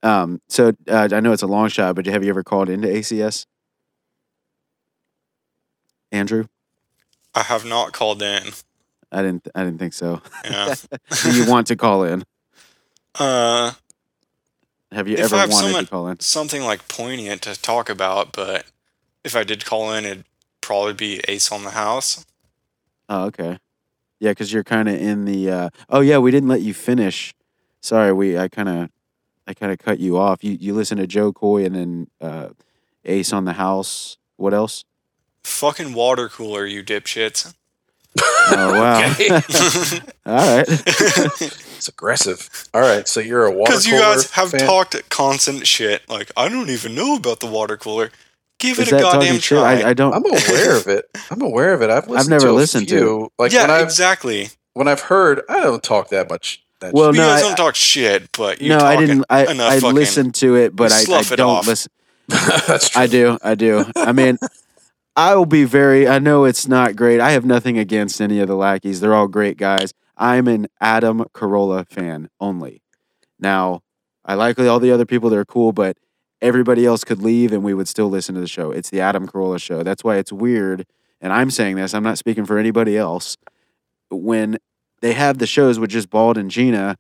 um, 0.05 0.41
so 0.47 0.73
uh, 0.87 1.09
I 1.11 1.19
know 1.19 1.33
it's 1.33 1.41
a 1.41 1.47
long 1.47 1.67
shot, 1.69 1.95
but 1.95 2.05
have 2.05 2.23
you 2.23 2.29
ever 2.29 2.43
called 2.43 2.69
into 2.69 2.87
ACS, 2.87 3.45
Andrew? 6.11 6.45
I 7.33 7.41
have 7.43 7.65
not 7.65 7.91
called 7.91 8.21
in. 8.21 8.43
I 9.11 9.21
didn't. 9.21 9.47
I 9.55 9.63
didn't 9.63 9.79
think 9.79 9.93
so. 9.93 10.21
Yeah. 10.43 10.75
Do 11.23 11.31
you 11.35 11.49
want 11.49 11.67
to 11.67 11.75
call 11.75 12.03
in? 12.03 12.23
uh, 13.19 13.73
Have 14.91 15.07
you 15.07 15.17
ever 15.17 15.35
wanted 15.47 15.81
to 15.81 15.85
call 15.87 16.07
in? 16.07 16.19
something 16.19 16.63
like 16.63 16.87
poignant 16.87 17.41
to 17.43 17.59
talk 17.61 17.89
about, 17.89 18.33
but 18.33 18.65
if 19.23 19.35
I 19.35 19.43
did 19.43 19.65
call 19.65 19.91
in, 19.93 20.05
it'd 20.05 20.25
probably 20.61 20.93
be 20.93 21.21
Ace 21.27 21.51
on 21.51 21.63
the 21.63 21.71
House. 21.71 22.25
Oh, 23.09 23.25
okay. 23.25 23.59
Yeah, 24.19 24.31
because 24.31 24.51
you're 24.53 24.63
kind 24.63 24.87
of 24.89 24.95
in 24.95 25.25
the. 25.25 25.49
Uh, 25.49 25.69
oh, 25.89 25.99
yeah, 26.01 26.17
we 26.17 26.31
didn't 26.31 26.49
let 26.49 26.61
you 26.61 26.73
finish. 26.73 27.33
Sorry, 27.81 28.11
we. 28.13 28.37
I 28.37 28.47
kind 28.47 28.69
of. 28.69 28.89
I 29.47 29.53
kind 29.53 29.71
of 29.71 29.79
cut 29.79 29.99
you 29.99 30.17
off. 30.17 30.43
You 30.43 30.57
you 30.59 30.73
listen 30.73 30.97
to 30.97 31.07
Jo 31.07 31.31
Koy 31.31 31.65
and 31.65 31.75
then 31.75 32.07
uh, 32.21 32.49
Ace 33.05 33.33
on 33.33 33.45
the 33.45 33.53
House. 33.53 34.17
What 34.37 34.53
else? 34.53 34.85
Fucking 35.43 35.93
water 35.93 36.27
cooler, 36.27 36.65
you 36.65 36.83
dipshits. 36.83 37.53
Oh 38.21 38.79
wow! 38.79 38.99
All 40.25 40.57
right. 40.57 40.65
it's 40.67 41.87
aggressive. 41.87 42.49
All 42.73 42.81
right, 42.81 43.07
so 43.07 43.19
you're 43.19 43.45
a 43.45 43.51
water 43.51 43.71
cooler. 43.71 43.81
Because 43.81 43.87
you 43.87 43.99
guys 43.99 44.31
have 44.31 44.51
fan? 44.51 44.61
talked 44.61 45.09
constant 45.09 45.67
shit. 45.67 46.07
Like, 46.09 46.31
I 46.37 46.49
don't 46.49 46.69
even 46.69 46.95
know 46.95 47.15
about 47.15 47.39
the 47.39 47.47
water 47.47 47.77
cooler. 47.77 48.11
Give 48.57 48.79
Is 48.79 48.91
it 48.91 48.95
a 48.95 49.01
goddamn 49.01 49.39
try. 49.39 49.81
I, 49.81 49.89
I 49.89 49.93
don't. 49.93 50.13
I'm 50.13 50.25
aware 50.25 50.77
of 50.77 50.87
it. 50.87 51.05
I'm 51.29 51.41
aware 51.41 51.73
of 51.73 51.81
it. 51.81 51.89
I've 51.89 52.07
listened 52.07 52.29
never 52.29 52.45
to 52.45 52.51
a 52.51 52.53
listened 52.53 52.87
to 52.89 53.31
Like 53.37 53.51
yeah, 53.51 53.63
when 53.63 53.71
I've 53.71 53.83
exactly. 53.83 54.49
when 54.73 54.87
I've 54.87 55.01
heard, 55.01 55.41
I 55.49 55.61
don't 55.61 55.83
talk 55.83 56.09
that 56.09 56.29
much. 56.29 56.64
That 56.81 56.93
Well, 56.93 57.13
you 57.13 57.21
no, 57.21 57.27
guys 57.27 57.43
I- 57.43 57.47
don't 57.47 57.55
talk 57.55 57.75
shit, 57.75 58.29
but 58.37 58.61
you 58.61 58.69
no, 58.69 58.79
I 58.79 58.95
didn't. 58.97 59.25
I 59.29 59.45
enough 59.51 59.71
I 59.71 59.79
fucking- 59.79 59.95
listened 59.95 60.35
to 60.35 60.55
it, 60.55 60.75
but 60.75 60.91
I, 60.91 60.99
I 60.99 61.19
it 61.21 61.35
don't 61.37 61.49
off. 61.57 61.67
listen. 61.67 61.91
That's 62.27 62.89
true. 62.89 63.01
I 63.01 63.07
do. 63.07 63.37
I 63.43 63.55
do. 63.55 63.85
I 63.95 64.11
mean, 64.11 64.37
I 65.15 65.35
will 65.35 65.45
be 65.45 65.63
very. 65.63 66.07
I 66.07 66.19
know 66.19 66.43
it's 66.45 66.67
not 66.67 66.95
great. 66.95 67.19
I 67.21 67.31
have 67.31 67.45
nothing 67.45 67.77
against 67.77 68.19
any 68.19 68.39
of 68.39 68.47
the 68.47 68.55
lackeys. 68.55 68.99
They're 68.99 69.13
all 69.13 69.27
great 69.27 69.57
guys. 69.57 69.93
I'm 70.17 70.47
an 70.47 70.67
Adam 70.81 71.25
Carolla 71.33 71.87
fan 71.87 72.29
only. 72.39 72.81
Now, 73.39 73.81
I 74.25 74.33
like 74.33 74.57
all 74.59 74.79
the 74.79 74.91
other 74.91 75.05
people. 75.05 75.29
They're 75.29 75.45
cool, 75.45 75.71
but 75.71 75.97
everybody 76.41 76.85
else 76.85 77.03
could 77.03 77.21
leave 77.21 77.51
and 77.53 77.63
we 77.63 77.73
would 77.73 77.87
still 77.87 78.07
listen 78.09 78.33
to 78.35 78.41
the 78.41 78.47
show. 78.47 78.71
It's 78.71 78.89
the 78.89 79.01
Adam 79.01 79.27
Carolla 79.27 79.61
show. 79.61 79.83
That's 79.83 80.03
why 80.03 80.17
it's 80.17 80.31
weird. 80.31 80.85
And 81.21 81.31
I'm 81.33 81.49
saying 81.51 81.75
this. 81.75 81.93
I'm 81.93 82.03
not 82.03 82.17
speaking 82.17 82.45
for 82.45 82.57
anybody 82.57 82.97
else. 82.97 83.37
When 84.09 84.57
they 85.05 85.13
have 85.13 85.37
the 85.37 85.45
shows 85.45 85.77
with 85.77 85.91
just 85.91 86.09
Bald 86.09 86.35
and 86.35 86.49
Gina, 86.49 86.97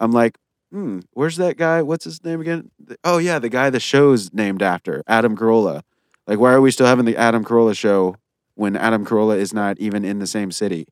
I'm 0.00 0.10
like, 0.10 0.38
hmm, 0.70 1.00
where's 1.12 1.36
that 1.36 1.58
guy? 1.58 1.82
What's 1.82 2.04
his 2.04 2.24
name 2.24 2.40
again? 2.40 2.70
Oh 3.04 3.18
yeah, 3.18 3.38
the 3.38 3.50
guy 3.50 3.68
the 3.68 3.78
show's 3.78 4.32
named 4.32 4.62
after, 4.62 5.02
Adam 5.06 5.36
Carolla. 5.36 5.82
Like, 6.26 6.38
why 6.38 6.54
are 6.54 6.62
we 6.62 6.70
still 6.70 6.86
having 6.86 7.04
the 7.04 7.14
Adam 7.18 7.44
Carolla 7.44 7.76
show 7.76 8.16
when 8.54 8.74
Adam 8.74 9.04
Carolla 9.04 9.36
is 9.36 9.52
not 9.52 9.78
even 9.78 10.02
in 10.02 10.18
the 10.18 10.26
same 10.26 10.50
city? 10.50 10.86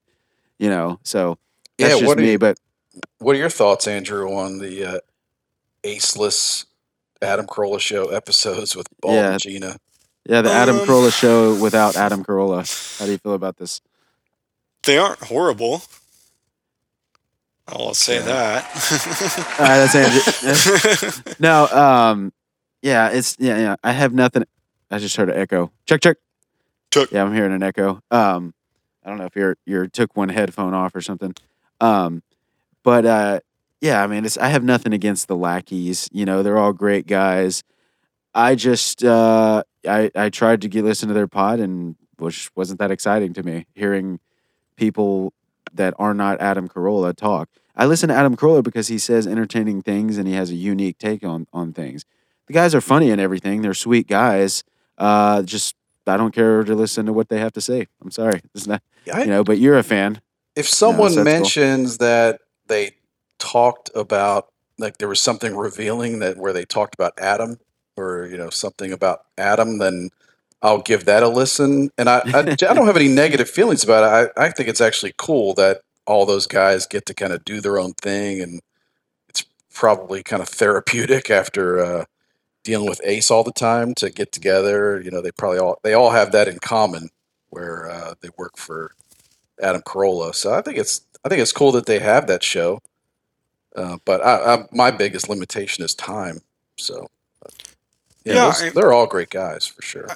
You 0.58 0.68
know, 0.68 1.00
so 1.02 1.38
that's 1.78 1.94
Yeah, 1.94 1.98
just 2.00 2.06
what 2.08 2.18
me. 2.18 2.32
you- 2.32 2.38
but 2.38 2.58
What 3.20 3.36
are 3.36 3.38
your 3.38 3.48
thoughts, 3.48 3.88
Andrew, 3.88 4.30
on 4.34 4.58
the 4.58 4.84
uh, 4.84 4.98
aceless 5.82 6.66
Adam 7.22 7.46
Carolla 7.46 7.80
show 7.80 8.08
episodes 8.08 8.76
with 8.76 8.86
Bald 9.00 9.14
Yeah. 9.14 9.30
and 9.32 9.40
Gina? 9.40 9.76
yeah, 10.28 10.42
the 10.42 10.52
Adam 10.52 10.80
Um, 10.80 10.86
Carolla 10.86 11.11
show 11.18 11.54
without 11.54 11.96
Adam 11.96 12.22
Carolla. 12.22 12.68
How 12.98 13.06
do 13.06 13.12
you 13.12 13.18
feel 13.18 13.32
about 13.32 13.56
this? 13.56 13.80
They 14.82 14.98
aren't 14.98 15.20
horrible. 15.24 15.82
I'll 17.72 17.94
say 17.94 18.16
Yeah. 18.16 18.22
that. 18.64 19.56
All 19.58 19.66
right, 19.66 19.78
that's 19.78 21.04
Andrew. 21.04 21.34
no, 21.38 21.66
um, 21.68 22.32
yeah, 22.82 23.08
it's 23.10 23.36
yeah, 23.38 23.58
yeah. 23.58 23.76
I 23.84 23.92
have 23.92 24.12
nothing. 24.12 24.44
I 24.90 24.98
just 24.98 25.16
heard 25.16 25.30
an 25.30 25.36
echo. 25.36 25.70
Check, 25.86 26.00
check. 26.00 26.16
Check. 26.90 27.10
Yeah, 27.12 27.22
I'm 27.24 27.34
hearing 27.34 27.52
an 27.52 27.62
echo. 27.62 28.00
Um, 28.10 28.54
I 29.04 29.08
don't 29.10 29.18
know 29.18 29.26
if 29.26 29.36
you're 29.36 29.56
you're 29.66 29.86
took 29.86 30.16
one 30.16 30.28
headphone 30.28 30.74
off 30.74 30.94
or 30.94 31.00
something. 31.00 31.34
Um, 31.80 32.22
but 32.82 33.04
uh, 33.06 33.40
yeah, 33.80 34.02
I 34.02 34.06
mean, 34.06 34.24
it's 34.24 34.36
I 34.38 34.48
have 34.48 34.64
nothing 34.64 34.92
against 34.92 35.28
the 35.28 35.36
lackeys. 35.36 36.08
You 36.12 36.24
know, 36.24 36.42
they're 36.42 36.58
all 36.58 36.72
great 36.72 37.06
guys. 37.06 37.62
I 38.34 38.54
just 38.54 39.04
uh, 39.04 39.62
I 39.88 40.10
I 40.14 40.28
tried 40.30 40.62
to 40.62 40.68
get 40.68 40.84
listen 40.84 41.08
to 41.08 41.14
their 41.14 41.28
pod 41.28 41.60
and 41.60 41.96
which 42.18 42.50
wasn't 42.54 42.78
that 42.80 42.90
exciting 42.90 43.32
to 43.34 43.42
me 43.42 43.66
hearing 43.74 44.20
people 44.76 45.32
that 45.72 45.94
are 45.98 46.14
not 46.14 46.40
Adam 46.40 46.68
Carolla 46.68 47.14
talk. 47.16 47.48
I 47.76 47.86
listen 47.86 48.08
to 48.08 48.14
Adam 48.14 48.36
Carolla 48.36 48.62
because 48.62 48.88
he 48.88 48.98
says 48.98 49.26
entertaining 49.26 49.82
things 49.82 50.18
and 50.18 50.26
he 50.26 50.34
has 50.34 50.50
a 50.50 50.54
unique 50.54 50.98
take 50.98 51.24
on 51.24 51.46
on 51.52 51.72
things. 51.72 52.04
The 52.46 52.52
guys 52.52 52.74
are 52.74 52.80
funny 52.80 53.10
and 53.10 53.20
everything. 53.20 53.62
They're 53.62 53.74
sweet 53.74 54.06
guys. 54.06 54.64
Uh, 54.98 55.42
just 55.42 55.76
I 56.06 56.16
don't 56.16 56.34
care 56.34 56.64
to 56.64 56.74
listen 56.74 57.06
to 57.06 57.12
what 57.12 57.28
they 57.28 57.38
have 57.38 57.52
to 57.52 57.60
say. 57.60 57.86
I'm 58.02 58.10
sorry, 58.10 58.40
it's 58.54 58.66
not 58.66 58.82
I, 59.12 59.22
you 59.22 59.30
know. 59.30 59.44
But 59.44 59.58
you're 59.58 59.78
a 59.78 59.82
fan. 59.82 60.20
if 60.56 60.68
someone 60.68 61.10
so 61.10 61.24
that's 61.24 61.28
cool. 61.28 61.40
mentions 61.40 61.98
that 61.98 62.40
they 62.66 62.92
talked 63.38 63.90
about 63.94 64.48
like 64.78 64.98
there 64.98 65.08
was 65.08 65.20
something 65.20 65.56
revealing 65.56 66.18
that 66.20 66.36
where 66.36 66.52
they 66.52 66.64
talked 66.64 66.94
about 66.94 67.12
Adam 67.18 67.58
or 67.96 68.26
you 68.26 68.36
know 68.36 68.50
something 68.50 68.92
about 68.92 69.24
Adam, 69.38 69.78
then 69.78 70.10
I'll 70.62 70.82
give 70.82 71.04
that 71.04 71.22
a 71.22 71.28
listen. 71.28 71.90
And 71.96 72.08
I 72.08 72.22
I, 72.26 72.38
I 72.40 72.74
don't 72.74 72.86
have 72.86 72.96
any 72.96 73.08
negative 73.08 73.48
feelings 73.48 73.84
about 73.84 74.04
it. 74.04 74.32
I, 74.36 74.46
I 74.46 74.50
think 74.50 74.68
it's 74.68 74.80
actually 74.80 75.14
cool 75.16 75.54
that 75.54 75.82
all 76.11 76.26
those 76.26 76.46
guys 76.46 76.86
get 76.86 77.06
to 77.06 77.14
kind 77.14 77.32
of 77.32 77.44
do 77.44 77.61
their 77.61 77.78
own 77.78 77.92
thing, 77.94 78.40
and 78.42 78.61
it's 79.28 79.44
probably 79.72 80.22
kind 80.22 80.42
of 80.42 80.48
therapeutic 80.48 81.30
after 81.30 81.78
uh, 81.78 82.04
dealing 82.64 82.88
with 82.88 83.00
Ace 83.04 83.30
all 83.30 83.44
the 83.44 83.52
time 83.52 83.94
to 83.96 84.11
get 84.11 84.32
together. 84.32 85.00
You 85.00 85.11
know, 85.12 85.22
they 85.22 85.30
probably 85.32 85.58
all 85.61 85.78
they 85.84 85.94
all 85.94 86.11
have 86.11 86.32
that 86.32 86.48
in 86.48 86.58
common 86.58 87.11
where 87.50 87.88
uh, 87.90 88.14
they 88.20 88.30
work 88.36 88.56
for 88.56 88.92
Adam 89.62 89.82
Carolla. 89.82 90.34
So 90.34 90.52
I 90.52 90.62
think 90.62 90.78
it's 90.78 91.02
I 91.24 91.28
think 91.28 91.40
it's 91.40 91.52
cool 91.52 91.72
that 91.72 91.86
they 91.86 92.00
have 92.00 92.26
that 92.26 92.42
show. 92.42 92.80
Uh, 93.76 93.98
but 94.04 94.20
I, 94.24 94.54
I, 94.54 94.64
my 94.72 94.90
biggest 94.90 95.28
limitation 95.28 95.84
is 95.84 95.94
time. 95.94 96.40
So 96.76 97.06
yeah, 98.24 98.34
Yeah, 98.34 98.44
those- 98.46 98.62
I- 98.62 98.70
they're 98.70 98.92
all 98.92 99.06
great 99.06 99.30
guys 99.30 99.64
for 99.66 99.82
sure. 99.82 100.08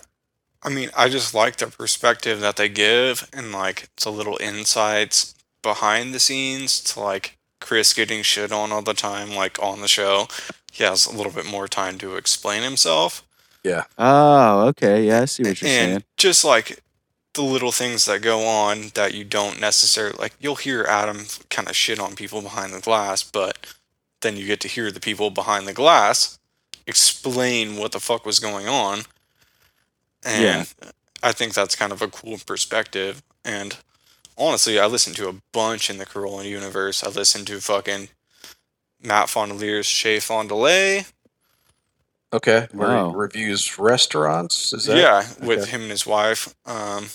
I 0.66 0.70
mean, 0.70 0.90
I 0.96 1.10
just 1.10 1.34
like 1.34 1.56
the 1.56 1.66
perspective 1.66 2.40
that 2.40 2.56
they 2.56 2.70
give 2.70 3.28
and 3.34 3.52
like 3.52 3.90
the 4.02 4.10
little 4.10 4.38
insights 4.40 5.34
behind 5.64 6.14
the 6.14 6.20
scenes 6.20 6.80
to 6.82 7.00
like 7.00 7.36
Chris 7.60 7.92
getting 7.92 8.22
shit 8.22 8.52
on 8.52 8.70
all 8.70 8.82
the 8.82 8.94
time, 8.94 9.34
like 9.34 9.60
on 9.60 9.80
the 9.80 9.88
show. 9.88 10.28
He 10.70 10.84
has 10.84 11.06
a 11.06 11.16
little 11.16 11.32
bit 11.32 11.46
more 11.46 11.66
time 11.66 11.98
to 11.98 12.14
explain 12.14 12.62
himself. 12.62 13.26
Yeah. 13.64 13.84
Oh, 13.98 14.68
okay. 14.68 15.04
Yeah, 15.04 15.22
I 15.22 15.24
see 15.24 15.42
what 15.42 15.60
you're 15.60 15.68
and 15.70 15.90
saying. 15.90 16.04
just 16.16 16.44
like 16.44 16.78
the 17.32 17.42
little 17.42 17.72
things 17.72 18.04
that 18.04 18.22
go 18.22 18.46
on 18.46 18.92
that 18.94 19.12
you 19.14 19.24
don't 19.24 19.60
necessarily 19.60 20.16
like 20.20 20.34
you'll 20.38 20.54
hear 20.54 20.84
Adam 20.84 21.26
kind 21.50 21.68
of 21.68 21.74
shit 21.74 21.98
on 21.98 22.14
people 22.14 22.40
behind 22.42 22.72
the 22.72 22.80
glass, 22.80 23.24
but 23.24 23.66
then 24.20 24.36
you 24.36 24.46
get 24.46 24.60
to 24.60 24.68
hear 24.68 24.92
the 24.92 25.00
people 25.00 25.30
behind 25.30 25.66
the 25.66 25.72
glass 25.72 26.38
explain 26.86 27.76
what 27.76 27.92
the 27.92 28.00
fuck 28.00 28.26
was 28.26 28.38
going 28.38 28.68
on. 28.68 29.00
And 30.24 30.72
I 31.22 31.32
think 31.32 31.54
that's 31.54 31.76
kind 31.76 31.92
of 31.92 32.02
a 32.02 32.08
cool 32.08 32.38
perspective. 32.38 33.22
And 33.44 33.76
honestly, 34.36 34.78
I 34.78 34.86
listen 34.86 35.14
to 35.14 35.28
a 35.28 35.34
bunch 35.52 35.90
in 35.90 35.98
the 35.98 36.06
Carolla 36.06 36.44
universe. 36.48 37.02
I 37.04 37.10
listen 37.10 37.44
to 37.46 37.60
fucking 37.60 38.08
Matt 39.02 39.26
Fondiler's 39.28 39.86
Shay 39.86 40.18
Fondelay. 40.18 41.10
Okay, 42.32 42.66
where 42.72 42.88
Wow. 42.88 43.10
he 43.10 43.16
reviews 43.16 43.78
restaurants. 43.78 44.72
Is 44.72 44.86
that 44.86 44.96
yeah, 44.96 45.46
with 45.46 45.62
okay. 45.62 45.70
him 45.70 45.82
and 45.82 45.90
his 45.90 46.06
wife. 46.06 46.48
Um, 46.66 47.06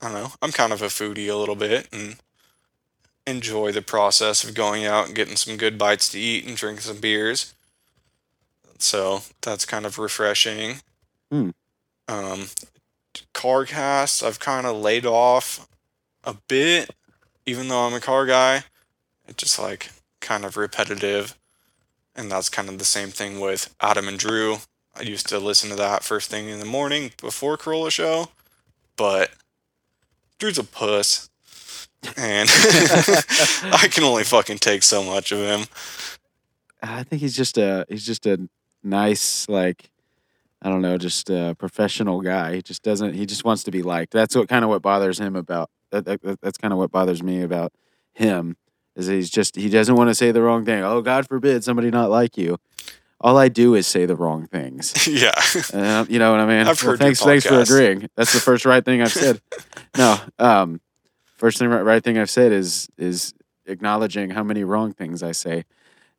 I 0.00 0.06
don't 0.06 0.14
know. 0.14 0.32
I'm 0.40 0.52
kind 0.52 0.72
of 0.72 0.80
a 0.80 0.86
foodie 0.86 1.28
a 1.28 1.34
little 1.34 1.56
bit 1.56 1.88
and 1.92 2.16
enjoy 3.26 3.72
the 3.72 3.82
process 3.82 4.44
of 4.44 4.54
going 4.54 4.86
out 4.86 5.06
and 5.06 5.14
getting 5.14 5.36
some 5.36 5.56
good 5.56 5.76
bites 5.76 6.08
to 6.10 6.18
eat 6.18 6.46
and 6.46 6.56
drinking 6.56 6.82
some 6.82 7.00
beers. 7.00 7.54
So 8.78 9.22
that's 9.42 9.64
kind 9.66 9.84
of 9.84 9.98
refreshing. 9.98 10.76
Hmm. 11.30 11.50
Um, 12.08 12.46
car 13.34 13.64
cast, 13.66 14.22
I've 14.22 14.40
kind 14.40 14.66
of 14.66 14.76
laid 14.76 15.04
off 15.04 15.68
a 16.24 16.34
bit, 16.48 16.90
even 17.46 17.68
though 17.68 17.86
I'm 17.86 17.94
a 17.94 18.00
car 18.00 18.26
guy. 18.26 18.64
It's 19.26 19.42
just 19.42 19.58
like 19.58 19.90
kind 20.20 20.44
of 20.44 20.56
repetitive. 20.56 21.36
And 22.14 22.30
that's 22.30 22.48
kind 22.48 22.68
of 22.68 22.78
the 22.78 22.84
same 22.84 23.08
thing 23.08 23.40
with 23.40 23.74
Adam 23.80 24.08
and 24.08 24.18
Drew. 24.18 24.58
I 24.96 25.02
used 25.02 25.28
to 25.28 25.38
listen 25.38 25.70
to 25.70 25.76
that 25.76 26.02
first 26.02 26.30
thing 26.30 26.48
in 26.48 26.58
the 26.58 26.64
morning 26.64 27.12
before 27.20 27.56
Carolla 27.56 27.90
show, 27.90 28.28
but 28.96 29.30
Drew's 30.38 30.58
a 30.58 30.64
puss. 30.64 31.30
And 32.16 32.48
I 32.52 33.88
can 33.90 34.04
only 34.04 34.24
fucking 34.24 34.58
take 34.58 34.82
so 34.82 35.02
much 35.04 35.32
of 35.32 35.38
him. 35.38 35.66
I 36.82 37.02
think 37.02 37.20
he's 37.20 37.36
just 37.36 37.58
a 37.58 37.84
he's 37.88 38.06
just 38.06 38.26
a 38.26 38.48
nice 38.82 39.46
like 39.48 39.90
I 40.62 40.68
don't 40.70 40.82
know, 40.82 40.96
just 40.98 41.28
a 41.30 41.54
professional 41.58 42.22
guy. 42.22 42.56
He 42.56 42.62
just 42.62 42.82
doesn't 42.82 43.14
he 43.14 43.26
just 43.26 43.44
wants 43.44 43.64
to 43.64 43.70
be 43.70 43.82
liked. 43.82 44.12
That's 44.12 44.34
what 44.34 44.48
kind 44.48 44.64
of 44.64 44.70
what 44.70 44.82
bothers 44.82 45.20
him 45.20 45.36
about 45.36 45.70
that, 45.90 46.04
that, 46.04 46.22
that- 46.22 46.40
that's 46.40 46.58
kind 46.58 46.72
of 46.72 46.78
what 46.78 46.90
bothers 46.90 47.22
me 47.22 47.42
about 47.42 47.72
him 48.12 48.56
is 48.96 49.06
that 49.06 49.14
he's 49.14 49.30
just 49.30 49.54
he 49.56 49.68
doesn't 49.68 49.94
want 49.94 50.08
to 50.10 50.14
say 50.14 50.32
the 50.32 50.42
wrong 50.42 50.64
thing. 50.64 50.82
Oh 50.82 51.00
God 51.00 51.26
forbid 51.28 51.62
somebody 51.64 51.90
not 51.90 52.10
like 52.10 52.36
you. 52.36 52.58
All 53.20 53.36
I 53.36 53.48
do 53.48 53.74
is 53.74 53.86
say 53.86 54.06
the 54.06 54.16
wrong 54.16 54.46
things. 54.46 55.06
yeah. 55.06 55.32
Uh, 55.72 56.04
you 56.08 56.18
know 56.18 56.30
what 56.32 56.40
I 56.40 56.46
mean? 56.46 56.66
I've 56.66 56.82
Well, 56.82 56.92
heard 56.92 57.00
your 57.00 57.14
thanks, 57.14 57.20
thanks 57.22 57.46
for 57.46 57.60
agreeing. 57.60 58.08
That's 58.16 58.32
the 58.32 58.40
first 58.40 58.64
right 58.64 58.84
thing 58.84 59.02
I've 59.02 59.12
said. 59.12 59.40
no, 59.98 60.18
um, 60.38 60.80
first 61.36 61.58
thing 61.58 61.68
right, 61.68 61.82
right 61.82 62.02
thing 62.02 62.18
I've 62.18 62.30
said 62.30 62.50
is 62.52 62.88
is 62.98 63.34
acknowledging 63.66 64.30
how 64.30 64.42
many 64.42 64.64
wrong 64.64 64.92
things 64.92 65.22
I 65.22 65.32
say. 65.32 65.64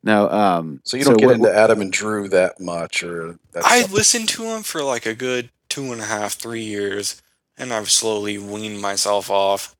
No, 0.04 0.28
um, 0.30 0.80
So 0.84 0.96
you 0.96 1.04
don't 1.04 1.16
get 1.16 1.26
what- 1.26 1.34
into 1.36 1.54
Adam 1.54 1.80
and 1.80 1.92
Drew 1.92 2.28
that 2.30 2.58
much, 2.60 3.04
or 3.04 3.38
that's 3.52 3.66
I 3.66 3.80
something- 3.80 3.96
listened 3.96 4.28
to 4.30 4.44
him 4.44 4.62
for 4.62 4.82
like 4.82 5.06
a 5.06 5.14
good 5.14 5.50
two 5.68 5.92
and 5.92 6.00
a 6.00 6.04
half, 6.06 6.34
three 6.34 6.62
years, 6.64 7.21
and 7.58 7.72
I've 7.72 7.90
slowly 7.90 8.38
weaned 8.38 8.80
myself 8.80 9.30
off. 9.30 9.74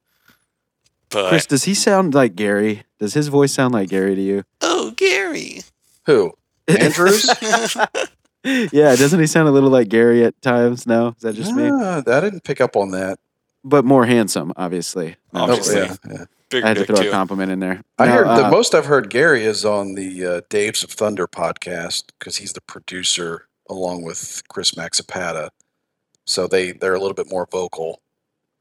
But 1.10 1.28
Chris, 1.28 1.46
does 1.46 1.64
he 1.64 1.74
sound 1.74 2.14
like 2.14 2.34
Gary? 2.36 2.84
Does 2.98 3.14
his 3.14 3.28
voice 3.28 3.52
sound 3.52 3.74
like 3.74 3.88
Gary 3.90 4.14
to 4.14 4.20
you? 4.22 4.44
oh, 4.62 4.92
Gary. 4.96 5.60
who 6.06 6.32
Andrews. 6.68 7.28
yeah, 8.44 8.96
doesn't 8.96 9.20
he 9.20 9.26
sound 9.26 9.48
a 9.48 9.52
little 9.52 9.70
like 9.70 9.88
Gary 9.88 10.24
at 10.24 10.40
times? 10.42 10.86
No, 10.86 11.08
is 11.08 11.22
that 11.22 11.34
just 11.34 11.52
me? 11.52 11.68
Ah, 11.72 11.98
I 12.06 12.20
didn't 12.20 12.44
pick 12.44 12.60
up 12.60 12.76
on 12.76 12.90
that. 12.92 13.18
But 13.64 13.84
more 13.84 14.06
handsome, 14.06 14.52
obviously. 14.56 15.16
No, 15.32 15.40
Oh, 15.40 15.42
Obviously. 15.44 15.76
yeah, 15.76 15.96
yeah. 16.10 16.24
I 16.64 16.68
had 16.68 16.76
to 16.76 16.84
dick 16.84 16.96
throw 16.96 17.06
a 17.06 17.10
compliment 17.10 17.50
in 17.52 17.60
there. 17.60 17.80
I 17.98 18.06
No, 18.06 18.12
heard 18.12 18.26
the 18.26 18.46
uh, 18.46 18.50
most 18.50 18.74
I've 18.74 18.86
heard 18.86 19.08
Gary 19.08 19.44
is 19.44 19.64
on 19.64 19.94
the 19.94 20.26
uh, 20.26 20.40
Daves 20.50 20.82
of 20.84 20.90
Thunder 20.90 21.26
podcast 21.28 22.04
because 22.18 22.36
he's 22.36 22.52
the 22.52 22.60
producer 22.60 23.46
along 23.70 24.02
with 24.02 24.42
Chris 24.48 24.72
Maxipata. 24.72 25.48
So 26.24 26.46
they 26.46 26.72
they're 26.72 26.94
a 26.94 27.00
little 27.00 27.14
bit 27.14 27.30
more 27.30 27.46
vocal 27.50 28.00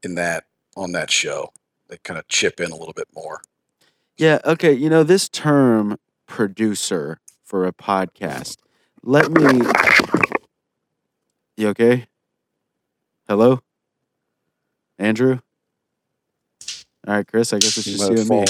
in 0.02 0.14
that 0.16 0.44
on 0.76 0.92
that 0.92 1.10
show. 1.10 1.52
They 1.88 1.98
kind 1.98 2.18
of 2.18 2.26
chip 2.28 2.60
in 2.60 2.70
a 2.70 2.76
little 2.76 2.94
bit 2.94 3.08
more. 3.14 3.40
Yeah, 4.16 4.40
okay. 4.44 4.72
You 4.72 4.88
know, 4.90 5.02
this 5.04 5.28
term 5.28 5.98
producer 6.26 7.20
for 7.44 7.66
a 7.66 7.72
podcast. 7.72 8.56
Let 9.02 9.30
me 9.30 9.60
You 11.56 11.68
okay? 11.68 12.06
Hello? 13.28 13.60
Andrew? 14.98 15.40
All 17.06 17.14
right, 17.14 17.26
Chris, 17.26 17.52
I 17.52 17.58
guess 17.58 17.76
it's 17.78 17.86
just 17.86 17.98
you 17.98 18.02
have 18.04 18.10
and 18.18 18.28
me. 18.28 18.36
fallen, 18.36 18.46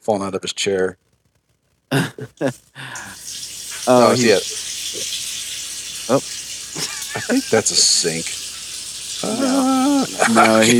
fallen 0.00 0.22
out 0.22 0.34
of 0.34 0.42
his 0.42 0.52
chair. 0.52 0.98
Oh, 3.90 4.10
Oh, 4.10 4.14
he- 4.14 4.28
yeah. 4.28 4.38
Oh. 6.10 6.20
I 7.18 7.20
think 7.20 7.44
that's 7.50 7.70
a 7.70 7.76
sink. 7.76 8.26
Ah, 9.24 10.06
no, 10.32 10.60
he 10.60 10.76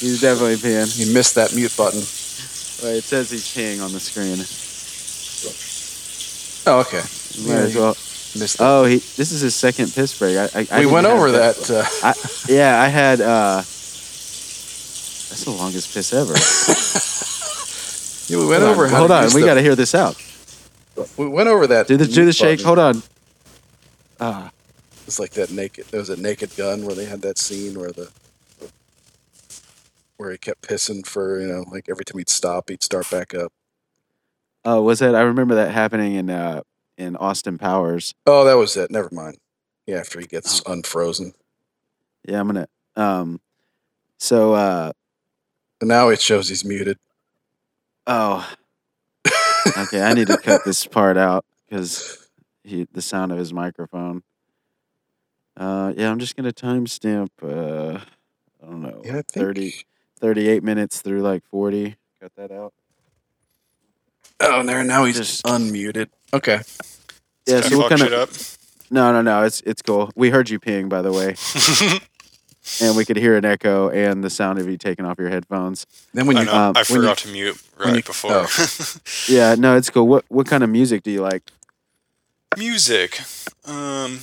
he's 0.00 0.20
definitely 0.22 0.56
peeing. 0.56 0.88
he 0.96 1.12
missed 1.12 1.34
that 1.34 1.54
mute 1.54 1.74
button. 1.76 2.00
Wait, 2.00 2.96
it 2.98 3.04
says 3.04 3.30
he's 3.30 3.44
peeing 3.54 3.84
on 3.84 3.92
the 3.92 4.00
screen. 4.00 4.38
Oh, 6.66 6.80
okay. 6.80 7.02
Might 7.46 7.64
as 7.68 7.74
well. 7.76 7.94
Missed 8.40 8.58
that. 8.58 8.64
Oh, 8.64 8.84
he. 8.84 8.96
This 8.98 9.32
is 9.32 9.40
his 9.42 9.54
second 9.54 9.92
piss 9.92 10.18
break. 10.18 10.36
I, 10.38 10.44
I, 10.44 10.46
I 10.46 10.60
we 10.60 10.66
didn't 10.84 10.92
went 10.92 11.06
over 11.06 11.30
that. 11.32 11.70
Uh, 11.70 11.84
I, 12.06 12.14
yeah, 12.52 12.80
I 12.80 12.88
had. 12.88 13.20
uh 13.20 13.56
That's 13.56 15.44
the 15.44 15.50
longest 15.50 15.92
piss 15.92 16.12
ever. 16.14 16.32
yeah, 18.32 18.38
we 18.42 18.48
went 18.48 18.62
Hold 18.62 18.72
over. 18.74 18.84
on, 18.86 18.90
hold 18.90 19.10
on. 19.10 19.24
We 19.34 19.40
the- 19.40 19.46
got 19.46 19.54
to 19.54 19.62
hear 19.62 19.74
this 19.74 19.94
out. 19.94 20.16
We 21.16 21.26
went 21.28 21.48
over 21.48 21.66
that. 21.68 21.86
Do 21.88 21.96
the 21.96 22.06
do 22.06 22.24
the 22.24 22.32
shake. 22.32 22.58
button. 22.60 22.66
Hold 22.66 22.78
on. 22.78 23.02
Ah, 24.20 24.50
It's 25.10 25.18
like 25.18 25.32
that 25.32 25.50
naked. 25.50 25.86
There 25.86 25.98
was 25.98 26.08
a 26.08 26.14
Naked 26.14 26.54
Gun 26.56 26.86
where 26.86 26.94
they 26.94 27.04
had 27.04 27.20
that 27.22 27.36
scene 27.36 27.76
where 27.76 27.90
the 27.90 28.12
where 30.18 30.30
he 30.30 30.38
kept 30.38 30.62
pissing 30.62 31.04
for 31.04 31.40
you 31.40 31.48
know 31.48 31.64
like 31.68 31.88
every 31.88 32.04
time 32.04 32.18
he'd 32.18 32.28
stop 32.28 32.70
he'd 32.70 32.84
start 32.84 33.10
back 33.10 33.34
up. 33.34 33.52
oh, 34.64 34.82
was 34.82 35.00
that? 35.00 35.16
I 35.16 35.22
remember 35.22 35.56
that 35.56 35.72
happening 35.72 36.14
in 36.14 36.30
uh 36.30 36.62
in 36.96 37.16
Austin 37.16 37.58
Powers. 37.58 38.14
Oh, 38.24 38.44
that 38.44 38.54
was 38.54 38.76
it. 38.76 38.92
Never 38.92 39.08
mind. 39.10 39.38
Yeah, 39.84 39.96
after 39.96 40.20
he 40.20 40.28
gets 40.28 40.62
unfrozen, 40.64 41.32
Yeah, 42.24 42.38
I'm 42.38 42.46
gonna. 42.46 42.68
Um, 42.94 43.40
so 44.16 44.54
uh 44.54 44.92
and 45.80 45.88
now 45.88 46.10
it 46.10 46.20
shows 46.20 46.48
he's 46.50 46.64
muted. 46.64 46.98
oh, 48.06 48.48
okay. 49.76 50.02
I 50.02 50.14
need 50.14 50.28
to 50.28 50.38
cut 50.38 50.60
this 50.64 50.86
part 50.86 51.16
out 51.16 51.44
because 51.68 52.28
he 52.62 52.86
the 52.92 53.02
sound 53.02 53.32
of 53.32 53.38
his 53.38 53.52
microphone. 53.52 54.22
Uh, 55.60 55.92
yeah, 55.96 56.10
I'm 56.10 56.18
just 56.18 56.36
gonna 56.36 56.52
timestamp. 56.52 57.28
Uh, 57.42 58.00
I 58.62 58.66
don't 58.66 58.80
know, 58.82 59.02
Yeah, 59.04 59.18
I 59.18 59.22
30, 59.22 59.74
38 60.18 60.62
minutes 60.64 61.02
through 61.02 61.20
like 61.20 61.44
forty. 61.44 61.96
Cut 62.20 62.32
that 62.36 62.50
out. 62.50 62.72
Oh, 64.40 64.62
there 64.64 64.82
now 64.84 65.04
he's 65.04 65.16
Just- 65.18 65.44
unmuted. 65.44 66.08
Okay. 66.32 66.60
Yeah, 67.46 67.60
Did 67.60 67.64
so 67.72 67.78
what 67.78 67.90
fuck 67.90 67.98
kind 68.00 68.12
of? 68.14 68.58
No, 68.90 69.12
no, 69.12 69.20
no. 69.22 69.42
It's 69.44 69.60
it's 69.62 69.82
cool. 69.82 70.10
We 70.16 70.30
heard 70.30 70.48
you 70.48 70.58
peeing, 70.58 70.88
by 70.88 71.02
the 71.02 71.12
way. 71.12 71.36
and 72.86 72.96
we 72.96 73.04
could 73.04 73.16
hear 73.18 73.36
an 73.36 73.44
echo 73.44 73.90
and 73.90 74.24
the 74.24 74.30
sound 74.30 74.58
of 74.58 74.66
you 74.68 74.76
taking 74.78 75.04
off 75.04 75.18
your 75.18 75.28
headphones. 75.28 75.86
Then 76.14 76.26
when 76.26 76.36
I 76.38 76.40
you 76.40 76.46
know. 76.46 76.54
um, 76.54 76.76
I 76.76 76.84
when 76.88 76.96
you- 77.02 77.02
forgot 77.02 77.18
to 77.18 77.28
mute 77.28 77.60
right 77.78 77.96
you- 77.96 78.02
before. 78.02 78.30
oh. 78.32 78.94
Yeah, 79.28 79.56
no, 79.58 79.76
it's 79.76 79.90
cool. 79.90 80.06
What 80.08 80.24
what 80.28 80.46
kind 80.46 80.64
of 80.64 80.70
music 80.70 81.02
do 81.02 81.10
you 81.10 81.20
like? 81.20 81.42
Music. 82.56 83.20
Um 83.66 84.20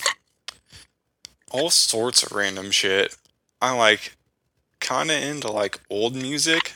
all 1.51 1.69
sorts 1.69 2.23
of 2.23 2.31
random 2.31 2.71
shit. 2.71 3.15
I 3.61 3.75
like 3.75 4.15
kinda 4.79 5.19
into 5.19 5.51
like 5.51 5.79
old 5.89 6.15
music. 6.15 6.73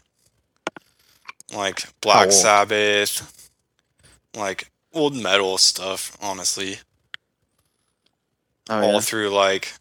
Like 1.54 1.84
Black 2.02 2.26
old? 2.26 2.34
Sabbath. 2.34 3.50
Like 4.36 4.70
old 4.94 5.16
metal 5.16 5.58
stuff, 5.58 6.18
honestly. 6.22 6.80
Oh, 8.70 8.82
all 8.82 8.94
yeah. 8.94 9.00
through 9.02 9.30
like 9.30 9.74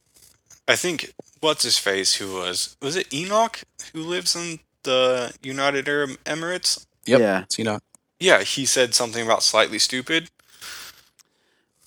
I 0.67 0.77
think 0.77 1.13
what's 1.41 1.63
his 1.63 1.79
face 1.79 2.15
who 2.17 2.35
was 2.35 2.77
was 2.83 2.97
it 2.97 3.13
Enoch 3.13 3.61
who 3.93 4.03
lives 4.03 4.35
in 4.35 4.61
the 4.83 5.33
United 5.43 5.89
Arab 5.89 6.11
Emirates? 6.25 6.87
Yep. 7.07 7.21
Yeah. 7.21 7.45
So, 7.49 7.59
you 7.59 7.65
know, 7.65 7.79
Yeah, 8.19 8.43
he 8.43 8.67
said 8.67 8.95
something 8.95 9.25
about 9.25 9.43
Slightly 9.43 9.79
Stoopid. 9.79 10.29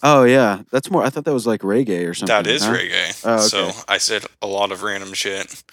Oh 0.06 0.26
yeah, 0.26 0.64
that's 0.70 0.92
more. 0.92 1.04
I 1.04 1.10
thought 1.10 1.24
that 1.24 1.34
was 1.34 1.48
like 1.48 1.62
reggae 1.62 2.08
or 2.08 2.14
something. 2.14 2.44
That 2.44 2.46
is 2.48 2.66
huh? 2.66 2.74
reggae. 2.74 3.22
Oh, 3.26 3.36
okay. 3.36 3.44
So 3.44 3.72
I 3.88 3.98
said 3.98 4.26
a 4.42 4.48
lot 4.48 4.72
of 4.74 4.84
random 4.84 5.14
shit. 5.14 5.64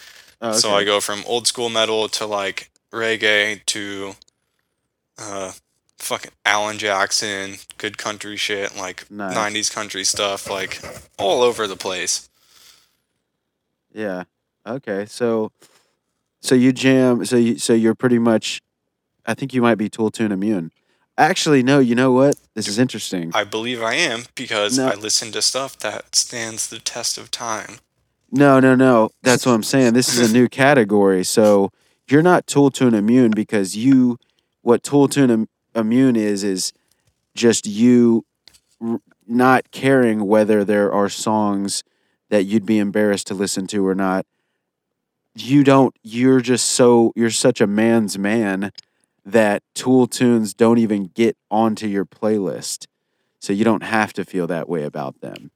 Oh, 0.40 0.52
So. 0.52 0.70
I 0.70 0.84
go 0.84 1.00
from 1.00 1.22
old 1.26 1.46
school 1.48 1.68
metal 1.68 2.08
to 2.08 2.26
like 2.26 2.70
reggae 2.92 3.64
to 3.66 4.14
uh 5.18 5.52
fucking 5.98 6.30
Alan 6.46 6.78
Jackson, 6.78 7.56
good 7.76 7.98
country 7.98 8.36
shit, 8.36 8.76
like 8.76 9.10
Nice. 9.10 9.36
90s 9.36 9.72
country 9.72 10.04
stuff, 10.04 10.48
like 10.48 10.80
all 11.18 11.42
over 11.42 11.66
the 11.66 11.76
place. 11.76 12.28
Yeah. 13.92 14.24
Okay. 14.66 15.06
So, 15.06 15.52
so 16.40 16.54
you 16.54 16.72
jam. 16.72 17.24
So 17.24 17.36
you 17.36 17.58
so 17.58 17.74
you're 17.74 17.94
pretty 17.96 18.18
much. 18.18 18.62
I 19.26 19.34
think 19.34 19.52
you 19.52 19.60
might 19.60 19.74
be 19.74 19.88
Tool 19.88 20.10
Tune 20.10 20.32
immune. 20.32 20.70
Actually, 21.18 21.62
no. 21.62 21.80
You 21.80 21.94
know 21.94 22.12
what? 22.12 22.36
This 22.54 22.66
is 22.68 22.78
interesting. 22.78 23.30
I 23.34 23.44
believe 23.44 23.82
I 23.82 23.94
am 23.94 24.24
because 24.34 24.76
No. 24.76 24.88
I 24.88 24.94
listen 24.94 25.30
to 25.32 25.42
stuff 25.42 25.78
that 25.78 26.14
stands 26.16 26.68
the 26.68 26.78
test 26.80 27.16
of 27.16 27.30
time. 27.30 27.76
No, 28.32 28.60
no, 28.60 28.74
no. 28.74 29.10
That's 29.22 29.46
what 29.46 29.52
I'm 29.52 29.62
saying. 29.62 29.94
This 29.94 30.16
is 30.16 30.30
a 30.30 30.32
new 30.32 30.48
category. 30.64 31.24
So 31.24 31.70
you're 32.08 32.22
not 32.22 32.46
Tool 32.46 32.70
Tune 32.70 32.94
immune 32.94 33.30
because 33.32 33.76
you, 33.76 34.18
what 34.62 34.82
Tool 34.82 35.08
Tune 35.08 35.30
Im- 35.30 35.48
immune 35.74 36.16
is, 36.16 36.42
is 36.44 36.72
just 37.34 37.66
you 37.66 38.24
r- 38.80 39.00
not 39.26 39.70
caring 39.70 40.26
whether 40.26 40.64
there 40.64 40.92
are 40.92 41.08
songs 41.08 41.84
that 42.30 42.44
you'd 42.44 42.66
be 42.66 42.78
embarrassed 42.78 43.26
to 43.28 43.34
listen 43.34 43.66
to 43.68 43.86
or 43.86 43.94
not. 43.94 44.26
You 45.36 45.62
don't, 45.62 45.94
you're 46.02 46.40
just 46.40 46.68
so, 46.68 47.12
you're 47.14 47.30
such 47.30 47.60
a 47.60 47.66
man's 47.66 48.18
man 48.18 48.72
that 49.24 49.62
Tool 49.74 50.06
tunes 50.06 50.54
don't 50.54 50.78
even 50.78 51.06
get 51.14 51.36
onto 51.50 51.86
your 51.86 52.04
playlist. 52.04 52.86
So 53.38 53.52
you 53.52 53.64
don't 53.64 53.82
have 53.82 54.12
to 54.14 54.24
feel 54.24 54.46
that 54.48 54.68
way 54.68 54.82
about 54.84 55.20
them. 55.20 55.50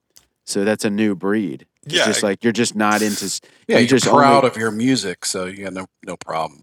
So 0.47 0.65
that's 0.65 0.85
a 0.85 0.91
new 0.91 1.15
breed. 1.15 1.67
It's 1.85 1.95
Yeah, 1.95 2.05
just 2.07 2.23
like 2.23 2.43
you're 2.45 2.53
just 2.53 2.75
not 2.75 3.03
into. 3.03 3.27
yeah, 3.69 3.77
you 3.79 3.81
you're 3.87 3.99
just 3.99 4.07
proud 4.07 4.39
only- 4.45 4.49
of 4.49 4.57
your 4.57 4.71
music, 4.71 5.25
so 5.27 5.45
you 5.47 5.65
got 5.65 5.73
no 5.75 5.87
no 6.07 6.17
problem. 6.17 6.63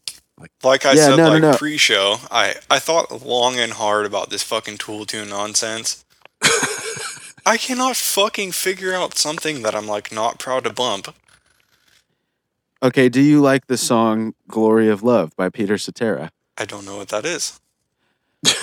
Like 0.63 0.85
I 0.87 0.93
Yeah, 0.93 1.09
said, 1.09 1.15
no, 1.17 1.37
no, 1.37 1.51
no. 1.51 1.57
pre-show, 1.57 2.17
I 2.31 2.55
I 2.69 2.79
thought 2.79 3.23
long 3.25 3.59
and 3.59 3.73
hard 3.73 4.07
about 4.07 4.31
this 4.31 4.41
fucking 4.41 4.77
Tool 4.79 5.05
Tune 5.05 5.29
nonsense. 5.29 6.03
I 7.45 7.57
cannot 7.57 7.95
fucking 7.95 8.51
figure 8.53 8.93
out 8.93 9.17
something 9.17 9.61
that 9.61 9.75
I'm 9.75 9.87
like 9.87 10.11
not 10.11 10.39
proud 10.39 10.63
to 10.63 10.73
bump. 10.73 11.13
Okay, 12.83 13.09
do 13.09 13.21
you 13.21 13.41
like 13.41 13.67
the 13.67 13.77
song 13.77 14.33
"Glory 14.47 14.89
of 14.89 15.03
Love" 15.03 15.35
by 15.35 15.49
Peter 15.49 15.77
Cetera? 15.77 16.31
I 16.62 16.66
don't 16.66 16.86
know 16.86 16.97
what 16.97 17.07
that 17.09 17.26
is. 17.26 17.59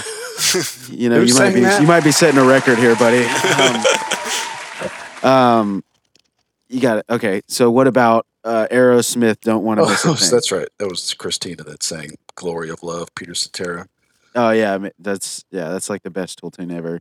You 0.88 1.10
know, 1.10 1.20
Who 1.20 1.26
you 1.26 1.34
might 1.34 1.52
be 1.52 1.60
that? 1.60 1.80
you 1.82 1.86
might 1.86 2.04
be 2.04 2.12
setting 2.12 2.38
a 2.38 2.44
record 2.44 2.78
here, 2.78 2.94
buddy. 2.96 3.24
Um, 5.24 5.30
um, 5.30 5.84
you 6.68 6.80
got 6.80 6.98
it. 6.98 7.04
Okay, 7.10 7.42
so 7.48 7.70
what 7.70 7.86
about 7.86 8.24
uh, 8.44 8.66
Aerosmith? 8.70 9.40
Don't 9.40 9.64
want 9.64 9.78
to 9.80 9.84
Oh, 9.84 9.88
miss 10.12 10.30
a 10.30 10.30
that's 10.34 10.50
right. 10.52 10.68
That 10.78 10.88
was 10.88 11.12
Christina 11.14 11.64
that 11.64 11.82
sang 11.82 12.12
"Glory 12.36 12.70
of 12.70 12.82
Love." 12.82 13.12
Peter 13.16 13.34
Cetera. 13.34 13.88
Oh 14.34 14.50
yeah, 14.50 14.74
I 14.74 14.78
mean, 14.78 14.92
that's 14.98 15.44
yeah, 15.50 15.68
that's 15.70 15.90
like 15.90 16.02
the 16.04 16.10
best 16.10 16.38
tool 16.38 16.50
tune 16.52 16.70
ever. 16.70 17.00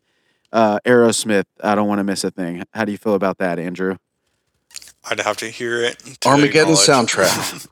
Uh, 0.52 0.80
Aerosmith, 0.86 1.46
I 1.64 1.76
don't 1.76 1.88
want 1.88 2.00
to 2.00 2.04
miss 2.04 2.24
a 2.24 2.32
thing. 2.32 2.64
How 2.74 2.84
do 2.86 2.92
you 2.92 2.98
feel 2.98 3.14
about 3.14 3.38
that, 3.38 3.60
Andrew? 3.60 3.98
I'd 5.10 5.20
have 5.22 5.38
to 5.38 5.50
hear 5.50 5.82
it. 5.84 6.00
to 6.00 6.28
Armageddon 6.30 6.74
acknowledge. 6.74 6.80
soundtrack. 7.12 7.68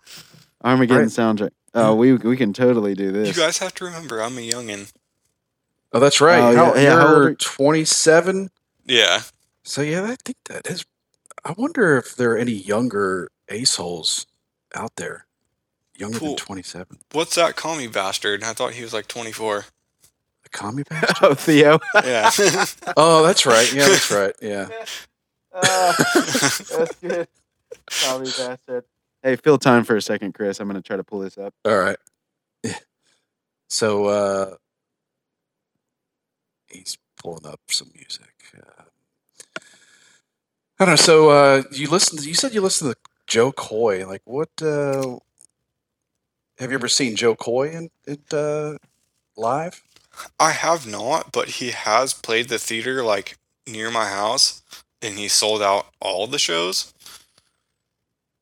Armageddon 0.64 1.04
Right. 1.04 1.12
soundtrack. 1.12 1.50
Oh, 1.76 1.94
we 1.96 2.14
we 2.14 2.38
can 2.38 2.54
totally 2.54 2.94
do 2.96 3.12
this. 3.12 3.28
you 3.28 3.34
guys 3.44 3.58
have 3.60 3.74
to 3.76 3.86
remember, 3.86 4.22
I'm 4.22 4.38
a 4.38 4.42
youngin. 4.42 4.92
Oh, 5.92 6.00
that's 6.00 6.20
right. 6.22 6.40
Oh, 6.40 6.56
how, 6.56 6.76
yeah, 6.76 6.82
yeah, 6.82 6.90
how 7.00 7.08
old 7.08 7.18
are 7.18 7.22
you're 7.24 7.30
you? 7.32 7.36
27. 7.36 8.50
Yeah, 8.86 9.22
So 9.64 9.82
yeah, 9.82 10.04
I 10.04 10.16
think 10.24 10.38
that 10.46 10.68
is. 10.68 10.86
I 11.44 11.54
wonder 11.58 11.98
if 11.98 12.16
there 12.16 12.32
are 12.32 12.38
any 12.38 12.54
younger 12.54 13.30
ace 13.50 13.76
holes 13.76 14.26
out 14.74 14.96
there, 14.98 15.26
younger 15.96 16.18
Cool. 16.20 16.28
than 16.30 16.38
27. 16.38 17.00
what's 17.12 17.36
that 17.36 17.56
commie 17.56 17.88
bastard? 17.88 18.44
I 18.44 18.54
thought 18.54 18.74
he 18.74 18.84
was 18.84 18.94
like 18.94 19.08
24. 19.08 19.66
The 20.44 20.50
commie 20.50 20.84
bastard. 20.84 21.18
oh, 21.22 21.34
Theo. 21.36 21.80
Yeah. 22.04 22.32
oh, 22.98 23.24
that's 23.24 23.46
right. 23.46 23.72
Yeah, 23.74 23.88
that's 23.88 24.12
right. 24.12 24.36
Yeah. 24.42 24.68
Uh, 25.58 25.94
that's 25.98 26.96
good. 27.02 27.28
Tommy 27.90 28.26
bastard. 28.26 28.84
Hey, 29.26 29.38
fill 29.38 29.58
time 29.58 29.84
for 29.84 29.96
a 29.96 30.02
second, 30.04 30.36
Chris. 30.36 30.60
I'm 30.60 30.68
gonna 30.68 30.84
try 30.84 30.98
to 30.98 31.04
pull 31.04 31.22
this 31.22 31.36
up. 31.36 31.52
All 31.66 31.76
right. 31.76 31.98
So 33.68 34.06
uh 34.06 34.56
he's 36.68 37.00
pulling 37.18 37.48
up 37.48 37.60
some 37.72 37.90
music. 37.96 38.32
Uh, 38.56 38.84
I 40.80 40.86
don't 40.86 40.92
know. 40.92 40.96
So 40.96 41.30
uh 41.32 41.64
you 41.72 41.90
listened 41.90 42.24
you 42.24 42.36
said 42.36 42.54
you 42.54 42.62
listened 42.62 42.92
to 42.92 42.98
Jo 43.26 43.52
Koy. 43.52 44.06
Like 44.06 44.22
what 44.26 44.52
uh 44.62 45.18
have 46.60 46.70
you 46.70 46.76
ever 46.76 46.88
seen 46.88 47.16
Jo 47.16 47.34
Koy 47.34 47.72
in, 47.72 47.90
in 48.06 48.20
uh 48.32 48.78
live? 49.36 49.82
I 50.40 50.52
have 50.52 50.86
not, 50.86 51.32
but 51.32 51.48
he 51.50 51.72
has 51.72 52.14
played 52.14 52.50
the 52.50 52.60
theater 52.60 53.04
like 53.04 53.40
near 53.66 53.90
my 53.90 54.06
house 54.06 54.62
and 55.02 55.18
he 55.18 55.28
sold 55.28 55.64
out 55.64 55.88
all 56.00 56.28
the 56.28 56.38
shows. 56.38 56.94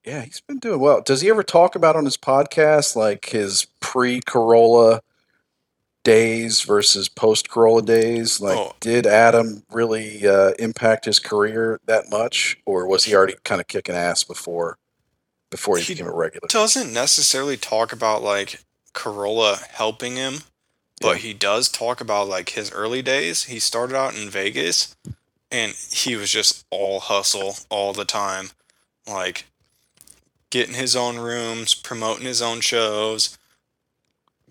Yeah, 0.06 0.22
he's 0.22 0.42
been 0.42 0.60
doing 0.60 0.80
well. 0.80 1.02
Does 1.02 1.22
he 1.22 1.30
ever 1.30 1.44
talk 1.44 1.76
about 1.76 1.96
on 1.96 2.06
his 2.06 2.18
podcast 2.18 2.96
like 2.96 3.26
his 3.30 3.66
pre 3.80 4.20
Carolla 4.22 5.00
days 6.04 6.62
versus 6.62 7.08
post 7.08 7.48
Carolla 7.50 7.86
days? 7.86 8.42
Like, 8.42 8.58
Oh. 8.58 8.76
did 8.80 9.06
Adam 9.08 9.64
really 9.72 10.28
uh, 10.28 10.52
impact 10.60 11.06
his 11.06 11.20
career 11.20 11.80
that 11.86 12.10
much, 12.10 12.58
or 12.66 12.86
was 12.88 13.06
he 13.06 13.16
already 13.16 13.36
kind 13.44 13.62
of 13.62 13.68
kicking 13.68 13.96
ass 13.96 14.24
before 14.24 14.78
before 15.50 15.78
he, 15.78 15.84
He 15.84 15.94
became 15.94 16.08
a 16.08 16.14
regular? 16.16 16.48
Doesn't 16.50 16.92
necessarily 16.94 17.58
talk 17.58 17.94
about 17.94 18.22
like 18.22 18.60
Carolla 18.94 19.66
helping 19.68 20.16
him, 20.18 20.40
but 21.00 21.18
he 21.18 21.34
does 21.34 21.70
talk 21.70 22.02
about 22.02 22.28
like 22.28 22.50
his 22.50 22.72
early 22.72 23.02
days. 23.02 23.44
He 23.46 23.60
started 23.60 23.96
out 23.96 24.16
in 24.18 24.30
Vegas 24.30 24.96
and 25.50 25.74
he 25.92 26.16
was 26.18 26.30
just 26.30 26.66
all 26.72 27.00
hustle 27.00 27.56
all 27.70 27.94
the 27.94 28.06
time. 28.06 28.50
Like 29.08 29.46
getting 30.54 30.76
his 30.76 30.96
own 30.96 31.18
rooms, 31.18 31.74
promoting 31.74 32.28
his 32.28 32.40
own 32.40 32.62
shows, 32.62 33.40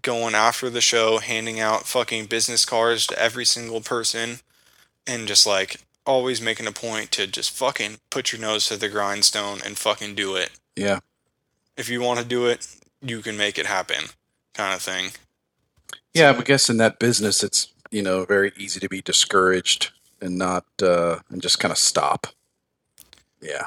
going 0.03 0.35
after 0.35 0.69
the 0.69 0.81
show, 0.81 1.19
handing 1.19 1.61
out 1.61 1.87
fucking 1.87 2.27
business 2.27 2.65
cards 2.65 3.07
to 3.07 3.17
every 3.17 3.45
single 3.45 3.81
person, 3.81 4.41
and 5.07 5.29
just 5.29 5.47
like 5.47 5.77
always 6.05 6.41
making 6.43 6.67
a 6.67 6.73
point 6.73 7.13
to 7.13 7.29
just 7.29 7.53
fucking 7.53 7.99
put 8.11 8.33
your 8.33 8.41
nose 8.41 8.67
to 8.67 8.77
the 8.77 8.89
grindstone 8.89 9.61
and 9.65 9.79
fucking 9.79 10.17
do 10.17 10.35
it. 10.35 10.51
Yeah, 10.75 10.99
If 11.77 11.89
you 11.89 12.01
want 12.01 12.19
to 12.19 12.25
do 12.25 12.47
it, 12.47 12.67
you 13.01 13.21
can 13.23 13.37
make 13.37 13.57
it 13.57 13.67
happen, 13.67 14.07
kind 14.55 14.75
of 14.75 14.83
thing. 14.83 15.13
yeah. 16.13 16.35
I 16.37 16.43
guess 16.43 16.69
in 16.69 16.79
that 16.79 16.99
business, 16.99 17.45
it's 17.45 17.69
you 17.93 18.03
know 18.03 18.25
very 18.25 18.51
easy 18.57 18.81
to 18.81 18.89
be 18.89 19.03
discouraged 19.03 19.93
and 20.21 20.37
not 20.37 20.65
uh, 20.83 21.21
and 21.31 21.41
just 21.41 21.61
kind 21.61 21.71
of 21.71 21.79
stop. 21.79 22.27
Yeah. 23.41 23.67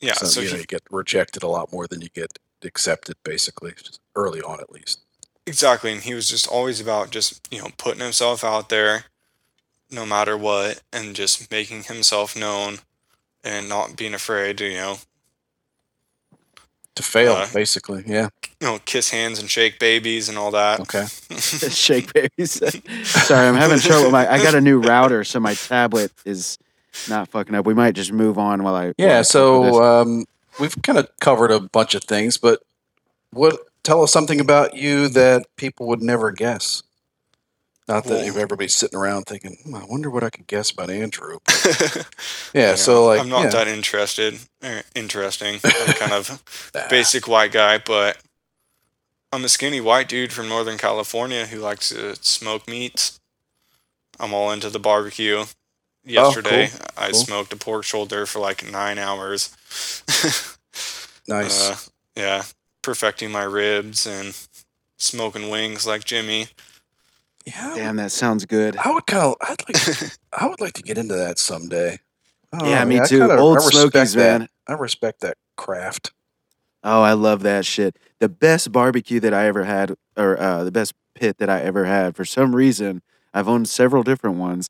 Yeah, 0.00 0.12
so, 0.14 0.26
so, 0.26 0.40
you 0.40 0.50
know 0.50 0.56
you 0.58 0.64
get 0.64 0.82
rejected 0.90 1.42
a 1.42 1.48
lot 1.48 1.72
more 1.72 1.86
than 1.88 2.00
you 2.00 2.08
get 2.08 2.38
accepted, 2.64 3.16
basically, 3.24 3.72
early 4.14 4.40
on 4.40 4.60
at 4.60 4.70
least. 4.70 5.00
exactly, 5.46 5.92
and 5.92 6.02
he 6.02 6.14
was 6.14 6.28
just 6.28 6.46
always 6.46 6.80
about 6.80 7.10
just 7.10 7.46
you 7.52 7.58
know 7.60 7.68
putting 7.78 8.00
himself 8.02 8.44
out 8.44 8.68
there, 8.68 9.04
no 9.90 10.06
matter 10.06 10.36
what, 10.36 10.82
and 10.92 11.14
just 11.16 11.50
making 11.50 11.84
himself 11.84 12.36
known, 12.36 12.78
and 13.42 13.68
not 13.68 13.96
being 13.96 14.14
afraid 14.14 14.58
to 14.58 14.66
you 14.66 14.76
know 14.76 14.98
To 16.96 17.02
fail, 17.02 17.32
Uh, 17.32 17.48
basically. 17.52 18.02
Yeah. 18.06 18.28
you 18.60 18.66
know 18.66 18.78
kiss 18.84 19.10
hands 19.10 19.38
and 19.38 19.48
shake 19.50 19.78
babies 19.78 20.28
and 20.28 20.36
all 20.38 20.50
that. 20.52 20.80
Okay. 20.80 21.06
Shake 21.38 22.12
babies. 22.12 22.52
Sorry, 23.04 23.46
I'm 23.48 23.54
having 23.56 23.78
trouble. 23.78 24.04
with 24.04 24.12
My 24.12 24.30
I 24.32 24.42
got 24.42 24.54
a 24.54 24.60
new 24.60 24.80
router, 24.80 25.24
so 25.24 25.38
my 25.40 25.54
tablet 25.54 26.12
is 26.24 26.58
not 27.08 27.28
fucking 27.28 27.54
up. 27.54 27.66
We 27.66 27.74
might 27.74 27.94
just 27.94 28.12
move 28.12 28.38
on 28.38 28.62
while 28.62 28.74
I. 28.74 28.92
Yeah. 28.98 29.18
flip. 29.18 29.26
So, 29.26 29.82
um, 29.82 30.24
we've 30.60 30.80
kind 30.82 30.98
of 30.98 31.08
covered 31.20 31.50
a 31.50 31.60
bunch 31.60 31.94
of 31.94 32.04
things, 32.04 32.36
but 32.36 32.60
what 33.30 33.58
tell 33.82 34.02
us 34.02 34.12
something 34.12 34.40
about 34.40 34.74
you 34.76 35.08
that 35.08 35.46
people 35.56 35.86
would 35.86 36.02
never 36.02 36.30
guess. 36.32 36.82
Not 37.86 38.04
that 38.04 38.10
Well- 38.14 38.24
you've 38.26 38.36
ever 38.36 38.54
been 38.54 38.68
sitting 38.68 38.98
around 38.98 39.24
thinking, 39.24 39.56
"Hmm, 39.64 39.74
I 39.74 39.84
wonder 39.84 40.10
what 40.10 40.22
I 40.22 40.28
could 40.28 40.46
guess 40.46 40.70
about 40.70 40.90
Andrew. 40.90 41.38
Yeah, 42.54 42.74
so 42.76 43.06
like 43.06 43.20
I'm 43.20 43.28
not 43.28 43.44
yeah. 43.44 43.50
that 43.50 43.68
interested. 43.68 44.38
Er, 44.64 44.82
interesting. 44.94 45.60
I'm 45.64 45.92
kind 45.94 46.12
of 46.12 46.42
basic 46.90 47.28
white 47.28 47.52
guy, 47.52 47.78
but 47.78 48.18
I'm 49.32 49.44
a 49.44 49.48
skinny 49.48 49.80
white 49.80 50.08
dude 50.08 50.32
from 50.32 50.48
Northern 50.48 50.78
California 50.78 51.46
who 51.46 51.58
likes 51.58 51.90
to 51.90 52.16
smoke 52.16 52.66
meats. 52.68 53.20
I'm 54.18 54.32
all 54.34 54.50
into 54.50 54.70
the 54.70 54.78
barbecue. 54.80 55.44
Yesterday, 56.08 56.70
I 56.96 57.08
Oh, 57.08 57.10
cool. 57.12 57.20
smoked 57.20 57.52
a 57.52 57.56
pork 57.56 57.84
shoulder 57.84 58.26
for 58.26 58.38
like 58.40 58.70
nine 58.70 58.98
hours. 58.98 59.50
nice. 61.28 61.70
Uh, 61.70 61.76
yeah, 62.16 62.42
perfecting 62.82 63.30
my 63.30 63.42
ribs 63.44 64.06
and 64.06 64.36
smoking 64.96 65.50
wings 65.50 65.86
like 65.86 66.04
Jimmy. 66.04 66.48
yeah, 67.46 67.72
Damn, 67.76 67.96
that 67.96 68.12
sounds 68.12 68.44
good. 68.46 68.76
I 68.76 68.90
would 68.92 69.06
kind 69.06 69.24
of, 69.24 69.34
I'd 69.40 69.62
like, 69.68 70.12
I 70.32 70.46
would 70.46 70.60
like 70.60 70.72
to 70.74 70.82
get 70.82 70.98
into 70.98 71.14
that 71.14 71.38
someday. 71.38 71.98
I 72.52 72.58
don't 72.58 72.68
Yeah, 72.68 72.84
me 72.84 73.00
I 73.00 73.04
too. 73.04 73.20
kinda- 73.20 73.38
Old 73.38 73.58
I 73.58 73.64
respect 73.66 73.92
Smokies, 73.92 74.12
that. 74.14 74.40
man. 74.40 74.48
I 74.66 74.72
respect 74.74 75.20
that 75.20 75.36
craft. 75.56 76.12
Oh, 76.84 77.02
I 77.02 77.12
love 77.12 77.42
that 77.42 77.66
shit. 77.66 77.96
The 78.20 78.28
best 78.28 78.72
barbecue 78.72 79.20
that 79.20 79.34
I 79.34 79.46
ever 79.46 79.64
had, 79.64 79.94
or 80.16 80.40
uh, 80.40 80.64
the 80.64 80.70
best 80.70 80.94
pit 81.14 81.38
that 81.38 81.50
I 81.50 81.60
ever 81.60 81.84
had, 81.84 82.16
for 82.16 82.24
some 82.24 82.54
reason, 82.56 83.02
I've 83.34 83.48
owned 83.48 83.68
several 83.68 84.02
different 84.02 84.36
ones. 84.36 84.68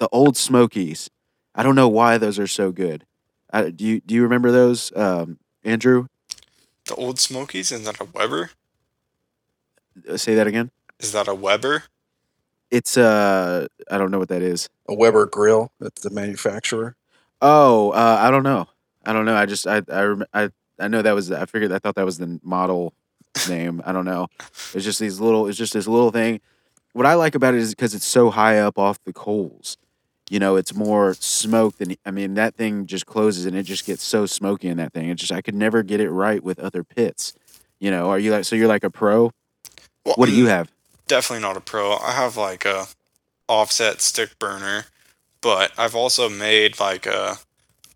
The 0.00 0.08
Old 0.08 0.36
Smokies. 0.36 1.08
I 1.54 1.62
don't 1.62 1.74
know 1.76 1.88
why 1.88 2.18
those 2.18 2.38
are 2.38 2.46
so 2.46 2.72
good. 2.72 3.04
I, 3.52 3.70
do 3.70 3.84
you 3.84 4.00
do 4.00 4.14
you 4.14 4.22
remember 4.22 4.50
those, 4.50 4.92
um, 4.96 5.38
Andrew? 5.62 6.06
The 6.86 6.94
Old 6.94 7.20
Smokies, 7.20 7.70
is 7.70 7.84
that 7.84 8.00
a 8.00 8.04
Weber? 8.04 8.50
Uh, 10.08 10.16
Say 10.16 10.34
that 10.34 10.46
again. 10.46 10.70
Is 10.98 11.12
that 11.12 11.28
a 11.28 11.34
Weber? 11.34 11.84
It's 12.70 12.96
a 12.96 13.68
I 13.90 13.98
don't 13.98 14.10
know 14.10 14.18
what 14.18 14.30
that 14.30 14.42
is. 14.42 14.68
A 14.88 14.94
Weber 14.94 15.26
grill, 15.26 15.70
that's 15.78 16.02
the 16.02 16.10
manufacturer. 16.10 16.96
Oh, 17.42 17.90
uh, 17.90 18.16
I 18.20 18.30
don't 18.30 18.42
know. 18.42 18.68
I 19.04 19.12
don't 19.12 19.24
know. 19.26 19.36
I 19.36 19.44
just 19.46 19.66
I 19.66 19.82
I 19.92 20.02
rem- 20.02 20.26
I 20.32 20.50
I 20.78 20.88
know 20.88 21.02
that 21.02 21.14
was 21.14 21.30
I 21.30 21.44
figured 21.44 21.72
I 21.72 21.78
thought 21.78 21.96
that 21.96 22.06
was 22.06 22.18
the 22.18 22.40
model 22.42 22.94
name. 23.48 23.82
I 23.84 23.92
don't 23.92 24.04
know. 24.06 24.28
It's 24.72 24.84
just 24.84 24.98
these 24.98 25.20
little. 25.20 25.46
It's 25.46 25.58
just 25.58 25.74
this 25.74 25.86
little 25.86 26.10
thing. 26.10 26.40
What 26.92 27.06
I 27.06 27.14
like 27.14 27.34
about 27.34 27.54
it 27.54 27.60
is 27.60 27.74
because 27.74 27.94
it's 27.94 28.06
so 28.06 28.30
high 28.30 28.58
up 28.58 28.78
off 28.78 28.98
the 29.04 29.12
coals. 29.12 29.76
You 30.30 30.38
know, 30.38 30.54
it's 30.54 30.72
more 30.72 31.14
smoke 31.14 31.78
than 31.78 31.96
I 32.06 32.12
mean. 32.12 32.34
That 32.34 32.54
thing 32.54 32.86
just 32.86 33.04
closes 33.04 33.46
and 33.46 33.56
it 33.56 33.64
just 33.64 33.84
gets 33.84 34.04
so 34.04 34.26
smoky 34.26 34.68
in 34.68 34.76
that 34.76 34.92
thing. 34.92 35.08
It 35.08 35.16
just 35.16 35.32
I 35.32 35.42
could 35.42 35.56
never 35.56 35.82
get 35.82 36.00
it 36.00 36.08
right 36.08 36.42
with 36.42 36.60
other 36.60 36.84
pits. 36.84 37.34
You 37.80 37.90
know, 37.90 38.08
are 38.08 38.18
you 38.18 38.30
like 38.30 38.44
so? 38.44 38.54
You're 38.54 38.68
like 38.68 38.84
a 38.84 38.90
pro. 38.90 39.32
Well, 40.04 40.14
What 40.14 40.26
do 40.26 40.32
you 40.32 40.44
mm, 40.44 40.50
have? 40.50 40.70
Definitely 41.08 41.42
not 41.42 41.56
a 41.56 41.60
pro. 41.60 41.96
I 41.96 42.12
have 42.12 42.36
like 42.36 42.64
a 42.64 42.86
offset 43.48 44.00
stick 44.00 44.38
burner, 44.38 44.84
but 45.40 45.72
I've 45.76 45.96
also 45.96 46.28
made 46.28 46.78
like 46.78 47.06
a 47.06 47.38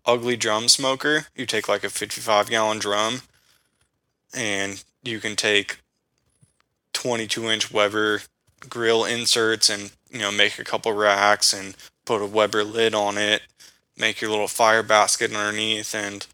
ugly 0.05 0.35
drum 0.35 0.67
smoker. 0.67 1.27
You 1.37 1.45
take 1.45 1.69
like 1.69 1.85
a 1.85 1.89
55 1.89 2.49
gallon 2.49 2.79
drum, 2.79 3.21
and 4.33 4.83
you 5.03 5.21
can 5.21 5.37
take 5.37 5.77
22 6.91 7.49
inch 7.49 7.71
Weber 7.71 8.23
grill 8.67 9.05
inserts 9.05 9.69
and 9.69 9.91
you 10.11 10.19
know 10.19 10.31
make 10.31 10.59
a 10.59 10.65
couple 10.65 10.91
racks 10.91 11.53
and 11.53 11.77
put 12.05 12.21
a 12.21 12.25
Weber 12.25 12.63
lid 12.63 12.93
on 12.93 13.17
it, 13.17 13.41
make 13.97 14.21
your 14.21 14.29
little 14.29 14.47
fire 14.47 14.83
basket 14.83 15.33
underneath, 15.33 15.93
and 15.93 16.25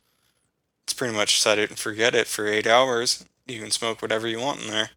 it's 0.84 0.94
pretty 0.94 1.16
much 1.16 1.42
set 1.42 1.58
it 1.58 1.70
and 1.70 1.80
forget 1.80 2.14
it 2.14 2.28
for 2.28 2.48
eight 2.48 2.68
hours. 2.68 3.26
You 3.48 3.60
can 3.60 3.72
smoke 3.72 4.02
whatever 4.02 4.28
you 4.28 4.40
want 4.40 4.62
in 4.62 4.68
there. 4.70 4.92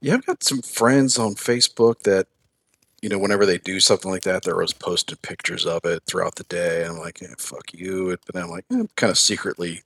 Yeah, 0.00 0.14
I've 0.14 0.26
got 0.26 0.42
some 0.42 0.62
friends 0.62 1.18
on 1.18 1.34
Facebook 1.34 2.00
that, 2.04 2.26
you 3.02 3.08
know, 3.08 3.18
whenever 3.18 3.44
they 3.44 3.58
do 3.58 3.80
something 3.80 4.10
like 4.10 4.22
that, 4.22 4.42
they're 4.42 4.54
always 4.54 4.72
posting 4.72 5.18
pictures 5.22 5.66
of 5.66 5.84
it 5.84 6.02
throughout 6.06 6.36
the 6.36 6.44
day. 6.44 6.84
I'm 6.84 6.98
like, 6.98 7.18
fuck 7.38 7.74
you. 7.74 8.16
But 8.26 8.40
I'm 8.40 8.48
like, 8.48 8.64
I'm 8.70 8.88
kind 8.96 9.10
of 9.10 9.18
secretly 9.18 9.82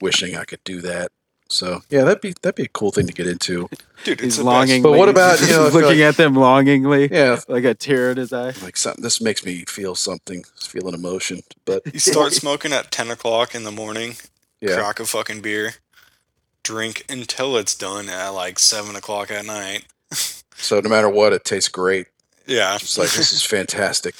wishing 0.00 0.36
I 0.36 0.44
could 0.44 0.64
do 0.64 0.80
that. 0.82 1.12
So 1.48 1.82
yeah, 1.90 2.02
that'd 2.04 2.20
be 2.20 2.34
that'd 2.42 2.56
be 2.56 2.64
a 2.64 2.68
cool 2.68 2.90
thing 2.90 3.06
to 3.06 3.12
get 3.12 3.26
into. 3.26 3.68
Dude, 4.04 4.14
it's 4.20 4.22
He's 4.22 4.36
the 4.38 4.44
longing. 4.44 4.82
But 4.82 4.92
what 4.98 5.08
about, 5.08 5.40
you 5.40 5.48
know, 5.48 5.62
looking 5.72 5.82
like- 5.82 5.98
at 6.00 6.16
them 6.16 6.34
longingly, 6.34 7.08
Yeah, 7.10 7.40
like 7.48 7.64
a 7.64 7.74
tear 7.74 8.10
in 8.10 8.16
his 8.16 8.32
eye? 8.32 8.52
like 8.62 8.76
something. 8.76 9.02
This 9.02 9.20
makes 9.20 9.44
me 9.44 9.64
feel 9.64 9.94
something, 9.94 10.44
feel 10.60 10.88
an 10.88 10.94
emotion. 10.94 11.40
But. 11.64 11.82
You 11.92 12.00
start 12.00 12.32
smoking 12.32 12.72
at 12.72 12.90
10 12.90 13.10
o'clock 13.10 13.54
in 13.54 13.64
the 13.64 13.72
morning, 13.72 14.16
yeah, 14.60 14.76
crack 14.76 15.00
a 15.00 15.06
fucking 15.06 15.40
beer, 15.40 15.74
drink 16.62 17.04
until 17.08 17.56
it's 17.56 17.74
done 17.74 18.08
at 18.08 18.30
like 18.30 18.58
7 18.58 18.94
o'clock 18.96 19.30
at 19.30 19.46
night. 19.46 19.84
so 20.56 20.80
no 20.80 20.88
matter 20.88 21.08
what, 21.08 21.32
it 21.32 21.44
tastes 21.44 21.68
great. 21.68 22.06
Yeah. 22.46 22.74
It's 22.76 22.98
like 22.98 23.10
this 23.10 23.32
is 23.32 23.42
fantastic. 23.42 24.14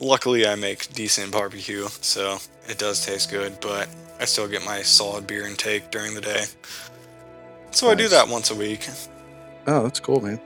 Luckily, 0.00 0.46
I 0.46 0.56
make 0.56 0.92
decent 0.94 1.30
barbecue, 1.30 1.86
so 2.00 2.38
it 2.68 2.78
does 2.78 3.04
taste 3.06 3.30
good, 3.30 3.58
but 3.60 3.88
I 4.22 4.24
still 4.24 4.46
get 4.46 4.64
my 4.64 4.82
solid 4.82 5.26
beer 5.26 5.46
intake 5.46 5.90
during 5.90 6.14
the 6.14 6.20
day. 6.20 6.44
So 7.72 7.90
I 7.90 7.96
do 7.96 8.06
that 8.08 8.28
once 8.28 8.52
a 8.52 8.54
week. 8.54 8.88
Oh, 9.66 9.82
that's 9.82 9.98
cool, 9.98 10.20
man. 10.20 10.40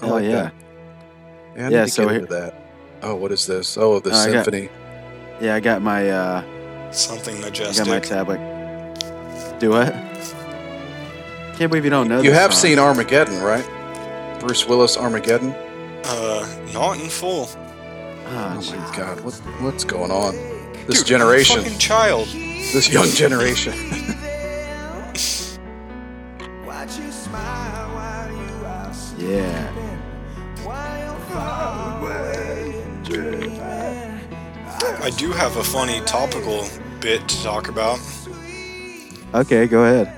I 0.00 0.06
Oh 0.06 0.10
like 0.10 0.24
yeah. 0.24 0.30
that. 0.30 0.52
Yeah, 1.56 1.66
I 1.66 1.70
Yeah, 1.70 1.78
need 1.80 1.84
to 1.86 1.90
so 1.90 2.08
here- 2.08 2.26
that. 2.26 2.54
Oh, 3.02 3.16
what 3.16 3.32
is 3.32 3.44
this? 3.46 3.76
Oh, 3.76 3.98
the 3.98 4.10
Oh, 4.10 4.12
I 4.14 4.26
got- 4.26 4.44
symphony. 4.44 4.68
Yeah, 5.40 5.54
I 5.56 5.60
got 5.60 5.82
my 5.82 6.10
uh, 6.10 6.42
Something 6.92 7.40
majestic. 7.40 7.86
I 7.86 7.88
got 7.88 7.94
my 7.94 8.00
tablet. 8.00 9.58
Do 9.58 9.70
what? 9.70 9.92
Can't 11.56 11.70
believe 11.70 11.84
you 11.84 11.90
don't 11.90 12.08
know. 12.08 12.18
You 12.20 12.30
this 12.30 12.38
have 12.38 12.52
song. 12.54 12.60
seen 12.62 12.78
Armageddon, 12.78 13.40
right? 13.42 13.66
Bruce 14.40 14.66
Willis 14.68 14.96
Armageddon. 14.96 15.52
Uh, 16.04 16.46
not 16.72 17.00
in 17.00 17.08
full. 17.08 17.48
Ah, 18.28 18.56
Oh 18.56 18.70
my 18.70 18.96
God, 18.96 19.20
what 19.22 19.34
what's 19.60 19.82
going 19.84 20.10
on? 20.12 20.34
This 20.86 20.98
Dude, 20.98 21.06
generation, 21.08 21.56
I'm 21.56 21.60
a 21.62 21.64
fucking 21.64 21.78
child. 21.80 22.28
This 22.72 22.88
young 22.92 23.08
generation. 23.08 23.74
Yeah. 29.18 29.74
I 35.00 35.10
do 35.16 35.32
have 35.32 35.56
a 35.56 35.64
funny 35.64 36.00
topical 36.02 36.68
bit 37.00 37.26
to 37.28 37.42
talk 37.42 37.68
about. 37.68 37.98
Okay, 39.34 39.66
go 39.66 39.84
ahead. 39.84 40.12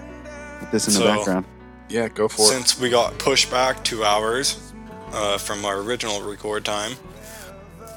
Put 0.60 0.70
this 0.72 0.88
in 0.88 1.02
the 1.02 1.08
background. 1.08 1.46
yeah, 1.88 2.08
go 2.08 2.28
for 2.28 2.42
it. 2.42 2.46
Since 2.46 2.78
we 2.78 2.90
got 2.90 3.18
pushed 3.18 3.50
back 3.50 3.82
two 3.84 4.04
hours 4.04 4.72
uh, 5.12 5.38
from 5.38 5.64
our 5.64 5.78
original 5.80 6.22
record 6.22 6.64
time, 6.64 6.92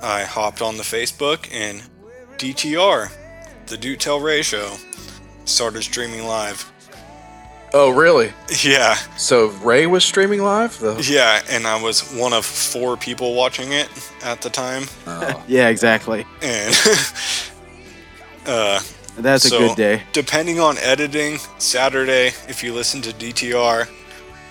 I 0.01 0.23
hopped 0.23 0.61
on 0.61 0.77
the 0.77 0.83
Facebook 0.83 1.47
and 1.51 1.83
DTR, 2.37 3.11
the 3.67 3.77
Do 3.77 3.95
Tell 3.95 4.19
Ray 4.19 4.41
Show, 4.41 4.75
started 5.45 5.83
streaming 5.83 6.25
live. 6.25 6.69
Oh, 7.75 7.89
really? 7.89 8.31
Yeah, 8.63 8.93
So 9.17 9.47
Ray 9.63 9.87
was 9.87 10.05
streaming 10.05 10.43
live. 10.43 10.77
The, 10.79 10.95
yeah, 11.09 11.41
and 11.49 11.65
I 11.65 11.81
was 11.81 12.01
one 12.13 12.31
of 12.31 12.45
four 12.45 12.97
people 12.97 13.33
watching 13.33 13.71
it 13.73 13.89
at 14.23 14.41
the 14.41 14.49
time, 14.51 14.83
oh, 15.07 15.43
Yeah, 15.47 15.69
exactly. 15.69 16.23
and 16.43 16.75
uh, 18.45 18.79
That's 19.17 19.45
a 19.45 19.49
good 19.57 19.75
day. 19.75 20.03
depending 20.13 20.59
on 20.59 20.77
editing, 20.77 21.39
Saturday, 21.57 22.27
if 22.47 22.63
you 22.63 22.73
listen 22.75 23.01
to 23.01 23.09
DTR, 23.11 23.89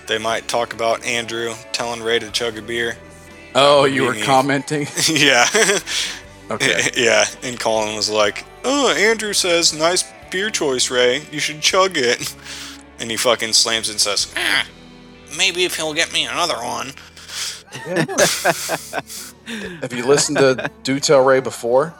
they 0.07 0.17
might 0.17 0.49
talk 0.49 0.73
about 0.73 1.01
Andrew 1.05 1.53
telling 1.71 2.01
Ray 2.03 2.19
to 2.19 2.29
chug 2.29 2.57
a 2.57 2.61
beer. 2.61 2.97
oh, 3.55 3.85
you 3.85 4.03
were 4.03 4.11
Maybe. 4.11 4.25
commenting. 4.25 4.85
yeah. 5.09 5.45
Okay. 6.51 6.89
yeah, 6.97 7.25
and 7.41 7.59
Colin 7.59 7.95
was 7.95 8.09
like, 8.09 8.45
"Oh, 8.63 8.93
Andrew 8.93 9.33
says 9.33 9.73
nice 9.73 10.03
beer 10.31 10.49
choice, 10.49 10.89
Ray. 10.91 11.23
You 11.31 11.39
should 11.39 11.61
chug 11.61 11.97
it." 11.97 12.35
And 12.99 13.09
he 13.09 13.17
fucking 13.17 13.53
slams 13.53 13.89
and 13.89 13.99
says, 13.99 14.31
"Ah, 14.37 14.65
"Maybe 15.35 15.65
if 15.65 15.75
he'll 15.75 15.95
get 15.95 16.13
me 16.13 16.25
another 16.25 16.55
one." 16.55 16.93
Have 19.81 19.91
you 19.91 20.05
listened 20.05 20.37
to 20.37 20.71
Do 20.83 20.99
Tell 20.99 21.23
Ray 21.25 21.39
before? 21.39 21.93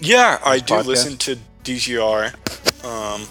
Yeah, 0.00 0.40
I 0.44 0.58
do 0.58 0.74
podcast? 0.74 0.86
listen 0.86 1.16
to 1.18 1.38
DTR. 1.62 2.34
Um, 2.84 3.28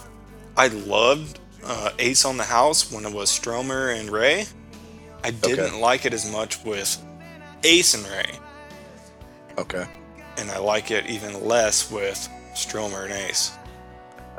I 0.56 0.68
loved 0.68 1.40
uh, 1.66 1.90
Ace 2.00 2.24
on 2.26 2.38
the 2.38 2.44
House 2.46 2.92
when 2.92 3.06
it 3.06 3.12
was 3.12 3.30
Stromer 3.30 3.90
and 3.90 4.10
Ray. 4.10 4.46
I 5.24 5.32
didn't 5.32 5.80
like 5.80 6.06
it 6.06 6.14
as 6.14 6.32
much 6.32 6.64
with 6.64 7.04
Ace 7.64 7.94
and 7.96 8.08
Ray, 8.08 8.40
Okay. 9.58 9.86
And 10.38 10.50
I 10.52 10.58
like 10.60 10.92
it 10.92 11.06
even 11.08 11.46
less 11.46 11.92
with 11.92 12.28
Stromer 12.54 13.04
and 13.06 13.14
Ace. 13.14 13.52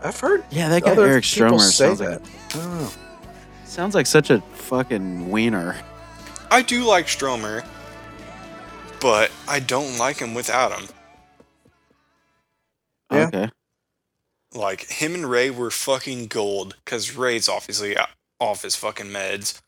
I've 0.02 0.18
heard 0.18 0.44
Yeah, 0.50 0.68
that 0.68 0.82
guy 0.82 0.94
Eric 0.96 1.24
Stromer 1.24 1.58
say 1.60 1.86
sounds 1.86 1.98
that. 2.00 2.22
like 2.22 2.30
Oh. 2.56 2.94
sounds 3.64 3.94
like 3.94 4.06
such 4.06 4.30
a 4.30 4.40
fucking 4.54 5.30
wiener. 5.30 5.76
I 6.50 6.62
do 6.62 6.84
like 6.84 7.08
Stromer, 7.08 7.62
but 9.00 9.30
I 9.48 9.60
don't 9.60 9.96
like 9.98 10.18
him 10.18 10.34
without 10.34 10.72
him. 10.78 10.88
Yeah. 13.10 13.26
Okay. 13.28 13.50
like 14.54 14.86
him 14.90 15.14
and 15.14 15.30
Ray 15.30 15.50
were 15.50 15.70
fucking 15.70 16.26
gold 16.26 16.76
because 16.84 17.16
Ray's 17.16 17.48
obviously 17.48 17.96
off 18.40 18.62
his 18.62 18.76
fucking 18.76 19.06
meds. 19.06 19.60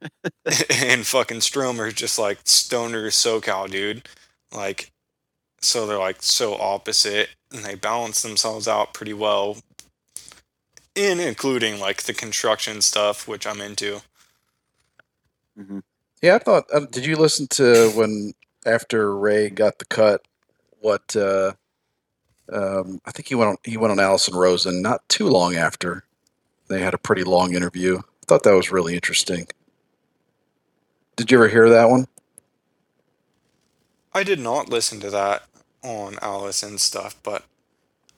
and 0.70 1.06
fucking 1.06 1.38
Stromer's 1.40 1.94
just 1.94 2.18
like 2.18 2.38
stoner 2.44 3.08
SoCal 3.08 3.70
dude. 3.70 4.08
Like, 4.52 4.90
so 5.64 5.86
they're 5.86 5.98
like 5.98 6.22
so 6.22 6.56
opposite 6.56 7.30
and 7.52 7.64
they 7.64 7.76
balance 7.76 8.22
themselves 8.22 8.68
out 8.68 8.94
pretty 8.94 9.14
well. 9.14 9.58
In 10.96 11.20
including 11.20 11.80
like 11.80 12.04
the 12.04 12.14
construction 12.14 12.82
stuff, 12.82 13.28
which 13.28 13.46
I'm 13.46 13.60
into. 13.60 14.02
hmm 15.56 15.80
Yeah, 16.22 16.36
I 16.36 16.38
thought. 16.38 16.64
Uh, 16.72 16.86
did 16.90 17.06
you 17.06 17.16
listen 17.16 17.48
to 17.52 17.90
when 17.94 18.34
after 18.66 19.16
Ray 19.16 19.50
got 19.50 19.78
the 19.78 19.86
cut? 19.86 20.22
What 20.80 21.16
uh, 21.16 21.52
um, 22.52 23.00
I 23.06 23.12
think 23.12 23.28
he 23.28 23.34
went 23.36 23.50
on. 23.50 23.56
He 23.64 23.76
went 23.78 23.92
on 23.92 24.00
Alison 24.00 24.36
Rosen 24.36 24.82
not 24.82 25.08
too 25.08 25.28
long 25.28 25.56
after. 25.56 26.04
They 26.68 26.80
had 26.82 26.94
a 26.94 26.98
pretty 26.98 27.24
long 27.24 27.54
interview. 27.54 27.98
I 27.98 28.02
thought 28.26 28.44
that 28.44 28.54
was 28.56 28.72
really 28.72 28.94
interesting. 28.94 29.46
Did 31.16 31.30
you 31.32 31.38
ever 31.38 31.48
hear 31.48 31.68
that 31.70 31.90
one? 31.90 32.06
I 34.12 34.24
did 34.24 34.40
not 34.40 34.70
listen 34.70 35.00
to 35.00 35.10
that 35.10 35.44
on 35.84 36.18
Alison 36.22 36.78
stuff, 36.78 37.14
but 37.22 37.44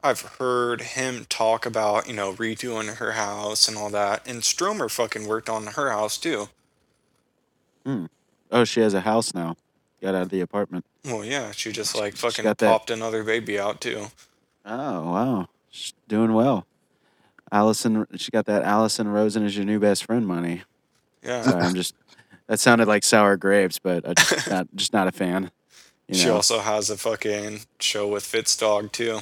I've 0.02 0.20
heard 0.22 0.80
him 0.80 1.26
talk 1.28 1.66
about, 1.66 2.06
you 2.06 2.14
know, 2.14 2.32
redoing 2.34 2.96
her 2.96 3.12
house 3.12 3.66
and 3.68 3.76
all 3.76 3.90
that. 3.90 4.26
And 4.26 4.44
Stromer 4.44 4.88
fucking 4.88 5.26
worked 5.26 5.48
on 5.48 5.66
her 5.66 5.90
house 5.90 6.16
too. 6.16 6.48
Hmm. 7.84 8.06
Oh, 8.52 8.64
she 8.64 8.80
has 8.80 8.94
a 8.94 9.00
house 9.00 9.34
now. 9.34 9.56
Got 10.00 10.14
out 10.14 10.22
of 10.22 10.28
the 10.28 10.40
apartment. 10.40 10.84
Well, 11.04 11.24
yeah, 11.24 11.50
she 11.52 11.72
just 11.72 11.96
like 11.96 12.14
fucking 12.16 12.42
got 12.44 12.58
that- 12.58 12.70
popped 12.70 12.90
another 12.90 13.24
baby 13.24 13.58
out 13.58 13.80
too. 13.80 14.06
Oh 14.64 15.12
wow, 15.12 15.48
she's 15.70 15.94
doing 16.08 16.32
well. 16.34 16.66
Alison, 17.52 18.06
she 18.16 18.30
got 18.32 18.46
that 18.46 18.62
Alison 18.64 19.06
Rosen 19.08 19.44
is 19.44 19.56
your 19.56 19.64
new 19.64 19.78
best 19.78 20.04
friend 20.04 20.26
money. 20.26 20.62
Yeah. 21.22 21.42
Sorry, 21.42 21.62
I'm 21.62 21.74
just. 21.74 21.94
That 22.48 22.60
sounded 22.60 22.86
like 22.88 23.02
sour 23.04 23.36
grapes, 23.36 23.78
but 23.78 24.06
I 24.08 24.14
just 24.14 24.50
not 24.50 24.68
just 24.74 24.92
not 24.92 25.06
a 25.08 25.12
fan. 25.12 25.50
You 26.08 26.14
She 26.14 26.26
know. 26.26 26.36
also 26.36 26.60
has 26.60 26.88
a 26.90 26.96
fucking 26.96 27.60
show 27.80 28.06
with 28.08 28.24
Fitz 28.24 28.56
Dog 28.56 28.92
too. 28.92 29.20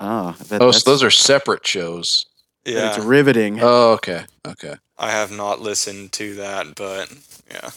oh, 0.00 0.36
I 0.38 0.42
bet 0.48 0.62
Oh, 0.62 0.70
so 0.70 0.90
those 0.90 1.02
are 1.02 1.10
separate 1.10 1.66
shows. 1.66 2.26
Yeah. 2.64 2.94
It's 2.96 3.04
riveting. 3.04 3.58
Oh, 3.60 3.92
okay, 3.94 4.24
okay. 4.46 4.76
I 4.98 5.10
have 5.10 5.30
not 5.30 5.60
listened 5.60 6.12
to 6.12 6.34
that, 6.36 6.74
but 6.76 7.12
yeah. 7.50 7.70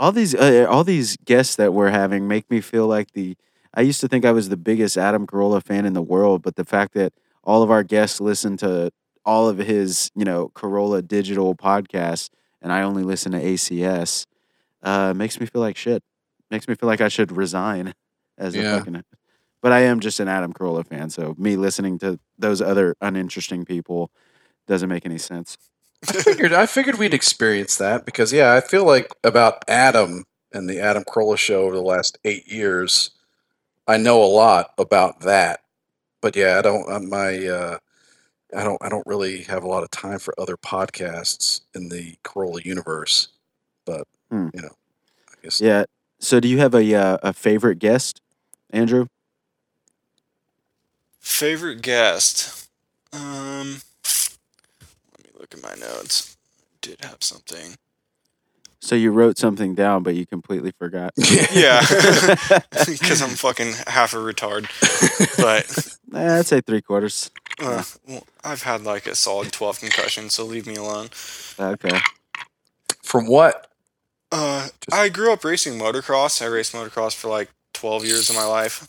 all 0.00 0.12
these 0.12 0.34
uh, 0.34 0.66
all 0.70 0.84
these 0.84 1.16
guests 1.24 1.56
that 1.56 1.74
we're 1.74 1.90
having 1.90 2.26
make 2.28 2.50
me 2.50 2.60
feel 2.60 2.86
like 2.86 3.12
the 3.12 3.36
I 3.74 3.82
used 3.82 4.00
to 4.00 4.08
think 4.08 4.24
I 4.24 4.32
was 4.32 4.48
the 4.48 4.56
biggest 4.56 4.96
Adam 4.96 5.26
Carolla 5.26 5.62
fan 5.62 5.84
in 5.84 5.92
the 5.92 6.00
world, 6.02 6.40
but 6.42 6.56
the 6.56 6.64
fact 6.64 6.94
that 6.94 7.12
all 7.44 7.62
of 7.62 7.70
our 7.70 7.82
guests 7.82 8.20
listen 8.20 8.56
to 8.58 8.90
all 9.24 9.48
of 9.48 9.58
his, 9.58 10.10
you 10.14 10.24
know, 10.24 10.50
Carolla 10.54 11.06
digital 11.06 11.54
podcasts 11.54 12.30
and 12.62 12.72
I 12.72 12.80
only 12.82 13.02
listen 13.02 13.32
to 13.32 13.42
ACS 13.42 14.26
uh 14.82 15.12
makes 15.14 15.38
me 15.38 15.44
feel 15.46 15.60
like 15.60 15.76
shit. 15.76 16.02
Makes 16.50 16.68
me 16.68 16.74
feel 16.74 16.86
like 16.88 17.00
I 17.00 17.08
should 17.08 17.32
resign 17.32 17.94
as 18.38 18.54
Yeah. 18.54 18.76
a 18.76 18.78
fucking 18.78 19.02
but 19.62 19.72
I 19.72 19.80
am 19.80 19.98
just 20.00 20.20
an 20.20 20.28
Adam 20.28 20.52
Carolla 20.52 20.86
fan, 20.86 21.10
so 21.10 21.34
me 21.38 21.56
listening 21.56 21.98
to 21.98 22.20
those 22.38 22.60
other 22.62 22.94
uninteresting 23.00 23.64
people 23.64 24.10
doesn't 24.68 24.88
make 24.88 25.04
any 25.04 25.18
sense. 25.18 25.56
I 26.08 26.12
figured 26.12 26.52
I 26.52 26.66
figured 26.66 26.98
we'd 26.98 27.14
experience 27.14 27.76
that 27.78 28.04
because 28.04 28.32
yeah, 28.32 28.52
I 28.52 28.60
feel 28.60 28.84
like 28.84 29.12
about 29.24 29.64
Adam 29.66 30.24
and 30.52 30.68
the 30.68 30.78
Adam 30.78 31.02
Carolla 31.04 31.36
show 31.38 31.62
over 31.62 31.74
the 31.74 31.82
last 31.82 32.18
eight 32.24 32.46
years, 32.46 33.10
I 33.88 33.96
know 33.96 34.22
a 34.22 34.26
lot 34.26 34.72
about 34.78 35.20
that. 35.20 35.60
But 36.20 36.36
yeah, 36.36 36.58
I 36.58 36.62
don't. 36.62 37.08
My 37.08 37.46
uh, 37.46 37.78
I 38.56 38.62
don't. 38.62 38.80
I 38.82 38.88
don't 38.88 39.06
really 39.06 39.42
have 39.44 39.64
a 39.64 39.68
lot 39.68 39.82
of 39.82 39.90
time 39.90 40.18
for 40.18 40.34
other 40.38 40.56
podcasts 40.56 41.62
in 41.74 41.88
the 41.88 42.14
Carolla 42.24 42.64
universe. 42.64 43.28
But 43.84 44.06
Hmm. 44.30 44.48
you 44.54 44.62
know, 44.62 44.74
I 45.30 45.34
guess 45.42 45.60
Yeah. 45.60 45.84
So 46.18 46.40
do 46.40 46.48
you 46.48 46.58
have 46.58 46.74
a 46.74 46.94
uh, 46.94 47.18
a 47.22 47.32
favorite 47.32 47.78
guest, 47.78 48.20
Andrew? 48.70 49.06
Favorite 51.20 51.82
guest. 51.82 52.68
Um 53.12 53.80
let 54.04 55.24
me 55.24 55.30
look 55.38 55.52
at 55.54 55.62
my 55.62 55.74
notes. 55.74 56.36
Did 56.80 56.98
have 57.02 57.18
something. 57.20 57.76
So 58.80 58.94
you 58.94 59.10
wrote 59.10 59.36
something 59.36 59.74
down, 59.74 60.02
but 60.04 60.14
you 60.14 60.26
completely 60.26 60.72
forgot. 60.78 61.12
Yeah. 61.52 61.80
Because 62.86 63.20
I'm 63.22 63.30
fucking 63.30 63.72
half 63.86 64.12
a 64.14 64.16
retard. 64.18 64.66
But 65.36 65.98
Eh, 66.14 66.38
I'd 66.38 66.46
say 66.46 66.60
three 66.60 66.80
quarters. 66.82 67.30
uh, 67.60 67.82
well, 68.06 68.24
I've 68.44 68.62
had 68.62 68.82
like 68.84 69.06
a 69.06 69.14
solid 69.16 69.50
12 69.52 69.80
concussions, 69.80 70.34
so 70.34 70.44
leave 70.44 70.66
me 70.66 70.76
alone. 70.76 71.08
Okay. 71.58 71.98
from 73.02 73.26
what? 73.26 73.65
Uh, 74.32 74.68
Just- 74.80 74.92
I 74.92 75.08
grew 75.08 75.32
up 75.32 75.44
racing 75.44 75.78
motocross. 75.78 76.42
I 76.42 76.46
raced 76.46 76.72
motocross 76.72 77.14
for 77.14 77.28
like 77.28 77.50
12 77.74 78.04
years 78.04 78.30
of 78.30 78.36
my 78.36 78.44
life. 78.44 78.88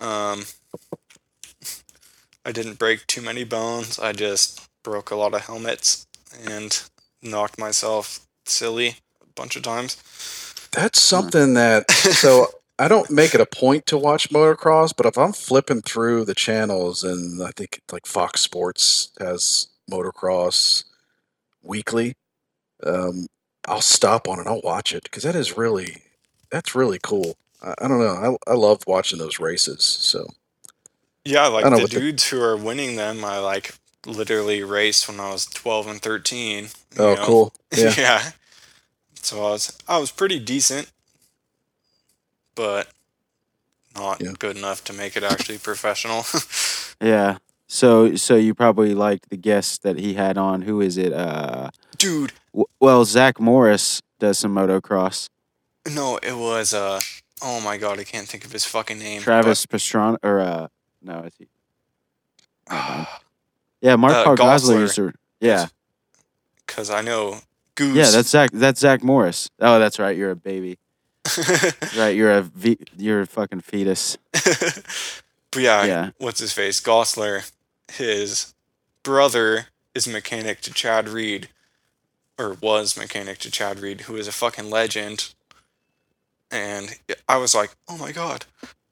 Um, 0.00 0.44
I 2.44 2.52
didn't 2.52 2.78
break 2.78 3.06
too 3.06 3.22
many 3.22 3.44
bones. 3.44 3.98
I 3.98 4.12
just 4.12 4.60
broke 4.82 5.10
a 5.10 5.16
lot 5.16 5.34
of 5.34 5.42
helmets 5.46 6.06
and 6.44 6.80
knocked 7.22 7.58
myself 7.58 8.20
silly 8.44 8.96
a 9.22 9.26
bunch 9.34 9.56
of 9.56 9.62
times. 9.62 9.96
That's 10.72 11.02
something 11.02 11.54
that. 11.54 11.90
So 11.90 12.48
I 12.78 12.88
don't 12.88 13.10
make 13.10 13.34
it 13.34 13.40
a 13.40 13.46
point 13.46 13.86
to 13.86 13.96
watch 13.96 14.28
motocross, 14.30 14.92
but 14.94 15.06
if 15.06 15.16
I'm 15.16 15.32
flipping 15.32 15.80
through 15.80 16.26
the 16.26 16.34
channels 16.34 17.02
and 17.02 17.42
I 17.42 17.50
think 17.56 17.80
like 17.90 18.06
Fox 18.06 18.42
Sports 18.42 19.10
has 19.18 19.68
motocross 19.90 20.84
weekly, 21.62 22.14
um, 22.84 23.26
I'll 23.66 23.80
stop 23.80 24.28
on 24.28 24.38
it. 24.40 24.46
I'll 24.46 24.60
watch 24.62 24.92
it 24.94 25.02
because 25.04 25.22
that 25.24 25.34
is 25.34 25.56
really 25.56 26.02
that's 26.50 26.74
really 26.74 26.98
cool. 27.02 27.36
I, 27.62 27.74
I 27.82 27.88
don't 27.88 27.98
know. 27.98 28.38
I, 28.46 28.50
I 28.52 28.54
love 28.54 28.82
watching 28.86 29.18
those 29.18 29.40
races. 29.40 29.84
So 29.84 30.26
Yeah, 31.24 31.46
like 31.48 31.64
the 31.64 31.70
what 31.70 31.90
the- 31.90 32.00
dudes 32.00 32.28
who 32.28 32.40
are 32.40 32.56
winning 32.56 32.96
them, 32.96 33.24
I 33.24 33.38
like 33.38 33.74
literally 34.06 34.62
raced 34.62 35.08
when 35.08 35.18
I 35.18 35.32
was 35.32 35.46
12 35.46 35.86
and 35.88 36.00
13. 36.00 36.68
oh, 36.98 37.14
know? 37.14 37.24
cool. 37.24 37.52
Yeah. 37.76 37.92
yeah. 37.96 38.30
So 39.22 39.38
I 39.44 39.50
was 39.50 39.76
I 39.88 39.98
was 39.98 40.12
pretty 40.12 40.38
decent, 40.38 40.90
but 42.54 42.88
not 43.94 44.20
Yeah. 44.20 44.32
good 44.38 44.56
enough 44.56 44.84
to 44.84 44.92
make 44.92 45.16
it 45.16 45.22
actually 45.24 45.58
professional. 45.58 46.24
Yeah. 46.98 47.36
So 47.68 48.14
so 48.16 48.36
you 48.36 48.54
probably 48.54 48.94
liked 48.94 49.28
the 49.28 49.36
guest 49.36 49.82
that 49.82 49.98
he 49.98 50.14
had 50.14 50.38
on. 50.38 50.62
Who 50.62 50.80
is 50.80 50.96
it? 50.96 51.12
Uh, 51.12 51.68
Dude, 51.98 52.30
w- 52.30 52.32
well, 52.80 53.04
Zach 53.04 53.38
Morris 53.40 54.00
does 54.18 54.38
some 54.38 54.54
motocross. 54.54 55.28
no, 55.92 56.18
it 56.22 56.32
was 56.36 56.72
uh 56.74 57.00
oh 57.42 57.60
my 57.60 57.76
god, 57.76 57.98
I 58.00 58.04
can't 58.04 58.26
think 58.26 58.44
of 58.44 58.52
his 58.52 58.64
fucking 58.64 58.98
name. 58.98 59.20
Travis 59.22 59.66
Pastrana 59.66 60.16
or 60.22 60.40
uh, 60.40 60.68
no, 61.02 61.20
is 61.20 61.34
he? 61.38 61.46
Yeah, 63.82 63.96
Mark 63.96 64.14
Uh, 64.14 64.24
Paul 64.24 64.36
Gosselaar 64.36 64.76
Gosselaar. 64.76 64.80
used 64.80 64.94
to. 64.96 65.12
Yeah, 65.40 65.66
Cuz 66.66 66.88
I 66.90 67.02
know 67.02 67.40
Goose. 67.74 67.94
yeah, 67.94 68.10
that's 68.10 68.30
Zach. 68.30 68.50
That's 68.52 68.80
Zach 68.80 69.04
Morris. 69.04 69.50
Oh, 69.60 69.78
that's 69.78 69.98
right. 69.98 70.16
You're 70.16 70.30
a 70.30 70.36
baby. 70.36 70.78
Right, 71.96 72.16
you're 72.16 72.32
a 72.32 72.42
v, 72.42 72.78
you're 72.96 73.20
a 73.22 73.26
fucking 73.26 73.60
fetus. 73.60 74.16
But 75.52 75.62
yeah, 75.62 75.84
Yeah. 75.84 76.10
what's 76.18 76.40
his 76.40 76.52
face? 76.52 76.80
Gosselaar, 76.80 77.50
his 77.90 78.54
brother 79.02 79.66
is 79.94 80.06
mechanic 80.08 80.60
to 80.62 80.72
Chad 80.72 81.08
Reed, 81.08 81.48
or 82.38 82.56
was 82.60 82.96
mechanic 82.96 83.38
to 83.38 83.50
Chad 83.50 83.80
Reed, 83.80 84.02
who 84.02 84.16
is 84.16 84.28
a 84.28 84.32
fucking 84.32 84.70
legend. 84.70 85.32
And 86.50 86.96
I 87.28 87.36
was 87.38 87.54
like, 87.54 87.70
oh 87.88 87.96
my 87.96 88.12
god. 88.12 88.44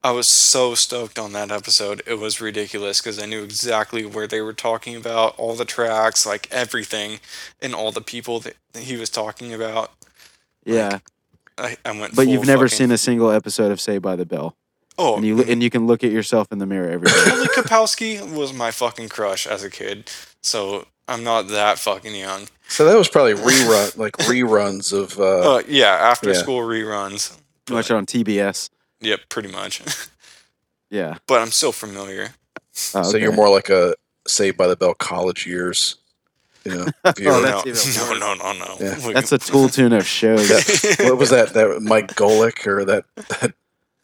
I 0.03 0.11
was 0.11 0.29
so 0.29 0.75
stoked 0.75 1.19
on 1.19 1.33
that 1.33 1.51
episode. 1.51 2.03
It 2.07 2.19
was 2.19 2.39
ridiculous 2.39 3.01
because 3.01 3.19
I 3.19 3.25
knew 3.25 3.43
exactly 3.43 4.05
where 4.05 4.27
they 4.27 4.43
were 4.43 4.53
talking 4.53 4.97
about, 4.97 5.35
all 5.39 5.55
the 5.55 5.65
tracks, 5.65 6.27
like 6.27 6.47
everything, 6.51 7.21
and 7.63 7.75
all 7.75 7.91
the 7.91 8.03
people 8.03 8.39
that 8.41 8.57
that 8.75 8.83
he 8.83 8.97
was 8.99 9.09
talking 9.09 9.55
about. 9.55 9.93
Yeah, 10.67 10.99
I, 11.57 11.79
I 11.87 11.99
went. 11.99 12.15
but 12.15 12.29
you've 12.29 12.47
never 12.47 12.67
fucking- 12.69 12.77
seen 12.77 12.91
a 12.93 12.99
single 12.99 13.31
episode 13.31 13.73
of 13.73 13.81
Saved 13.81 14.03
by 14.03 14.15
the 14.15 14.27
Bell, 14.27 14.55
Oh, 14.97 15.17
and 15.17 15.25
you 15.25 15.43
and 15.43 15.63
you 15.63 15.71
can 15.71 15.87
look 15.87 16.05
at 16.05 16.13
yourself 16.13 16.53
in 16.53 16.59
the 16.59 16.67
mirror 16.67 16.91
every 16.91 17.09
day. 17.09 17.23
Kelly 17.25 17.47
Kapowski 17.49 18.21
was 18.37 18.53
my 18.53 18.71
fucking 18.71 19.09
crush 19.09 19.47
as 19.47 19.65
a 19.65 19.71
kid, 19.71 20.11
so 20.41 20.87
I'm 21.09 21.25
not 21.25 21.49
that 21.49 21.79
fucking 21.79 22.15
young. 22.15 22.47
So 22.69 22.85
that 22.87 22.97
was 22.97 23.09
probably 23.09 23.35
rerun, 23.35 23.97
like 23.99 24.13
reruns 24.19 24.93
of. 24.93 25.19
Uh, 25.19 25.57
Uh, 25.57 25.63
yeah, 25.69 25.89
after 26.01 26.29
yeah. 26.33 26.39
school 26.39 26.61
reruns. 26.61 27.37
Watch 27.71 27.91
it 27.91 27.95
on 27.95 28.07
TBS. 28.07 28.71
Yep, 29.01 29.21
pretty 29.29 29.51
much. 29.51 29.83
Yeah. 30.91 31.17
but 31.27 31.41
I'm 31.41 31.51
still 31.51 31.73
familiar. 31.73 32.29
Oh, 32.95 33.03
So 33.03 33.17
you're 33.17 33.33
more 33.33 33.49
like 33.51 33.69
a 33.69 33.95
Saved 34.29 34.57
by 34.57 34.69
the 34.69 34.77
Bell 34.77 34.95
college 34.95 35.45
years. 35.45 35.97
You 36.65 36.73
know. 36.77 36.87
Oh, 37.05 37.13
no, 37.19 37.63
no, 37.65 38.15
no, 38.19 38.35
no, 38.35 38.53
no. 38.53 38.77
Yeah. 38.79 39.13
That's 39.13 39.33
a 39.33 39.39
tool 39.39 39.69
tune 39.69 39.93
of 39.93 40.07
shows. 40.07 40.49
what 41.01 41.19
was 41.19 41.31
that? 41.31 41.53
That 41.55 41.81
Mike 41.83 42.15
Golic 42.15 42.65
or 42.67 42.85
that 42.85 43.05
that, 43.17 43.29
that 43.41 43.55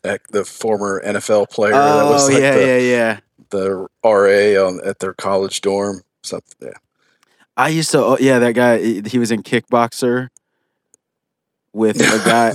the 0.02 0.44
former 0.44 1.02
NFL 1.04 1.50
player? 1.50 1.72
that 1.72 2.02
Oh 2.02 2.10
was 2.12 2.28
like 2.30 2.40
yeah, 2.40 2.54
the, 2.56 2.66
yeah, 2.66 2.78
yeah. 2.78 3.20
the 3.50 3.86
RA 4.04 4.66
on 4.66 4.80
at 4.84 4.98
their 4.98 5.14
college 5.14 5.60
dorm. 5.60 6.02
Something. 6.22 6.68
Yeah. 6.68 6.78
I 7.56 7.68
used 7.68 7.90
to. 7.92 7.98
Oh, 7.98 8.16
yeah, 8.20 8.38
that 8.38 8.52
guy. 8.54 8.78
He 9.02 9.18
was 9.18 9.30
in 9.30 9.42
Kickboxer 9.42 10.28
with 11.72 12.00
a 12.00 12.22
guy. 12.24 12.54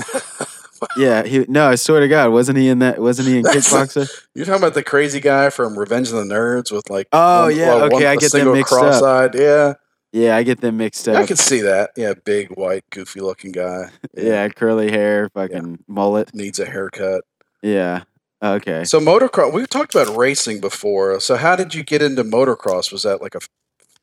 yeah, 0.98 1.24
he. 1.24 1.46
No, 1.48 1.70
I 1.70 1.76
swear 1.76 2.00
to 2.02 2.08
God, 2.08 2.32
wasn't 2.32 2.58
he 2.58 2.68
in 2.70 2.80
that? 2.80 3.00
Wasn't 3.00 3.28
he 3.28 3.38
in 3.38 3.44
That's- 3.44 3.72
Kickboxer? 3.72 4.10
You're 4.34 4.46
talking 4.46 4.62
about 4.62 4.74
the 4.74 4.84
crazy 4.84 5.20
guy 5.20 5.50
from 5.50 5.78
Revenge 5.78 6.10
of 6.10 6.16
the 6.16 6.24
Nerds 6.34 6.72
with 6.72 6.90
like 6.90 7.08
Oh, 7.12 7.48
yeah, 7.48 7.74
okay, 7.74 8.08
I 8.08 8.16
get 8.16 8.32
them 8.32 8.40
single 8.42 8.54
mixed 8.56 8.74
up. 8.74 8.80
cross-eyed. 8.82 9.36
Yeah, 9.36 9.74
Yeah, 10.12 10.36
I 10.36 10.44
get 10.44 10.62
them 10.62 10.78
mixed 10.78 11.08
up. 11.08 11.18
I 11.18 11.26
can 11.26 11.38
see 11.38 11.62
that. 11.62 11.92
Yeah, 11.96 12.14
big 12.26 12.50
white 12.58 12.84
goofy 12.90 13.22
looking 13.22 13.52
guy. 13.52 13.90
yeah, 14.18 14.48
curly 14.50 14.92
hair, 14.92 15.30
fucking 15.34 15.84
mullet. 15.88 16.34
needs 16.34 16.60
a 16.60 16.66
haircut. 16.66 17.24
Yeah. 17.66 18.04
Okay. 18.44 18.84
So 18.84 19.00
motocross. 19.00 19.52
We've 19.52 19.70
talked 19.70 19.96
about 19.96 20.16
racing 20.16 20.62
before. 20.62 21.20
So 21.20 21.36
how 21.36 21.56
did 21.56 21.74
you 21.74 21.84
get 21.84 22.02
into 22.04 22.24
motocross? 22.24 22.92
Was 22.92 23.02
that 23.04 23.22
like 23.22 23.34
a 23.34 23.40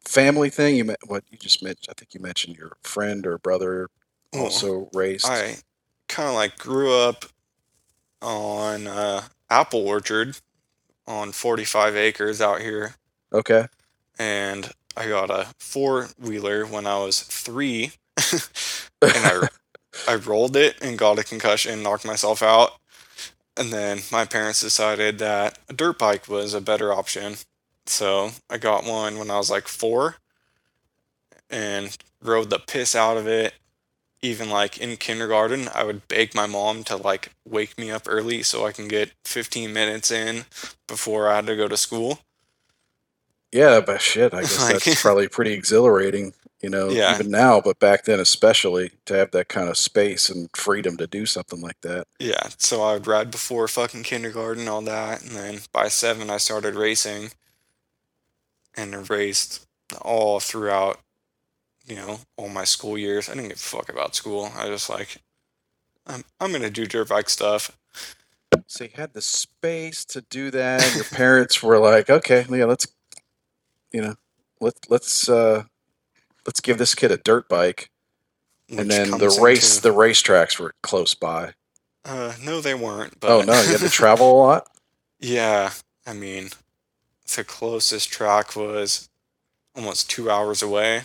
family 0.04 0.50
thing? 0.50 0.74
You 0.74 0.84
met 0.84 0.98
what 1.06 1.22
you 1.30 1.38
just 1.38 1.62
mentioned. 1.62 1.86
I 1.88 1.94
think 1.96 2.12
you 2.12 2.20
mentioned 2.20 2.56
your 2.56 2.72
friend 2.82 3.24
or 3.24 3.38
brother 3.38 3.88
Well, 4.32 4.44
also 4.44 4.90
raced. 4.92 5.28
I 5.28 5.58
kind 6.08 6.28
of 6.28 6.34
like 6.34 6.58
grew 6.58 6.92
up 6.92 7.24
on 8.20 8.88
uh, 8.88 9.22
apple 9.48 9.86
orchard 9.86 10.36
on 11.06 11.30
45 11.30 11.96
acres 11.96 12.40
out 12.40 12.60
here, 12.60 12.94
okay. 13.32 13.66
and 14.18 14.70
I 14.96 15.08
got 15.08 15.30
a 15.30 15.48
four 15.58 16.08
wheeler 16.18 16.64
when 16.64 16.86
I 16.86 16.98
was 16.98 17.20
three, 17.20 17.92
and 18.32 18.40
I 19.02 19.48
I 20.08 20.14
rolled 20.14 20.56
it 20.56 20.76
and 20.80 20.96
got 20.96 21.18
a 21.18 21.24
concussion, 21.24 21.82
knocked 21.82 22.04
myself 22.04 22.42
out, 22.42 22.72
and 23.56 23.72
then 23.72 24.00
my 24.10 24.24
parents 24.24 24.60
decided 24.60 25.18
that 25.18 25.58
a 25.68 25.72
dirt 25.72 25.98
bike 25.98 26.28
was 26.28 26.54
a 26.54 26.60
better 26.60 26.92
option, 26.92 27.36
so 27.86 28.30
I 28.50 28.58
got 28.58 28.84
one 28.84 29.18
when 29.18 29.30
I 29.30 29.36
was 29.38 29.50
like 29.50 29.68
four, 29.68 30.16
and 31.50 31.96
rode 32.22 32.50
the 32.50 32.58
piss 32.58 32.94
out 32.94 33.16
of 33.16 33.26
it. 33.26 33.54
Even 34.24 34.48
like 34.50 34.78
in 34.78 34.96
kindergarten, 34.98 35.68
I 35.74 35.82
would 35.82 36.06
beg 36.06 36.32
my 36.32 36.46
mom 36.46 36.84
to 36.84 36.96
like 36.96 37.30
wake 37.48 37.76
me 37.76 37.90
up 37.90 38.02
early 38.06 38.44
so 38.44 38.64
I 38.64 38.70
can 38.70 38.86
get 38.86 39.10
15 39.24 39.72
minutes 39.72 40.12
in 40.12 40.44
before 40.86 41.28
I 41.28 41.36
had 41.36 41.46
to 41.46 41.56
go 41.56 41.66
to 41.66 41.76
school. 41.76 42.20
Yeah, 43.50 43.80
but 43.80 44.00
shit, 44.00 44.32
I 44.32 44.42
guess 44.42 44.60
Like- 44.72 44.84
that's 44.84 45.02
probably 45.02 45.26
pretty 45.28 45.52
exhilarating. 45.54 46.34
You 46.62 46.70
know, 46.70 46.90
Yeah. 46.90 47.14
even 47.14 47.30
now, 47.30 47.60
but 47.60 47.80
back 47.80 48.04
then 48.04 48.20
especially 48.20 48.92
to 49.06 49.14
have 49.14 49.32
that 49.32 49.48
kind 49.48 49.68
of 49.68 49.76
space 49.76 50.30
and 50.30 50.48
freedom 50.56 50.96
to 50.98 51.08
do 51.08 51.26
something 51.26 51.60
like 51.60 51.80
that. 51.82 52.06
Yeah, 52.20 52.50
so 52.56 52.82
I 52.82 52.92
would 52.94 53.06
ride 53.08 53.32
before 53.32 53.66
fucking 53.66 54.04
kindergarten, 54.04 54.68
all 54.68 54.82
that, 54.82 55.22
and 55.22 55.32
then 55.32 55.60
by 55.72 55.88
seven 55.88 56.30
I 56.30 56.36
started 56.36 56.76
racing, 56.76 57.32
and 58.76 59.10
raced 59.10 59.66
all 60.00 60.40
throughout, 60.40 61.00
you 61.84 61.96
know, 61.96 62.20
all 62.36 62.48
my 62.48 62.64
school 62.64 62.96
years. 62.96 63.28
I 63.28 63.34
didn't 63.34 63.48
give 63.48 63.56
a 63.58 63.60
fuck 63.60 63.88
about 63.88 64.14
school. 64.14 64.52
I 64.56 64.68
just 64.68 64.88
like, 64.88 65.16
I'm 66.06 66.24
I'm 66.40 66.52
gonna 66.52 66.70
do 66.70 66.86
dirt 66.86 67.08
bike 67.08 67.28
stuff. 67.28 67.76
So 68.66 68.84
you 68.84 68.90
had 68.94 69.12
the 69.14 69.22
space 69.22 70.04
to 70.06 70.22
do 70.22 70.50
that. 70.52 70.94
Your 70.94 71.04
parents 71.04 71.62
were 71.62 71.78
like, 71.78 72.08
"Okay, 72.08 72.46
yeah, 72.48 72.64
let's, 72.66 72.86
you 73.92 74.00
know, 74.00 74.14
let 74.60 74.74
let's 74.88 75.28
uh, 75.28 75.64
let's 76.46 76.60
give 76.60 76.78
this 76.78 76.94
kid 76.94 77.10
a 77.10 77.16
dirt 77.16 77.48
bike." 77.48 77.90
which 78.68 78.78
And 78.78 78.90
then 78.90 79.10
the 79.18 79.38
race, 79.42 79.76
into- 79.76 79.88
the 79.88 79.94
racetracks 79.94 80.58
were 80.58 80.74
close 80.82 81.14
by. 81.14 81.54
uh, 82.04 82.34
no, 82.42 82.60
they 82.60 82.74
weren't. 82.74 83.20
But 83.20 83.30
Oh 83.30 83.40
no, 83.42 83.60
you 83.62 83.68
had 83.72 83.80
to 83.80 83.90
travel 83.90 84.32
a 84.32 84.38
lot. 84.38 84.68
yeah, 85.20 85.72
I 86.06 86.12
mean, 86.14 86.50
the 87.36 87.44
closest 87.44 88.10
track 88.10 88.56
was 88.56 89.08
almost 89.76 90.08
two 90.10 90.30
hours 90.30 90.62
away. 90.62 91.02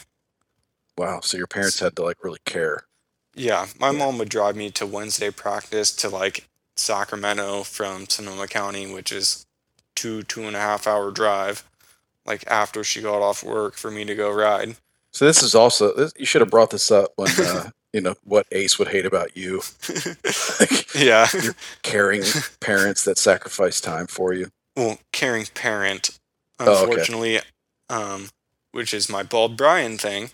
Wow, 0.97 1.19
so 1.21 1.38
your 1.38 1.47
parents 1.47 1.79
had 1.79 1.95
to 1.97 2.03
like 2.03 2.23
really 2.23 2.39
care. 2.45 2.85
Yeah, 3.35 3.67
my 3.79 3.91
Yeah. 3.91 3.97
mom 3.99 4.17
would 4.17 4.29
drive 4.29 4.55
me 4.55 4.71
to 4.71 4.85
Wednesday 4.85 5.29
practice 5.29 5.91
to 5.97 6.09
like 6.09 6.47
Sacramento 6.75 7.63
from 7.63 8.07
Sonoma 8.07 8.47
County, 8.47 8.91
which 8.91 9.11
is 9.11 9.45
two 9.95 10.23
two 10.23 10.43
and 10.47 10.55
a 10.55 10.59
half 10.59 10.88
hour 10.88 11.11
drive. 11.11 11.63
Like 12.25 12.43
after 12.47 12.83
she 12.83 13.01
got 13.01 13.21
off 13.21 13.43
work 13.43 13.75
for 13.75 13.91
me 13.91 14.05
to 14.05 14.15
go 14.15 14.31
ride. 14.31 14.75
So 15.18 15.26
this 15.26 15.41
is 15.41 15.55
also 15.55 15.95
this, 15.95 16.13
you 16.15 16.28
should 16.28 16.41
have 16.41 16.51
brought 16.51 16.70
this 16.70 16.91
up 16.91 17.13
when 17.15 17.28
uh, 17.39 17.72
you 17.91 18.01
know 18.01 18.13
what 18.24 18.45
Ace 18.51 18.78
would 18.78 18.89
hate 18.89 19.07
about 19.07 19.36
you, 19.36 19.63
like 20.59 20.93
yeah, 20.95 21.26
You're- 21.34 21.55
caring 21.82 22.22
parents 22.59 23.03
that 23.05 23.18
sacrifice 23.18 23.82
time 23.82 24.05
for 24.05 24.32
you. 24.32 24.51
well, 24.76 24.99
caring 25.11 25.47
parent. 25.55 26.20
Oh, 26.59 26.72
okay. 26.72 26.82
Unfortunately, 26.84 27.39
um, 27.89 28.30
which 28.74 28.93
is 28.93 29.09
my 29.09 29.24
bald 29.24 29.57
Brian 29.57 29.97
thing. 29.97 30.30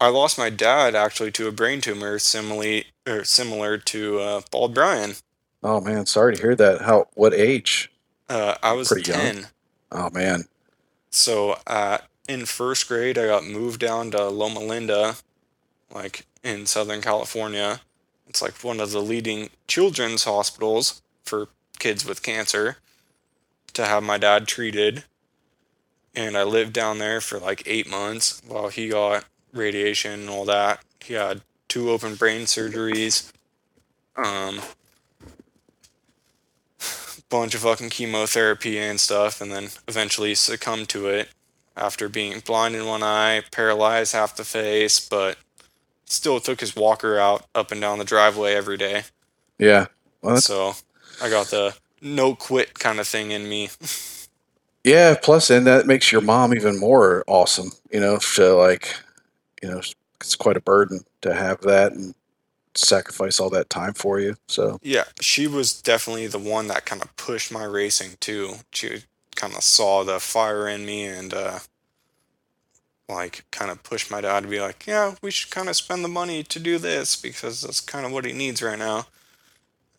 I 0.00 0.08
lost 0.08 0.38
my 0.38 0.48
dad 0.48 0.94
actually 0.94 1.30
to 1.32 1.46
a 1.46 1.52
brain 1.52 1.82
tumor, 1.82 2.18
similarly 2.18 2.86
or 3.06 3.24
similar 3.24 3.76
to 3.76 4.20
uh, 4.20 4.40
bald 4.50 4.72
Brian. 4.72 5.16
Oh 5.62 5.82
man, 5.82 6.06
sorry 6.06 6.34
to 6.34 6.40
hear 6.40 6.54
that. 6.56 6.80
How 6.80 7.08
what 7.12 7.34
age? 7.34 7.92
Uh, 8.26 8.54
I 8.62 8.72
was 8.72 8.88
Pretty 8.88 9.10
young. 9.10 9.20
ten. 9.20 9.46
Oh 9.92 10.08
man. 10.08 10.44
So 11.10 11.58
uh, 11.66 11.98
in 12.28 12.44
first 12.44 12.86
grade, 12.86 13.18
I 13.18 13.26
got 13.26 13.44
moved 13.44 13.80
down 13.80 14.10
to 14.10 14.28
Loma 14.28 14.60
Linda, 14.60 15.16
like 15.92 16.26
in 16.44 16.66
Southern 16.66 17.00
California. 17.00 17.80
It's 18.28 18.42
like 18.42 18.62
one 18.62 18.78
of 18.78 18.92
the 18.92 19.00
leading 19.00 19.48
children's 19.66 20.24
hospitals 20.24 21.00
for 21.24 21.48
kids 21.78 22.04
with 22.04 22.22
cancer 22.22 22.76
to 23.72 23.86
have 23.86 24.02
my 24.02 24.18
dad 24.18 24.46
treated. 24.46 25.04
And 26.14 26.36
I 26.36 26.42
lived 26.42 26.74
down 26.74 26.98
there 26.98 27.20
for 27.20 27.38
like 27.38 27.62
eight 27.64 27.88
months 27.88 28.42
while 28.46 28.68
he 28.68 28.88
got 28.88 29.24
radiation 29.52 30.20
and 30.20 30.28
all 30.28 30.44
that. 30.44 30.80
He 31.00 31.14
had 31.14 31.40
two 31.68 31.90
open 31.90 32.16
brain 32.16 32.42
surgeries, 32.42 33.32
um, 34.16 34.60
bunch 37.30 37.54
of 37.54 37.62
fucking 37.62 37.88
chemotherapy 37.88 38.78
and 38.78 39.00
stuff, 39.00 39.40
and 39.40 39.50
then 39.50 39.68
eventually 39.86 40.34
succumbed 40.34 40.90
to 40.90 41.08
it 41.08 41.30
after 41.78 42.08
being 42.08 42.40
blind 42.40 42.74
in 42.74 42.86
one 42.86 43.02
eye, 43.02 43.42
paralyzed 43.50 44.12
half 44.12 44.36
the 44.36 44.44
face, 44.44 45.00
but 45.00 45.38
still 46.04 46.40
took 46.40 46.60
his 46.60 46.74
walker 46.74 47.18
out 47.18 47.46
up 47.54 47.70
and 47.70 47.80
down 47.80 47.98
the 47.98 48.04
driveway 48.04 48.54
every 48.54 48.76
day. 48.76 49.04
Yeah. 49.58 49.86
Well, 50.22 50.38
So 50.38 50.74
I 51.22 51.30
got 51.30 51.48
the 51.48 51.76
no 52.00 52.34
quit 52.34 52.78
kind 52.78 53.00
of 53.00 53.06
thing 53.06 53.30
in 53.30 53.48
me. 53.48 53.70
yeah. 54.84 55.14
Plus, 55.20 55.50
and 55.50 55.66
that 55.66 55.86
makes 55.86 56.10
your 56.10 56.20
mom 56.20 56.54
even 56.54 56.78
more 56.78 57.24
awesome. 57.26 57.72
You 57.90 58.00
know, 58.00 58.18
to 58.34 58.54
like, 58.54 58.94
you 59.62 59.68
know, 59.70 59.80
it's 60.20 60.34
quite 60.34 60.56
a 60.56 60.60
burden 60.60 61.00
to 61.22 61.34
have 61.34 61.60
that 61.62 61.92
and 61.92 62.14
sacrifice 62.74 63.40
all 63.40 63.50
that 63.50 63.70
time 63.70 63.94
for 63.94 64.20
you. 64.20 64.36
So 64.48 64.78
Yeah, 64.82 65.04
she 65.20 65.46
was 65.46 65.80
definitely 65.80 66.26
the 66.28 66.38
one 66.38 66.68
that 66.68 66.86
kind 66.86 67.02
of 67.02 67.14
pushed 67.16 67.52
my 67.52 67.64
racing 67.64 68.16
too. 68.20 68.56
She 68.72 69.02
kind 69.36 69.54
of 69.54 69.62
saw 69.62 70.04
the 70.04 70.18
fire 70.20 70.68
in 70.68 70.84
me 70.84 71.04
and 71.06 71.32
uh 71.32 71.60
like 73.08 73.44
kind 73.50 73.70
of 73.70 73.82
push 73.82 74.10
my 74.10 74.20
dad 74.20 74.42
to 74.42 74.48
be 74.48 74.60
like, 74.60 74.86
"Yeah, 74.86 75.14
we 75.22 75.30
should 75.30 75.50
kind 75.50 75.68
of 75.68 75.76
spend 75.76 76.04
the 76.04 76.08
money 76.08 76.42
to 76.44 76.58
do 76.60 76.78
this 76.78 77.16
because 77.16 77.62
that's 77.62 77.80
kind 77.80 78.06
of 78.06 78.12
what 78.12 78.24
he 78.24 78.32
needs 78.32 78.62
right 78.62 78.78
now." 78.78 79.06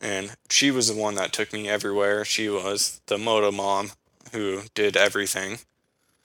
And 0.01 0.32
she 0.49 0.72
was 0.72 0.88
the 0.88 0.99
one 0.99 1.16
that 1.16 1.34
took 1.34 1.51
me 1.53 1.70
everywhere. 1.70 2.24
She 2.26 2.49
was 2.49 3.01
the 3.07 3.18
moto 3.18 3.51
mom 3.51 3.91
who 4.34 4.64
did 4.76 4.95
everything. 4.97 5.60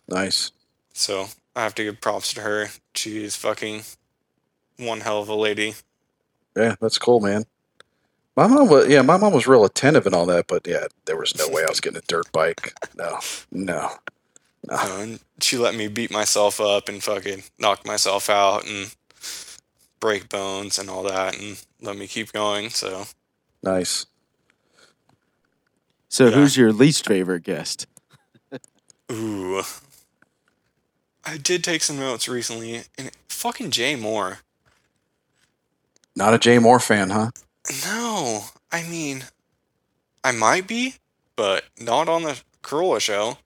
nice. 0.09 0.53
So, 0.95 1.29
I 1.57 1.63
have 1.63 1.75
to 1.77 1.85
give 1.85 2.01
props 2.01 2.33
to 2.35 2.43
her. 2.43 2.69
She's 2.95 3.37
fucking 3.37 3.83
one 4.79 5.01
hell 5.01 5.21
of 5.23 5.29
a 5.29 5.35
lady. 5.35 5.75
Yeah, 6.57 6.77
that's 6.81 6.99
cool, 6.99 7.21
man. 7.21 7.45
My 8.37 8.47
mom 8.49 8.69
was 8.69 8.89
yeah, 8.89 9.03
my 9.03 9.17
mom 9.17 9.33
was 9.33 9.47
real 9.47 9.65
attentive 9.65 10.07
and 10.07 10.15
all 10.15 10.27
that, 10.27 10.47
but 10.49 10.67
yeah, 10.67 10.87
there 11.07 11.17
was 11.17 11.37
no 11.37 11.49
way 11.49 11.63
I 11.65 11.71
was 11.71 11.81
getting 11.81 11.99
a 11.99 12.03
dirt 12.09 12.31
bike. 12.33 12.75
No, 12.97 13.19
no. 13.53 13.91
And 14.69 15.21
she 15.41 15.59
let 15.59 15.75
me 15.75 15.89
beat 15.89 16.11
myself 16.11 16.61
up 16.61 16.89
and 16.89 17.03
fucking 17.03 17.43
knock 17.59 17.87
myself 17.87 18.31
out 18.31 18.67
and 18.67 18.95
break 20.01 20.29
bones 20.29 20.79
and 20.79 20.89
all 20.91 21.03
that 21.05 21.39
and 21.39 21.63
let 21.81 21.97
me 21.97 22.07
keep 22.07 22.33
going. 22.33 22.71
So 22.71 23.05
Nice. 23.63 24.07
So 26.09 26.27
Yeah. 26.29 26.33
who's 26.37 26.57
your 26.57 26.73
least 26.73 27.07
favorite 27.07 27.43
guest? 27.43 27.87
ooh. 29.13 29.63
I 31.27 31.37
did 31.39 31.65
take 31.65 31.83
some 31.83 31.99
notes 31.99 32.29
recently 32.29 32.85
and 32.99 33.11
fucking 33.29 33.71
Jay 33.71 33.97
Mohr. 33.97 34.39
Not 36.17 36.35
a 36.35 36.39
Jay 36.39 36.57
Mohr 36.59 36.83
fan, 36.83 37.11
huh? 37.11 37.31
No, 37.85 38.45
I 38.71 38.83
mean 38.83 39.25
I 40.23 40.33
might 40.33 40.67
be, 40.67 40.95
but 41.37 41.65
not 41.81 42.09
on 42.09 42.23
the 42.23 42.41
Carolla 42.63 43.01
show. 43.01 43.39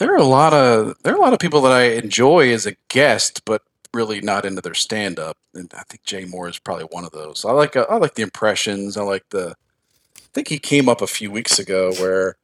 There 0.00 0.12
are 0.14 0.16
a 0.16 0.24
lot 0.24 0.54
of 0.54 0.96
there 1.02 1.12
are 1.12 1.16
a 1.16 1.20
lot 1.20 1.34
of 1.34 1.38
people 1.38 1.60
that 1.60 1.72
I 1.72 1.82
enjoy 1.90 2.50
as 2.52 2.64
a 2.64 2.74
guest, 2.88 3.44
but 3.44 3.62
really 3.92 4.22
not 4.22 4.46
into 4.46 4.62
their 4.62 4.72
stand 4.72 5.18
up. 5.18 5.36
And 5.52 5.70
I 5.76 5.82
think 5.90 6.04
Jay 6.04 6.24
Mohr 6.24 6.48
is 6.48 6.58
probably 6.58 6.86
one 6.86 7.04
of 7.04 7.12
those. 7.12 7.44
I 7.44 7.52
like 7.52 7.76
uh, 7.76 7.84
I 7.90 7.96
like 7.98 8.14
the 8.14 8.22
impressions. 8.22 8.96
I 8.96 9.02
like 9.02 9.28
the. 9.28 9.54
I 10.16 10.20
think 10.32 10.48
he 10.48 10.58
came 10.58 10.88
up 10.88 11.02
a 11.02 11.06
few 11.06 11.30
weeks 11.30 11.58
ago 11.58 11.92
where 11.98 12.36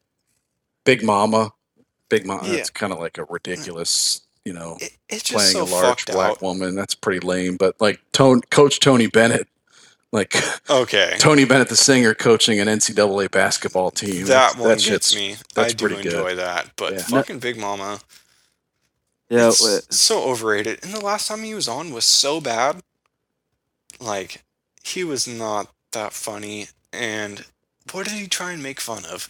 Big 0.84 1.02
Mama. 1.02 1.52
Big 2.10 2.26
Mama. 2.26 2.46
Yeah. 2.46 2.56
It's 2.58 2.68
kind 2.70 2.92
of 2.92 2.98
like 2.98 3.16
a 3.16 3.24
ridiculous, 3.24 4.20
you 4.44 4.52
know, 4.52 4.76
It, 5.08 5.24
playing 5.24 5.50
so 5.52 5.62
a 5.62 5.64
large 5.64 6.04
black 6.04 6.32
out. 6.32 6.42
woman. 6.42 6.74
That's 6.74 6.94
pretty 6.94 7.24
lame. 7.26 7.56
But 7.56 7.80
like 7.80 8.00
Tone, 8.12 8.42
Coach 8.50 8.80
Tony 8.80 9.06
Bennett, 9.06 9.48
like 10.12 10.34
Okay, 10.70 11.16
Tony 11.18 11.44
Bennett, 11.44 11.68
the 11.68 11.76
singer, 11.76 12.14
coaching 12.14 12.58
an 12.60 12.68
NCAA 12.68 13.30
basketball 13.30 13.90
team. 13.90 14.26
that 14.26 14.56
one 14.56 14.68
that 14.70 14.78
gets 14.80 15.14
me. 15.14 15.36
that's 15.54 15.72
I 15.72 15.76
do 15.76 15.86
pretty 15.88 16.02
good. 16.02 16.12
enjoy 16.14 16.34
that, 16.36 16.70
but 16.76 16.92
Yeah. 16.94 17.02
fucking 17.02 17.38
Big 17.40 17.58
Mama, 17.58 18.00
Yeah, 19.28 19.48
it's 19.48 19.96
so 19.96 20.22
overrated. 20.22 20.80
And 20.84 20.92
the 20.94 21.00
last 21.04 21.26
time 21.28 21.42
he 21.42 21.54
was 21.54 21.66
on 21.68 21.92
was 21.92 22.04
so 22.04 22.40
bad. 22.40 22.82
Like, 23.98 24.44
he 24.84 25.02
was 25.04 25.26
not 25.26 25.68
that 25.92 26.12
funny. 26.12 26.68
And 26.92 27.44
what 27.92 28.04
did 28.06 28.14
he 28.14 28.26
try 28.28 28.52
and 28.52 28.62
make 28.62 28.78
fun 28.80 29.04
of? 29.06 29.28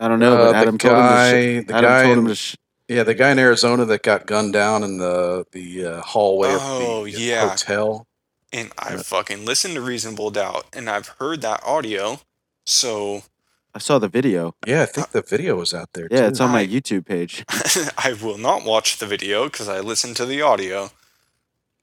I 0.00 0.08
don't 0.08 0.18
know. 0.18 0.34
Uh, 0.36 0.44
But 0.46 0.52
the 0.52 0.56
Adam 0.58 0.78
told 0.78 0.94
him 0.96 1.06
to. 1.06 1.06
Sh- 1.06 1.66
the 1.68 1.74
Adam 1.74 1.90
guy 1.90 2.02
told 2.02 2.12
him 2.12 2.18
in- 2.24 2.26
to. 2.28 2.34
Sh- 2.34 2.56
Yeah, 2.88 3.02
the 3.04 3.14
guy 3.14 3.30
in 3.30 3.38
Arizona 3.38 3.84
that 3.86 4.02
got 4.02 4.26
gunned 4.26 4.52
down 4.52 4.82
in 4.82 4.98
the 4.98 5.46
the 5.52 5.86
uh, 5.86 6.00
hallway 6.02 6.48
Oh, 6.50 6.98
of 7.00 7.04
the 7.04 7.10
yeah. 7.12 7.48
hotel. 7.50 8.06
And 8.54 8.70
I 8.78 8.92
Yeah. 8.94 9.02
fucking 9.02 9.44
listened 9.44 9.74
to 9.74 9.80
Reasonable 9.80 10.30
Doubt, 10.30 10.66
and 10.72 10.88
I've 10.88 11.08
heard 11.18 11.40
that 11.42 11.60
audio. 11.64 12.20
So 12.64 13.24
I 13.74 13.80
saw 13.80 13.98
the 13.98 14.06
video. 14.08 14.54
Yeah, 14.64 14.82
I 14.82 14.86
think 14.86 15.08
uh, 15.08 15.10
the 15.10 15.22
video 15.22 15.56
was 15.56 15.74
out 15.74 15.92
there. 15.92 16.06
Yeah, 16.08 16.20
too. 16.20 16.26
it's 16.28 16.40
on 16.40 16.50
my 16.52 16.60
I- 16.60 16.66
YouTube 16.68 17.04
page. 17.04 17.44
I 17.98 18.12
will 18.22 18.38
not 18.38 18.64
watch 18.64 18.98
the 18.98 19.06
video 19.06 19.44
because 19.46 19.68
I 19.68 19.80
listened 19.80 20.16
to 20.18 20.24
the 20.26 20.40
audio, 20.40 20.90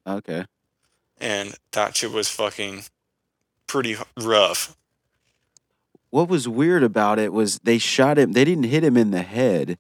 Okay. 0.08 0.46
and 1.20 1.56
that 1.74 1.98
shit 1.98 2.12
was 2.12 2.30
fucking 2.30 2.86
pretty 3.68 3.98
rough. 4.18 4.78
What 6.10 6.30
was 6.30 6.48
weird 6.48 6.84
about 6.84 7.20
it 7.20 7.34
was 7.34 7.60
they 7.60 7.78
shot 7.80 8.18
him. 8.18 8.32
They 8.32 8.46
didn't 8.46 8.66
hit 8.66 8.84
him 8.84 8.96
in 8.96 9.12
the 9.12 9.22
head. 9.24 9.78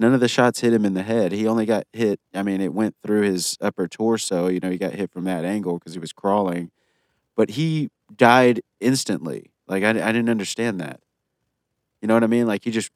None 0.00 0.14
of 0.14 0.20
the 0.20 0.28
shots 0.28 0.60
hit 0.60 0.72
him 0.72 0.86
in 0.86 0.94
the 0.94 1.02
head. 1.02 1.30
He 1.30 1.46
only 1.46 1.66
got 1.66 1.84
hit. 1.92 2.20
I 2.34 2.42
mean, 2.42 2.62
it 2.62 2.72
went 2.72 2.96
through 3.04 3.20
his 3.20 3.58
upper 3.60 3.86
torso. 3.86 4.48
You 4.48 4.58
know, 4.58 4.70
he 4.70 4.78
got 4.78 4.94
hit 4.94 5.12
from 5.12 5.24
that 5.24 5.44
angle 5.44 5.78
because 5.78 5.92
he 5.92 5.98
was 5.98 6.14
crawling. 6.14 6.70
But 7.36 7.50
he 7.50 7.90
died 8.16 8.62
instantly. 8.80 9.50
Like 9.68 9.84
I, 9.84 9.90
I 9.90 9.92
didn't 9.92 10.30
understand 10.30 10.80
that. 10.80 11.00
You 12.00 12.08
know 12.08 12.14
what 12.14 12.24
I 12.24 12.28
mean? 12.28 12.46
Like 12.46 12.64
he 12.64 12.70
just 12.70 12.90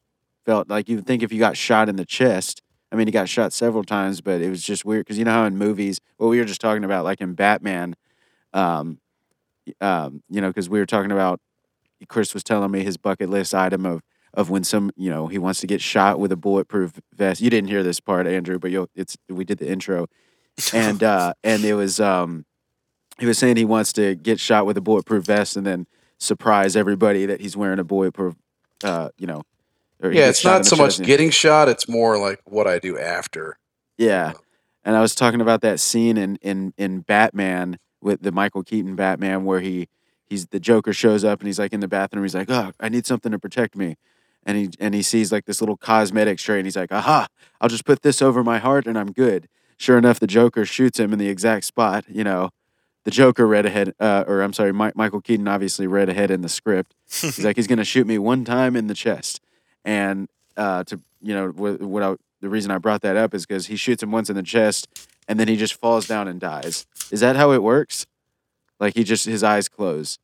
felt 0.47 0.67
like 0.67 0.89
you 0.89 0.99
think 0.99 1.21
if 1.21 1.31
you 1.31 1.37
got 1.37 1.55
shot 1.55 1.89
in 1.89 1.95
the 1.95 2.05
chest. 2.05 2.63
I 2.91 2.95
mean, 2.95 3.05
he 3.05 3.11
got 3.11 3.29
shot 3.29 3.53
several 3.53 3.83
times, 3.83 4.21
but 4.21 4.41
it 4.41 4.49
was 4.49 4.63
just 4.63 4.83
weird 4.83 5.05
because 5.05 5.19
you 5.19 5.25
know 5.25 5.31
how 5.31 5.45
in 5.45 5.59
movies, 5.59 5.99
what 6.17 6.27
we 6.29 6.39
were 6.39 6.45
just 6.45 6.61
talking 6.61 6.83
about, 6.83 7.03
like 7.03 7.21
in 7.21 7.33
Batman, 7.35 7.95
um, 8.51 8.99
um, 9.79 10.23
you 10.29 10.41
know, 10.41 10.47
because 10.47 10.69
we 10.69 10.79
were 10.79 10.85
talking 10.87 11.11
about 11.11 11.39
Chris 12.07 12.33
was 12.33 12.43
telling 12.43 12.71
me 12.71 12.83
his 12.83 12.97
bucket 12.97 13.29
list 13.29 13.53
item 13.53 13.85
of 13.85 14.01
of 14.35 14.49
when 14.49 14.63
some 14.63 14.91
you 14.95 15.09
know 15.09 15.27
he 15.27 15.37
wants 15.37 15.59
to 15.61 15.67
get 15.67 15.81
shot 15.81 16.19
with 16.19 16.31
a 16.31 16.35
bulletproof 16.35 16.99
vest. 17.13 17.41
You 17.41 17.49
didn't 17.49 17.69
hear 17.69 17.83
this 17.83 17.99
part, 17.99 18.27
Andrew, 18.27 18.59
but 18.59 18.71
you'll 18.71 18.89
it's 18.95 19.17
we 19.29 19.45
did 19.45 19.57
the 19.59 19.67
intro, 19.67 20.07
and 20.73 21.01
uh, 21.03 21.33
and 21.43 21.63
it 21.63 21.73
was 21.73 21.99
um, 21.99 22.45
he 23.19 23.25
was 23.25 23.37
saying 23.37 23.57
he 23.57 23.65
wants 23.65 23.93
to 23.93 24.15
get 24.15 24.39
shot 24.39 24.65
with 24.65 24.77
a 24.77 24.81
bulletproof 24.81 25.25
vest 25.25 25.55
and 25.55 25.65
then 25.65 25.87
surprise 26.17 26.75
everybody 26.75 27.25
that 27.25 27.41
he's 27.41 27.57
wearing 27.57 27.79
a 27.79 27.83
bulletproof, 27.83 28.35
uh, 28.83 29.09
you 29.17 29.27
know. 29.27 29.43
or 30.01 30.11
Yeah, 30.11 30.29
it's 30.29 30.43
not 30.43 30.65
so 30.65 30.75
much 30.75 31.01
getting 31.01 31.29
shot; 31.29 31.69
it's 31.69 31.87
more 31.87 32.17
like 32.17 32.41
what 32.45 32.67
I 32.67 32.79
do 32.79 32.97
after. 32.99 33.57
yeah. 33.97 34.33
And 34.87 34.95
I 34.95 35.01
was 35.01 35.15
talking 35.15 35.41
about 35.41 35.61
that 35.61 35.79
scene 35.79 36.15
in 36.15 36.35
in 36.43 36.73
in 36.77 36.99
Batman 36.99 37.79
with 38.01 38.21
the 38.21 38.31
Michael 38.31 38.61
Keaton 38.61 38.95
Batman 38.95 39.43
where 39.43 39.59
he 39.59 39.87
he's 40.27 40.47
the 40.47 40.59
Joker 40.59 40.93
shows 40.93 41.23
up 41.23 41.39
and 41.39 41.47
he's 41.47 41.57
like 41.57 41.73
in 41.73 41.79
the 41.79 41.87
bathroom 41.87 42.23
he's 42.23 42.35
like, 42.35 42.51
"Oh, 42.51 42.71
I 42.79 42.89
need 42.89 43.07
something 43.07 43.31
to 43.31 43.39
protect 43.39 43.75
me." 43.75 43.95
And 44.45 44.57
he 44.57 44.69
and 44.79 44.93
he 44.93 45.01
sees 45.01 45.31
like 45.31 45.45
this 45.45 45.59
little 45.61 45.77
cosmetic 45.77 46.37
tray 46.37 46.57
and 46.57 46.65
he's 46.67 46.75
like, 46.75 46.91
"Aha, 46.91 47.27
I'll 47.59 47.69
just 47.69 47.85
put 47.85 48.03
this 48.03 48.21
over 48.21 48.43
my 48.43 48.59
heart 48.59 48.85
and 48.85 48.97
I'm 48.97 49.11
good." 49.11 49.47
Sure 49.77 49.97
enough, 49.97 50.19
the 50.19 50.27
Joker 50.27 50.65
shoots 50.65 50.99
him 50.99 51.11
in 51.11 51.19
the 51.19 51.27
exact 51.29 51.65
spot, 51.65 52.05
you 52.07 52.23
know. 52.23 52.51
The 53.03 53.11
Joker 53.11 53.45
read 53.45 53.65
ahead, 53.65 53.93
uh, 53.99 54.23
or 54.27 54.41
I'm 54.41 54.53
sorry, 54.53 54.71
Mi- 54.73 54.91
Michael 54.95 55.21
Keaton 55.21 55.47
obviously 55.47 55.85
read 55.85 56.09
ahead 56.09 56.31
in 56.31 56.41
the 56.41 56.49
script. 56.49 56.95
He's 57.21 57.43
like, 57.45 57.55
he's 57.55 57.67
going 57.67 57.77
to 57.77 57.85
shoot 57.85 58.07
me 58.07 58.17
one 58.17 58.45
time 58.45 58.75
in 58.75 58.87
the 58.87 58.95
chest, 58.95 59.41
and 59.83 60.27
uh, 60.57 60.83
to 60.85 60.99
you 61.21 61.33
know 61.33 61.49
what, 61.49 61.81
what 61.81 62.01
I, 62.03 62.15
the 62.41 62.49
reason 62.49 62.71
I 62.71 62.77
brought 62.77 63.01
that 63.01 63.15
up 63.17 63.33
is 63.33 63.45
because 63.45 63.67
he 63.67 63.75
shoots 63.75 64.01
him 64.01 64.11
once 64.11 64.29
in 64.29 64.35
the 64.35 64.43
chest, 64.43 64.87
and 65.27 65.39
then 65.39 65.47
he 65.47 65.55
just 65.55 65.73
falls 65.73 66.07
down 66.07 66.27
and 66.27 66.39
dies. 66.39 66.85
Is 67.11 67.19
that 67.19 67.35
how 67.35 67.51
it 67.51 67.61
works? 67.61 68.05
Like 68.79 68.95
he 68.95 69.03
just 69.03 69.25
his 69.25 69.43
eyes 69.43 69.67
close. 69.69 70.17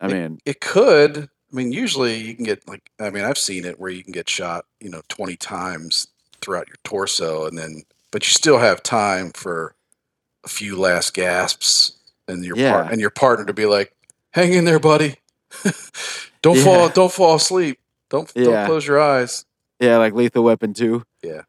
I 0.00 0.08
mean, 0.08 0.38
It 0.44 0.60
could. 0.60 1.28
I 1.56 1.58
mean, 1.58 1.72
usually 1.72 2.16
you 2.18 2.34
can 2.34 2.44
get 2.44 2.68
like. 2.68 2.90
I 3.00 3.08
mean, 3.08 3.24
I've 3.24 3.38
seen 3.38 3.64
it 3.64 3.80
where 3.80 3.90
you 3.90 4.04
can 4.04 4.12
get 4.12 4.28
shot, 4.28 4.66
you 4.78 4.90
know, 4.90 5.00
twenty 5.08 5.36
times 5.36 6.06
throughout 6.42 6.68
your 6.68 6.76
torso, 6.84 7.46
and 7.46 7.56
then 7.56 7.82
but 8.12 8.26
you 8.26 8.30
still 8.30 8.58
have 8.58 8.82
time 8.82 9.30
for 9.32 9.74
a 10.44 10.48
few 10.48 10.78
last 10.78 11.14
gasps, 11.14 11.92
and 12.28 12.44
your 12.44 12.56
Yeah. 12.58 12.72
part 12.72 12.92
and 12.92 13.00
your 13.00 13.08
partner 13.10 13.46
to 13.46 13.54
be 13.54 13.64
like, 13.64 13.94
"Hang 14.32 14.52
in 14.52 14.66
there, 14.66 14.78
buddy. 14.78 15.16
don't 16.42 16.56
Yeah. 16.58 16.64
fall. 16.64 16.88
Don't 16.90 17.12
fall 17.12 17.36
asleep. 17.36 17.78
Don't 18.10 18.30
Yeah. 18.34 18.44
don't 18.44 18.66
close 18.66 18.86
your 18.86 19.00
eyes." 19.00 19.44
yeah, 19.80 19.96
like 19.98 20.12
Lethal 20.14 20.44
Weapon 20.44 20.74
two. 20.74 21.04
Yeah. 21.22 21.42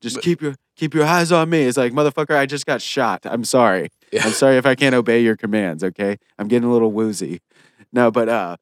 Just 0.00 0.16
But- 0.16 0.24
keep 0.24 0.40
your 0.40 0.54
keep 0.76 0.94
your 0.94 1.04
eyes 1.04 1.30
on 1.30 1.50
me. 1.50 1.64
It's 1.64 1.76
like 1.76 1.92
motherfucker, 1.92 2.36
I 2.36 2.46
just 2.46 2.64
got 2.66 2.80
shot. 2.82 3.20
I'm 3.24 3.44
sorry. 3.44 3.88
Yeah. 4.12 4.24
I'm 4.24 4.32
sorry 4.32 4.56
if 4.56 4.64
I 4.66 4.74
can't 4.74 4.94
obey 5.02 5.20
your 5.20 5.36
commands. 5.36 5.84
Okay, 5.84 6.18
I'm 6.38 6.48
getting 6.48 6.68
a 6.68 6.72
little 6.72 6.92
woozy. 6.92 7.40
No, 7.92 8.10
but 8.10 8.28
uh, 8.30 8.56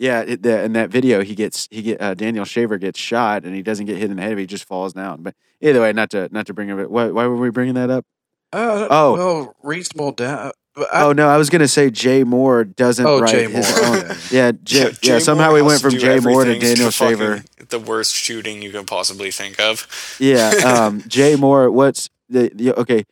yeah, 0.00 0.22
it, 0.22 0.42
the, 0.42 0.62
in 0.64 0.72
that 0.72 0.88
video, 0.88 1.22
he 1.22 1.34
gets 1.34 1.68
he 1.70 1.82
get 1.82 2.00
uh, 2.00 2.14
Daniel 2.14 2.46
Shaver 2.46 2.78
gets 2.78 2.98
shot 2.98 3.44
and 3.44 3.54
he 3.54 3.60
doesn't 3.62 3.84
get 3.84 3.98
hit 3.98 4.10
in 4.10 4.16
the 4.16 4.22
head. 4.22 4.38
He 4.38 4.46
just 4.46 4.64
falls 4.64 4.94
down. 4.94 5.22
But 5.22 5.34
either 5.60 5.82
way, 5.82 5.92
not 5.92 6.08
to 6.10 6.30
not 6.32 6.46
to 6.46 6.54
bring 6.54 6.70
up 6.70 6.78
it. 6.78 6.90
Why, 6.90 7.08
why 7.10 7.26
were 7.26 7.36
we 7.36 7.50
bringing 7.50 7.74
that 7.74 7.90
up? 7.90 8.06
Uh, 8.52 8.88
Oh. 8.90 9.12
well, 9.12 9.54
reasonable 9.62 10.12
doubt. 10.12 10.54
I- 10.76 11.02
oh 11.04 11.12
no, 11.12 11.28
I 11.28 11.36
was 11.36 11.50
gonna 11.50 11.68
say 11.68 11.90
Jay 11.90 12.24
Mohr 12.24 12.74
doesn't 12.74 13.04
Oh, 13.06 13.20
write 13.20 13.30
Jay 13.30 13.50
his 13.50 13.66
Mohr. 13.66 13.88
own. 14.10 14.16
Yeah. 14.30 14.46
Yeah, 14.46 14.52
Jay, 14.64 14.78
yeah. 14.84 14.90
Jay 15.02 15.20
somehow 15.20 15.50
Mohr 15.50 15.54
we 15.54 15.62
went 15.62 15.82
from 15.82 15.90
Jay 15.90 16.16
Mohr 16.18 16.44
to 16.44 16.58
Daniel 16.58 16.90
Shaver. 16.90 17.44
The 17.68 17.78
worst 17.78 18.14
shooting 18.14 18.62
you 18.62 18.70
can 18.72 18.86
possibly 18.86 19.30
think 19.30 19.60
of. 19.60 19.86
Yeah, 20.18 20.48
um, 20.64 21.02
Jay 21.08 21.34
Mohr. 21.34 21.70
What's 21.70 22.08
the, 22.30 22.50
the 22.54 22.72
okay? 22.80 23.04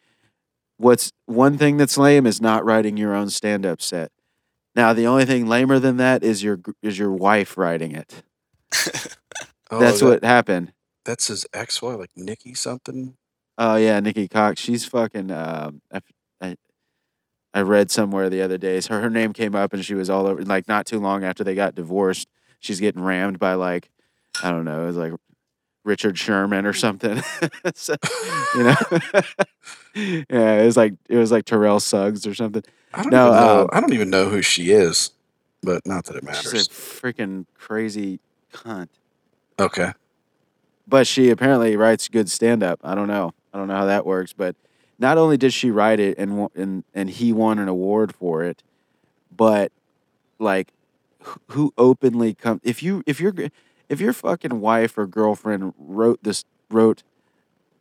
What's 0.79 1.13
one 1.27 1.59
thing 1.59 1.77
that's 1.77 1.99
lame 1.99 2.27
is 2.27 2.41
not 2.41 2.65
writing 2.65 2.97
your 2.97 3.15
own 3.15 3.29
stand-up 3.31 3.83
set. 3.83 4.11
Now, 4.79 4.93
the 4.93 5.09
only 5.09 5.25
thing 5.25 5.49
lamer 5.49 5.81
than 5.81 5.97
that 5.97 6.23
is 6.23 6.45
your 6.45 6.61
is 6.85 6.97
your 6.97 7.11
wife 7.11 7.59
writing 7.59 7.97
it. 7.97 8.23
oh, 9.73 9.81
that's 9.81 9.99
that- 9.99 10.07
what 10.07 10.25
happened. 10.25 10.73
That's 11.05 11.27
his 11.27 11.47
ex-wife, 11.53 11.99
like 11.99 12.11
Nikki 12.15 12.55
something. 12.55 13.17
Oh 13.57 13.75
yeah, 13.75 13.99
Nikki 13.99 14.29
Cox. 14.29 14.61
She's 14.61 14.85
fucking. 14.85 15.33
Um, 15.33 15.83
I, 15.93 16.01
I, 16.41 16.57
I 17.53 17.63
read 17.63 17.91
somewhere 17.91 18.31
the 18.31 18.41
other 18.41 18.57
day. 18.57 18.81
So 18.81 19.01
her 19.01 19.11
name 19.11 19.33
came 19.33 19.57
up, 19.57 19.73
and 19.73 19.85
she 19.85 19.95
was 19.95 20.09
all 20.09 20.29
over. 20.29 20.43
Like 20.45 20.69
not 20.69 20.87
too 20.87 21.01
long 21.01 21.25
after 21.25 21.43
they 21.43 21.57
got 21.57 21.75
divorced, 21.75 22.29
she's 22.61 22.79
getting 22.79 23.03
rammed 23.03 23.41
by 23.41 23.55
like, 23.55 23.91
I 24.45 24.53
don't 24.53 24.65
know, 24.65 24.85
it 24.85 24.87
was 24.87 24.97
like 24.97 25.13
Richard 25.89 26.19
Sherman 26.19 26.67
or 26.67 26.73
something. 26.75 27.23
So, 27.75 27.95
you 28.57 28.65
know, 28.65 28.77
yeah, 29.95 30.61
it 30.61 30.65
was 30.67 30.77
like 30.77 30.95
it 31.09 31.17
was 31.17 31.33
like 31.33 31.45
Terrell 31.45 31.81
Suggs 31.81 32.27
or 32.27 32.35
something. 32.35 32.63
I 32.95 33.03
don't 33.03 33.13
No, 33.13 33.29
even 33.29 33.41
know. 33.41 33.61
um, 33.63 33.69
I 33.73 33.81
don't 33.81 33.93
even 33.93 34.11
know 34.11 34.29
who 34.29 34.43
she 34.43 34.71
is, 34.71 35.11
but 35.63 35.87
not 35.87 36.05
that 36.07 36.17
it 36.17 36.23
matters. 36.25 36.51
She's 36.53 36.67
a 36.67 36.71
freaking 36.71 37.47
crazy 37.55 38.21
cunt. 38.53 38.89
Okay. 39.61 39.93
but 40.87 41.07
she 41.07 41.31
apparently 41.31 41.77
writes 41.77 42.09
good 42.09 42.31
stand 42.31 42.63
up. 42.63 42.81
I 42.85 42.95
don't 42.95 43.09
know. 43.09 43.35
I 43.53 43.59
don't 43.59 43.69
know 43.69 43.77
how 43.77 43.87
that 43.87 44.07
works, 44.07 44.33
but 44.33 44.57
not 44.99 45.19
only 45.19 45.37
did 45.37 45.53
she 45.53 45.71
write 45.71 46.01
it 46.01 46.19
and 46.19 46.49
and 46.55 46.85
and 46.95 47.11
he 47.11 47.33
won 47.33 47.59
an 47.59 47.69
award 47.69 48.15
for 48.15 48.43
it, 48.45 48.63
but 49.37 49.73
like 50.39 50.73
who 51.49 51.73
openly 51.77 52.35
come 52.35 52.61
if 52.63 52.83
you 52.83 53.03
if 53.07 53.21
your 53.21 53.35
if 53.89 54.01
your 54.01 54.13
fucking 54.13 54.61
wife 54.61 54.99
or 54.99 55.07
girlfriend 55.07 55.75
wrote 55.79 56.23
this 56.23 56.45
wrote 56.71 57.03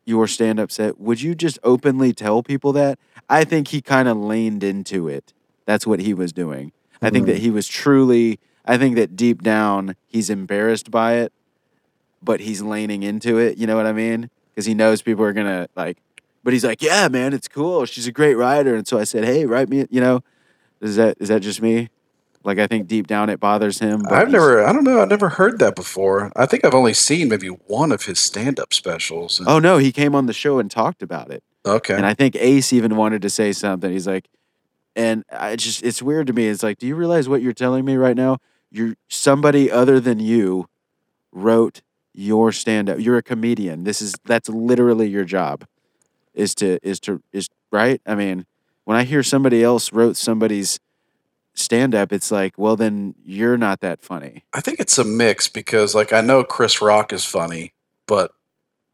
your 0.05 0.27
stand 0.27 0.59
up 0.59 0.71
set, 0.71 0.99
would 0.99 1.21
you 1.21 1.35
just 1.35 1.59
openly 1.63 2.13
tell 2.13 2.41
people 2.41 2.71
that? 2.73 2.97
I 3.29 3.43
think 3.43 3.69
he 3.69 3.81
kind 3.81 4.07
of 4.07 4.17
leaned 4.17 4.63
into 4.63 5.07
it. 5.07 5.33
That's 5.65 5.85
what 5.85 5.99
he 5.99 6.13
was 6.13 6.31
doing. 6.31 6.71
I 7.01 7.09
think 7.09 7.25
that 7.27 7.37
he 7.39 7.49
was 7.51 7.67
truly 7.67 8.39
I 8.65 8.77
think 8.77 8.95
that 8.95 9.15
deep 9.15 9.43
down 9.43 9.95
he's 10.07 10.29
embarrassed 10.29 10.91
by 10.91 11.13
it 11.13 11.31
but 12.21 12.41
he's 12.41 12.61
leaning 12.61 13.03
into 13.03 13.37
it. 13.37 13.57
You 13.57 13.67
know 13.67 13.75
what 13.75 13.85
I 13.85 13.93
mean? 13.93 14.29
Because 14.49 14.65
he 14.65 14.73
knows 14.73 15.01
people 15.01 15.23
are 15.23 15.33
gonna 15.33 15.67
like. 15.75 15.97
But 16.43 16.53
he's 16.53 16.63
like, 16.63 16.81
"Yeah, 16.81 17.07
man, 17.07 17.33
it's 17.33 17.47
cool. 17.47 17.85
She's 17.85 18.07
a 18.07 18.11
great 18.11 18.35
writer." 18.35 18.75
And 18.75 18.87
so 18.87 18.97
I 18.99 19.03
said, 19.03 19.23
"Hey, 19.25 19.45
write 19.45 19.69
me." 19.69 19.85
You 19.89 20.01
know, 20.01 20.23
is 20.81 20.95
that 20.95 21.17
is 21.19 21.29
that 21.29 21.41
just 21.41 21.61
me? 21.61 21.89
Like 22.47 22.57
I 22.59 22.65
think 22.65 22.87
deep 22.87 23.05
down 23.07 23.29
it 23.29 23.39
bothers 23.39 23.79
him. 23.79 24.01
But 24.03 24.13
I've 24.13 24.31
never. 24.31 24.65
I 24.65 24.71
don't 24.71 24.85
know. 24.85 25.01
I've 25.01 25.09
never 25.09 25.27
heard 25.29 25.59
that 25.59 25.75
before. 25.75 26.31
I 26.35 26.45
think 26.45 26.63
I've 26.65 26.73
only 26.73 26.93
seen 26.93 27.27
maybe 27.27 27.47
one 27.49 27.91
of 27.91 28.05
his 28.05 28.19
stand-up 28.19 28.73
specials. 28.73 29.37
and- 29.39 29.47
Oh 29.49 29.59
no, 29.59 29.77
he 29.77 29.91
came 29.91 30.15
on 30.15 30.25
the 30.27 30.33
show 30.33 30.57
and 30.57 30.71
talked 30.71 31.03
about 31.03 31.29
it. 31.29 31.43
okay. 31.65 31.93
And 31.93 32.05
I 32.05 32.13
think 32.13 32.35
Ace 32.37 32.71
even 32.71 32.95
wanted 32.95 33.21
to 33.23 33.29
say 33.29 33.51
something. 33.51 33.91
He's 33.91 34.07
like, 34.07 34.29
and 34.95 35.25
I 35.31 35.57
just 35.57 35.83
it's 35.83 36.01
weird 36.01 36.27
to 36.27 36.33
me. 36.33 36.47
It's 36.47 36.63
like, 36.63 36.77
do 36.79 36.87
you 36.87 36.95
realize 36.95 37.27
what 37.27 37.41
you're 37.41 37.51
telling 37.53 37.83
me 37.85 37.97
right 37.97 38.15
now? 38.15 38.37
You're 38.71 38.95
somebody 39.09 39.69
other 39.69 39.99
than 39.99 40.19
you 40.21 40.67
wrote 41.33 41.81
your 42.13 42.51
stand 42.53 42.89
up. 42.89 42.97
You're 42.99 43.17
a 43.17 43.21
comedian. 43.23 43.83
This 43.83 44.01
is 44.01 44.15
that's 44.25 44.47
literally 44.49 45.07
your 45.09 45.25
job. 45.25 45.65
Is 46.33 46.55
to 46.55 46.79
is 46.81 46.99
to 47.01 47.21
is 47.33 47.49
right? 47.71 48.01
I 48.05 48.15
mean, 48.15 48.45
when 48.85 48.95
I 48.97 49.03
hear 49.03 49.21
somebody 49.21 49.63
else 49.63 49.91
wrote 49.91 50.15
somebody's 50.15 50.79
stand 51.57 51.95
up, 51.95 52.11
it's 52.13 52.31
like, 52.31 52.53
well 52.57 52.75
then 52.75 53.15
you're 53.23 53.57
not 53.57 53.81
that 53.81 54.01
funny. 54.01 54.43
I 54.53 54.61
think 54.61 54.79
it's 54.79 54.97
a 54.97 55.03
mix 55.03 55.47
because, 55.47 55.95
like, 55.95 56.13
I 56.13 56.21
know 56.21 56.43
Chris 56.43 56.81
Rock 56.81 57.11
is 57.13 57.25
funny, 57.25 57.73
but 58.07 58.31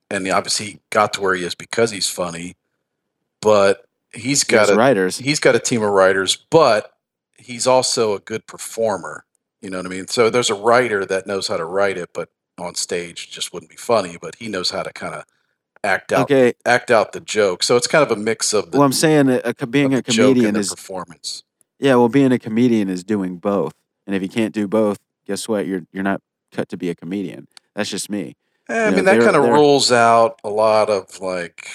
and 0.09 0.27
obviously 0.29 0.65
he 0.65 0.79
got 0.89 1.13
to 1.13 1.21
where 1.21 1.35
he 1.35 1.43
is 1.43 1.55
because 1.55 1.91
he's 1.91 2.09
funny, 2.09 2.55
but 3.41 3.85
he's 4.13 4.43
got 4.43 4.69
a 4.69 4.75
writers. 4.75 5.17
he's 5.17 5.39
got 5.39 5.55
a 5.55 5.59
team 5.59 5.81
of 5.81 5.89
writers, 5.89 6.37
but 6.49 6.93
he's 7.37 7.67
also 7.67 8.13
a 8.13 8.19
good 8.19 8.45
performer. 8.47 9.25
You 9.61 9.69
know 9.69 9.77
what 9.77 9.85
I 9.85 9.89
mean? 9.89 10.07
So 10.07 10.29
there's 10.29 10.49
a 10.49 10.55
writer 10.55 11.05
that 11.05 11.25
knows 11.25 11.47
how 11.47 11.57
to 11.57 11.65
write 11.65 11.97
it, 11.97 12.09
but 12.13 12.29
on 12.59 12.75
stage 12.75 13.31
just 13.31 13.53
wouldn't 13.53 13.69
be 13.69 13.77
funny. 13.77 14.17
But 14.21 14.35
he 14.35 14.49
knows 14.49 14.69
how 14.71 14.83
to 14.83 14.93
kind 14.93 15.15
of 15.15 15.23
act 15.83 16.11
out 16.11 16.23
Okay. 16.23 16.53
act 16.65 16.91
out 16.91 17.11
the 17.13 17.19
joke. 17.19 17.63
So 17.63 17.75
it's 17.75 17.87
kind 17.87 18.03
of 18.03 18.11
a 18.11 18.19
mix 18.19 18.53
of 18.53 18.71
the, 18.71 18.77
Well, 18.77 18.85
I'm 18.85 18.93
saying 18.93 19.29
a, 19.29 19.53
a, 19.59 19.67
being 19.67 19.93
a 19.93 20.01
the 20.01 20.11
joke 20.11 20.27
and 20.27 20.35
comedian 20.35 20.55
is 20.55 20.69
performance. 20.69 21.43
Yeah. 21.83 21.95
Well, 21.95 22.07
being 22.09 22.31
a 22.31 22.39
comedian 22.39 22.89
is 22.89 23.03
doing 23.03 23.37
both, 23.37 23.73
and 24.07 24.15
if 24.15 24.21
you 24.21 24.29
can't 24.29 24.53
do 24.53 24.67
both, 24.69 24.99
guess 25.27 25.47
what? 25.49 25.67
You're 25.67 25.83
you're 25.91 26.03
not 26.03 26.21
cut 26.53 26.69
to 26.69 26.77
be 26.77 26.89
a 26.89 26.95
comedian. 26.95 27.47
That's 27.75 27.89
just 27.89 28.09
me. 28.09 28.35
Eh, 28.69 28.73
I 28.73 28.89
Yeah, 28.89 28.95
mean, 28.95 29.05
that 29.05 29.19
kind 29.21 29.35
of 29.35 29.43
rules 29.43 29.91
out 29.91 30.39
a 30.45 30.49
lot 30.49 30.89
of 30.89 31.19
like, 31.19 31.67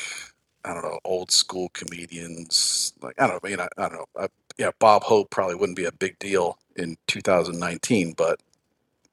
I 0.64 0.72
don't 0.72 0.82
know, 0.82 0.98
old 1.04 1.30
school 1.30 1.68
comedians. 1.74 2.94
Like, 3.02 3.20
I 3.20 3.26
don't 3.26 3.42
know, 3.44 3.50
you 3.50 3.56
know, 3.58 3.68
I 3.76 3.82
don't 3.88 3.92
know. 3.98 4.06
I, 4.18 4.28
yeah, 4.56 4.70
Bob 4.78 5.02
Hope 5.02 5.28
probably 5.30 5.56
wouldn't 5.56 5.76
be 5.76 5.84
a 5.84 5.92
big 5.92 6.18
deal 6.18 6.58
in 6.76 6.96
2019, 7.08 8.14
but 8.16 8.40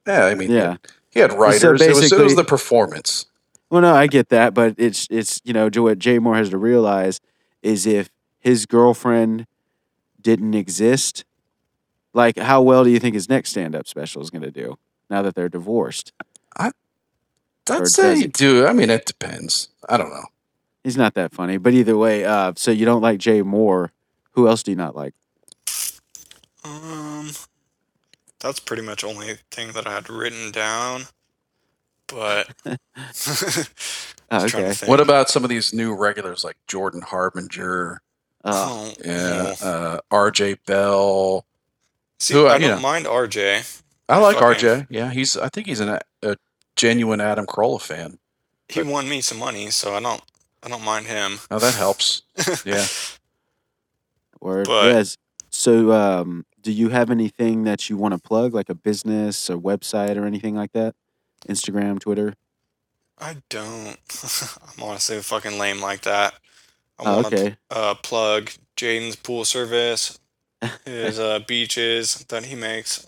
yeah, 0.06 0.24
I 0.24 0.34
mean, 0.34 0.50
Yeah. 0.50 0.76
he 1.10 1.20
had 1.20 1.32
writers. 1.32 1.82
it, 1.82 1.88
was, 1.88 2.10
it 2.12 2.18
was 2.24 2.36
the 2.36 2.44
performance. 2.44 3.26
Well, 3.68 3.82
no, 3.82 3.94
I 3.94 4.06
get 4.06 4.28
that, 4.30 4.54
but 4.54 4.76
it's 4.78 5.08
it's 5.10 5.40
you 5.44 5.52
know 5.52 5.68
what 5.74 5.98
Jay 5.98 6.18
Mohr 6.18 6.36
has 6.36 6.50
to 6.50 6.58
realize 6.58 7.20
is 7.62 7.84
if 7.84 8.08
his 8.38 8.64
girlfriend 8.64 9.46
didn't 10.26 10.54
exist, 10.54 11.24
like 12.12 12.36
how 12.36 12.60
well 12.60 12.82
do 12.82 12.90
you 12.90 12.98
think 12.98 13.14
his 13.14 13.28
next 13.28 13.50
stand 13.50 13.76
up 13.76 13.86
special 13.86 14.20
is 14.20 14.28
going 14.28 14.42
to 14.42 14.50
do 14.50 14.76
now 15.08 15.22
that 15.22 15.36
they're 15.36 15.48
divorced? 15.48 16.12
Or 16.58 16.66
I'd 16.66 16.72
does 17.64 17.94
say, 17.94 18.22
it? 18.22 18.32
dude. 18.32 18.66
I 18.66 18.72
mean, 18.72 18.90
it 18.90 19.06
depends. 19.06 19.68
I 19.88 19.96
don't 19.96 20.10
know. 20.10 20.24
He's 20.82 20.96
not 20.96 21.14
that 21.14 21.32
funny, 21.32 21.58
but 21.58 21.74
either 21.74 21.96
way, 21.96 22.24
uh, 22.24 22.54
so 22.56 22.72
you 22.72 22.84
don't 22.84 23.02
like 23.02 23.20
Jay 23.20 23.40
Mohr. 23.42 23.90
Who 24.32 24.48
else 24.48 24.64
do 24.64 24.72
you 24.72 24.76
not 24.76 24.96
like? 24.96 25.14
Um, 26.64 27.30
that's 28.40 28.58
pretty 28.58 28.82
much 28.82 29.04
only 29.04 29.34
thing 29.52 29.70
that 29.72 29.86
I 29.86 29.94
had 29.94 30.10
written 30.10 30.50
down. 30.50 31.04
But 32.08 32.48
Oh, 34.28 34.40
Just 34.40 34.48
trying 34.48 34.64
to 34.64 34.70
okay. 34.70 34.86
What 34.86 35.00
about 35.00 35.28
some 35.28 35.44
of 35.44 35.50
these 35.50 35.72
new 35.72 35.94
regulars 35.94 36.42
like 36.42 36.56
Jordan 36.66 37.00
Harbinger, 37.00 38.00
Uh, 38.46 38.68
oh, 38.68 38.94
yeah, 39.04 39.54
no. 39.60 39.66
uh, 39.66 39.98
R.J. 40.10 40.56
Bell? 40.66 41.44
See, 42.18 42.34
who, 42.34 42.46
uh, 42.46 42.50
I 42.50 42.54
you 42.56 42.68
don't 42.68 42.76
know. 42.76 42.80
mind 42.82 43.06
RJ. 43.06 43.82
I 44.08 44.18
like 44.18 44.38
Fucking- 44.38 44.68
R.J. 44.68 44.86
Yeah, 44.88 45.10
he's. 45.10 45.36
I 45.36 45.48
think 45.48 45.66
he's 45.66 45.80
an, 45.80 45.98
a 46.22 46.36
genuine 46.76 47.20
Adam 47.20 47.44
Carolla 47.46 47.80
fan. 47.80 48.18
He 48.68 48.82
But- 48.82 48.92
won 48.92 49.08
me 49.08 49.20
some 49.20 49.38
money, 49.38 49.70
so 49.70 49.94
I 49.94 50.00
don't. 50.00 50.22
I 50.62 50.68
don't 50.68 50.82
mind 50.84 51.06
him. 51.06 51.38
Oh, 51.50 51.58
that 51.58 51.74
helps. 51.74 52.22
Yeah. 52.64 52.86
word. 54.40 54.66
But- 54.66 54.86
yes. 54.92 55.16
So, 55.50 55.92
um, 55.92 56.44
do 56.60 56.70
you 56.72 56.88
have 56.90 57.10
anything 57.10 57.64
that 57.64 57.88
you 57.88 57.96
want 57.96 58.12
to 58.14 58.18
plug, 58.20 58.52
like 58.52 58.68
a 58.68 58.74
business, 58.74 59.48
a 59.48 59.54
website, 59.54 60.16
or 60.16 60.26
anything 60.26 60.54
like 60.54 60.72
that? 60.72 60.94
Instagram, 61.48 61.98
Twitter. 62.00 62.34
I 63.18 63.36
don't. 63.48 63.96
I'm 64.76 64.82
honestly 64.82 65.18
fucking 65.20 65.58
lame 65.58 65.80
like 65.80 66.02
that. 66.02 66.34
I 66.98 67.02
Oh, 67.04 67.14
want 67.22 67.26
okay. 67.26 67.56
to 67.70 67.76
uh, 67.76 67.94
plug 67.94 68.50
Jaden's 68.76 69.16
pool 69.16 69.44
service, 69.44 70.18
his 70.84 71.18
uh, 71.18 71.40
beaches 71.46 72.24
that 72.28 72.46
he 72.46 72.54
makes. 72.54 73.06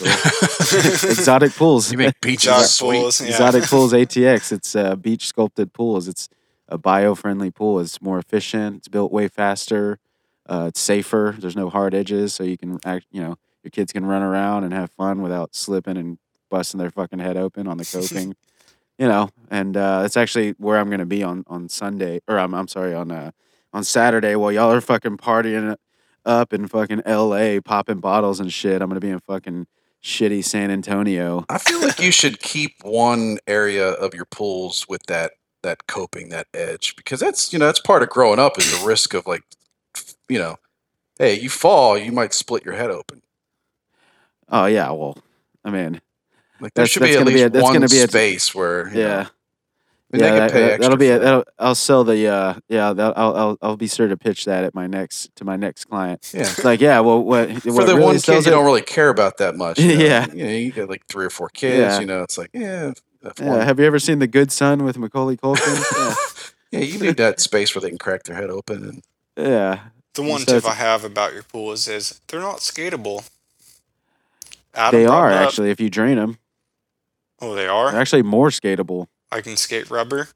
Exotic 0.02 1.52
pools. 1.52 1.90
You 1.92 1.98
make 1.98 2.20
beaches 2.20 2.44
Exotic 2.46 2.66
sweet. 2.68 3.00
pools, 3.00 3.20
yeah. 3.20 3.28
Exotic 3.28 3.64
Pools 3.64 3.92
ATX. 3.92 4.52
It's 4.52 4.74
uh, 4.76 4.96
beach 4.96 5.26
sculpted 5.26 5.72
pools. 5.72 6.08
It's 6.08 6.28
a 6.68 6.76
bio-friendly 6.78 7.50
pool. 7.52 7.80
It's 7.80 8.00
more 8.02 8.18
efficient. 8.18 8.78
It's 8.78 8.88
built 8.88 9.12
way 9.12 9.28
faster. 9.28 9.98
Uh, 10.46 10.66
it's 10.68 10.80
safer. 10.80 11.34
There's 11.38 11.56
no 11.56 11.70
hard 11.70 11.94
edges, 11.94 12.34
so 12.34 12.42
you 12.44 12.58
can 12.58 12.78
act. 12.84 13.06
You 13.10 13.22
know, 13.22 13.38
your 13.62 13.70
kids 13.70 13.92
can 13.92 14.04
run 14.04 14.22
around 14.22 14.64
and 14.64 14.72
have 14.74 14.90
fun 14.90 15.22
without 15.22 15.54
slipping 15.54 15.96
and 15.96 16.18
busting 16.50 16.78
their 16.78 16.90
fucking 16.90 17.20
head 17.20 17.36
open 17.36 17.66
on 17.66 17.78
the 17.78 17.84
coping. 17.90 18.34
You 18.98 19.08
know, 19.08 19.30
and 19.50 19.76
uh, 19.76 20.02
that's 20.02 20.16
actually 20.16 20.52
where 20.58 20.78
I'm 20.78 20.90
gonna 20.90 21.06
be 21.06 21.22
on 21.22 21.44
on 21.46 21.68
Sunday, 21.68 22.20
or 22.28 22.38
I'm 22.38 22.54
I'm 22.54 22.68
sorry 22.68 22.94
on 22.94 23.10
uh, 23.10 23.30
on 23.72 23.84
Saturday 23.84 24.36
while 24.36 24.52
y'all 24.52 24.72
are 24.72 24.80
fucking 24.80 25.18
partying 25.18 25.76
up 26.24 26.52
in 26.52 26.68
fucking 26.68 27.02
L.A. 27.04 27.60
popping 27.60 28.00
bottles 28.00 28.40
and 28.40 28.52
shit. 28.52 28.80
I'm 28.80 28.88
gonna 28.88 29.00
be 29.00 29.10
in 29.10 29.20
fucking 29.20 29.66
shitty 30.02 30.44
San 30.44 30.70
Antonio. 30.70 31.44
I 31.48 31.58
feel 31.58 31.80
like 31.80 31.98
you 31.98 32.12
should 32.12 32.40
keep 32.40 32.76
one 32.82 33.38
area 33.46 33.88
of 33.88 34.14
your 34.14 34.26
pools 34.26 34.86
with 34.88 35.02
that 35.06 35.32
that 35.62 35.86
coping, 35.86 36.28
that 36.28 36.46
edge, 36.54 36.94
because 36.94 37.20
that's 37.20 37.52
you 37.52 37.58
know 37.58 37.66
that's 37.66 37.80
part 37.80 38.02
of 38.02 38.10
growing 38.10 38.38
up 38.38 38.58
is 38.58 38.78
the 38.78 38.86
risk 38.86 39.14
of 39.14 39.26
like, 39.26 39.42
you 40.28 40.38
know, 40.38 40.56
hey, 41.18 41.38
you 41.38 41.50
fall, 41.50 41.98
you 41.98 42.12
might 42.12 42.32
split 42.32 42.64
your 42.64 42.74
head 42.74 42.90
open. 42.90 43.22
Oh 44.48 44.66
yeah, 44.66 44.90
well, 44.90 45.18
I 45.64 45.70
mean, 45.70 46.00
Like 46.64 46.74
there 46.74 46.82
That's- 46.84 46.90
should 46.90 47.02
be 47.02 47.10
at 47.10 47.18
gonna 47.18 47.26
be 47.26 47.32
least 47.34 47.46
a- 47.46 47.50
that's 47.50 47.62
one 47.62 47.80
be 47.80 47.84
a- 48.00 48.08
space 48.08 48.54
where 48.54 48.88
you 48.88 48.94
know, 48.94 49.00
yeah, 49.00 49.16
I 49.16 49.18
mean, 49.20 49.28
yeah, 50.12 50.18
they 50.18 50.20
can 50.28 50.36
that, 50.38 50.52
pay 50.52 50.60
that- 50.60 50.70
extra 50.72 50.82
that'll 50.82 50.96
be 50.96 51.08
a, 51.08 51.12
that. 51.18 51.24
that'll, 51.24 51.44
I'll 51.58 51.74
sell 51.74 52.04
the 52.04 52.26
uh 52.28 52.54
yeah 52.68 52.92
that, 52.92 53.18
I'll, 53.18 53.36
I'll 53.36 53.58
I'll 53.62 53.76
be 53.76 53.86
sure 53.88 54.08
to 54.08 54.16
pitch 54.16 54.44
that 54.46 54.64
at 54.64 54.74
my 54.74 54.86
next 54.86 55.34
to 55.36 55.44
my 55.44 55.56
next 55.56 55.84
client. 55.84 56.30
yeah. 56.34 56.40
It's 56.42 56.64
like 56.64 56.80
yeah, 56.80 57.00
well, 57.00 57.22
what 57.22 57.50
For 57.62 57.72
what 57.72 57.86
the 57.86 57.94
really 57.94 58.02
one 58.04 58.14
kid 58.14 58.20
sells 58.22 58.46
you 58.46 58.52
don't 58.52 58.64
really 58.64 58.82
care 58.82 59.10
about 59.10 59.36
that 59.38 59.56
much. 59.56 59.78
You 59.78 59.88
know? 59.98 60.04
Yeah. 60.04 60.26
you 60.32 60.44
know, 60.44 60.50
you 60.50 60.72
got 60.72 60.88
like 60.88 61.06
three 61.06 61.26
or 61.26 61.30
four 61.30 61.48
kids. 61.50 61.76
Yeah. 61.78 62.00
You 62.00 62.06
know, 62.06 62.22
it's 62.22 62.38
like 62.38 62.50
yeah, 62.54 62.92
Yeah, 63.38 63.64
have 63.64 63.78
you 63.78 63.84
ever 63.86 63.98
seen 63.98 64.18
The 64.18 64.26
Good 64.26 64.50
Son 64.52 64.84
with 64.84 64.96
Macaulay 64.98 65.36
Culkin? 65.36 66.52
yeah, 66.70 66.80
you 66.80 66.98
need 66.98 67.16
that 67.18 67.40
space 67.40 67.74
where 67.74 67.82
they 67.82 67.88
can 67.90 67.98
crack 67.98 68.22
their 68.24 68.36
head 68.36 68.50
open 68.50 68.84
and 68.84 69.02
yeah, 69.36 69.48
yeah. 69.48 69.78
The 70.14 70.22
one 70.22 70.40
So 70.40 70.60
tip 70.60 70.64
I 70.64 70.74
have 70.74 71.04
about 71.04 71.34
your 71.34 71.42
pools 71.42 71.88
is 71.88 72.20
they're 72.28 72.38
not 72.40 72.58
skatable. 72.58 73.28
Adam 74.76 75.00
They 75.00 75.06
are 75.06 75.30
up- 75.30 75.46
actually 75.46 75.70
if 75.70 75.80
you 75.80 75.88
drain 75.90 76.16
them. 76.16 76.38
Oh, 77.44 77.54
they 77.54 77.64
They're 77.66 78.00
actually 78.00 78.22
more 78.22 78.48
skatable. 78.48 79.06
I 79.30 79.40
can 79.40 79.56
skate 79.56 79.90
rubber. 79.90 80.28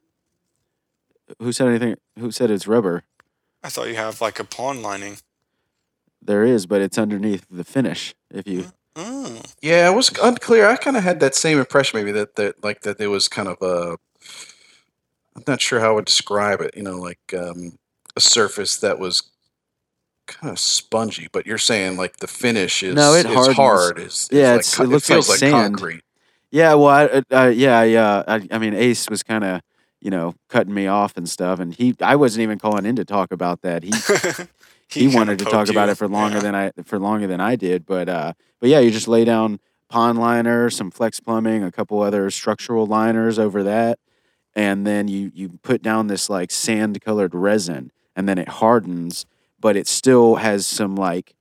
Who 1.41 1.53
said 1.53 1.69
anything? 1.69 1.97
Who 2.19 2.31
said 2.31 2.51
it's 2.51 2.67
rubber? 2.67 3.05
I 3.63 3.69
thought 3.69 3.89
you 3.89 3.97
have 3.97 4.21
like 4.21 4.39
a 4.39 4.45
pond 4.45 4.83
lining. 4.83 5.19
There 6.21 6.45
is, 6.45 6.67
but 6.67 6.81
it's 6.81 6.99
underneath 6.99 7.47
the 7.51 7.65
finish. 7.65 8.15
If 8.31 8.47
you 8.47 8.67
Oh, 8.97 9.41
Yeah, 9.63 9.91
it 9.91 9.95
was 9.95 10.11
unclear. 10.23 10.69
I 10.69 10.77
kind 10.77 10.97
of 10.97 11.03
had 11.05 11.21
that 11.21 11.35
same 11.35 11.59
impression, 11.59 11.99
maybe 11.99 12.13
that 12.13 12.35
that 12.37 12.63
like 12.65 12.83
that 12.83 13.01
it 13.01 13.07
was 13.09 13.29
kind 13.29 13.49
of 13.49 13.57
a. 13.63 13.97
I'm 15.37 15.45
not 15.47 15.61
sure 15.61 15.81
how 15.81 15.91
I 15.91 15.93
would 15.93 16.05
describe 16.05 16.61
it. 16.61 16.77
You 16.77 16.83
know, 16.83 16.99
like 16.99 17.21
um, 17.37 17.79
a 18.17 18.21
surface 18.21 18.77
that 18.79 18.99
was 18.99 19.23
kind 20.27 20.51
of 20.51 20.59
spongy. 20.59 21.29
But 21.31 21.47
you're 21.47 21.59
saying 21.59 21.97
like 21.97 22.17
the 22.17 22.27
finish 22.27 22.83
is 22.83 22.95
No, 22.97 23.15
it 23.15 23.27
is 23.27 23.35
hardens. 23.35 23.57
hard. 23.57 23.99
Is, 24.01 24.07
is 24.07 24.29
Yeah, 24.33 24.51
like 24.51 24.61
it's- 24.61 24.77
co- 24.77 24.83
it 24.85 24.89
looks 24.89 25.07
feels 25.07 25.29
like 25.29 25.41
like, 25.43 25.51
sand. 25.51 25.75
concrete. 25.79 26.03
Yeah, 26.51 26.75
well, 26.75 26.89
I, 26.89 27.05
uh, 27.07 27.23
uh, 27.33 27.49
yeah, 27.49 27.83
yeah. 27.83 28.23
I, 28.27 28.47
I 28.51 28.59
mean, 28.59 28.75
Ace 28.75 29.09
was 29.11 29.23
kind 29.23 29.45
of, 29.45 29.61
you 30.01 30.11
know, 30.11 30.35
cutting 30.49 30.73
me 30.73 30.87
off 30.87 31.17
and 31.17 31.29
stuff, 31.29 31.61
and 31.61 31.75
he, 31.75 31.95
I 32.01 32.17
wasn't 32.17 32.43
even 32.43 32.59
calling 32.59 32.87
in 32.87 32.97
to 32.97 33.05
talk 33.05 33.33
about 33.33 33.63
that. 33.63 33.83
He, 33.83 33.91
he, 34.89 35.01
kinda 35.03 35.17
wanted 35.19 35.39
to 35.41 35.45
talk 35.45 35.53
poked 35.53 35.71
about 35.71 35.89
it 35.91 35.97
for 35.97 36.09
longer 36.09 36.37
Yeah. 36.37 36.43
than 36.43 36.55
I, 36.55 36.73
for 36.85 36.99
longer 36.99 37.27
than 37.27 37.41
I 37.41 37.57
did. 37.57 37.85
But, 37.85 38.09
uh, 38.09 38.33
but 38.61 38.71
yeah, 38.71 38.79
you 38.79 38.91
just 38.91 39.09
lay 39.09 39.25
down 39.25 39.61
pond 39.91 40.19
liner, 40.19 40.71
some 40.71 40.91
flex 40.91 41.21
plumbing, 41.21 41.63
a 41.63 41.73
couple 41.73 42.01
other 42.01 42.31
structural 42.31 42.87
liners 42.87 43.39
over 43.39 43.63
that, 43.65 43.99
and 44.55 44.87
then 44.87 45.09
you, 45.09 45.31
you 45.35 45.51
put 45.63 45.83
down 45.83 46.07
this 46.07 46.31
like 46.31 46.51
sand 46.51 47.01
colored 47.03 47.35
resin, 47.35 47.91
and 48.17 48.29
then 48.29 48.39
it 48.39 48.49
hardens, 48.49 49.27
but 49.61 49.77
it 49.77 49.87
still 49.87 50.37
has 50.37 50.67
some 50.67 50.95
like 50.97 51.35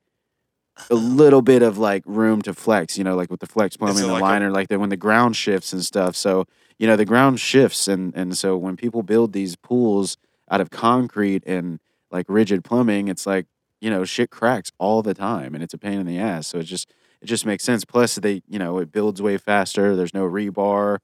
a 0.89 0.95
little 0.95 1.41
bit 1.41 1.61
of 1.61 1.77
like 1.77 2.03
room 2.05 2.41
to 2.43 2.53
flex, 2.53 2.97
you 2.97 3.03
know, 3.03 3.15
like 3.15 3.29
with 3.29 3.39
the 3.39 3.47
flex 3.47 3.77
plumbing, 3.77 4.03
the 4.03 4.07
like 4.11 4.21
a- 4.21 4.23
liner, 4.23 4.51
like 4.51 4.67
that 4.69 4.79
when 4.79 4.89
the 4.89 4.97
ground 4.97 5.35
shifts 5.35 5.73
and 5.73 5.83
stuff. 5.83 6.15
So, 6.15 6.45
you 6.77 6.87
know, 6.87 6.95
the 6.95 7.05
ground 7.05 7.39
shifts 7.39 7.87
and 7.87 8.13
and 8.15 8.37
so 8.37 8.57
when 8.57 8.77
people 8.77 9.03
build 9.03 9.33
these 9.33 9.55
pools 9.55 10.17
out 10.49 10.61
of 10.61 10.69
concrete 10.69 11.43
and 11.45 11.79
like 12.11 12.25
rigid 12.29 12.63
plumbing, 12.63 13.07
it's 13.07 13.25
like, 13.25 13.47
you 13.81 13.89
know, 13.89 14.05
shit 14.05 14.29
cracks 14.29 14.71
all 14.77 15.01
the 15.01 15.13
time 15.13 15.53
and 15.53 15.63
it's 15.63 15.73
a 15.73 15.77
pain 15.77 15.99
in 15.99 16.05
the 16.05 16.17
ass. 16.19 16.47
So 16.47 16.59
it 16.59 16.63
just 16.63 16.89
it 17.21 17.25
just 17.25 17.45
makes 17.45 17.63
sense. 17.63 17.83
Plus 17.83 18.15
they, 18.15 18.41
you 18.47 18.59
know, 18.59 18.77
it 18.77 18.91
builds 18.91 19.21
way 19.21 19.37
faster. 19.37 19.95
There's 19.95 20.13
no 20.13 20.23
rebar. 20.23 20.99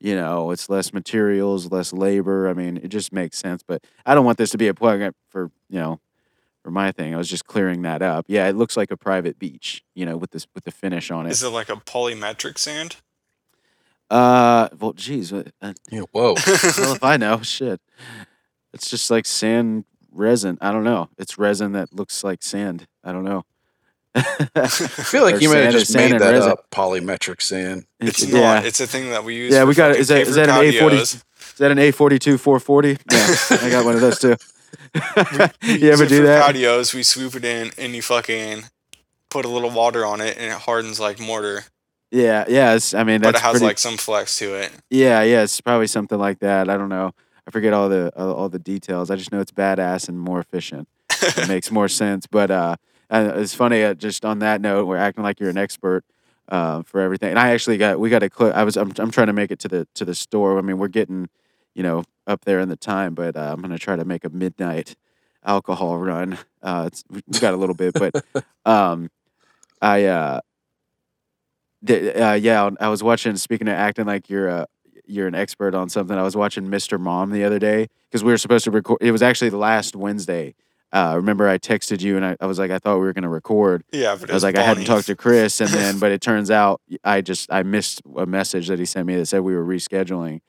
You 0.00 0.14
know, 0.14 0.52
it's 0.52 0.68
less 0.70 0.92
materials, 0.92 1.72
less 1.72 1.92
labor. 1.92 2.48
I 2.48 2.54
mean, 2.54 2.76
it 2.76 2.88
just 2.88 3.12
makes 3.12 3.36
sense. 3.36 3.62
But 3.66 3.82
I 4.06 4.14
don't 4.14 4.24
want 4.24 4.38
this 4.38 4.50
to 4.50 4.58
be 4.58 4.68
a 4.68 4.74
plug 4.74 5.12
for, 5.28 5.50
you 5.68 5.80
know, 5.80 6.00
for 6.68 6.72
my 6.72 6.92
thing. 6.92 7.14
I 7.14 7.16
was 7.16 7.30
just 7.30 7.46
clearing 7.46 7.80
that 7.82 8.02
up. 8.02 8.26
Yeah, 8.28 8.46
it 8.46 8.54
looks 8.54 8.76
like 8.76 8.90
a 8.90 8.96
private 8.96 9.38
beach, 9.38 9.82
you 9.94 10.04
know, 10.04 10.18
with 10.18 10.32
this 10.32 10.46
with 10.54 10.64
the 10.64 10.70
finish 10.70 11.10
on 11.10 11.24
it. 11.26 11.30
Is 11.30 11.42
it 11.42 11.48
like 11.48 11.70
a 11.70 11.76
polymetric 11.76 12.58
sand? 12.58 12.96
Uh, 14.10 14.68
well, 14.78 14.92
geez, 14.92 15.32
what- 15.32 15.48
uh, 15.62 15.72
Yeah, 15.90 16.02
whoa. 16.12 16.34
well, 16.46 16.94
if 16.94 17.02
I 17.02 17.16
know, 17.16 17.40
shit, 17.40 17.80
it's 18.74 18.90
just 18.90 19.10
like 19.10 19.24
sand 19.24 19.86
resin. 20.12 20.58
I 20.60 20.70
don't 20.72 20.84
know. 20.84 21.08
It's 21.16 21.38
resin 21.38 21.72
that 21.72 21.90
looks 21.94 22.22
like 22.22 22.42
sand. 22.42 22.86
I 23.02 23.12
don't 23.12 23.24
know. 23.24 23.46
I 24.14 24.66
feel 24.66 25.22
like 25.22 25.36
Or 25.36 25.38
you 25.38 25.48
might 25.48 25.58
have 25.60 25.72
just 25.72 25.94
made 25.94 26.12
that 26.12 26.20
resin. 26.20 26.50
up. 26.52 26.68
Polymetric 26.70 27.40
sand. 27.40 27.86
It's 27.98 28.26
yeah. 28.26 28.40
not. 28.56 28.66
It's 28.66 28.80
a 28.80 28.86
thing 28.86 29.08
that 29.10 29.24
we 29.24 29.36
use. 29.36 29.54
Yeah, 29.54 29.60
for 29.62 29.66
we 29.68 29.74
got 29.74 29.92
it. 29.92 29.94
fucking 29.94 30.00
Is 30.02 30.08
that- 30.08 30.20
is 30.20 30.34
that 30.34 30.48
an 30.50 30.54
A40? 30.56 30.92
Is 31.00 31.22
that 31.56 31.70
an 31.70 31.78
A 31.78 31.90
forty 31.92 32.18
two 32.18 32.36
four 32.36 32.60
forty? 32.60 32.98
Yeah, 33.10 33.34
I 33.52 33.70
got 33.70 33.86
one 33.86 33.94
of 33.94 34.02
those 34.02 34.18
too. 34.18 34.36
We 35.62 35.72
you 35.78 35.90
ever 35.90 36.06
do 36.06 36.24
that? 36.24 36.46
Patios, 36.46 36.94
we 36.94 37.02
swoop 37.02 37.34
it 37.34 37.44
in 37.44 37.70
and 37.78 37.94
you 37.94 38.02
fucking 38.02 38.64
put 39.30 39.44
a 39.44 39.48
little 39.48 39.70
water 39.70 40.04
on 40.04 40.20
it 40.20 40.36
and 40.38 40.46
it 40.46 40.58
hardens 40.58 40.98
like 40.98 41.20
mortar, 41.20 41.64
Yeah, 42.10 42.44
yeah. 42.48 42.74
It's, 42.74 42.94
I 42.94 43.04
mean, 43.04 43.20
but 43.20 43.34
it 43.34 43.40
has 43.40 43.52
pretty, 43.52 43.66
like 43.66 43.78
some 43.78 43.96
flex 43.96 44.38
to 44.38 44.54
it. 44.54 44.72
Yeah, 44.90 45.22
yeah, 45.22 45.42
it's 45.42 45.60
probably 45.60 45.86
something 45.86 46.18
like 46.18 46.38
that. 46.40 46.68
I 46.68 46.76
don't 46.76 46.88
know. 46.88 47.12
I 47.46 47.50
forget 47.50 47.72
all 47.72 47.88
the 47.88 48.12
all, 48.16 48.32
all 48.32 48.48
the 48.48 48.58
details. 48.58 49.10
I 49.10 49.16
just 49.16 49.32
know 49.32 49.40
it's 49.40 49.52
badass 49.52 50.08
and 50.08 50.18
more 50.18 50.40
efficient. 50.40 50.88
it 51.10 51.48
makes 51.48 51.70
more 51.70 51.88
sense. 51.88 52.26
But 52.26 52.50
uh, 52.50 52.76
uh, 53.10 53.32
it's 53.36 53.54
funny. 53.54 53.82
Uh, 53.82 53.94
just 53.94 54.24
on 54.24 54.40
that 54.40 54.60
note, 54.60 54.86
we're 54.86 54.96
acting 54.98 55.24
like 55.24 55.40
you're 55.40 55.50
an 55.50 55.58
expert 55.58 56.04
uh, 56.48 56.82
for 56.82 57.00
everything. 57.00 57.30
And 57.30 57.38
I 57.38 57.50
actually 57.50 57.78
got 57.78 57.98
we 57.98 58.10
got 58.10 58.22
a 58.22 58.30
clip. 58.30 58.54
I 58.54 58.64
was 58.64 58.76
I'm, 58.76 58.92
I'm 58.98 59.10
trying 59.10 59.28
to 59.28 59.32
make 59.32 59.50
it 59.50 59.58
to 59.60 59.68
the 59.68 59.88
to 59.94 60.04
the 60.04 60.14
store. 60.14 60.58
I 60.58 60.62
mean, 60.62 60.78
we're 60.78 60.88
getting 60.88 61.28
you 61.74 61.82
know 61.82 62.04
up 62.28 62.44
there 62.44 62.60
in 62.60 62.68
the 62.68 62.76
time, 62.76 63.14
but 63.14 63.36
uh, 63.36 63.52
I'm 63.52 63.60
gonna 63.60 63.78
try 63.78 63.96
to 63.96 64.04
make 64.04 64.24
a 64.24 64.28
midnight 64.28 64.94
alcohol 65.44 65.98
run. 65.98 66.38
Uh, 66.62 66.84
it's, 66.86 67.02
we 67.10 67.22
we 67.26 67.38
got 67.40 67.54
a 67.54 67.56
little 67.56 67.74
bit, 67.74 67.94
but 67.94 68.24
um, 68.64 69.10
I 69.80 70.04
uh, 70.04 70.40
di- 71.82 72.12
uh, 72.12 72.34
yeah, 72.34 72.70
I 72.80 72.88
was 72.88 73.02
watching. 73.02 73.36
Speaking 73.36 73.68
of 73.68 73.74
acting 73.74 74.06
like 74.06 74.28
you're 74.28 74.48
a 74.48 74.66
you're 75.08 75.26
an 75.26 75.34
expert 75.34 75.74
on 75.74 75.88
something. 75.88 76.16
I 76.16 76.22
was 76.22 76.36
watching 76.36 76.68
Mr. 76.68 77.00
Mom 77.00 77.30
the 77.30 77.44
other 77.44 77.58
day 77.58 77.88
because 78.10 78.22
we 78.22 78.30
were 78.30 78.38
supposed 78.38 78.64
to 78.64 78.70
record. 78.70 78.98
It 79.00 79.10
was 79.10 79.22
actually 79.22 79.50
the 79.50 79.56
last 79.56 79.96
Wednesday. 79.96 80.54
Uh, 80.90 81.14
remember, 81.16 81.46
I 81.46 81.58
texted 81.58 82.00
you 82.00 82.16
and 82.16 82.24
I, 82.24 82.36
I 82.40 82.46
was 82.46 82.58
like, 82.58 82.70
I 82.70 82.78
thought 82.78 82.94
we 82.94 83.04
were 83.04 83.12
going 83.12 83.22
to 83.22 83.28
record. 83.28 83.84
Yeah, 83.92 84.16
but 84.18 84.30
I 84.30 84.34
was 84.34 84.42
like, 84.42 84.56
I 84.56 84.62
hadn't 84.62 84.84
talked 84.84 85.06
to 85.08 85.16
Chris, 85.16 85.60
and 85.60 85.68
then, 85.68 85.98
but 86.00 86.12
it 86.12 86.22
turns 86.22 86.50
out 86.50 86.80
I 87.04 87.20
just 87.20 87.52
I 87.52 87.62
missed 87.62 88.02
a 88.16 88.26
message 88.26 88.68
that 88.68 88.78
he 88.78 88.86
sent 88.86 89.06
me 89.06 89.16
that 89.16 89.26
said 89.26 89.40
we 89.40 89.54
were 89.54 89.64
rescheduling, 89.64 90.40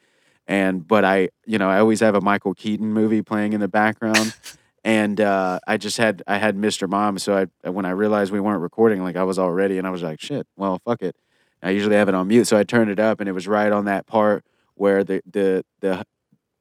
and 0.50 0.86
but 0.86 1.06
I, 1.06 1.30
you 1.46 1.58
know, 1.58 1.70
I 1.70 1.80
always 1.80 2.02
have 2.02 2.16
a 2.16 2.22
Michael 2.22 2.54
Keaton 2.54 2.92
movie 2.92 3.22
playing 3.22 3.54
in 3.54 3.62
the 3.62 3.70
background, 3.70 4.36
and 4.84 5.22
uh, 5.22 5.60
I 5.66 5.78
just 5.78 5.98
had 5.98 6.24
I 6.28 6.38
had 6.38 6.58
Mr. 6.58 6.90
Mom, 6.90 7.20
so 7.20 7.48
I 7.64 7.70
when 7.70 7.86
I 7.86 7.92
realized 7.92 8.34
we 8.34 8.42
weren't 8.42 8.62
recording, 8.62 9.02
like 9.02 9.16
I 9.16 9.24
was 9.24 9.40
already, 9.40 9.78
and 9.78 9.88
I 9.88 9.92
was 9.92 10.04
like, 10.04 10.20
shit, 10.20 10.46
well, 10.58 10.82
fuck 10.84 11.02
it. 11.02 11.16
I 11.64 11.70
usually 11.70 11.96
have 11.96 12.10
it 12.10 12.16
on 12.16 12.28
mute, 12.28 12.48
so 12.48 12.58
I 12.58 12.64
turned 12.64 12.90
it 12.90 13.00
up, 13.00 13.22
and 13.22 13.30
it 13.30 13.34
was 13.34 13.48
right 13.48 13.72
on 13.72 13.86
that 13.86 14.08
part 14.08 14.44
where 14.74 15.04
the 15.06 15.22
the 15.32 15.64
the 15.80 16.04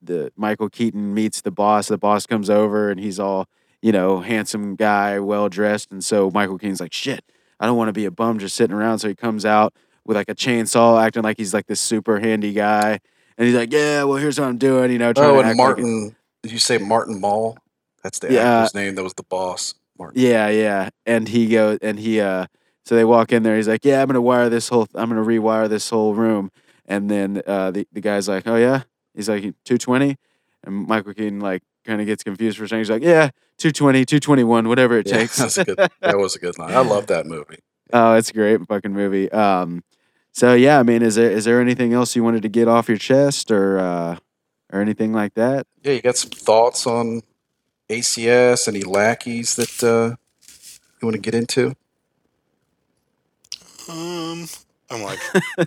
the 0.00 0.32
Michael 0.36 0.68
Keaton 0.68 1.14
meets 1.14 1.40
the 1.40 1.50
boss. 1.50 1.88
The 1.88 1.98
boss 1.98 2.26
comes 2.26 2.48
over, 2.48 2.90
and 2.90 3.00
he's 3.00 3.18
all 3.18 3.48
you 3.80 3.92
know, 3.92 4.20
handsome 4.20 4.74
guy, 4.76 5.18
well 5.20 5.48
dressed. 5.48 5.92
And 5.92 6.02
so 6.02 6.30
Michael 6.30 6.58
Keaton's 6.58 6.80
like, 6.80 6.92
shit, 6.92 7.24
I 7.60 7.66
don't 7.66 7.76
want 7.76 7.88
to 7.88 7.92
be 7.92 8.04
a 8.04 8.10
bum 8.10 8.38
just 8.38 8.56
sitting 8.56 8.74
around. 8.74 8.98
So 8.98 9.08
he 9.08 9.14
comes 9.14 9.44
out 9.44 9.74
with 10.04 10.16
like 10.16 10.28
a 10.28 10.34
chainsaw, 10.34 11.02
acting 11.02 11.22
like 11.22 11.36
he's 11.38 11.54
like 11.54 11.66
this 11.66 11.80
super 11.80 12.20
handy 12.20 12.52
guy. 12.52 13.00
And 13.38 13.46
he's 13.46 13.56
like, 13.56 13.72
yeah, 13.72 14.02
well, 14.02 14.16
here's 14.18 14.38
what 14.38 14.48
I'm 14.48 14.58
doing, 14.58 14.90
you 14.92 14.98
know. 14.98 15.12
trying 15.12 15.30
Oh, 15.30 15.34
to 15.34 15.38
and 15.40 15.48
act 15.50 15.58
like 15.58 15.66
Martin. 15.78 16.16
did 16.42 16.52
you 16.52 16.58
say 16.58 16.76
Martin 16.78 17.20
Mull? 17.20 17.56
That's 18.02 18.18
the 18.18 18.32
Yeah. 18.32 18.62
actor's 18.62 18.74
name. 18.74 18.94
That 18.96 19.04
was 19.04 19.14
the 19.14 19.22
boss. 19.22 19.74
Martin. 19.98 20.20
Yeah, 20.20 20.48
yeah. 20.48 20.90
And 21.06 21.28
he 21.28 21.46
goes, 21.48 21.78
and 21.80 21.98
he, 21.98 22.20
uh, 22.20 22.46
so 22.84 22.94
they 22.96 23.04
walk 23.04 23.32
in 23.32 23.42
there. 23.44 23.56
He's 23.56 23.68
like, 23.68 23.84
yeah, 23.84 24.00
I'm 24.02 24.06
gonna 24.08 24.20
wire 24.20 24.48
this 24.48 24.68
whole, 24.68 24.88
I'm 24.94 25.08
gonna 25.08 25.22
rewire 25.24 25.68
this 25.68 25.88
whole 25.90 26.14
room. 26.14 26.50
And 26.86 27.10
then 27.10 27.42
uh, 27.46 27.70
the 27.70 27.86
the 27.92 28.00
guy's 28.00 28.28
like, 28.28 28.46
oh 28.46 28.56
yeah. 28.56 28.82
He's 29.14 29.28
like, 29.28 29.42
220. 29.42 30.16
And 30.64 30.86
Michael 30.86 31.14
Keaton 31.14 31.40
like 31.40 31.62
kind 31.84 32.00
of 32.00 32.06
gets 32.06 32.22
confused 32.24 32.58
for 32.58 32.64
a 32.64 32.68
second. 32.68 32.78
He's 32.80 32.90
like, 32.90 33.02
yeah, 33.02 33.30
220, 33.58 34.04
221, 34.04 34.68
whatever 34.68 34.98
it 34.98 35.06
Yeah, 35.06 35.12
takes. 35.18 35.36
that's 35.36 35.58
a 35.58 35.64
good. 35.64 35.78
That 36.00 36.18
was 36.18 36.34
a 36.34 36.38
good 36.38 36.58
line. 36.58 36.72
I 36.74 36.80
love 36.80 37.06
that 37.08 37.26
movie. 37.26 37.58
Oh, 37.90 38.12
it's 38.16 38.28
a 38.28 38.34
great 38.34 38.60
fucking 38.68 38.92
movie. 38.92 39.32
Um, 39.32 39.82
so 40.38 40.54
yeah, 40.54 40.78
I 40.78 40.82
mean, 40.84 41.02
is 41.02 41.16
there 41.16 41.30
is 41.30 41.44
there 41.44 41.60
anything 41.60 41.92
else 41.92 42.14
you 42.14 42.22
wanted 42.22 42.42
to 42.42 42.48
get 42.48 42.68
off 42.68 42.88
your 42.88 42.96
chest 42.98 43.50
or 43.50 43.78
uh, 43.78 44.16
or 44.72 44.80
anything 44.80 45.12
like 45.12 45.34
that? 45.34 45.66
Yeah, 45.82 45.94
you 45.94 46.00
got 46.02 46.16
some 46.16 46.30
thoughts 46.30 46.86
on 46.86 47.22
ACS? 47.88 48.68
Any 48.68 48.82
lackeys 48.82 49.56
that 49.56 49.82
uh, 49.82 50.14
you 51.00 51.06
want 51.06 51.14
to 51.14 51.20
get 51.20 51.34
into? 51.34 51.74
Um, 53.88 54.46
I'm 54.90 55.02
like 55.02 55.18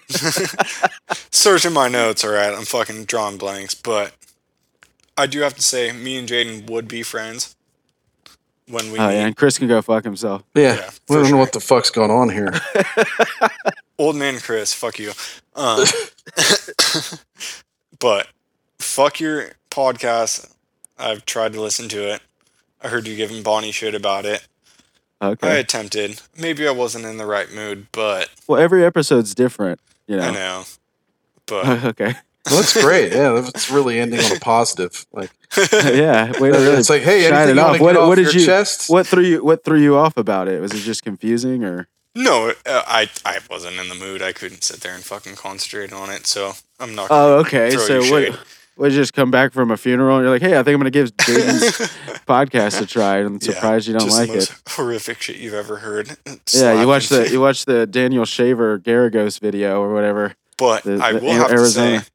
searching 1.32 1.74
my 1.74 1.88
notes. 1.88 2.24
All 2.24 2.32
right, 2.32 2.54
I'm 2.54 2.66
fucking 2.66 3.06
drawing 3.06 3.38
blanks, 3.38 3.74
but 3.76 4.14
I 5.18 5.28
do 5.28 5.42
have 5.42 5.56
to 5.56 5.62
say, 5.62 5.92
me 5.92 6.18
and 6.18 6.30
Jaden 6.30 6.70
would 6.70 6.88
be 6.88 7.04
friends 7.04 7.56
when 8.68 8.92
we 8.92 9.00
Oh 9.00 9.08
meet. 9.08 9.16
yeah, 9.16 9.26
and 9.26 9.36
Chris 9.36 9.58
can 9.58 9.68
go 9.68 9.82
fuck 9.82 10.04
himself. 10.04 10.44
Yeah, 10.56 10.76
Yeah, 10.76 10.90
we 11.10 11.16
don't 11.16 11.26
for 11.26 11.32
know 11.32 11.38
what 11.38 11.52
the 11.52 11.60
fuck's 11.60 11.90
going 11.90 12.12
on 12.12 12.30
here. 12.30 12.54
Old 14.02 14.16
man 14.16 14.40
Chris, 14.40 14.74
fuck 14.74 14.98
you. 14.98 15.12
Um, 15.56 15.86
but 18.00 18.28
fuck 18.80 19.20
your 19.20 19.52
podcast. 19.70 20.52
I've 20.98 21.24
tried 21.26 21.54
to 21.54 21.62
listen 21.62 21.88
to 21.90 22.12
it. 22.16 22.22
I 22.82 22.88
heard 22.88 23.06
you 23.08 23.16
giving 23.16 23.44
Bonnie 23.44 23.72
shit 23.72 23.94
about 23.94 24.26
it. 24.26 24.48
Okay. 25.22 25.48
I 25.48 25.54
attempted. 25.58 26.20
Maybe 26.36 26.68
I 26.68 26.72
wasn't 26.72 27.06
in 27.06 27.18
the 27.18 27.28
right 27.28 27.52
mood, 27.54 27.88
but 27.92 28.30
Well, 28.48 28.60
every 28.60 28.84
episode's 28.84 29.36
different, 29.36 29.80
you 30.08 30.16
I 30.20 30.32
know. 30.32 30.34
know. 30.34 30.64
But 31.48 31.84
okay. 31.84 32.16
Well, 32.46 32.56
that's 32.62 32.82
great. 32.82 33.12
Yeah, 33.12 33.38
it's 33.46 33.70
really 33.70 34.00
ending 34.00 34.20
on 34.22 34.38
a 34.38 34.40
positive. 34.40 35.06
Like 35.12 35.30
yeah. 35.74 36.32
Way 36.40 36.52
to 36.52 36.58
really 36.58 36.78
it's 36.78 36.90
like, 36.90 37.02
hey, 37.04 37.26
anything 37.28 37.50
it 37.50 37.56
you 37.56 37.62
off. 37.62 37.68
want 37.72 37.78
to 37.80 37.84
What, 37.84 37.98
off 37.98 38.08
what 38.08 38.16
did 38.16 38.34
your 38.34 38.40
you? 38.42 38.46
chest? 38.46 38.90
What 38.90 39.06
threw 39.06 39.24
you? 39.24 39.44
What 39.44 39.64
threw 39.66 39.78
you 39.80 39.96
off 39.98 40.16
about 40.18 40.48
it? 40.48 40.60
Was 40.62 40.72
it 40.74 40.80
just 40.80 41.04
confusing 41.04 41.64
or? 41.66 41.88
No, 42.16 42.50
uh, 42.66 42.84
I 42.88 43.10
I 43.26 43.40
wasn't 43.50 43.78
in 43.78 43.90
the 43.90 43.96
mood. 43.96 44.22
I 44.22 44.32
couldn't 44.34 44.64
sit 44.64 44.82
there 44.82 44.94
and 44.94 45.04
fucking 45.04 45.36
concentrate 45.36 45.94
on 45.94 46.10
it. 46.10 46.28
So 46.28 46.54
I'm 46.80 46.94
not. 46.96 47.08
Oh, 47.10 47.40
okay. 47.40 47.72
So 47.72 48.00
what? 48.12 48.40
What? 48.76 48.92
You 48.92 48.98
just 48.98 49.14
come 49.14 49.30
back 49.32 49.54
from 49.54 49.70
a 49.70 49.78
funeral 49.78 50.18
and 50.18 50.24
you're 50.24 50.32
like, 50.34 50.42
hey, 50.42 50.58
I 50.58 50.64
think 50.64 50.74
I'm 50.74 50.80
gonna 50.80 50.90
give 50.92 51.16
Jaden's 51.18 51.78
podcast 52.28 52.82
a 52.82 52.86
try. 52.86 53.18
I'm 53.18 53.34
Yeah, 53.42 53.54
surprised 53.54 53.88
you 53.88 53.94
don't 53.94 54.06
just 54.06 54.18
like 54.18 54.30
the 54.30 54.36
most 54.36 54.52
it. 54.52 54.62
horrific 54.70 55.22
shit 55.22 55.36
you've 55.38 55.54
ever 55.54 55.78
heard. 55.78 56.18
Yeah, 56.54 56.82
you 56.82 56.88
watch 56.88 57.10
the 57.10 57.30
you 57.30 57.40
watch 57.42 57.66
the 57.66 57.86
Daniel 57.86 58.26
Shaver 58.26 58.80
Garagos 58.80 59.40
video 59.40 59.82
or 59.82 59.94
whatever. 59.94 60.34
But 60.58 60.84
the- 60.84 61.00
I 61.02 61.14
will 61.14 61.32
have 61.34 61.52
Arizona. 61.52 62.00
to 62.00 62.06
say, 62.06 62.10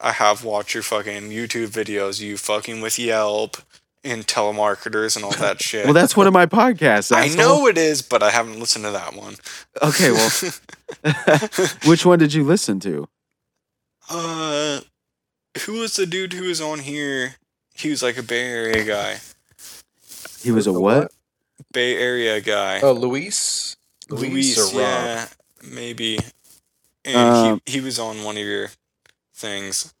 I 0.00 0.12
have 0.12 0.44
watched 0.44 0.74
your 0.74 0.82
fucking 0.82 1.30
YouTube 1.30 1.68
videos. 1.68 2.20
You 2.20 2.36
fucking 2.38 2.80
with 2.80 2.98
Yelp 2.98 3.56
and 4.04 4.26
telemarketers 4.26 5.16
and 5.16 5.24
all 5.24 5.32
that 5.32 5.60
shit. 5.62 5.84
Well, 5.84 5.94
that's 5.94 6.16
one 6.16 6.26
of 6.26 6.32
my 6.32 6.46
podcasts. 6.46 7.14
I 7.14 7.28
know 7.34 7.66
it 7.66 7.78
is, 7.78 8.02
but 8.02 8.22
I 8.22 8.30
haven't 8.30 8.58
listened 8.58 8.84
to 8.84 8.90
that 8.92 9.14
one. 9.14 9.36
Okay, 9.82 10.10
well, 10.10 10.30
which 11.86 12.04
one 12.04 12.18
did 12.18 12.32
you 12.34 12.44
listen 12.44 12.80
to? 12.80 13.08
Uh, 14.10 14.80
who 15.64 15.80
was 15.80 15.96
the 15.96 16.06
dude 16.06 16.32
who 16.32 16.46
was 16.48 16.60
on 16.60 16.80
here? 16.80 17.36
He 17.74 17.90
was 17.90 18.02
like 18.02 18.18
a 18.18 18.22
Bay 18.22 18.42
Area 18.42 18.84
guy. 18.84 19.18
He 20.42 20.50
was 20.50 20.66
a 20.66 20.72
what? 20.72 21.12
Bay 21.72 21.96
Area 21.96 22.40
guy. 22.40 22.80
Oh, 22.82 22.92
Luis. 22.92 23.76
Luis, 24.08 24.58
or 24.58 24.64
Rob? 24.64 24.74
yeah, 24.74 25.26
maybe. 25.62 26.18
And 27.04 27.16
Um, 27.16 27.60
he 27.64 27.74
he 27.74 27.80
was 27.80 27.98
on 27.98 28.24
one 28.24 28.36
of 28.36 28.42
your 28.44 28.68
things. 29.34 29.94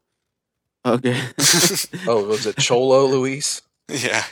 Okay. 0.84 1.18
Oh, 2.08 2.24
was 2.26 2.46
it 2.46 2.56
Cholo 2.56 3.06
Luis? 3.06 3.62
Yeah, 3.92 4.24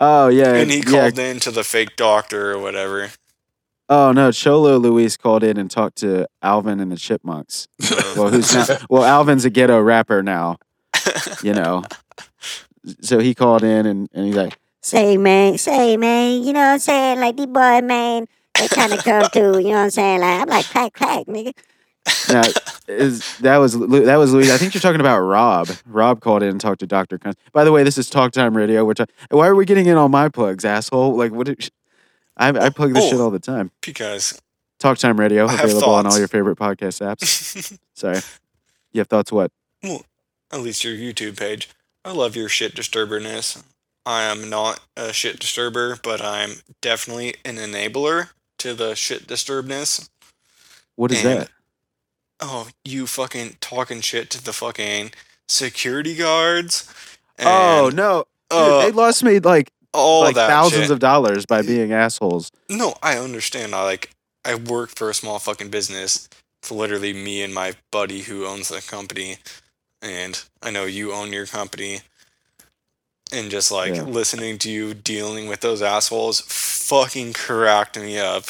Oh 0.00 0.28
yeah, 0.28 0.54
and 0.54 0.70
he 0.70 0.78
yeah. 0.78 0.82
called 0.84 1.18
in 1.18 1.40
to 1.40 1.50
the 1.50 1.64
fake 1.64 1.96
doctor 1.96 2.52
or 2.52 2.58
whatever. 2.58 3.10
Oh 3.88 4.12
no, 4.12 4.32
Cholo 4.32 4.78
Luis 4.78 5.16
called 5.16 5.44
in 5.44 5.56
and 5.56 5.70
talked 5.70 5.96
to 5.98 6.26
Alvin 6.42 6.80
and 6.80 6.90
the 6.90 6.96
Chipmunks. 6.96 7.68
Well, 8.16 8.30
who's 8.30 8.52
now? 8.54 8.78
Well, 8.88 9.04
Alvin's 9.04 9.44
a 9.44 9.50
ghetto 9.50 9.78
rapper 9.80 10.22
now. 10.22 10.56
You 11.42 11.52
know. 11.52 11.84
So 13.00 13.18
he 13.18 13.34
called 13.34 13.62
in 13.62 13.84
and, 13.84 14.08
and 14.14 14.26
he's 14.26 14.36
like, 14.36 14.58
Say, 14.80 15.16
man, 15.16 15.58
say, 15.58 15.96
man, 15.96 16.44
you 16.44 16.52
know 16.52 16.60
what 16.60 16.72
I'm 16.74 16.78
saying? 16.78 17.20
Like, 17.20 17.36
these 17.36 17.46
boy, 17.46 17.80
man, 17.82 18.26
they 18.56 18.68
kind 18.68 18.92
of 18.92 19.02
come 19.02 19.28
through, 19.30 19.58
you 19.58 19.70
know 19.70 19.78
what 19.78 19.84
I'm 19.84 19.90
saying? 19.90 20.20
Like, 20.20 20.40
I'm 20.40 20.48
like, 20.48 20.66
crack, 20.66 20.92
crack, 20.92 21.26
nigga. 21.26 21.52
Now, 22.28 22.42
is 22.88 23.36
that 23.38 23.56
was 23.58 23.78
that 23.78 24.16
was 24.16 24.32
Luis. 24.32 24.50
I 24.50 24.58
think 24.58 24.74
you're 24.74 24.80
talking 24.80 25.00
about 25.00 25.20
Rob. 25.20 25.68
Rob 25.86 26.20
called 26.20 26.42
in 26.42 26.50
and 26.50 26.60
talked 26.60 26.80
to 26.80 26.86
Doctor. 26.86 27.18
By 27.52 27.64
the 27.64 27.72
way, 27.72 27.82
this 27.82 27.98
is 27.98 28.08
Talk 28.10 28.32
Time 28.32 28.56
Radio. 28.56 28.84
Which 28.84 29.00
I, 29.00 29.06
why 29.30 29.46
are 29.48 29.54
we 29.54 29.64
getting 29.64 29.86
in 29.86 29.96
on 29.96 30.10
my 30.10 30.28
plugs, 30.28 30.64
asshole? 30.64 31.16
Like 31.16 31.32
what? 31.32 31.46
Did, 31.46 31.68
I 32.36 32.48
I 32.50 32.70
plug 32.70 32.94
this 32.94 33.04
Oh. 33.04 33.10
shit 33.10 33.20
all 33.20 33.30
the 33.30 33.38
time. 33.38 33.70
because 33.80 34.40
Talk 34.78 34.98
Time 34.98 35.18
Radio 35.18 35.46
I 35.46 35.54
available 35.54 35.90
on 35.94 36.06
all 36.06 36.18
your 36.18 36.28
favorite 36.28 36.58
podcast 36.58 37.00
apps. 37.00 37.78
Sorry, 37.94 38.20
you 38.92 39.00
have 39.00 39.08
thoughts? 39.08 39.32
What? 39.32 39.50
Well, 39.82 40.04
at 40.52 40.60
least 40.60 40.84
your 40.84 40.94
YouTube 40.94 41.38
page. 41.38 41.68
I 42.04 42.12
love 42.12 42.36
your 42.36 42.48
shit 42.48 42.74
disturberness. 42.74 43.62
I 44.04 44.22
am 44.24 44.48
not 44.48 44.78
a 44.96 45.12
shit 45.12 45.40
disturber, 45.40 45.98
but 46.02 46.20
I'm 46.22 46.52
definitely 46.80 47.34
an 47.44 47.56
enabler 47.56 48.28
to 48.58 48.72
the 48.74 48.94
shit 48.94 49.26
disturbness. 49.26 50.08
What 50.94 51.10
is 51.10 51.24
And- 51.24 51.40
that? 51.40 51.50
Oh, 52.40 52.68
you 52.84 53.06
fucking 53.06 53.56
talking 53.60 54.00
shit 54.00 54.30
to 54.30 54.42
the 54.44 54.52
fucking 54.52 55.12
security 55.48 56.14
guards. 56.14 56.92
oh 57.40 57.86
and 57.88 57.96
no, 57.96 58.24
Dude, 58.50 58.58
uh, 58.58 58.78
they 58.82 58.90
lost 58.92 59.22
me 59.24 59.38
like 59.38 59.70
all 59.92 60.22
like 60.22 60.36
thousands 60.36 60.82
shit. 60.84 60.90
of 60.90 60.98
dollars 60.98 61.46
by 61.46 61.62
being 61.62 61.92
assholes. 61.92 62.50
No, 62.68 62.94
I 63.02 63.18
understand. 63.18 63.74
I 63.74 63.82
like 63.84 64.10
I 64.44 64.54
work 64.54 64.90
for 64.94 65.10
a 65.10 65.14
small 65.14 65.38
fucking 65.38 65.70
business. 65.70 66.28
It's 66.62 66.70
literally 66.70 67.12
me 67.12 67.42
and 67.42 67.54
my 67.54 67.74
buddy 67.92 68.20
who 68.22 68.44
owns 68.46 68.68
the 68.68 68.80
company, 68.80 69.38
and 70.02 70.42
I 70.62 70.70
know 70.70 70.84
you 70.84 71.12
own 71.12 71.32
your 71.32 71.46
company. 71.46 72.00
And 73.32 73.50
just 73.50 73.72
like 73.72 73.94
Yeah. 73.96 74.02
listening 74.02 74.56
to 74.58 74.70
you 74.70 74.94
dealing 74.94 75.48
with 75.48 75.60
those 75.60 75.82
assholes 75.82 76.40
fucking 76.46 77.32
cracked 77.32 77.98
me 77.98 78.18
up. 78.18 78.44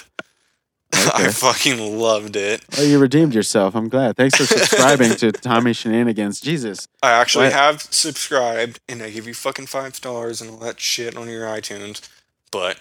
I 0.93 1.29
fucking 1.31 1.99
loved 1.99 2.37
it. 2.37 2.65
Well, 2.77 2.87
you 2.87 2.99
redeemed 2.99 3.35
yourself. 3.35 3.75
I'm 3.75 3.89
glad. 3.89 4.17
Thanks 4.17 4.37
for 4.37 4.45
subscribing 4.45 5.13
to 5.17 5.33
Tommy 5.33 5.73
Shenanigans. 5.73 6.41
Jesus. 6.41 6.89
I 7.03 7.13
actually 7.13 7.45
What? 7.47 7.53
have 7.55 7.83
subscribed 7.83 8.81
and 8.89 9.03
I 9.03 9.11
give 9.11 9.27
you 9.27 9.35
fucking 9.35 9.67
five 9.67 9.95
stars 9.97 10.41
and 10.41 10.51
all 10.51 10.57
that 10.59 10.81
shit 10.81 11.17
on 11.17 11.29
your 11.29 11.45
iTunes, 11.47 12.09
but 12.51 12.81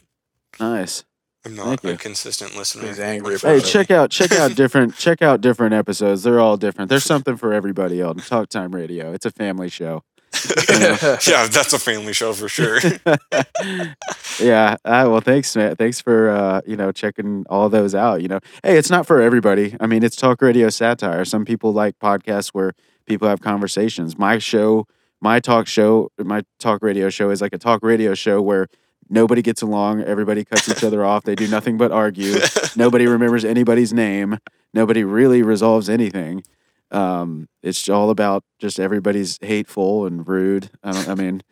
Nice. 0.59 1.03
I'm 1.45 1.55
not 1.55 1.65
Thank 1.65 1.83
a 1.83 1.87
you. 1.91 1.97
consistent 1.97 2.55
listener. 2.55 2.87
He's 2.87 2.99
angry 2.99 3.37
Hey, 3.37 3.57
about 3.57 3.57
it. 3.57 3.69
check 3.69 3.91
out 3.91 4.09
check 4.09 4.31
out 4.31 4.55
different 4.55 4.95
check 4.95 5.21
out 5.21 5.41
different 5.41 5.73
episodes. 5.75 6.23
They're 6.23 6.39
all 6.39 6.57
different. 6.57 6.89
There's 6.89 7.03
something 7.03 7.37
for 7.37 7.53
everybody 7.53 8.01
on 8.01 8.15
Talk 8.17 8.49
Time 8.49 8.73
Radio. 8.73 9.11
It's 9.13 9.25
a 9.25 9.31
family 9.31 9.69
show. 9.69 10.03
yeah, 11.27 11.47
that's 11.47 11.73
a 11.73 11.79
family 11.79 12.13
show 12.13 12.33
for 12.33 12.47
sure. 12.49 12.79
yeah. 14.39 14.77
Uh, 14.85 15.07
well, 15.09 15.21
thanks, 15.21 15.55
man. 15.55 15.75
Thanks 15.75 16.01
for 16.01 16.29
uh, 16.29 16.61
you 16.65 16.75
know 16.75 16.91
checking 16.91 17.45
all 17.49 17.69
those 17.69 17.95
out. 17.95 18.21
You 18.21 18.27
know, 18.27 18.39
hey, 18.63 18.77
it's 18.77 18.89
not 18.89 19.05
for 19.05 19.21
everybody. 19.21 19.75
I 19.79 19.87
mean, 19.87 20.03
it's 20.03 20.15
talk 20.15 20.41
radio 20.41 20.69
satire. 20.69 21.25
Some 21.25 21.45
people 21.45 21.73
like 21.73 21.99
podcasts 21.99 22.49
where 22.49 22.73
people 23.05 23.27
have 23.27 23.41
conversations. 23.41 24.17
My 24.17 24.37
show, 24.37 24.87
my 25.21 25.39
talk 25.39 25.67
show, 25.67 26.11
my 26.17 26.43
talk 26.59 26.81
radio 26.83 27.09
show 27.09 27.29
is 27.29 27.41
like 27.41 27.53
a 27.53 27.57
talk 27.57 27.83
radio 27.83 28.13
show 28.13 28.41
where 28.41 28.67
nobody 29.09 29.41
gets 29.41 29.61
along. 29.61 30.01
Everybody 30.01 30.43
cuts 30.43 30.69
each 30.69 30.83
other 30.83 31.05
off. 31.05 31.23
They 31.23 31.35
do 31.35 31.47
nothing 31.47 31.77
but 31.77 31.91
argue. 31.91 32.35
Nobody 32.75 33.07
remembers 33.07 33.45
anybody's 33.45 33.93
name. 33.93 34.39
Nobody 34.73 35.03
really 35.03 35.41
resolves 35.41 35.89
anything. 35.89 36.43
Um, 36.91 37.47
it's 37.63 37.89
all 37.89 38.09
about 38.09 38.43
just 38.59 38.79
everybody's 38.79 39.39
hateful 39.41 40.05
and 40.05 40.27
rude. 40.27 40.69
I 40.83 40.91
don't. 40.91 41.09
I 41.09 41.15
mean, 41.15 41.43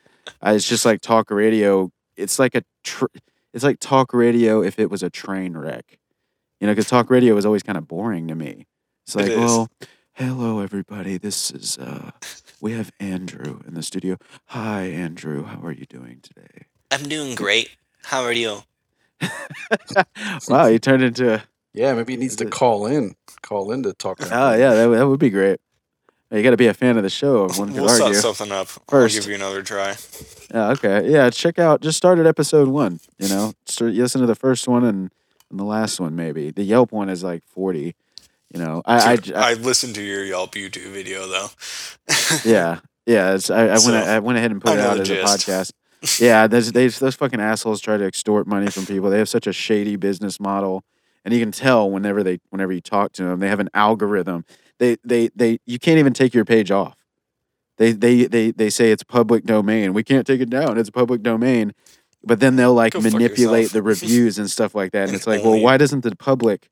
I, 0.41 0.53
it's 0.53 0.67
just 0.67 0.85
like 0.85 1.01
talk 1.01 1.31
radio. 1.31 1.91
It's 2.15 2.39
like 2.39 2.55
a. 2.55 2.63
Tr- 2.83 3.05
it's 3.53 3.63
like 3.63 3.79
talk 3.79 4.13
radio 4.13 4.63
if 4.63 4.79
it 4.79 4.89
was 4.89 5.03
a 5.03 5.09
train 5.09 5.55
wreck. 5.55 5.99
You 6.59 6.67
know, 6.67 6.73
because 6.73 6.87
talk 6.87 7.09
radio 7.09 7.35
was 7.35 7.45
always 7.45 7.63
kind 7.63 7.77
of 7.77 7.87
boring 7.87 8.27
to 8.29 8.35
me. 8.35 8.67
It's 9.05 9.15
like, 9.15 9.27
is. 9.27 9.37
well, 9.37 9.69
hello 10.13 10.59
everybody. 10.59 11.17
This 11.17 11.51
is 11.51 11.77
uh, 11.77 12.11
we 12.61 12.71
have 12.73 12.91
Andrew 12.99 13.59
in 13.67 13.73
the 13.73 13.83
studio. 13.83 14.17
Hi, 14.47 14.83
Andrew. 14.83 15.43
How 15.43 15.59
are 15.61 15.71
you 15.71 15.85
doing 15.85 16.19
today? 16.21 16.65
I'm 16.91 17.03
doing 17.03 17.35
great. 17.35 17.69
How 18.03 18.21
are 18.23 18.33
you? 18.33 18.63
wow, 20.47 20.67
you 20.67 20.79
turned 20.79 21.03
into. 21.03 21.41
Yeah, 21.73 21.93
maybe 21.93 22.13
he 22.13 22.17
needs 22.17 22.35
to 22.37 22.45
call 22.45 22.85
in. 22.85 23.15
Call 23.41 23.71
in 23.71 23.83
to 23.83 23.93
talk. 23.93 24.19
Oh 24.31 24.53
yeah, 24.53 24.73
that, 24.73 24.89
would- 24.89 24.97
that 24.99 25.07
would 25.07 25.19
be 25.19 25.29
great. 25.29 25.59
You 26.31 26.41
got 26.41 26.49
to 26.49 26.57
be 26.57 26.65
a 26.65 26.73
fan 26.73 26.97
of 26.97 27.03
the 27.03 27.11
show. 27.11 27.47
One 27.49 27.67
could 27.73 27.81
We'll 27.81 27.89
set 27.89 28.15
something 28.15 28.51
up. 28.51 28.67
First. 28.87 29.15
I'll 29.15 29.21
give 29.21 29.29
you 29.29 29.35
another 29.35 29.61
try. 29.61 29.95
Yeah, 30.51 30.69
okay. 30.71 31.07
Yeah, 31.07 31.29
check 31.29 31.59
out. 31.59 31.81
Just 31.81 31.95
start 31.95 32.17
at 32.17 32.25
episode 32.25 32.69
one. 32.69 32.99
You 33.19 33.29
know, 33.29 33.53
start, 33.65 33.93
you 33.93 34.01
listen 34.01 34.19
to 34.21 34.25
the 34.27 34.33
first 34.33 34.67
one 34.67 34.83
and, 34.83 35.11
and 35.51 35.59
the 35.59 35.63
last 35.63 35.99
one. 35.99 36.15
Maybe 36.15 36.49
the 36.49 36.63
Yelp 36.63 36.91
one 36.91 37.09
is 37.09 37.23
like 37.23 37.43
forty. 37.45 37.95
You 38.51 38.59
know, 38.59 38.81
I, 38.85 39.11
I, 39.11 39.15
Dude, 39.17 39.35
I, 39.35 39.51
I 39.51 39.53
listened 39.53 39.93
to 39.95 40.01
your 40.03 40.23
Yelp 40.23 40.55
YouTube 40.55 40.91
video 40.91 41.27
though. 41.27 41.47
yeah, 42.45 42.79
yeah. 43.05 43.33
It's, 43.35 43.51
I, 43.51 43.71
I 43.73 43.75
So, 43.77 43.91
went, 43.91 44.07
I 44.07 44.17
went 44.19 44.37
ahead 44.39 44.49
and 44.51 44.59
put 44.61 44.73
it 44.73 44.79
out 44.79 44.97
the 44.97 45.01
as 45.01 45.09
a 45.09 45.15
podcast. 45.51 45.71
Yeah, 46.19 46.47
there's, 46.47 46.71
they, 46.71 46.87
those 46.87 47.15
fucking 47.15 47.39
assholes 47.41 47.79
try 47.79 47.97
to 47.97 48.05
extort 48.05 48.45
money 48.47 48.69
from 48.71 48.85
people. 48.87 49.09
They 49.11 49.19
have 49.19 49.29
such 49.29 49.47
a 49.47 49.53
shady 49.53 49.95
business 49.95 50.39
model, 50.39 50.83
and 51.25 51.33
you 51.33 51.39
can 51.39 51.51
tell 51.51 51.89
whenever 51.89 52.23
they, 52.23 52.39
whenever 52.49 52.71
you 52.73 52.81
talk 52.81 53.13
to 53.13 53.23
them, 53.23 53.39
they 53.39 53.47
have 53.47 53.59
an 53.59 53.69
algorithm. 53.73 54.45
They, 54.79 54.97
they, 55.03 55.29
they. 55.35 55.59
You 55.65 55.79
can't 55.79 55.99
even 55.99 56.13
take 56.13 56.33
your 56.33 56.45
page 56.45 56.71
off. 56.71 56.95
They, 57.77 57.91
they, 57.91 58.25
they, 58.25 58.51
they 58.51 58.69
say 58.69 58.91
it's 58.91 59.03
public 59.03 59.45
domain. 59.45 59.93
We 59.93 60.03
can't 60.03 60.27
take 60.27 60.41
it 60.41 60.49
down. 60.49 60.77
It's 60.77 60.89
public 60.89 61.23
domain. 61.23 61.73
But 62.23 62.39
then 62.39 62.55
they'll 62.55 62.73
like 62.73 62.93
Go 62.93 63.01
manipulate 63.01 63.71
the 63.71 63.81
reviews 63.93 64.37
and 64.39 64.49
stuff 64.49 64.75
like 64.75 64.91
that. 64.93 65.07
And 65.07 65.15
it's 65.15 65.27
like, 65.27 65.43
well, 65.43 65.59
why 65.59 65.77
doesn't 65.77 66.01
the 66.01 66.15
public 66.15 66.69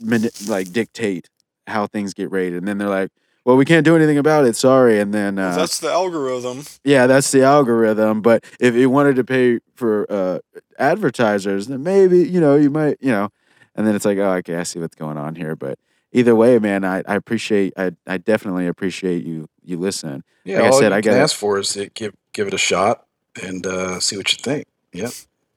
mani- 0.00 0.30
like 0.46 0.72
dictate 0.72 1.28
how 1.66 1.86
things 1.86 2.14
get 2.14 2.30
rated? 2.30 2.58
And 2.58 2.68
then 2.68 2.78
they're 2.78 2.88
like, 2.88 3.10
well, 3.44 3.56
we 3.56 3.64
can't 3.64 3.84
do 3.84 3.96
anything 3.96 4.18
about 4.18 4.44
it. 4.44 4.56
Sorry. 4.56 5.00
And 5.00 5.14
then 5.14 5.38
uh, 5.38 5.56
That's 5.56 5.78
the 5.80 5.90
algorithm. 5.90 6.64
yeah, 6.84 7.06
that's 7.06 7.30
the 7.30 7.42
algorithm. 7.42 8.20
But 8.20 8.44
if 8.60 8.74
you 8.74 8.90
wanted 8.90 9.16
to 9.16 9.24
pay 9.24 9.60
for 9.74 10.06
uh, 10.12 10.38
advertisers, 10.80 11.66
then 11.68 11.82
maybe 11.82 12.18
you 12.28 12.40
know 12.40 12.56
you 12.56 12.70
might 12.70 12.96
you 13.00 13.12
know. 13.12 13.28
And 13.76 13.86
then 13.86 13.94
it's 13.94 14.04
like, 14.04 14.18
oh, 14.18 14.32
okay, 14.38 14.56
I 14.56 14.64
see 14.64 14.80
what's 14.80 14.96
going 14.96 15.16
on 15.16 15.36
here. 15.36 15.54
But 15.54 15.78
either 16.12 16.34
way, 16.34 16.58
man, 16.58 16.84
I, 16.84 17.04
I 17.06 17.14
appreciate, 17.14 17.72
I, 17.76 17.92
I 18.06 18.18
definitely 18.18 18.66
appreciate 18.66 19.24
you 19.24 19.48
you 19.62 19.78
listening. 19.78 20.24
Yeah, 20.44 20.56
Like 20.56 20.64
I 20.64 20.68
all 20.70 20.78
said, 20.80 20.92
I 20.92 21.00
can 21.00 21.12
gotta- 21.12 21.22
ask 21.22 21.36
for 21.36 21.58
is 21.58 21.72
to 21.74 21.88
give 21.90 22.14
give 22.32 22.48
it 22.48 22.54
a 22.54 22.58
shot 22.58 23.06
and 23.40 23.64
uh, 23.66 24.00
see 24.00 24.16
what 24.16 24.30
you 24.32 24.38
think. 24.42 24.66
Yep. 24.92 25.10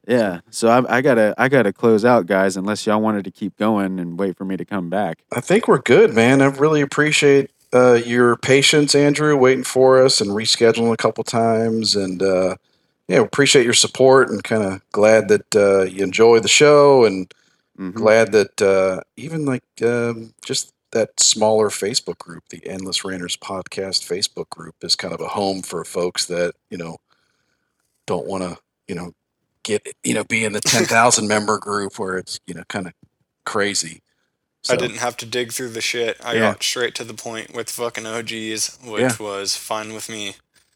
Yeah. 0.07 0.41
So 0.51 0.67
I, 0.67 0.97
I 0.97 1.01
gotta 1.01 1.33
I 1.37 1.49
gotta 1.49 1.73
close 1.73 2.05
out, 2.05 2.27
guys. 2.27 2.55
Unless 2.55 2.85
y'all 2.85 3.01
wanted 3.01 3.23
to 3.25 3.31
keep 3.31 3.57
going 3.57 3.99
and 3.99 4.19
wait 4.19 4.37
for 4.37 4.45
me 4.45 4.57
to 4.57 4.65
come 4.65 4.89
back. 4.89 5.23
I 5.31 5.41
think 5.41 5.67
we're 5.67 5.79
good, 5.81 6.13
man. 6.13 6.41
I 6.41 6.45
really 6.45 6.81
appreciate 6.81 7.49
uh, 7.73 7.93
your 7.93 8.35
patience, 8.37 8.93
Andrew, 8.93 9.35
waiting 9.35 9.63
for 9.63 10.03
us 10.03 10.21
and 10.21 10.29
rescheduling 10.31 10.93
a 10.93 10.97
couple 10.97 11.23
times, 11.23 11.95
and 11.95 12.21
uh, 12.21 12.57
yeah, 13.07 13.19
appreciate 13.19 13.65
your 13.65 13.73
support 13.73 14.29
and 14.29 14.43
kind 14.43 14.63
of 14.63 14.81
glad 14.91 15.27
that 15.29 15.55
uh, 15.55 15.83
you 15.83 16.03
enjoy 16.03 16.39
the 16.39 16.47
show, 16.47 17.05
and 17.05 17.31
Mhm. 17.79 17.93
glad 17.95 18.31
that 18.33 18.61
uh, 18.61 19.01
even 19.17 19.45
like 19.45 19.63
um, 19.81 20.33
just 20.45 20.71
that 20.91 21.19
smaller 21.19 21.69
Facebook 21.69 22.19
group, 22.19 22.43
the 22.49 22.61
Endless 22.67 23.03
Ranters 23.03 23.35
Podcast 23.35 24.05
Facebook 24.07 24.47
group, 24.49 24.75
is 24.83 24.95
kind 24.95 25.11
of 25.11 25.19
a 25.21 25.29
home 25.29 25.63
for 25.63 25.83
folks 25.83 26.27
that 26.27 26.53
you 26.69 26.77
know 26.77 26.97
don't 28.05 28.27
want 28.27 28.43
to, 28.43 28.57
you 28.87 28.95
know, 28.95 29.13
get 29.63 29.87
you 30.03 30.13
know 30.13 30.23
be 30.23 30.45
in 30.45 30.53
the 30.53 30.61
ten 30.61 30.85
thousand 30.85 31.27
member 31.27 31.57
group 31.57 31.97
where 31.97 32.17
it's 32.17 32.39
you 32.47 32.53
know 32.53 32.63
kind 32.69 32.85
of 32.87 32.93
crazy. 33.45 34.01
I 34.69 34.77
didn't 34.77 34.97
have 34.99 35.17
to 35.17 35.25
dig 35.25 35.51
through 35.51 35.69
the 35.71 35.81
shit. 35.81 36.15
I 36.23 36.35
Yeah. 36.35 36.39
got 36.51 36.63
straight 36.63 36.95
to 36.95 37.03
the 37.03 37.13
point 37.13 37.53
with 37.53 37.69
fucking 37.69 38.05
OGs, 38.05 38.77
which 38.83 39.01
Yeah. 39.01 39.15
was 39.19 39.57
fine 39.57 39.93
with 39.93 40.07
me. 40.09 40.35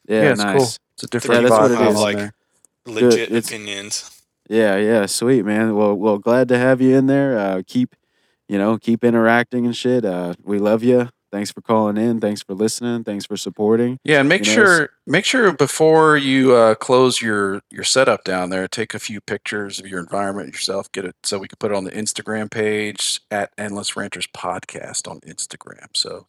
Yeah, 0.10 0.32
it's 0.32 0.42
nice. 0.42 0.58
cool. 0.58 0.87
It's 0.98 1.04
a 1.04 1.08
different 1.08 1.44
Yeah, 1.44 1.50
that's 1.50 1.62
what 1.62 1.72
vibe 1.72 1.74
it 1.74 1.84
have, 1.84 1.96
like- 1.96 2.18
there. 2.18 2.34
Legit 2.88 3.20
it's- 3.32 3.48
opinions. 3.48 4.12
Yeah, 4.50 4.78
yeah, 4.78 5.06
sweet 5.08 5.44
man. 5.46 5.76
Well, 5.76 5.94
well, 5.94 6.18
glad 6.18 6.48
to 6.48 6.58
have 6.58 6.82
you 6.82 6.96
in 6.96 7.08
there. 7.08 7.38
Uh, 7.38 7.62
keep, 7.68 7.96
you 8.48 8.58
know, 8.58 8.78
keep 8.78 9.04
interacting 9.04 9.66
and 9.66 9.76
shit. 9.76 10.06
Uh, 10.06 10.36
we 10.42 10.58
love 10.58 10.84
you. 10.84 11.10
Thanks 11.34 11.52
for 11.52 11.60
calling 11.60 11.98
in. 11.98 12.22
Thanks 12.22 12.42
for 12.42 12.54
listening. 12.54 13.04
Thanks 13.04 13.26
for 13.26 13.36
supporting. 13.36 14.00
Yeah, 14.06 14.22
and 14.22 14.30
make 14.30 14.46
You 14.46 14.56
know, 14.56 14.64
sure 14.66 14.90
make 15.06 15.26
sure 15.26 15.52
before 15.52 16.16
you 16.16 16.56
uh, 16.56 16.76
close 16.76 17.22
your 17.22 17.60
your 17.70 17.84
setup 17.84 18.24
down 18.24 18.50
there, 18.50 18.70
take 18.70 18.94
a 18.94 19.00
few 19.00 19.20
pictures 19.20 19.78
of 19.82 19.86
your 19.88 20.00
environment 20.00 20.54
yourself. 20.54 20.90
Get 20.94 21.04
it 21.04 21.18
so 21.24 21.38
we 21.38 21.50
can 21.50 21.58
put 21.60 21.72
it 21.72 21.76
on 21.76 21.84
the 21.84 21.92
Instagram 21.92 22.50
page 22.50 23.20
at 23.30 23.52
Endless 23.58 23.98
Ranters 23.98 24.28
Podcast 24.28 25.12
on 25.12 25.20
Instagram. 25.20 25.88
So 25.94 26.26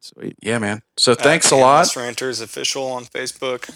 Sweet. 0.00 0.36
yeah, 0.40 0.58
man. 0.58 0.82
So 0.96 1.12
At 1.12 1.20
thanks 1.20 1.50
a 1.50 1.56
lot. 1.56 1.78
Endless 1.80 1.96
Ranters 1.96 2.40
official 2.40 2.84
on 2.86 3.04
Facebook. 3.04 3.68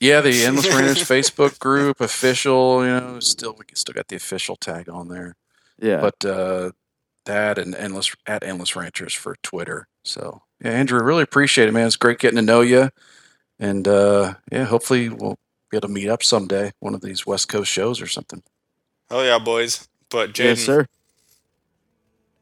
Yeah, 0.00 0.20
the 0.20 0.42
Endless 0.44 0.68
Ranters 0.68 0.98
Facebook 0.98 1.58
group 1.58 2.00
official. 2.00 2.84
You 2.84 2.90
know, 3.00 3.20
still 3.20 3.54
we 3.58 3.64
still 3.74 3.94
got 3.94 4.08
the 4.08 4.16
official 4.16 4.56
tag 4.56 4.88
on 4.88 5.08
there, 5.08 5.36
Yeah. 5.80 6.00
but 6.00 6.24
uh, 6.24 6.72
that 7.26 7.58
and 7.58 7.74
endless 7.76 8.12
at 8.26 8.42
Endless 8.42 8.74
Ranters 8.74 9.14
for 9.14 9.36
Twitter. 9.42 9.86
So 10.04 10.42
yeah, 10.64 10.72
Andrew, 10.72 11.02
really 11.02 11.22
appreciate 11.22 11.68
it, 11.68 11.72
man. 11.72 11.86
It's 11.86 11.96
great 11.96 12.18
getting 12.18 12.36
to 12.36 12.42
know 12.42 12.60
you, 12.62 12.90
and 13.60 13.86
uh, 13.86 14.34
yeah, 14.50 14.64
hopefully 14.64 15.08
we'll 15.08 15.38
be 15.70 15.76
able 15.76 15.86
to 15.88 15.94
meet 15.94 16.08
up 16.08 16.22
someday, 16.24 16.72
one 16.80 16.94
of 16.94 17.00
these 17.00 17.24
West 17.24 17.48
Coast 17.48 17.70
shows 17.70 18.02
or 18.02 18.06
something. 18.08 18.42
Hell 19.08 19.24
yeah, 19.24 19.38
boys. 19.38 19.88
But 20.10 20.36
yes, 20.38 20.58
Jaden, 20.60 20.66
sir. 20.66 20.86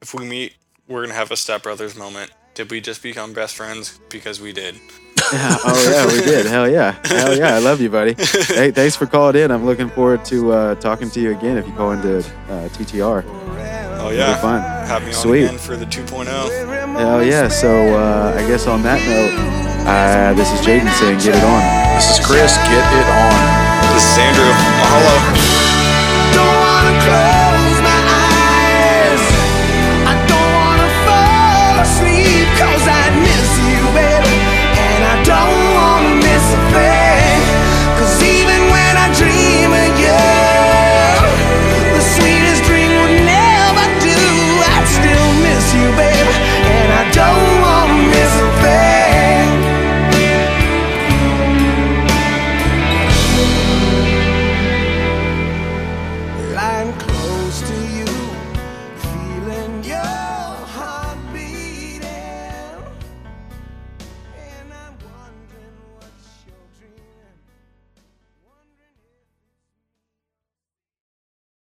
if 0.02 0.14
we 0.14 0.24
meet, 0.24 0.54
we're 0.88 1.02
gonna 1.02 1.14
have 1.14 1.30
a 1.30 1.36
Step 1.36 1.62
Brothers 1.62 1.94
moment. 1.94 2.30
Did 2.60 2.70
we 2.70 2.82
just 2.82 3.02
become 3.02 3.32
best 3.32 3.56
friends? 3.56 3.98
Because 4.10 4.38
we 4.38 4.52
did. 4.52 4.74
Oh 5.32 5.90
yeah, 5.90 6.06
we 6.06 6.20
did. 6.20 6.44
Hell 6.44 6.68
yeah. 6.68 6.98
Hell 7.04 7.34
yeah. 7.34 7.54
I 7.54 7.58
love 7.58 7.80
you, 7.80 7.88
buddy. 7.88 8.12
hey, 8.48 8.70
thanks 8.70 8.96
for 8.96 9.06
calling 9.06 9.36
in. 9.36 9.50
I'm 9.50 9.64
looking 9.64 9.88
forward 9.88 10.26
to 10.26 10.52
uh, 10.52 10.74
talking 10.74 11.08
to 11.10 11.20
you 11.20 11.30
again 11.30 11.56
if 11.56 11.66
you 11.66 11.72
call 11.72 11.92
into 11.92 12.18
uh, 12.18 12.68
TTR. 12.76 13.24
Oh 13.24 14.10
It'll 14.10 14.12
yeah. 14.12 14.34
be 14.34 14.40
fun. 14.42 14.60
Have 14.60 15.02
me 15.02 15.08
on 15.08 15.14
Sweet. 15.14 15.44
again 15.44 15.58
for 15.58 15.76
the 15.76 15.86
oh. 15.86 15.88
2.0. 15.88 16.98
Hell 16.98 17.24
yeah. 17.24 17.48
So 17.48 17.70
uh, 17.94 18.34
I 18.36 18.46
guess 18.46 18.66
on 18.66 18.82
that 18.82 19.00
note, 19.08 19.32
uh, 19.88 20.34
this 20.34 20.52
is 20.52 20.60
Jaden 20.60 20.92
saying, 20.98 21.18
"Get 21.20 21.36
it 21.36 21.44
on." 21.44 21.62
This 21.96 22.18
is 22.18 22.26
Chris. 22.26 22.56
Get 22.68 22.84
it 22.84 23.06
on. 23.08 23.40
This 23.94 24.04
is 24.04 24.18
Andrew. 24.18 24.52
Mahalo. 24.82 25.40